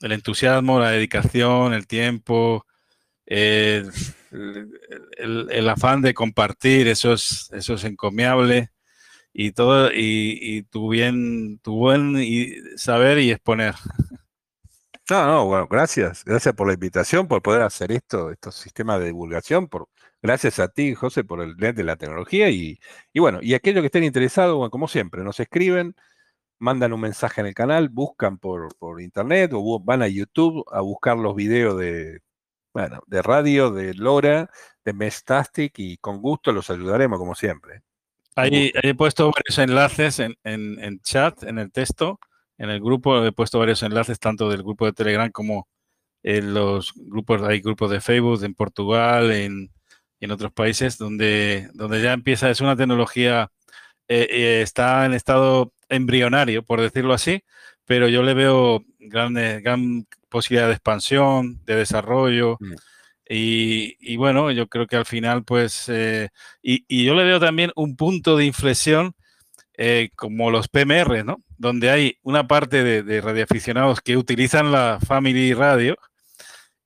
el 0.00 0.12
entusiasmo, 0.12 0.80
la 0.80 0.90
dedicación, 0.90 1.74
el 1.74 1.86
tiempo, 1.86 2.66
el, 3.26 3.90
afán 5.68 6.02
de 6.02 6.14
compartir, 6.14 6.88
eso 6.88 7.12
es, 7.12 7.50
eso 7.52 7.74
es 7.74 7.84
encomiable 7.84 8.70
y 9.32 9.52
todo, 9.52 9.92
y, 9.92 10.38
y 10.40 10.62
tu 10.62 10.88
bien, 10.90 11.58
tu 11.58 11.76
buen 11.76 12.16
saber 12.76 13.18
y 13.18 13.30
exponer. 13.30 13.74
No, 15.12 15.26
no, 15.26 15.44
bueno, 15.44 15.68
gracias. 15.70 16.24
Gracias 16.24 16.54
por 16.54 16.66
la 16.66 16.72
invitación, 16.72 17.28
por 17.28 17.42
poder 17.42 17.60
hacer 17.60 17.92
esto, 17.92 18.30
estos 18.30 18.54
sistemas 18.54 18.98
de 18.98 19.06
divulgación. 19.08 19.68
Por, 19.68 19.90
gracias 20.22 20.58
a 20.58 20.68
ti, 20.68 20.94
José, 20.94 21.22
por 21.22 21.42
el 21.42 21.54
net 21.58 21.74
de 21.74 21.84
la 21.84 21.96
tecnología. 21.96 22.48
Y, 22.48 22.78
bueno, 23.14 23.38
y 23.42 23.52
aquellos 23.52 23.82
que 23.82 23.88
estén 23.88 24.04
interesados, 24.04 24.56
bueno, 24.56 24.70
como 24.70 24.88
siempre, 24.88 25.22
nos 25.22 25.38
escriben, 25.38 25.94
mandan 26.58 26.94
un 26.94 27.00
mensaje 27.02 27.42
en 27.42 27.48
el 27.48 27.52
canal, 27.52 27.90
buscan 27.90 28.38
por, 28.38 28.70
internet 29.02 29.50
o 29.52 29.78
van 29.80 30.00
a 30.00 30.08
YouTube 30.08 30.64
a 30.72 30.80
buscar 30.80 31.18
los 31.18 31.34
videos 31.34 31.78
de, 31.78 32.20
bueno, 32.72 33.02
de 33.06 33.20
radio, 33.20 33.70
de 33.70 33.92
Lora, 33.92 34.48
de 34.82 34.94
Mestastic 34.94 35.78
y 35.78 35.98
con 35.98 36.22
gusto 36.22 36.52
los 36.52 36.70
ayudaremos, 36.70 37.18
como 37.18 37.34
siempre. 37.34 37.82
Ahí, 38.34 38.72
he 38.82 38.94
puesto 38.94 39.30
varios 39.30 39.58
enlaces 39.58 40.20
en, 40.20 40.38
en 40.42 41.00
chat, 41.02 41.42
en 41.42 41.58
el 41.58 41.70
texto 41.70 42.18
en 42.58 42.70
el 42.70 42.80
grupo 42.80 43.24
he 43.24 43.32
puesto 43.32 43.58
varios 43.58 43.82
enlaces, 43.82 44.18
tanto 44.18 44.48
del 44.48 44.62
grupo 44.62 44.86
de 44.86 44.92
Telegram 44.92 45.30
como 45.30 45.68
en 46.22 46.54
los 46.54 46.92
grupos, 46.94 47.42
hay 47.42 47.60
grupos 47.60 47.90
de 47.90 48.00
Facebook 48.00 48.44
en 48.44 48.54
Portugal, 48.54 49.32
en, 49.32 49.70
en 50.20 50.30
otros 50.30 50.52
países, 50.52 50.98
donde, 50.98 51.68
donde 51.74 52.00
ya 52.00 52.12
empieza, 52.12 52.50
es 52.50 52.60
una 52.60 52.76
tecnología, 52.76 53.50
eh, 54.08 54.28
eh, 54.30 54.62
está 54.62 55.04
en 55.04 55.14
estado 55.14 55.72
embrionario, 55.88 56.62
por 56.62 56.80
decirlo 56.80 57.12
así, 57.14 57.42
pero 57.84 58.08
yo 58.08 58.22
le 58.22 58.34
veo 58.34 58.84
gran, 59.00 59.34
gran 59.34 60.06
posibilidad 60.28 60.68
de 60.68 60.74
expansión, 60.74 61.60
de 61.64 61.76
desarrollo. 61.76 62.56
Mm. 62.60 62.74
Y, 63.34 64.16
bueno, 64.16 64.50
yo 64.50 64.68
creo 64.68 64.86
que 64.86 64.96
al 64.96 65.06
final, 65.06 65.42
pues, 65.42 65.88
eh, 65.88 66.28
y, 66.62 66.84
y, 66.86 67.04
yo 67.04 67.14
le 67.14 67.24
veo 67.24 67.40
también 67.40 67.72
un 67.76 67.96
punto 67.96 68.36
de 68.36 68.44
inflexión 68.44 69.14
como 70.16 70.50
los 70.50 70.68
PMR, 70.68 71.24
¿no? 71.24 71.42
donde 71.62 71.90
hay 71.90 72.18
una 72.22 72.48
parte 72.48 72.82
de, 72.82 73.20
radioaficionados 73.20 74.00
que 74.00 74.16
utilizan 74.16 74.72
la 74.72 74.98
Family 75.00 75.54
Radio 75.54 75.96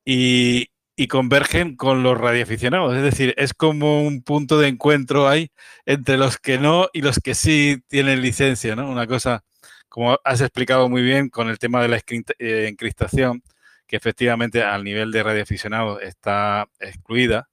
y, 0.04 0.68
convergen 1.08 1.76
con 1.76 2.02
los 2.02 2.18
radioaficionados. 2.18 2.94
Es 2.96 3.02
decir, 3.02 3.34
es 3.38 3.54
como 3.54 4.02
un 4.02 4.22
punto 4.22 4.58
de 4.58 4.68
encuentro 4.68 5.28
ahí 5.28 5.50
entre 5.86 6.18
los 6.18 6.38
que 6.38 6.58
no 6.58 6.88
y 6.92 7.00
los 7.02 7.20
que 7.20 7.34
sí 7.34 7.82
tienen 7.88 8.22
licencia, 8.22 8.76
¿no? 8.76 8.90
Una 8.90 9.06
cosa, 9.06 9.44
como 9.88 10.18
has 10.24 10.40
explicado 10.42 10.88
muy 10.90 11.02
bien 11.02 11.30
con 11.30 11.48
el 11.48 11.58
tema 11.58 11.82
de 11.82 11.88
la 11.88 11.96
eh, 11.96 12.66
encriptación, 12.68 13.42
que 13.86 13.96
efectivamente 13.96 14.62
al 14.62 14.84
nivel 14.84 15.10
de 15.12 15.22
radioaficionados 15.22 16.02
está 16.02 16.68
excluida, 16.80 17.48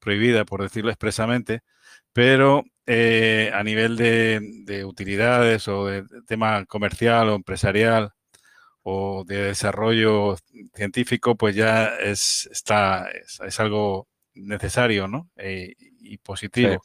prohibida, 0.00 0.44
por 0.44 0.62
decirlo 0.62 0.90
expresamente, 0.90 1.60
pero 2.12 2.64
eh, 2.86 3.50
a 3.52 3.64
nivel 3.64 3.96
de, 3.96 4.84
utilidades 4.84 5.66
o 5.68 5.86
de 5.86 6.04
tema 6.26 6.64
comercial 6.66 7.28
o 7.28 7.34
empresarial 7.34 8.12
o 8.82 9.24
de 9.26 9.42
desarrollo 9.42 10.36
científico, 10.72 11.34
pues 11.36 11.56
ya 11.56 11.88
es, 11.96 12.48
está, 12.52 13.08
es, 13.10 13.60
algo 13.60 14.06
necesario 14.34 15.08
¿no? 15.08 15.28
Eh, 15.36 15.74
y 16.00 16.18
positivo. 16.18 16.82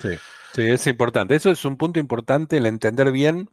Sí. 0.00 0.16
sí. 0.54 0.62
es 0.62 0.86
importante. 0.86 1.34
Eso 1.34 1.50
es 1.50 1.64
un 1.66 1.76
punto 1.76 2.00
importante, 2.00 2.56
el 2.56 2.64
entender 2.64 3.12
bien 3.12 3.50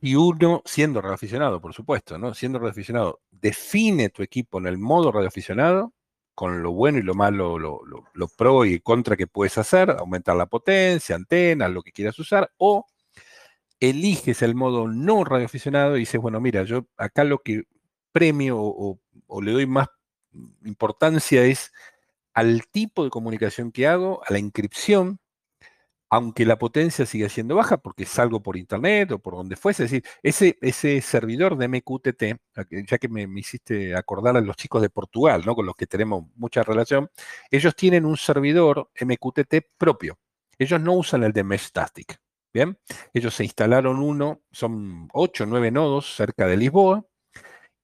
y 0.00 0.14
uno, 0.14 0.62
siendo 0.64 1.00
radioaficionado, 1.00 1.60
por 1.60 1.74
supuesto, 1.74 2.18
¿no? 2.18 2.34
Siendo 2.34 2.60
radioaficionado, 2.60 3.20
define 3.32 4.10
tu 4.10 4.22
equipo 4.22 4.58
en 4.58 4.66
el 4.66 4.78
modo 4.78 5.10
radioaficionado 5.10 5.92
con 6.36 6.62
lo 6.62 6.70
bueno 6.72 6.98
y 6.98 7.02
lo 7.02 7.14
malo, 7.14 7.58
lo, 7.58 8.28
pro 8.36 8.66
y 8.66 8.78
contra 8.80 9.16
que 9.16 9.26
puedes 9.26 9.56
hacer, 9.56 9.90
aumentar 9.90 10.36
la 10.36 10.44
potencia, 10.44 11.16
antenas, 11.16 11.70
lo 11.70 11.82
que 11.82 11.92
quieras 11.92 12.18
usar, 12.18 12.52
o 12.58 12.84
eliges 13.80 14.42
el 14.42 14.54
modo 14.54 14.86
no 14.86 15.24
radioaficionado 15.24 15.96
y 15.96 16.00
dices, 16.00 16.20
bueno, 16.20 16.38
mira, 16.38 16.62
yo 16.64 16.86
acá 16.98 17.24
lo 17.24 17.38
que 17.38 17.62
premio 18.12 18.58
o, 18.58 19.00
o 19.26 19.42
le 19.42 19.52
doy 19.52 19.66
más 19.66 19.88
importancia 20.66 21.42
es 21.42 21.72
al 22.34 22.66
tipo 22.66 23.02
de 23.02 23.10
comunicación 23.10 23.72
que 23.72 23.86
hago, 23.86 24.20
a 24.28 24.30
la 24.30 24.38
inscripción, 24.38 25.18
aunque 26.10 26.46
la 26.46 26.58
potencia 26.58 27.06
siga 27.06 27.28
siendo 27.28 27.56
baja, 27.56 27.78
porque 27.78 28.06
salgo 28.06 28.42
por 28.42 28.56
internet 28.56 29.12
o 29.12 29.18
por 29.18 29.34
donde 29.34 29.56
fuese, 29.56 29.84
es 29.84 29.90
decir, 29.90 30.56
ese, 30.60 31.00
servidor 31.00 31.56
de 31.56 31.68
MQTT, 31.68 32.22
ya 32.88 32.98
que 32.98 33.08
me, 33.08 33.26
hiciste 33.38 33.96
acordar 33.96 34.36
a 34.36 34.40
los 34.40 34.56
chicos 34.56 34.82
de 34.82 34.90
Portugal, 34.90 35.42
¿no? 35.44 35.54
con 35.54 35.66
los 35.66 35.74
que 35.74 35.86
tenemos 35.86 36.24
mucha 36.36 36.62
relación, 36.62 37.10
ellos 37.50 37.74
tienen 37.74 38.04
un 38.04 38.16
servidor 38.16 38.90
MQTT 39.00 39.54
propio. 39.76 40.18
Ellos 40.58 40.80
no 40.80 40.94
usan 40.94 41.24
el 41.24 41.32
de 41.32 41.44
Meshtastic. 41.44 42.18
Bien, 42.52 42.78
ellos 43.12 43.34
se 43.34 43.44
instalaron 43.44 43.98
uno, 43.98 44.40
son 44.50 45.08
8 45.12 45.44
o 45.44 45.46
9 45.46 45.70
nodos 45.70 46.14
cerca 46.16 46.46
de 46.46 46.56
Lisboa, 46.56 47.04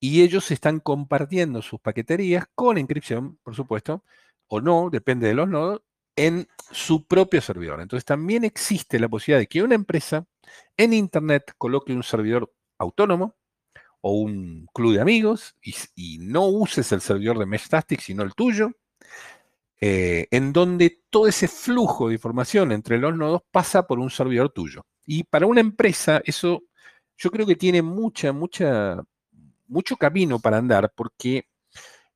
y 0.00 0.22
ellos 0.22 0.50
están 0.50 0.80
compartiendo 0.80 1.62
sus 1.62 1.80
paqueterías 1.80 2.46
con 2.54 2.78
inscripción, 2.78 3.38
por 3.42 3.54
supuesto, 3.54 4.04
o 4.48 4.60
no, 4.60 4.88
depende 4.90 5.28
de 5.28 5.34
los 5.34 5.48
nodos, 5.48 5.82
en 6.16 6.46
su 6.70 7.06
propio 7.06 7.40
servidor. 7.40 7.80
Entonces 7.80 8.04
también 8.04 8.44
existe 8.44 8.98
la 8.98 9.08
posibilidad 9.08 9.40
de 9.40 9.46
que 9.46 9.62
una 9.62 9.74
empresa 9.74 10.26
en 10.76 10.92
Internet 10.92 11.54
coloque 11.58 11.92
un 11.92 12.02
servidor 12.02 12.52
autónomo 12.78 13.36
o 14.00 14.14
un 14.14 14.66
club 14.74 14.94
de 14.94 15.00
amigos 15.00 15.56
y, 15.94 16.18
no 16.18 16.46
uses 16.46 16.90
el 16.92 17.00
servidor 17.00 17.38
de 17.38 17.46
Meshtastic, 17.46 18.00
sino 18.00 18.22
el 18.22 18.34
tuyo, 18.34 18.72
eh, 19.80 20.26
en 20.30 20.52
donde 20.52 21.02
todo 21.08 21.28
ese 21.28 21.48
flujo 21.48 22.08
de 22.08 22.14
información 22.14 22.72
entre 22.72 22.98
los 22.98 23.16
nodos 23.16 23.42
pasa 23.50 23.86
por 23.86 23.98
un 23.98 24.10
servidor 24.10 24.50
tuyo. 24.50 24.84
Y 25.06 25.24
para 25.24 25.46
una 25.46 25.60
empresa 25.60 26.20
eso 26.24 26.64
yo 27.16 27.30
creo 27.30 27.46
que 27.46 27.56
tiene 27.56 27.82
mucha, 27.82 28.32
mucha, 28.32 29.02
mucho 29.68 29.96
camino 29.96 30.40
para 30.40 30.58
andar 30.58 30.92
porque 30.94 31.46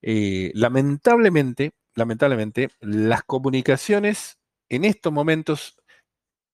eh, 0.02 0.50
lamentablemente 0.54 1.72
lamentablemente, 1.96 2.70
las 2.80 3.24
comunicaciones 3.24 4.38
en 4.68 4.84
estos 4.84 5.12
momentos 5.12 5.76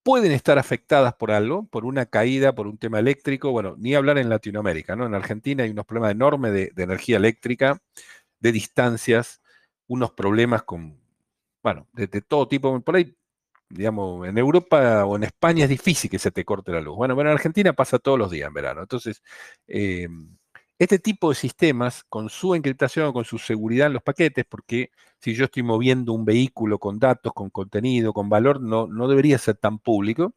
pueden 0.03 0.33
estar 0.33 0.59
afectadas 0.59 1.15
por 1.15 1.31
algo, 1.31 1.67
por 1.69 1.85
una 1.85 2.07
caída, 2.07 2.55
por 2.55 2.67
un 2.67 2.79
tema 2.79 2.99
eléctrico, 2.99 3.53
bueno, 3.53 3.77
ni 3.79 3.95
hablar 3.95 4.19
en 4.19 4.29
Latinoamérica, 4.29 4.97
¿no? 4.97 5.07
En 5.07 5.15
Argentina 5.15 5.65
hay 5.65 5.71
unos 5.71 5.87
problemas 5.87 6.13
enormes 6.13 6.53
de, 6.53 6.73
energía 6.77 7.17
eléctrica, 7.19 7.81
de 8.41 8.53
distancias, 8.53 9.43
unos 9.87 10.13
problemas 10.13 10.63
con, 10.65 11.01
bueno, 11.63 11.89
de, 11.93 12.09
todo 12.23 12.49
tipo, 12.49 12.81
por 12.81 12.97
ahí, 12.97 13.15
digamos, 13.69 14.27
en 14.29 14.39
Europa 14.39 15.05
o 15.07 15.17
en 15.17 15.25
España 15.25 15.65
es 15.65 15.71
difícil 15.71 16.11
que 16.11 16.19
se 16.19 16.31
te 16.33 16.45
corte 16.45 16.73
la 16.73 16.81
luz. 16.81 16.97
Bueno, 16.97 17.17
pero 17.17 17.31
en 17.31 17.35
Argentina 17.35 17.73
pasa 17.73 17.99
todos 17.99 18.19
los 18.19 18.31
días 18.31 18.49
en 18.49 18.55
verano, 18.55 18.83
entonces... 18.83 19.23
Eh, 19.69 20.09
este 20.79 20.99
tipo 20.99 21.31
de 21.31 21.37
sistemas, 21.37 22.05
con 22.09 22.29
su 22.29 22.55
encriptación, 22.55 23.13
con 23.13 23.25
su 23.25 23.39
seguridad 23.39 23.87
en 23.87 23.93
los 23.95 24.03
paquetes, 24.03 24.45
porque 24.49 24.91
si 25.19 25.35
yo 25.35 25.45
estoy 25.45 25.63
moviendo 25.63 26.13
un 26.13 26.25
vehículo 26.25 26.79
con 26.79 26.99
datos, 26.99 27.33
con 27.33 27.51
contenido, 27.51 28.13
con 28.13 28.29
valor, 28.29 28.61
no, 28.61 28.87
no 28.87 29.07
debería 29.07 29.39
ser 29.39 29.57
tan 29.57 29.79
público, 29.79 30.35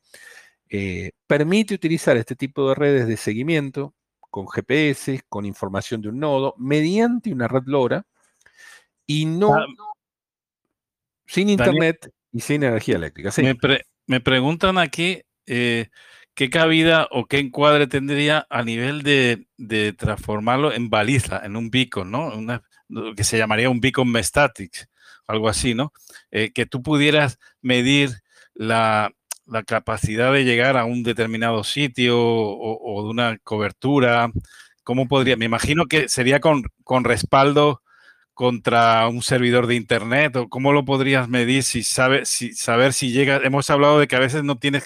eh, 0.69 1.11
permite 1.27 1.73
utilizar 1.73 2.17
este 2.17 2.35
tipo 2.35 2.69
de 2.69 2.75
redes 2.75 3.07
de 3.07 3.17
seguimiento 3.17 3.93
con 4.19 4.47
GPS, 4.47 5.21
con 5.29 5.45
información 5.45 6.01
de 6.01 6.09
un 6.09 6.19
nodo, 6.19 6.55
mediante 6.57 7.31
una 7.31 7.47
red 7.47 7.63
LoRa 7.65 8.05
y 9.07 9.25
no 9.25 9.55
ah, 9.55 9.65
sin 11.25 11.49
internet 11.49 12.11
y 12.31 12.41
sin 12.41 12.63
energía 12.63 12.97
eléctrica. 12.97 13.31
Me, 14.07 14.19
preguntan 14.19 14.77
aquí 14.77 15.21
eh, 15.45 15.89
¿qué 16.35 16.49
cabida 16.49 17.07
o 17.11 17.25
qué 17.27 17.39
encuadre 17.39 17.87
tendría 17.87 18.45
a 18.49 18.63
nivel 18.63 19.01
de, 19.03 19.93
transformarlo 19.97 20.73
en 20.73 20.89
baliza, 20.89 21.41
en 21.43 21.55
un 21.55 21.69
beacon, 21.71 22.11
¿no? 22.11 22.27
Una, 22.35 22.63
que 23.15 23.23
se 23.23 23.37
llamaría 23.37 23.69
un 23.69 23.79
beacon 23.81 24.11
mestatic, 24.11 24.87
algo 25.27 25.49
así, 25.49 25.73
¿no? 25.73 25.93
Eh, 26.31 26.51
que 26.53 26.65
tú 26.65 26.83
pudieras 26.83 27.39
medir 27.61 28.11
la, 28.53 29.13
capacidad 29.67 30.33
de 30.33 30.43
llegar 30.43 30.77
a 30.77 30.85
un 30.85 31.03
determinado 31.03 31.63
sitio 31.63 32.17
o, 32.19 33.03
de 33.03 33.09
una 33.09 33.37
cobertura. 33.43 34.31
¿Cómo 34.83 35.07
podría? 35.07 35.37
Me 35.37 35.45
imagino 35.45 35.85
que 35.85 36.09
sería 36.09 36.39
con 36.39 37.03
respaldo 37.03 37.81
contra 38.35 39.07
un 39.07 39.23
servidor 39.23 39.65
de 39.65 39.75
internet 39.75 40.35
o 40.35 40.49
cómo 40.49 40.73
lo 40.73 40.83
podrías 40.83 41.29
medir 41.29 41.63
si 41.63 41.83
sabe 41.83 42.25
si 42.25 42.53
saber 42.53 42.91
si 42.93 43.11
llegas 43.11 43.41
hemos 43.45 43.69
hablado 43.69 43.97
de 43.97 44.07
que 44.07 44.17
a 44.17 44.19
veces 44.19 44.43
no 44.43 44.57
tienes 44.59 44.83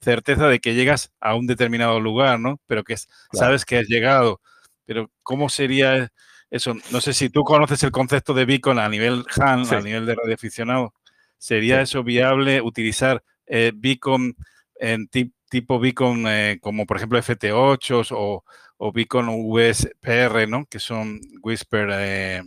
certeza 0.00 0.46
de 0.48 0.60
que 0.60 0.74
llegas 0.74 1.12
a 1.20 1.34
un 1.34 1.48
determinado 1.48 1.98
lugar 1.98 2.38
no 2.38 2.60
pero 2.66 2.84
que 2.84 2.96
sabes 3.32 3.64
que 3.64 3.78
has 3.78 3.88
llegado. 3.88 4.40
Pero 4.86 5.10
cómo 5.22 5.48
sería 5.48 6.12
eso 6.50 6.74
no 6.92 7.00
sé 7.00 7.12
si 7.14 7.30
tú 7.30 7.42
conoces 7.42 7.82
el 7.82 7.90
concepto 7.90 8.32
de 8.32 8.44
beacon 8.44 8.78
a 8.78 8.88
nivel 8.88 9.24
Han 9.40 9.66
a 9.74 9.80
nivel 9.80 10.06
de 10.06 10.14
radioaficionado 10.14 10.94
sería 11.36 11.82
eso 11.82 12.04
viable 12.04 12.60
utilizar 12.62 13.24
eh, 13.46 13.72
beacon 13.74 14.36
en 14.76 15.08
tipo 15.08 15.80
beacon 15.80 16.26
eh, 16.28 16.58
como 16.60 16.86
por 16.86 16.98
ejemplo 16.98 17.18
FT8 17.18 18.06
o, 18.12 18.44
o 18.76 18.92
beacon 18.92 19.26
USPR 19.30 20.48
no 20.48 20.66
que 20.66 20.78
son 20.78 21.20
Whisper 21.42 21.88
eh, 21.92 22.42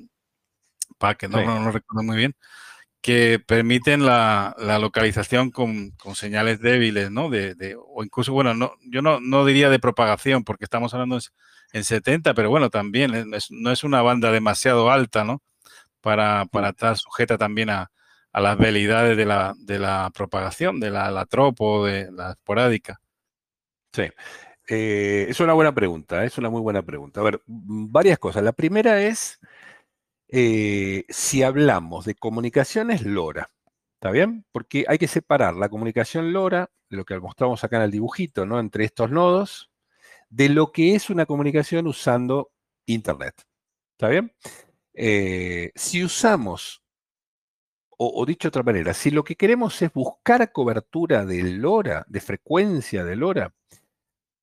paquete, 0.98 1.32
no, 1.32 1.60
no, 1.60 1.72
recuerdo 1.72 2.03
muy 2.03 2.18
bien, 2.18 2.36
que 3.02 3.40
permiten 3.40 4.06
la, 4.06 4.56
localización 4.80 5.52
con, 5.52 5.94
señales 6.15 6.60
débiles, 6.60 7.11
¿no? 7.11 7.30
De, 7.30 7.78
o 7.80 8.03
incluso, 8.03 8.34
bueno, 8.34 8.53
no, 8.53 8.74
yo 8.82 9.02
no, 9.02 9.19
no 9.19 9.45
diría 9.45 9.69
de 9.69 9.80
propagación, 9.80 10.44
porque 10.44 10.65
estamos 10.65 10.94
hablando 10.94 11.19
en 11.74 11.84
70, 11.84 12.34
pero 12.34 12.49
bueno, 12.49 12.69
también 12.69 13.30
no 13.49 13.72
es 13.72 13.84
una 13.84 14.02
banda 14.02 14.32
demasiado 14.32 14.91
alta, 14.91 15.24
¿no? 15.24 15.41
Para, 16.02 16.45
para 16.45 16.69
estar 16.69 16.98
sujeta 16.98 17.38
también 17.38 17.69
a, 17.69 17.91
las 18.34 18.57
velidades 18.57 19.18
de 19.18 19.26
la, 19.26 19.56
de 19.57 19.80
la 19.80 20.11
propagación, 20.14 20.80
de 20.80 20.91
la, 20.91 21.10
la 21.10 21.26
tropo, 21.26 21.86
de 21.86 22.11
la 22.11 22.34
esporádica. 22.34 23.02
Sí. 23.94 24.03
Eh, 24.68 25.26
es 25.30 25.40
una 25.40 25.53
buena 25.53 25.74
pregunta, 25.74 26.24
es 26.24 26.38
una 26.38 26.49
muy 26.49 26.61
buena 26.61 26.82
pregunta. 26.84 27.22
A 27.22 27.24
ver, 27.24 27.41
varias 27.48 28.19
cosas. 28.19 28.44
La 28.44 28.52
primera 28.52 29.02
es 29.02 29.40
eh, 30.29 31.05
si 31.09 31.43
hablamos 31.43 32.05
de 32.05 32.15
comunicaciones 32.15 33.03
LoRa, 33.03 33.49
¿está 33.95 34.11
bien? 34.11 34.45
Porque 34.51 34.85
hay 34.87 34.97
que 34.97 35.07
separar 35.07 35.55
la 35.55 35.69
comunicación 35.69 36.33
LoRa, 36.33 36.69
de 36.89 36.97
lo 36.97 37.05
que 37.05 37.19
mostramos 37.19 37.63
acá 37.63 37.77
en 37.77 37.83
el 37.83 37.91
dibujito, 37.91 38.45
¿no? 38.45 38.59
Entre 38.59 38.85
estos 38.85 39.09
nodos, 39.11 39.71
de 40.29 40.49
lo 40.49 40.71
que 40.71 40.95
es 40.95 41.09
una 41.09 41.25
comunicación 41.25 41.87
usando 41.87 42.51
Internet, 42.85 43.35
¿está 43.93 44.09
bien? 44.09 44.33
Eh, 44.93 45.71
si 45.75 46.03
usamos, 46.03 46.81
o, 47.97 48.25
dicho 48.25 48.47
de 48.47 48.49
otra 48.49 48.63
manera, 48.63 48.93
si 48.93 49.11
lo 49.11 49.23
que 49.23 49.35
queremos 49.35 49.81
es 49.81 49.91
buscar 49.93 50.51
cobertura 50.51 51.25
de 51.25 51.43
LoRa, 51.43 52.05
de 52.07 52.21
frecuencia 52.21 53.03
de 53.03 53.15
LoRa, 53.15 53.53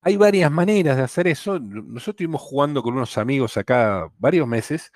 hay 0.02 0.16
varias 0.16 0.50
maneras 0.50 0.96
de 0.96 1.02
hacer 1.02 1.26
eso. 1.28 1.58
Nosotros 1.58 2.08
estuvimos 2.08 2.42
jugando 2.42 2.82
con 2.82 2.94
unos 2.94 3.16
amigos 3.16 3.56
acá 3.56 4.10
varios 4.18 4.46
meses 4.46 4.92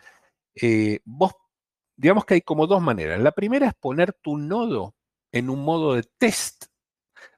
eh, 0.60 1.00
vos, 1.04 1.32
digamos 1.96 2.24
que 2.24 2.34
hay 2.34 2.42
como 2.42 2.66
dos 2.66 2.82
maneras. 2.82 3.20
La 3.20 3.32
primera 3.32 3.68
es 3.68 3.74
poner 3.74 4.12
tu 4.12 4.36
nodo 4.36 4.94
en 5.32 5.50
un 5.50 5.64
modo 5.64 5.94
de 5.94 6.04
test, 6.18 6.66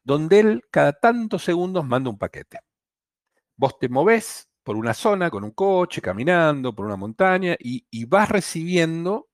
donde 0.02 0.40
él 0.40 0.62
cada 0.70 0.92
tantos 0.92 1.44
segundos 1.44 1.84
manda 1.84 2.10
un 2.10 2.18
paquete. 2.18 2.60
Vos 3.56 3.78
te 3.78 3.88
movés 3.88 4.48
por 4.62 4.76
una 4.76 4.94
zona 4.94 5.30
con 5.30 5.44
un 5.44 5.52
coche, 5.52 6.00
caminando 6.00 6.74
por 6.74 6.86
una 6.86 6.96
montaña, 6.96 7.56
y, 7.58 8.04
vas 8.06 8.28
recibiendo 8.28 9.28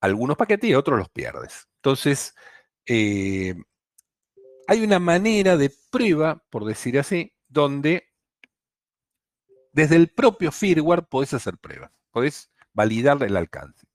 algunos 0.00 0.36
paquetes 0.36 0.70
y 0.70 0.74
otros 0.74 0.98
los 0.98 1.08
pierdes. 1.10 1.68
Entonces, 1.76 2.34
eh, 2.86 3.54
hay 4.68 4.82
una 4.84 4.98
manera 4.98 5.56
de 5.56 5.72
prueba, 5.90 6.42
por 6.50 6.64
decir 6.64 6.98
así, 6.98 7.34
donde 7.48 8.04
desde 9.72 9.96
el 9.96 10.08
propio 10.08 10.52
firmware 10.52 11.06
podés 11.06 11.34
hacer 11.34 11.58
pruebas. 11.58 11.90
Podés 12.10 12.50
validar 12.76 13.22
el 13.22 13.36
alcance. 13.36 13.86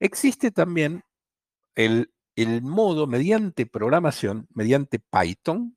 Existe 0.00 0.52
también 0.52 1.02
el, 1.74 2.08
modo 2.62 3.06
mediante 3.06 3.66
programación, 3.66 4.46
mediante 4.54 5.00
Python 5.00 5.76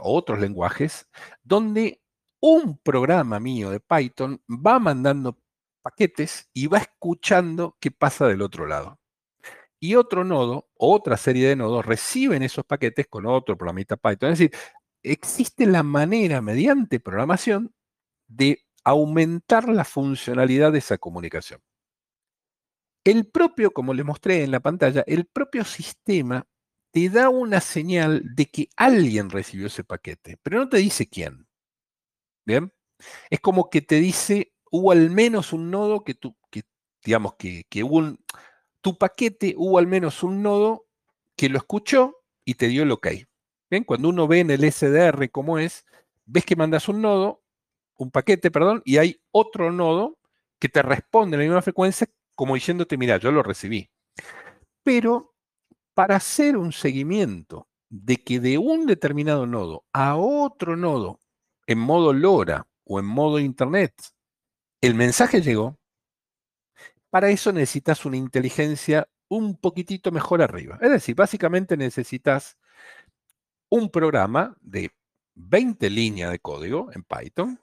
o 0.00 0.16
otros 0.16 0.40
lenguajes, 0.40 1.08
donde 1.42 2.02
un 2.40 2.78
programa 2.78 3.38
mío 3.38 3.70
de 3.70 3.80
Python 3.80 4.42
va 4.48 4.78
mandando 4.78 5.38
paquetes 5.80 6.48
y 6.52 6.66
va 6.66 6.78
escuchando 6.78 7.76
qué 7.80 7.92
pasa 7.92 8.26
del 8.26 8.42
otro 8.42 8.66
lado. 8.66 8.98
Y 9.78 9.94
otro 9.94 10.24
nodo, 10.24 10.68
otra 10.74 11.16
serie 11.16 11.48
de 11.48 11.56
nodos, 11.56 11.86
reciben 11.86 12.42
esos 12.42 12.64
paquetes 12.64 13.06
con 13.08 13.26
otro 13.26 13.56
programita 13.56 13.96
Python. 13.96 14.32
Es 14.32 14.38
decir, 14.38 14.58
existe 15.02 15.66
la 15.66 15.84
manera 15.84 16.40
mediante 16.40 16.98
programación 16.98 17.72
de 18.26 18.64
aumentar 18.82 19.68
la 19.68 19.84
funcionalidad 19.84 20.72
de 20.72 20.78
esa 20.78 20.98
comunicación. 20.98 21.60
El 23.06 23.28
propio, 23.28 23.70
como 23.70 23.94
les 23.94 24.04
mostré 24.04 24.42
en 24.42 24.50
la 24.50 24.58
pantalla, 24.58 25.04
el 25.06 25.26
propio 25.26 25.64
sistema 25.64 26.44
te 26.90 27.08
da 27.08 27.28
una 27.28 27.60
señal 27.60 28.20
de 28.34 28.46
que 28.46 28.68
alguien 28.76 29.30
recibió 29.30 29.68
ese 29.68 29.84
paquete, 29.84 30.38
pero 30.42 30.58
no 30.58 30.68
te 30.68 30.78
dice 30.78 31.08
quién. 31.08 31.46
¿Bien? 32.44 32.72
Es 33.30 33.38
como 33.38 33.70
que 33.70 33.80
te 33.80 34.00
dice 34.00 34.52
hubo 34.72 34.90
al 34.90 35.10
menos 35.10 35.52
un 35.52 35.70
nodo 35.70 36.02
que 36.02 36.14
tú, 36.14 36.36
que, 36.50 36.64
digamos, 37.04 37.36
que, 37.36 37.64
que 37.68 37.84
un, 37.84 38.18
tu 38.80 38.98
paquete 38.98 39.54
hubo 39.56 39.78
al 39.78 39.86
menos 39.86 40.24
un 40.24 40.42
nodo 40.42 40.86
que 41.36 41.48
lo 41.48 41.58
escuchó 41.58 42.24
y 42.44 42.54
te 42.54 42.66
dio 42.66 42.82
el 42.82 42.90
ok. 42.90 43.06
¿Bien? 43.70 43.84
Cuando 43.84 44.08
uno 44.08 44.26
ve 44.26 44.40
en 44.40 44.50
el 44.50 44.64
SDR 44.64 45.30
cómo 45.30 45.60
es, 45.60 45.84
ves 46.24 46.44
que 46.44 46.56
mandas 46.56 46.88
un 46.88 47.02
nodo, 47.02 47.40
un 47.98 48.10
paquete, 48.10 48.50
perdón, 48.50 48.82
y 48.84 48.96
hay 48.96 49.22
otro 49.30 49.70
nodo 49.70 50.18
que 50.58 50.68
te 50.68 50.82
responde 50.82 51.36
en 51.36 51.42
la 51.42 51.46
misma 51.46 51.62
frecuencia 51.62 52.08
como 52.36 52.54
diciéndote, 52.54 52.96
mira, 52.96 53.16
yo 53.16 53.32
lo 53.32 53.42
recibí. 53.42 53.90
Pero 54.84 55.34
para 55.94 56.16
hacer 56.16 56.56
un 56.56 56.72
seguimiento 56.72 57.68
de 57.88 58.22
que 58.22 58.38
de 58.38 58.58
un 58.58 58.86
determinado 58.86 59.46
nodo 59.46 59.84
a 59.92 60.16
otro 60.16 60.76
nodo 60.76 61.18
en 61.66 61.78
modo 61.78 62.12
LoRa 62.12 62.68
o 62.84 63.00
en 63.00 63.06
modo 63.06 63.40
Internet, 63.40 63.94
el 64.80 64.94
mensaje 64.94 65.40
llegó, 65.40 65.78
para 67.10 67.30
eso 67.30 67.50
necesitas 67.52 68.04
una 68.04 68.16
inteligencia 68.16 69.08
un 69.28 69.56
poquitito 69.56 70.12
mejor 70.12 70.42
arriba. 70.42 70.78
Es 70.80 70.90
decir, 70.90 71.16
básicamente 71.16 71.76
necesitas 71.76 72.56
un 73.70 73.90
programa 73.90 74.56
de 74.60 74.92
20 75.34 75.90
líneas 75.90 76.30
de 76.30 76.38
código 76.38 76.90
en 76.92 77.02
Python 77.02 77.60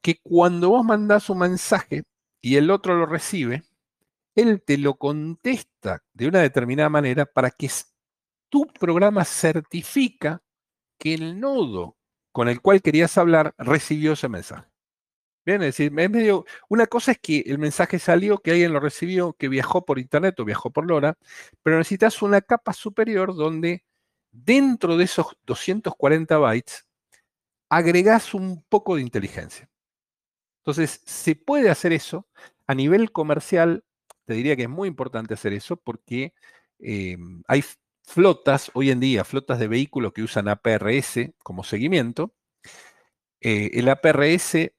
que 0.00 0.20
cuando 0.22 0.70
vos 0.70 0.84
mandás 0.84 1.30
un 1.30 1.38
mensaje 1.38 2.04
y 2.40 2.56
el 2.56 2.70
otro 2.70 2.96
lo 2.96 3.06
recibe, 3.06 3.62
él 4.34 4.62
te 4.62 4.78
lo 4.78 4.96
contesta 4.96 6.02
de 6.12 6.28
una 6.28 6.40
determinada 6.40 6.88
manera 6.88 7.26
para 7.26 7.50
que 7.50 7.70
tu 8.48 8.66
programa 8.66 9.24
certifica 9.24 10.42
que 10.98 11.14
el 11.14 11.40
nodo 11.40 11.96
con 12.32 12.48
el 12.48 12.60
cual 12.60 12.82
querías 12.82 13.16
hablar 13.18 13.54
recibió 13.58 14.12
ese 14.14 14.28
mensaje. 14.28 14.68
Bien, 15.46 15.60
es 15.62 15.76
decir, 15.76 15.92
es 15.98 16.10
medio, 16.10 16.46
una 16.68 16.86
cosa 16.86 17.12
es 17.12 17.18
que 17.18 17.40
el 17.40 17.58
mensaje 17.58 17.98
salió, 17.98 18.38
que 18.38 18.52
alguien 18.52 18.72
lo 18.72 18.80
recibió, 18.80 19.34
que 19.34 19.48
viajó 19.48 19.84
por 19.84 19.98
internet 19.98 20.40
o 20.40 20.44
viajó 20.44 20.70
por 20.70 20.86
LoRa, 20.86 21.18
pero 21.62 21.76
necesitas 21.76 22.22
una 22.22 22.40
capa 22.40 22.72
superior 22.72 23.34
donde 23.34 23.84
dentro 24.32 24.96
de 24.96 25.04
esos 25.04 25.36
240 25.44 26.38
bytes 26.38 26.86
agregás 27.68 28.34
un 28.34 28.64
poco 28.68 28.96
de 28.96 29.02
inteligencia. 29.02 29.68
Entonces, 30.62 31.02
se 31.04 31.36
puede 31.36 31.70
hacer 31.70 31.92
eso. 31.92 32.26
A 32.66 32.74
nivel 32.74 33.12
comercial, 33.12 33.84
te 34.24 34.34
diría 34.34 34.56
que 34.56 34.64
es 34.64 34.68
muy 34.68 34.88
importante 34.88 35.34
hacer 35.34 35.52
eso 35.52 35.76
porque 35.76 36.34
eh, 36.78 37.16
hay 37.48 37.64
flotas 38.02 38.70
hoy 38.74 38.90
en 38.90 39.00
día, 39.00 39.24
flotas 39.24 39.58
de 39.58 39.68
vehículos 39.68 40.12
que 40.12 40.22
usan 40.22 40.48
APRS 40.48 41.32
como 41.42 41.64
seguimiento. 41.64 42.34
Eh, 43.40 43.70
el 43.74 43.88
APRS 43.88 44.72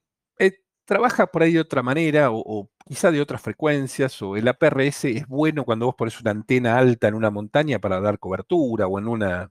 trabaja 0.86 1.26
por 1.26 1.42
ahí 1.42 1.52
de 1.52 1.60
otra 1.60 1.82
manera 1.82 2.30
o, 2.30 2.70
quizá 2.86 3.10
de 3.10 3.20
otras 3.20 3.42
frecuencias, 3.42 4.22
o 4.22 4.36
el 4.36 4.48
APRS 4.48 5.04
es 5.06 5.26
bueno 5.26 5.64
cuando 5.64 5.86
vos 5.86 5.96
pones 5.96 6.20
una 6.20 6.30
antena 6.30 6.78
alta 6.78 7.08
en 7.08 7.14
una 7.14 7.30
montaña 7.30 7.80
para 7.80 8.00
dar 8.00 8.18
cobertura 8.18 8.86
o 8.86 8.98
en 8.98 9.08
una, 9.08 9.50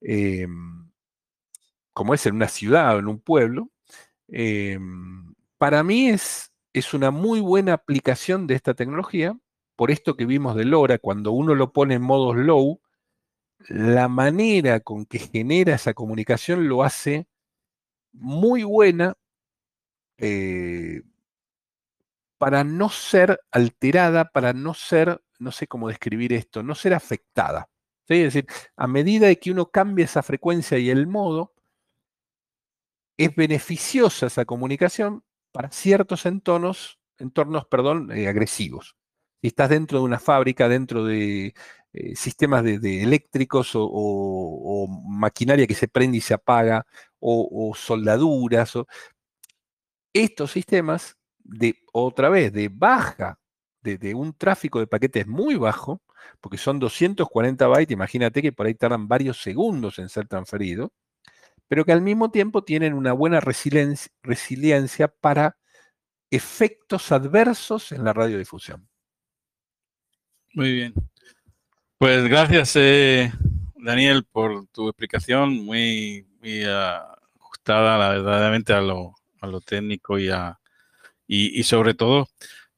em, 0.00 0.90
como 1.92 2.14
es 2.14 2.26
en 2.26 2.36
una 2.36 2.48
ciudad 2.48 2.96
o 2.96 2.98
en 3.00 3.08
un 3.08 3.20
pueblo. 3.20 3.70
Em, 4.28 5.34
para 5.58 5.82
mí 5.84 6.08
es, 6.10 6.52
es 6.74 6.92
una 6.92 7.10
muy 7.12 7.40
buena 7.40 7.72
aplicación 7.72 8.46
de 8.46 8.54
esta 8.56 8.74
tecnología, 8.74 9.38
por 9.76 9.90
esto 9.92 10.16
que 10.16 10.26
vimos 10.26 10.56
de 10.56 10.64
LoRa, 10.64 10.98
cuando 10.98 11.30
uno 11.32 11.54
lo 11.54 11.72
pone 11.72 11.94
en 11.94 12.02
modo 12.02 12.34
low, 12.34 12.80
la 13.68 14.08
manera 14.08 14.80
con 14.80 15.06
que 15.06 15.20
genera 15.20 15.76
esa 15.76 15.94
comunicación 15.94 16.68
lo 16.68 16.82
hace 16.82 17.28
muy 18.12 18.64
buena 18.64 19.14
eh, 20.18 21.02
para 22.38 22.64
no 22.64 22.88
ser 22.88 23.40
alterada, 23.52 24.30
para 24.30 24.52
no 24.52 24.74
ser, 24.74 25.22
no 25.38 25.52
sé 25.52 25.68
cómo 25.68 25.88
describir 25.88 26.32
esto, 26.32 26.62
no 26.64 26.74
ser 26.74 26.92
afectada. 26.92 27.70
Es 28.08 28.34
decir, 28.34 28.46
a 28.76 28.86
medida 28.88 29.28
de 29.28 29.38
que 29.38 29.52
uno 29.52 29.70
cambia 29.70 30.04
esa 30.06 30.22
frecuencia 30.24 30.76
y 30.78 30.90
el 30.90 31.06
modo, 31.06 31.54
es 33.16 33.34
beneficiosa 33.34 34.26
esa 34.26 34.44
comunicación 34.44 35.22
para 35.54 35.70
ciertos 35.70 36.26
entornos, 36.26 36.98
entornos 37.16 37.64
perdón, 37.66 38.10
eh, 38.10 38.26
agresivos. 38.26 38.96
Si 39.40 39.48
estás 39.48 39.70
dentro 39.70 39.98
de 39.98 40.04
una 40.04 40.18
fábrica, 40.18 40.68
dentro 40.68 41.04
de 41.04 41.54
eh, 41.92 42.16
sistemas 42.16 42.64
de, 42.64 43.02
eléctricos 43.04 43.70
o, 43.74 44.88
maquinaria 45.08 45.68
que 45.68 45.76
se 45.76 45.86
prende 45.86 46.18
y 46.18 46.20
se 46.20 46.34
apaga, 46.34 46.84
o, 47.20 47.72
soldaduras, 47.76 48.72
estos 50.12 50.50
sistemas 50.50 51.16
de 51.38 51.76
otra 51.92 52.30
vez 52.30 52.52
de 52.52 52.68
baja, 52.68 53.38
de, 53.80 54.14
un 54.14 54.32
tráfico 54.34 54.80
de 54.80 54.88
paquetes 54.88 55.26
muy 55.28 55.54
bajo, 55.54 56.02
porque 56.40 56.58
son 56.58 56.80
240 56.80 57.68
bytes, 57.68 57.92
imagínate 57.92 58.42
que 58.42 58.52
por 58.52 58.66
ahí 58.66 58.74
tardan 58.74 59.06
varios 59.06 59.40
segundos 59.40 60.00
en 60.00 60.08
ser 60.08 60.26
transferidos, 60.26 60.90
pero 61.68 61.84
que 61.84 61.92
al 61.92 62.02
mismo 62.02 62.30
tiempo 62.30 62.64
tienen 62.64 62.94
una 62.94 63.12
buena 63.12 63.40
resiliencia, 63.40 64.12
resiliencia 64.22 65.08
para 65.08 65.56
efectos 66.30 67.12
adversos 67.12 67.92
en 67.92 68.04
la 68.04 68.12
radiodifusión. 68.12 68.88
Muy 70.52 70.72
bien. 70.72 70.94
Pues 71.98 72.24
gracias, 72.28 72.76
eh, 72.76 73.32
Daniel, 73.76 74.24
por 74.30 74.66
tu 74.68 74.88
explicación 74.88 75.64
muy, 75.64 76.26
muy 76.40 76.64
ajustada, 76.64 78.08
verdaderamente, 78.10 78.72
a 78.72 78.80
lo, 78.80 79.14
a 79.40 79.46
lo 79.46 79.60
técnico 79.60 80.18
y, 80.18 80.28
a, 80.28 80.58
y, 81.26 81.62
sobre 81.62 81.94
todo 81.94 82.28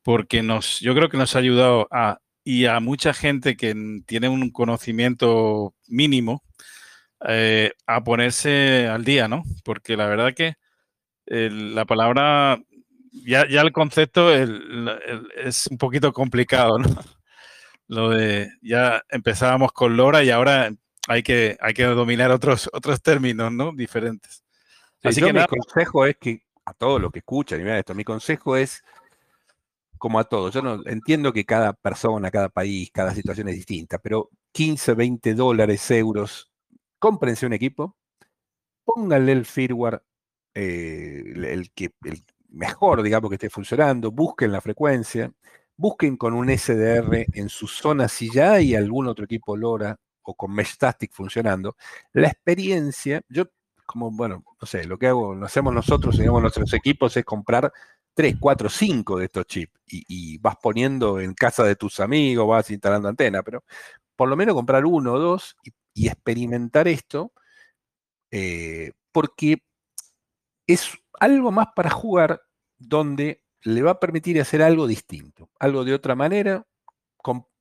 porque 0.03 0.43
nos, 0.43 0.81
yo 0.81 0.95
creo 0.95 1.09
que 1.09 1.17
nos 1.17 1.35
ha 1.35 1.41
ayudado 1.41 1.89
a, 1.91 2.21
y 2.45 2.67
a 2.67 2.79
mucha 2.81 3.13
gente 3.13 3.57
que 3.57 3.75
tiene 4.07 4.29
un 4.29 4.51
conocimiento 4.51 5.75
mínimo 5.89 6.43
eh, 7.27 7.73
a 7.87 8.03
ponerse 8.05 8.89
al 8.89 9.05
día, 9.05 9.29
¿no? 9.29 9.43
Porque 9.65 9.97
la 9.97 10.07
verdad 10.07 10.35
que 10.35 10.55
la 11.27 11.85
palabra, 11.85 12.61
ya, 13.11 13.49
ya 13.49 13.63
el 13.63 13.73
concepto 13.73 14.33
es 14.33 15.67
un 15.69 15.79
poquito 15.79 16.13
complicado, 16.13 16.79
¿no? 16.79 16.89
Lo 17.89 18.11
de, 18.11 18.51
ya 18.63 19.03
empezábamos 19.09 19.73
con 19.73 19.97
Lora 19.97 20.25
y 20.25 20.31
ahora 20.31 20.73
hay 21.09 21.23
que, 21.23 21.57
hay 21.61 21.73
que 21.73 21.85
dominar 21.85 22.31
otros, 22.33 22.69
otros 22.73 23.01
términos, 23.01 23.53
¿no? 23.53 23.73
Diferentes. 23.73 24.45
Así 25.03 25.21
que 25.21 25.33
mi 25.33 25.45
consejo 25.47 26.05
es 26.05 26.17
que 26.17 26.43
a 26.65 26.75
todos 26.75 27.01
los 27.01 27.13
que 27.13 27.21
escuchan 27.21 27.61
y 27.61 27.65
vean 27.65 27.79
esto, 27.79 27.95
mi 27.95 28.03
consejo 28.03 28.57
es, 28.57 28.83
como 29.99 30.19
a 30.19 30.25
todos, 30.25 30.53
yo 30.53 30.63
no 30.63 30.81
entiendo 30.85 31.33
que 31.33 31.45
cada 31.45 31.73
persona, 31.73 32.31
cada 32.31 32.49
país, 32.49 32.91
cada 32.93 33.15
situación 33.15 33.49
es 33.49 33.55
distinta, 33.55 33.99
pero 33.99 34.31
15, 34.53 34.95
20 34.95 35.35
dólares, 35.35 35.89
euros, 35.93 36.51
cómprense 37.07 37.47
un 37.47 37.53
equipo, 37.53 37.97
pónganle 38.85 39.31
el 39.31 39.47
firmware, 39.47 40.03
eh, 40.53 41.23
el, 41.37 41.71
que, 41.71 41.93
el 42.03 42.25
mejor, 42.49 43.01
digamos, 43.01 43.31
que 43.31 43.37
esté 43.37 43.49
funcionando, 43.49 44.11
busquen 44.11 44.51
la 44.51 44.61
frecuencia, 44.61 45.33
busquen 45.77 46.17
con 46.17 46.35
un 46.35 46.49
SDR 46.49 47.27
en 47.33 47.49
su 47.49 47.69
zona 47.69 48.09
si 48.09 48.29
ya 48.29 48.55
hay 48.55 48.75
algún 48.75 49.07
otro 49.07 49.25
equipo 49.25 49.57
LoRa 49.57 49.97
o 50.23 50.35
con 50.35 50.53
Mesh 50.53 50.73
Static 50.73 51.13
funcionando. 51.13 51.77
La 52.13 52.27
experiencia, 52.27 53.23
yo 53.29 53.45
como, 53.87 54.11
bueno, 54.11 54.43
no 54.61 54.67
sé, 54.67 54.83
lo 54.83 54.99
que 54.99 55.07
hago, 55.07 55.33
lo 55.33 55.47
hacemos 55.47 55.73
nosotros, 55.73 56.19
digamos, 56.19 56.43
nuestros 56.43 56.73
equipos 56.75 57.17
es 57.17 57.25
comprar 57.25 57.73
3, 58.15 58.35
4, 58.41 58.69
5 58.69 59.19
de 59.19 59.25
estos 59.27 59.47
chips 59.47 59.81
y, 59.87 60.39
vas 60.39 60.57
poniendo 60.61 61.21
en 61.21 61.35
casa 61.35 61.63
de 61.63 61.77
tus 61.77 62.01
amigos, 62.01 62.49
vas 62.49 62.69
instalando 62.69 63.09
antena, 63.09 63.45
pero 63.45 63.63
por 64.17 64.29
lo 64.29 64.35
menos 64.35 64.57
comprar 64.57 64.85
uno 64.85 65.13
o 65.13 65.19
dos 65.21 65.57
y, 65.63 65.71
experimentar 66.05 66.89
esto, 66.89 67.33
eh, 68.31 68.93
porque 69.13 69.63
es 70.67 70.91
algo 71.19 71.51
más 71.51 71.69
para 71.75 71.91
jugar 71.91 72.43
donde 72.79 73.43
le 73.63 73.83
va 73.83 73.93
a 73.93 74.01
permitir 74.01 74.41
hacer 74.41 74.63
algo 74.63 74.87
distinto, 74.87 75.51
algo 75.59 75.85
de 75.85 75.95
otra 75.95 76.15
manera, 76.15 76.67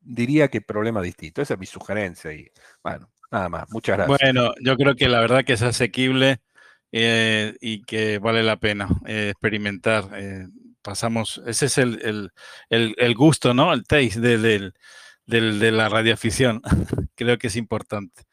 diría 0.01 0.49
que 0.49 0.61
problema 0.61 1.01
distinto. 1.01 1.41
Esa 1.41 1.55
es 1.55 1.59
mi 1.59 1.65
sugerencia 1.65 2.31
y 2.33 2.47
bueno, 2.83 3.09
Nada 3.31 3.49
más, 3.49 3.71
muchas 3.71 3.97
gracias. 3.97 4.19
Bueno, 4.21 4.53
yo 4.61 4.77
creo 4.77 4.95
que 4.95 5.09
la 5.09 5.19
verdad 5.19 5.43
que 5.43 5.53
es 5.53 5.61
asequible 5.61 6.37
eh, 6.91 7.55
y 7.59 7.81
que 7.81 8.19
vale 8.19 8.43
la 8.43 8.57
pena 8.57 8.87
eh, 9.05 9.29
experimentar. 9.31 10.09
Pasamos, 10.81 11.41
ese 11.47 11.65
es 11.65 11.77
el, 11.79 13.15
gusto, 13.15 13.53
¿no? 13.53 13.73
El 13.73 13.85
taste 13.85 14.37
de, 15.25 15.53
de 15.53 15.71
la 15.71 15.89
radioafición. 15.89 16.61
creo 17.15 17.37
que 17.37 17.47
es 17.47 17.55
importante. 17.55 18.23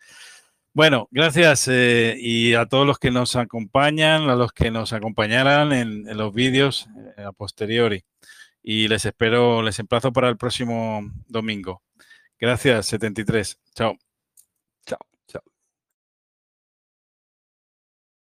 Bueno, 0.75 1.07
gracias 1.11 1.69
y 1.69 2.55
a 2.55 2.65
todos 2.65 2.87
los 2.87 2.99
que 2.99 3.11
nos 3.11 3.37
acompañan, 3.37 4.31
a 4.31 4.37
los 4.37 4.53
que 4.53 4.71
nos 4.71 4.95
acompañarán 4.95 5.73
en, 5.73 6.17
los 6.17 6.33
vídeos 6.33 6.89
a 7.19 7.33
posteriori. 7.33 8.05
Y 8.63 8.89
les 8.89 9.05
espero, 9.05 9.63
les 9.63 9.79
emplazo 9.79 10.13
para 10.13 10.31
el 10.31 10.39
próximo 10.39 11.03
domingo. 11.29 11.83
Gracias, 12.39 12.87
73. 12.87 13.59
Chao. 13.75 13.99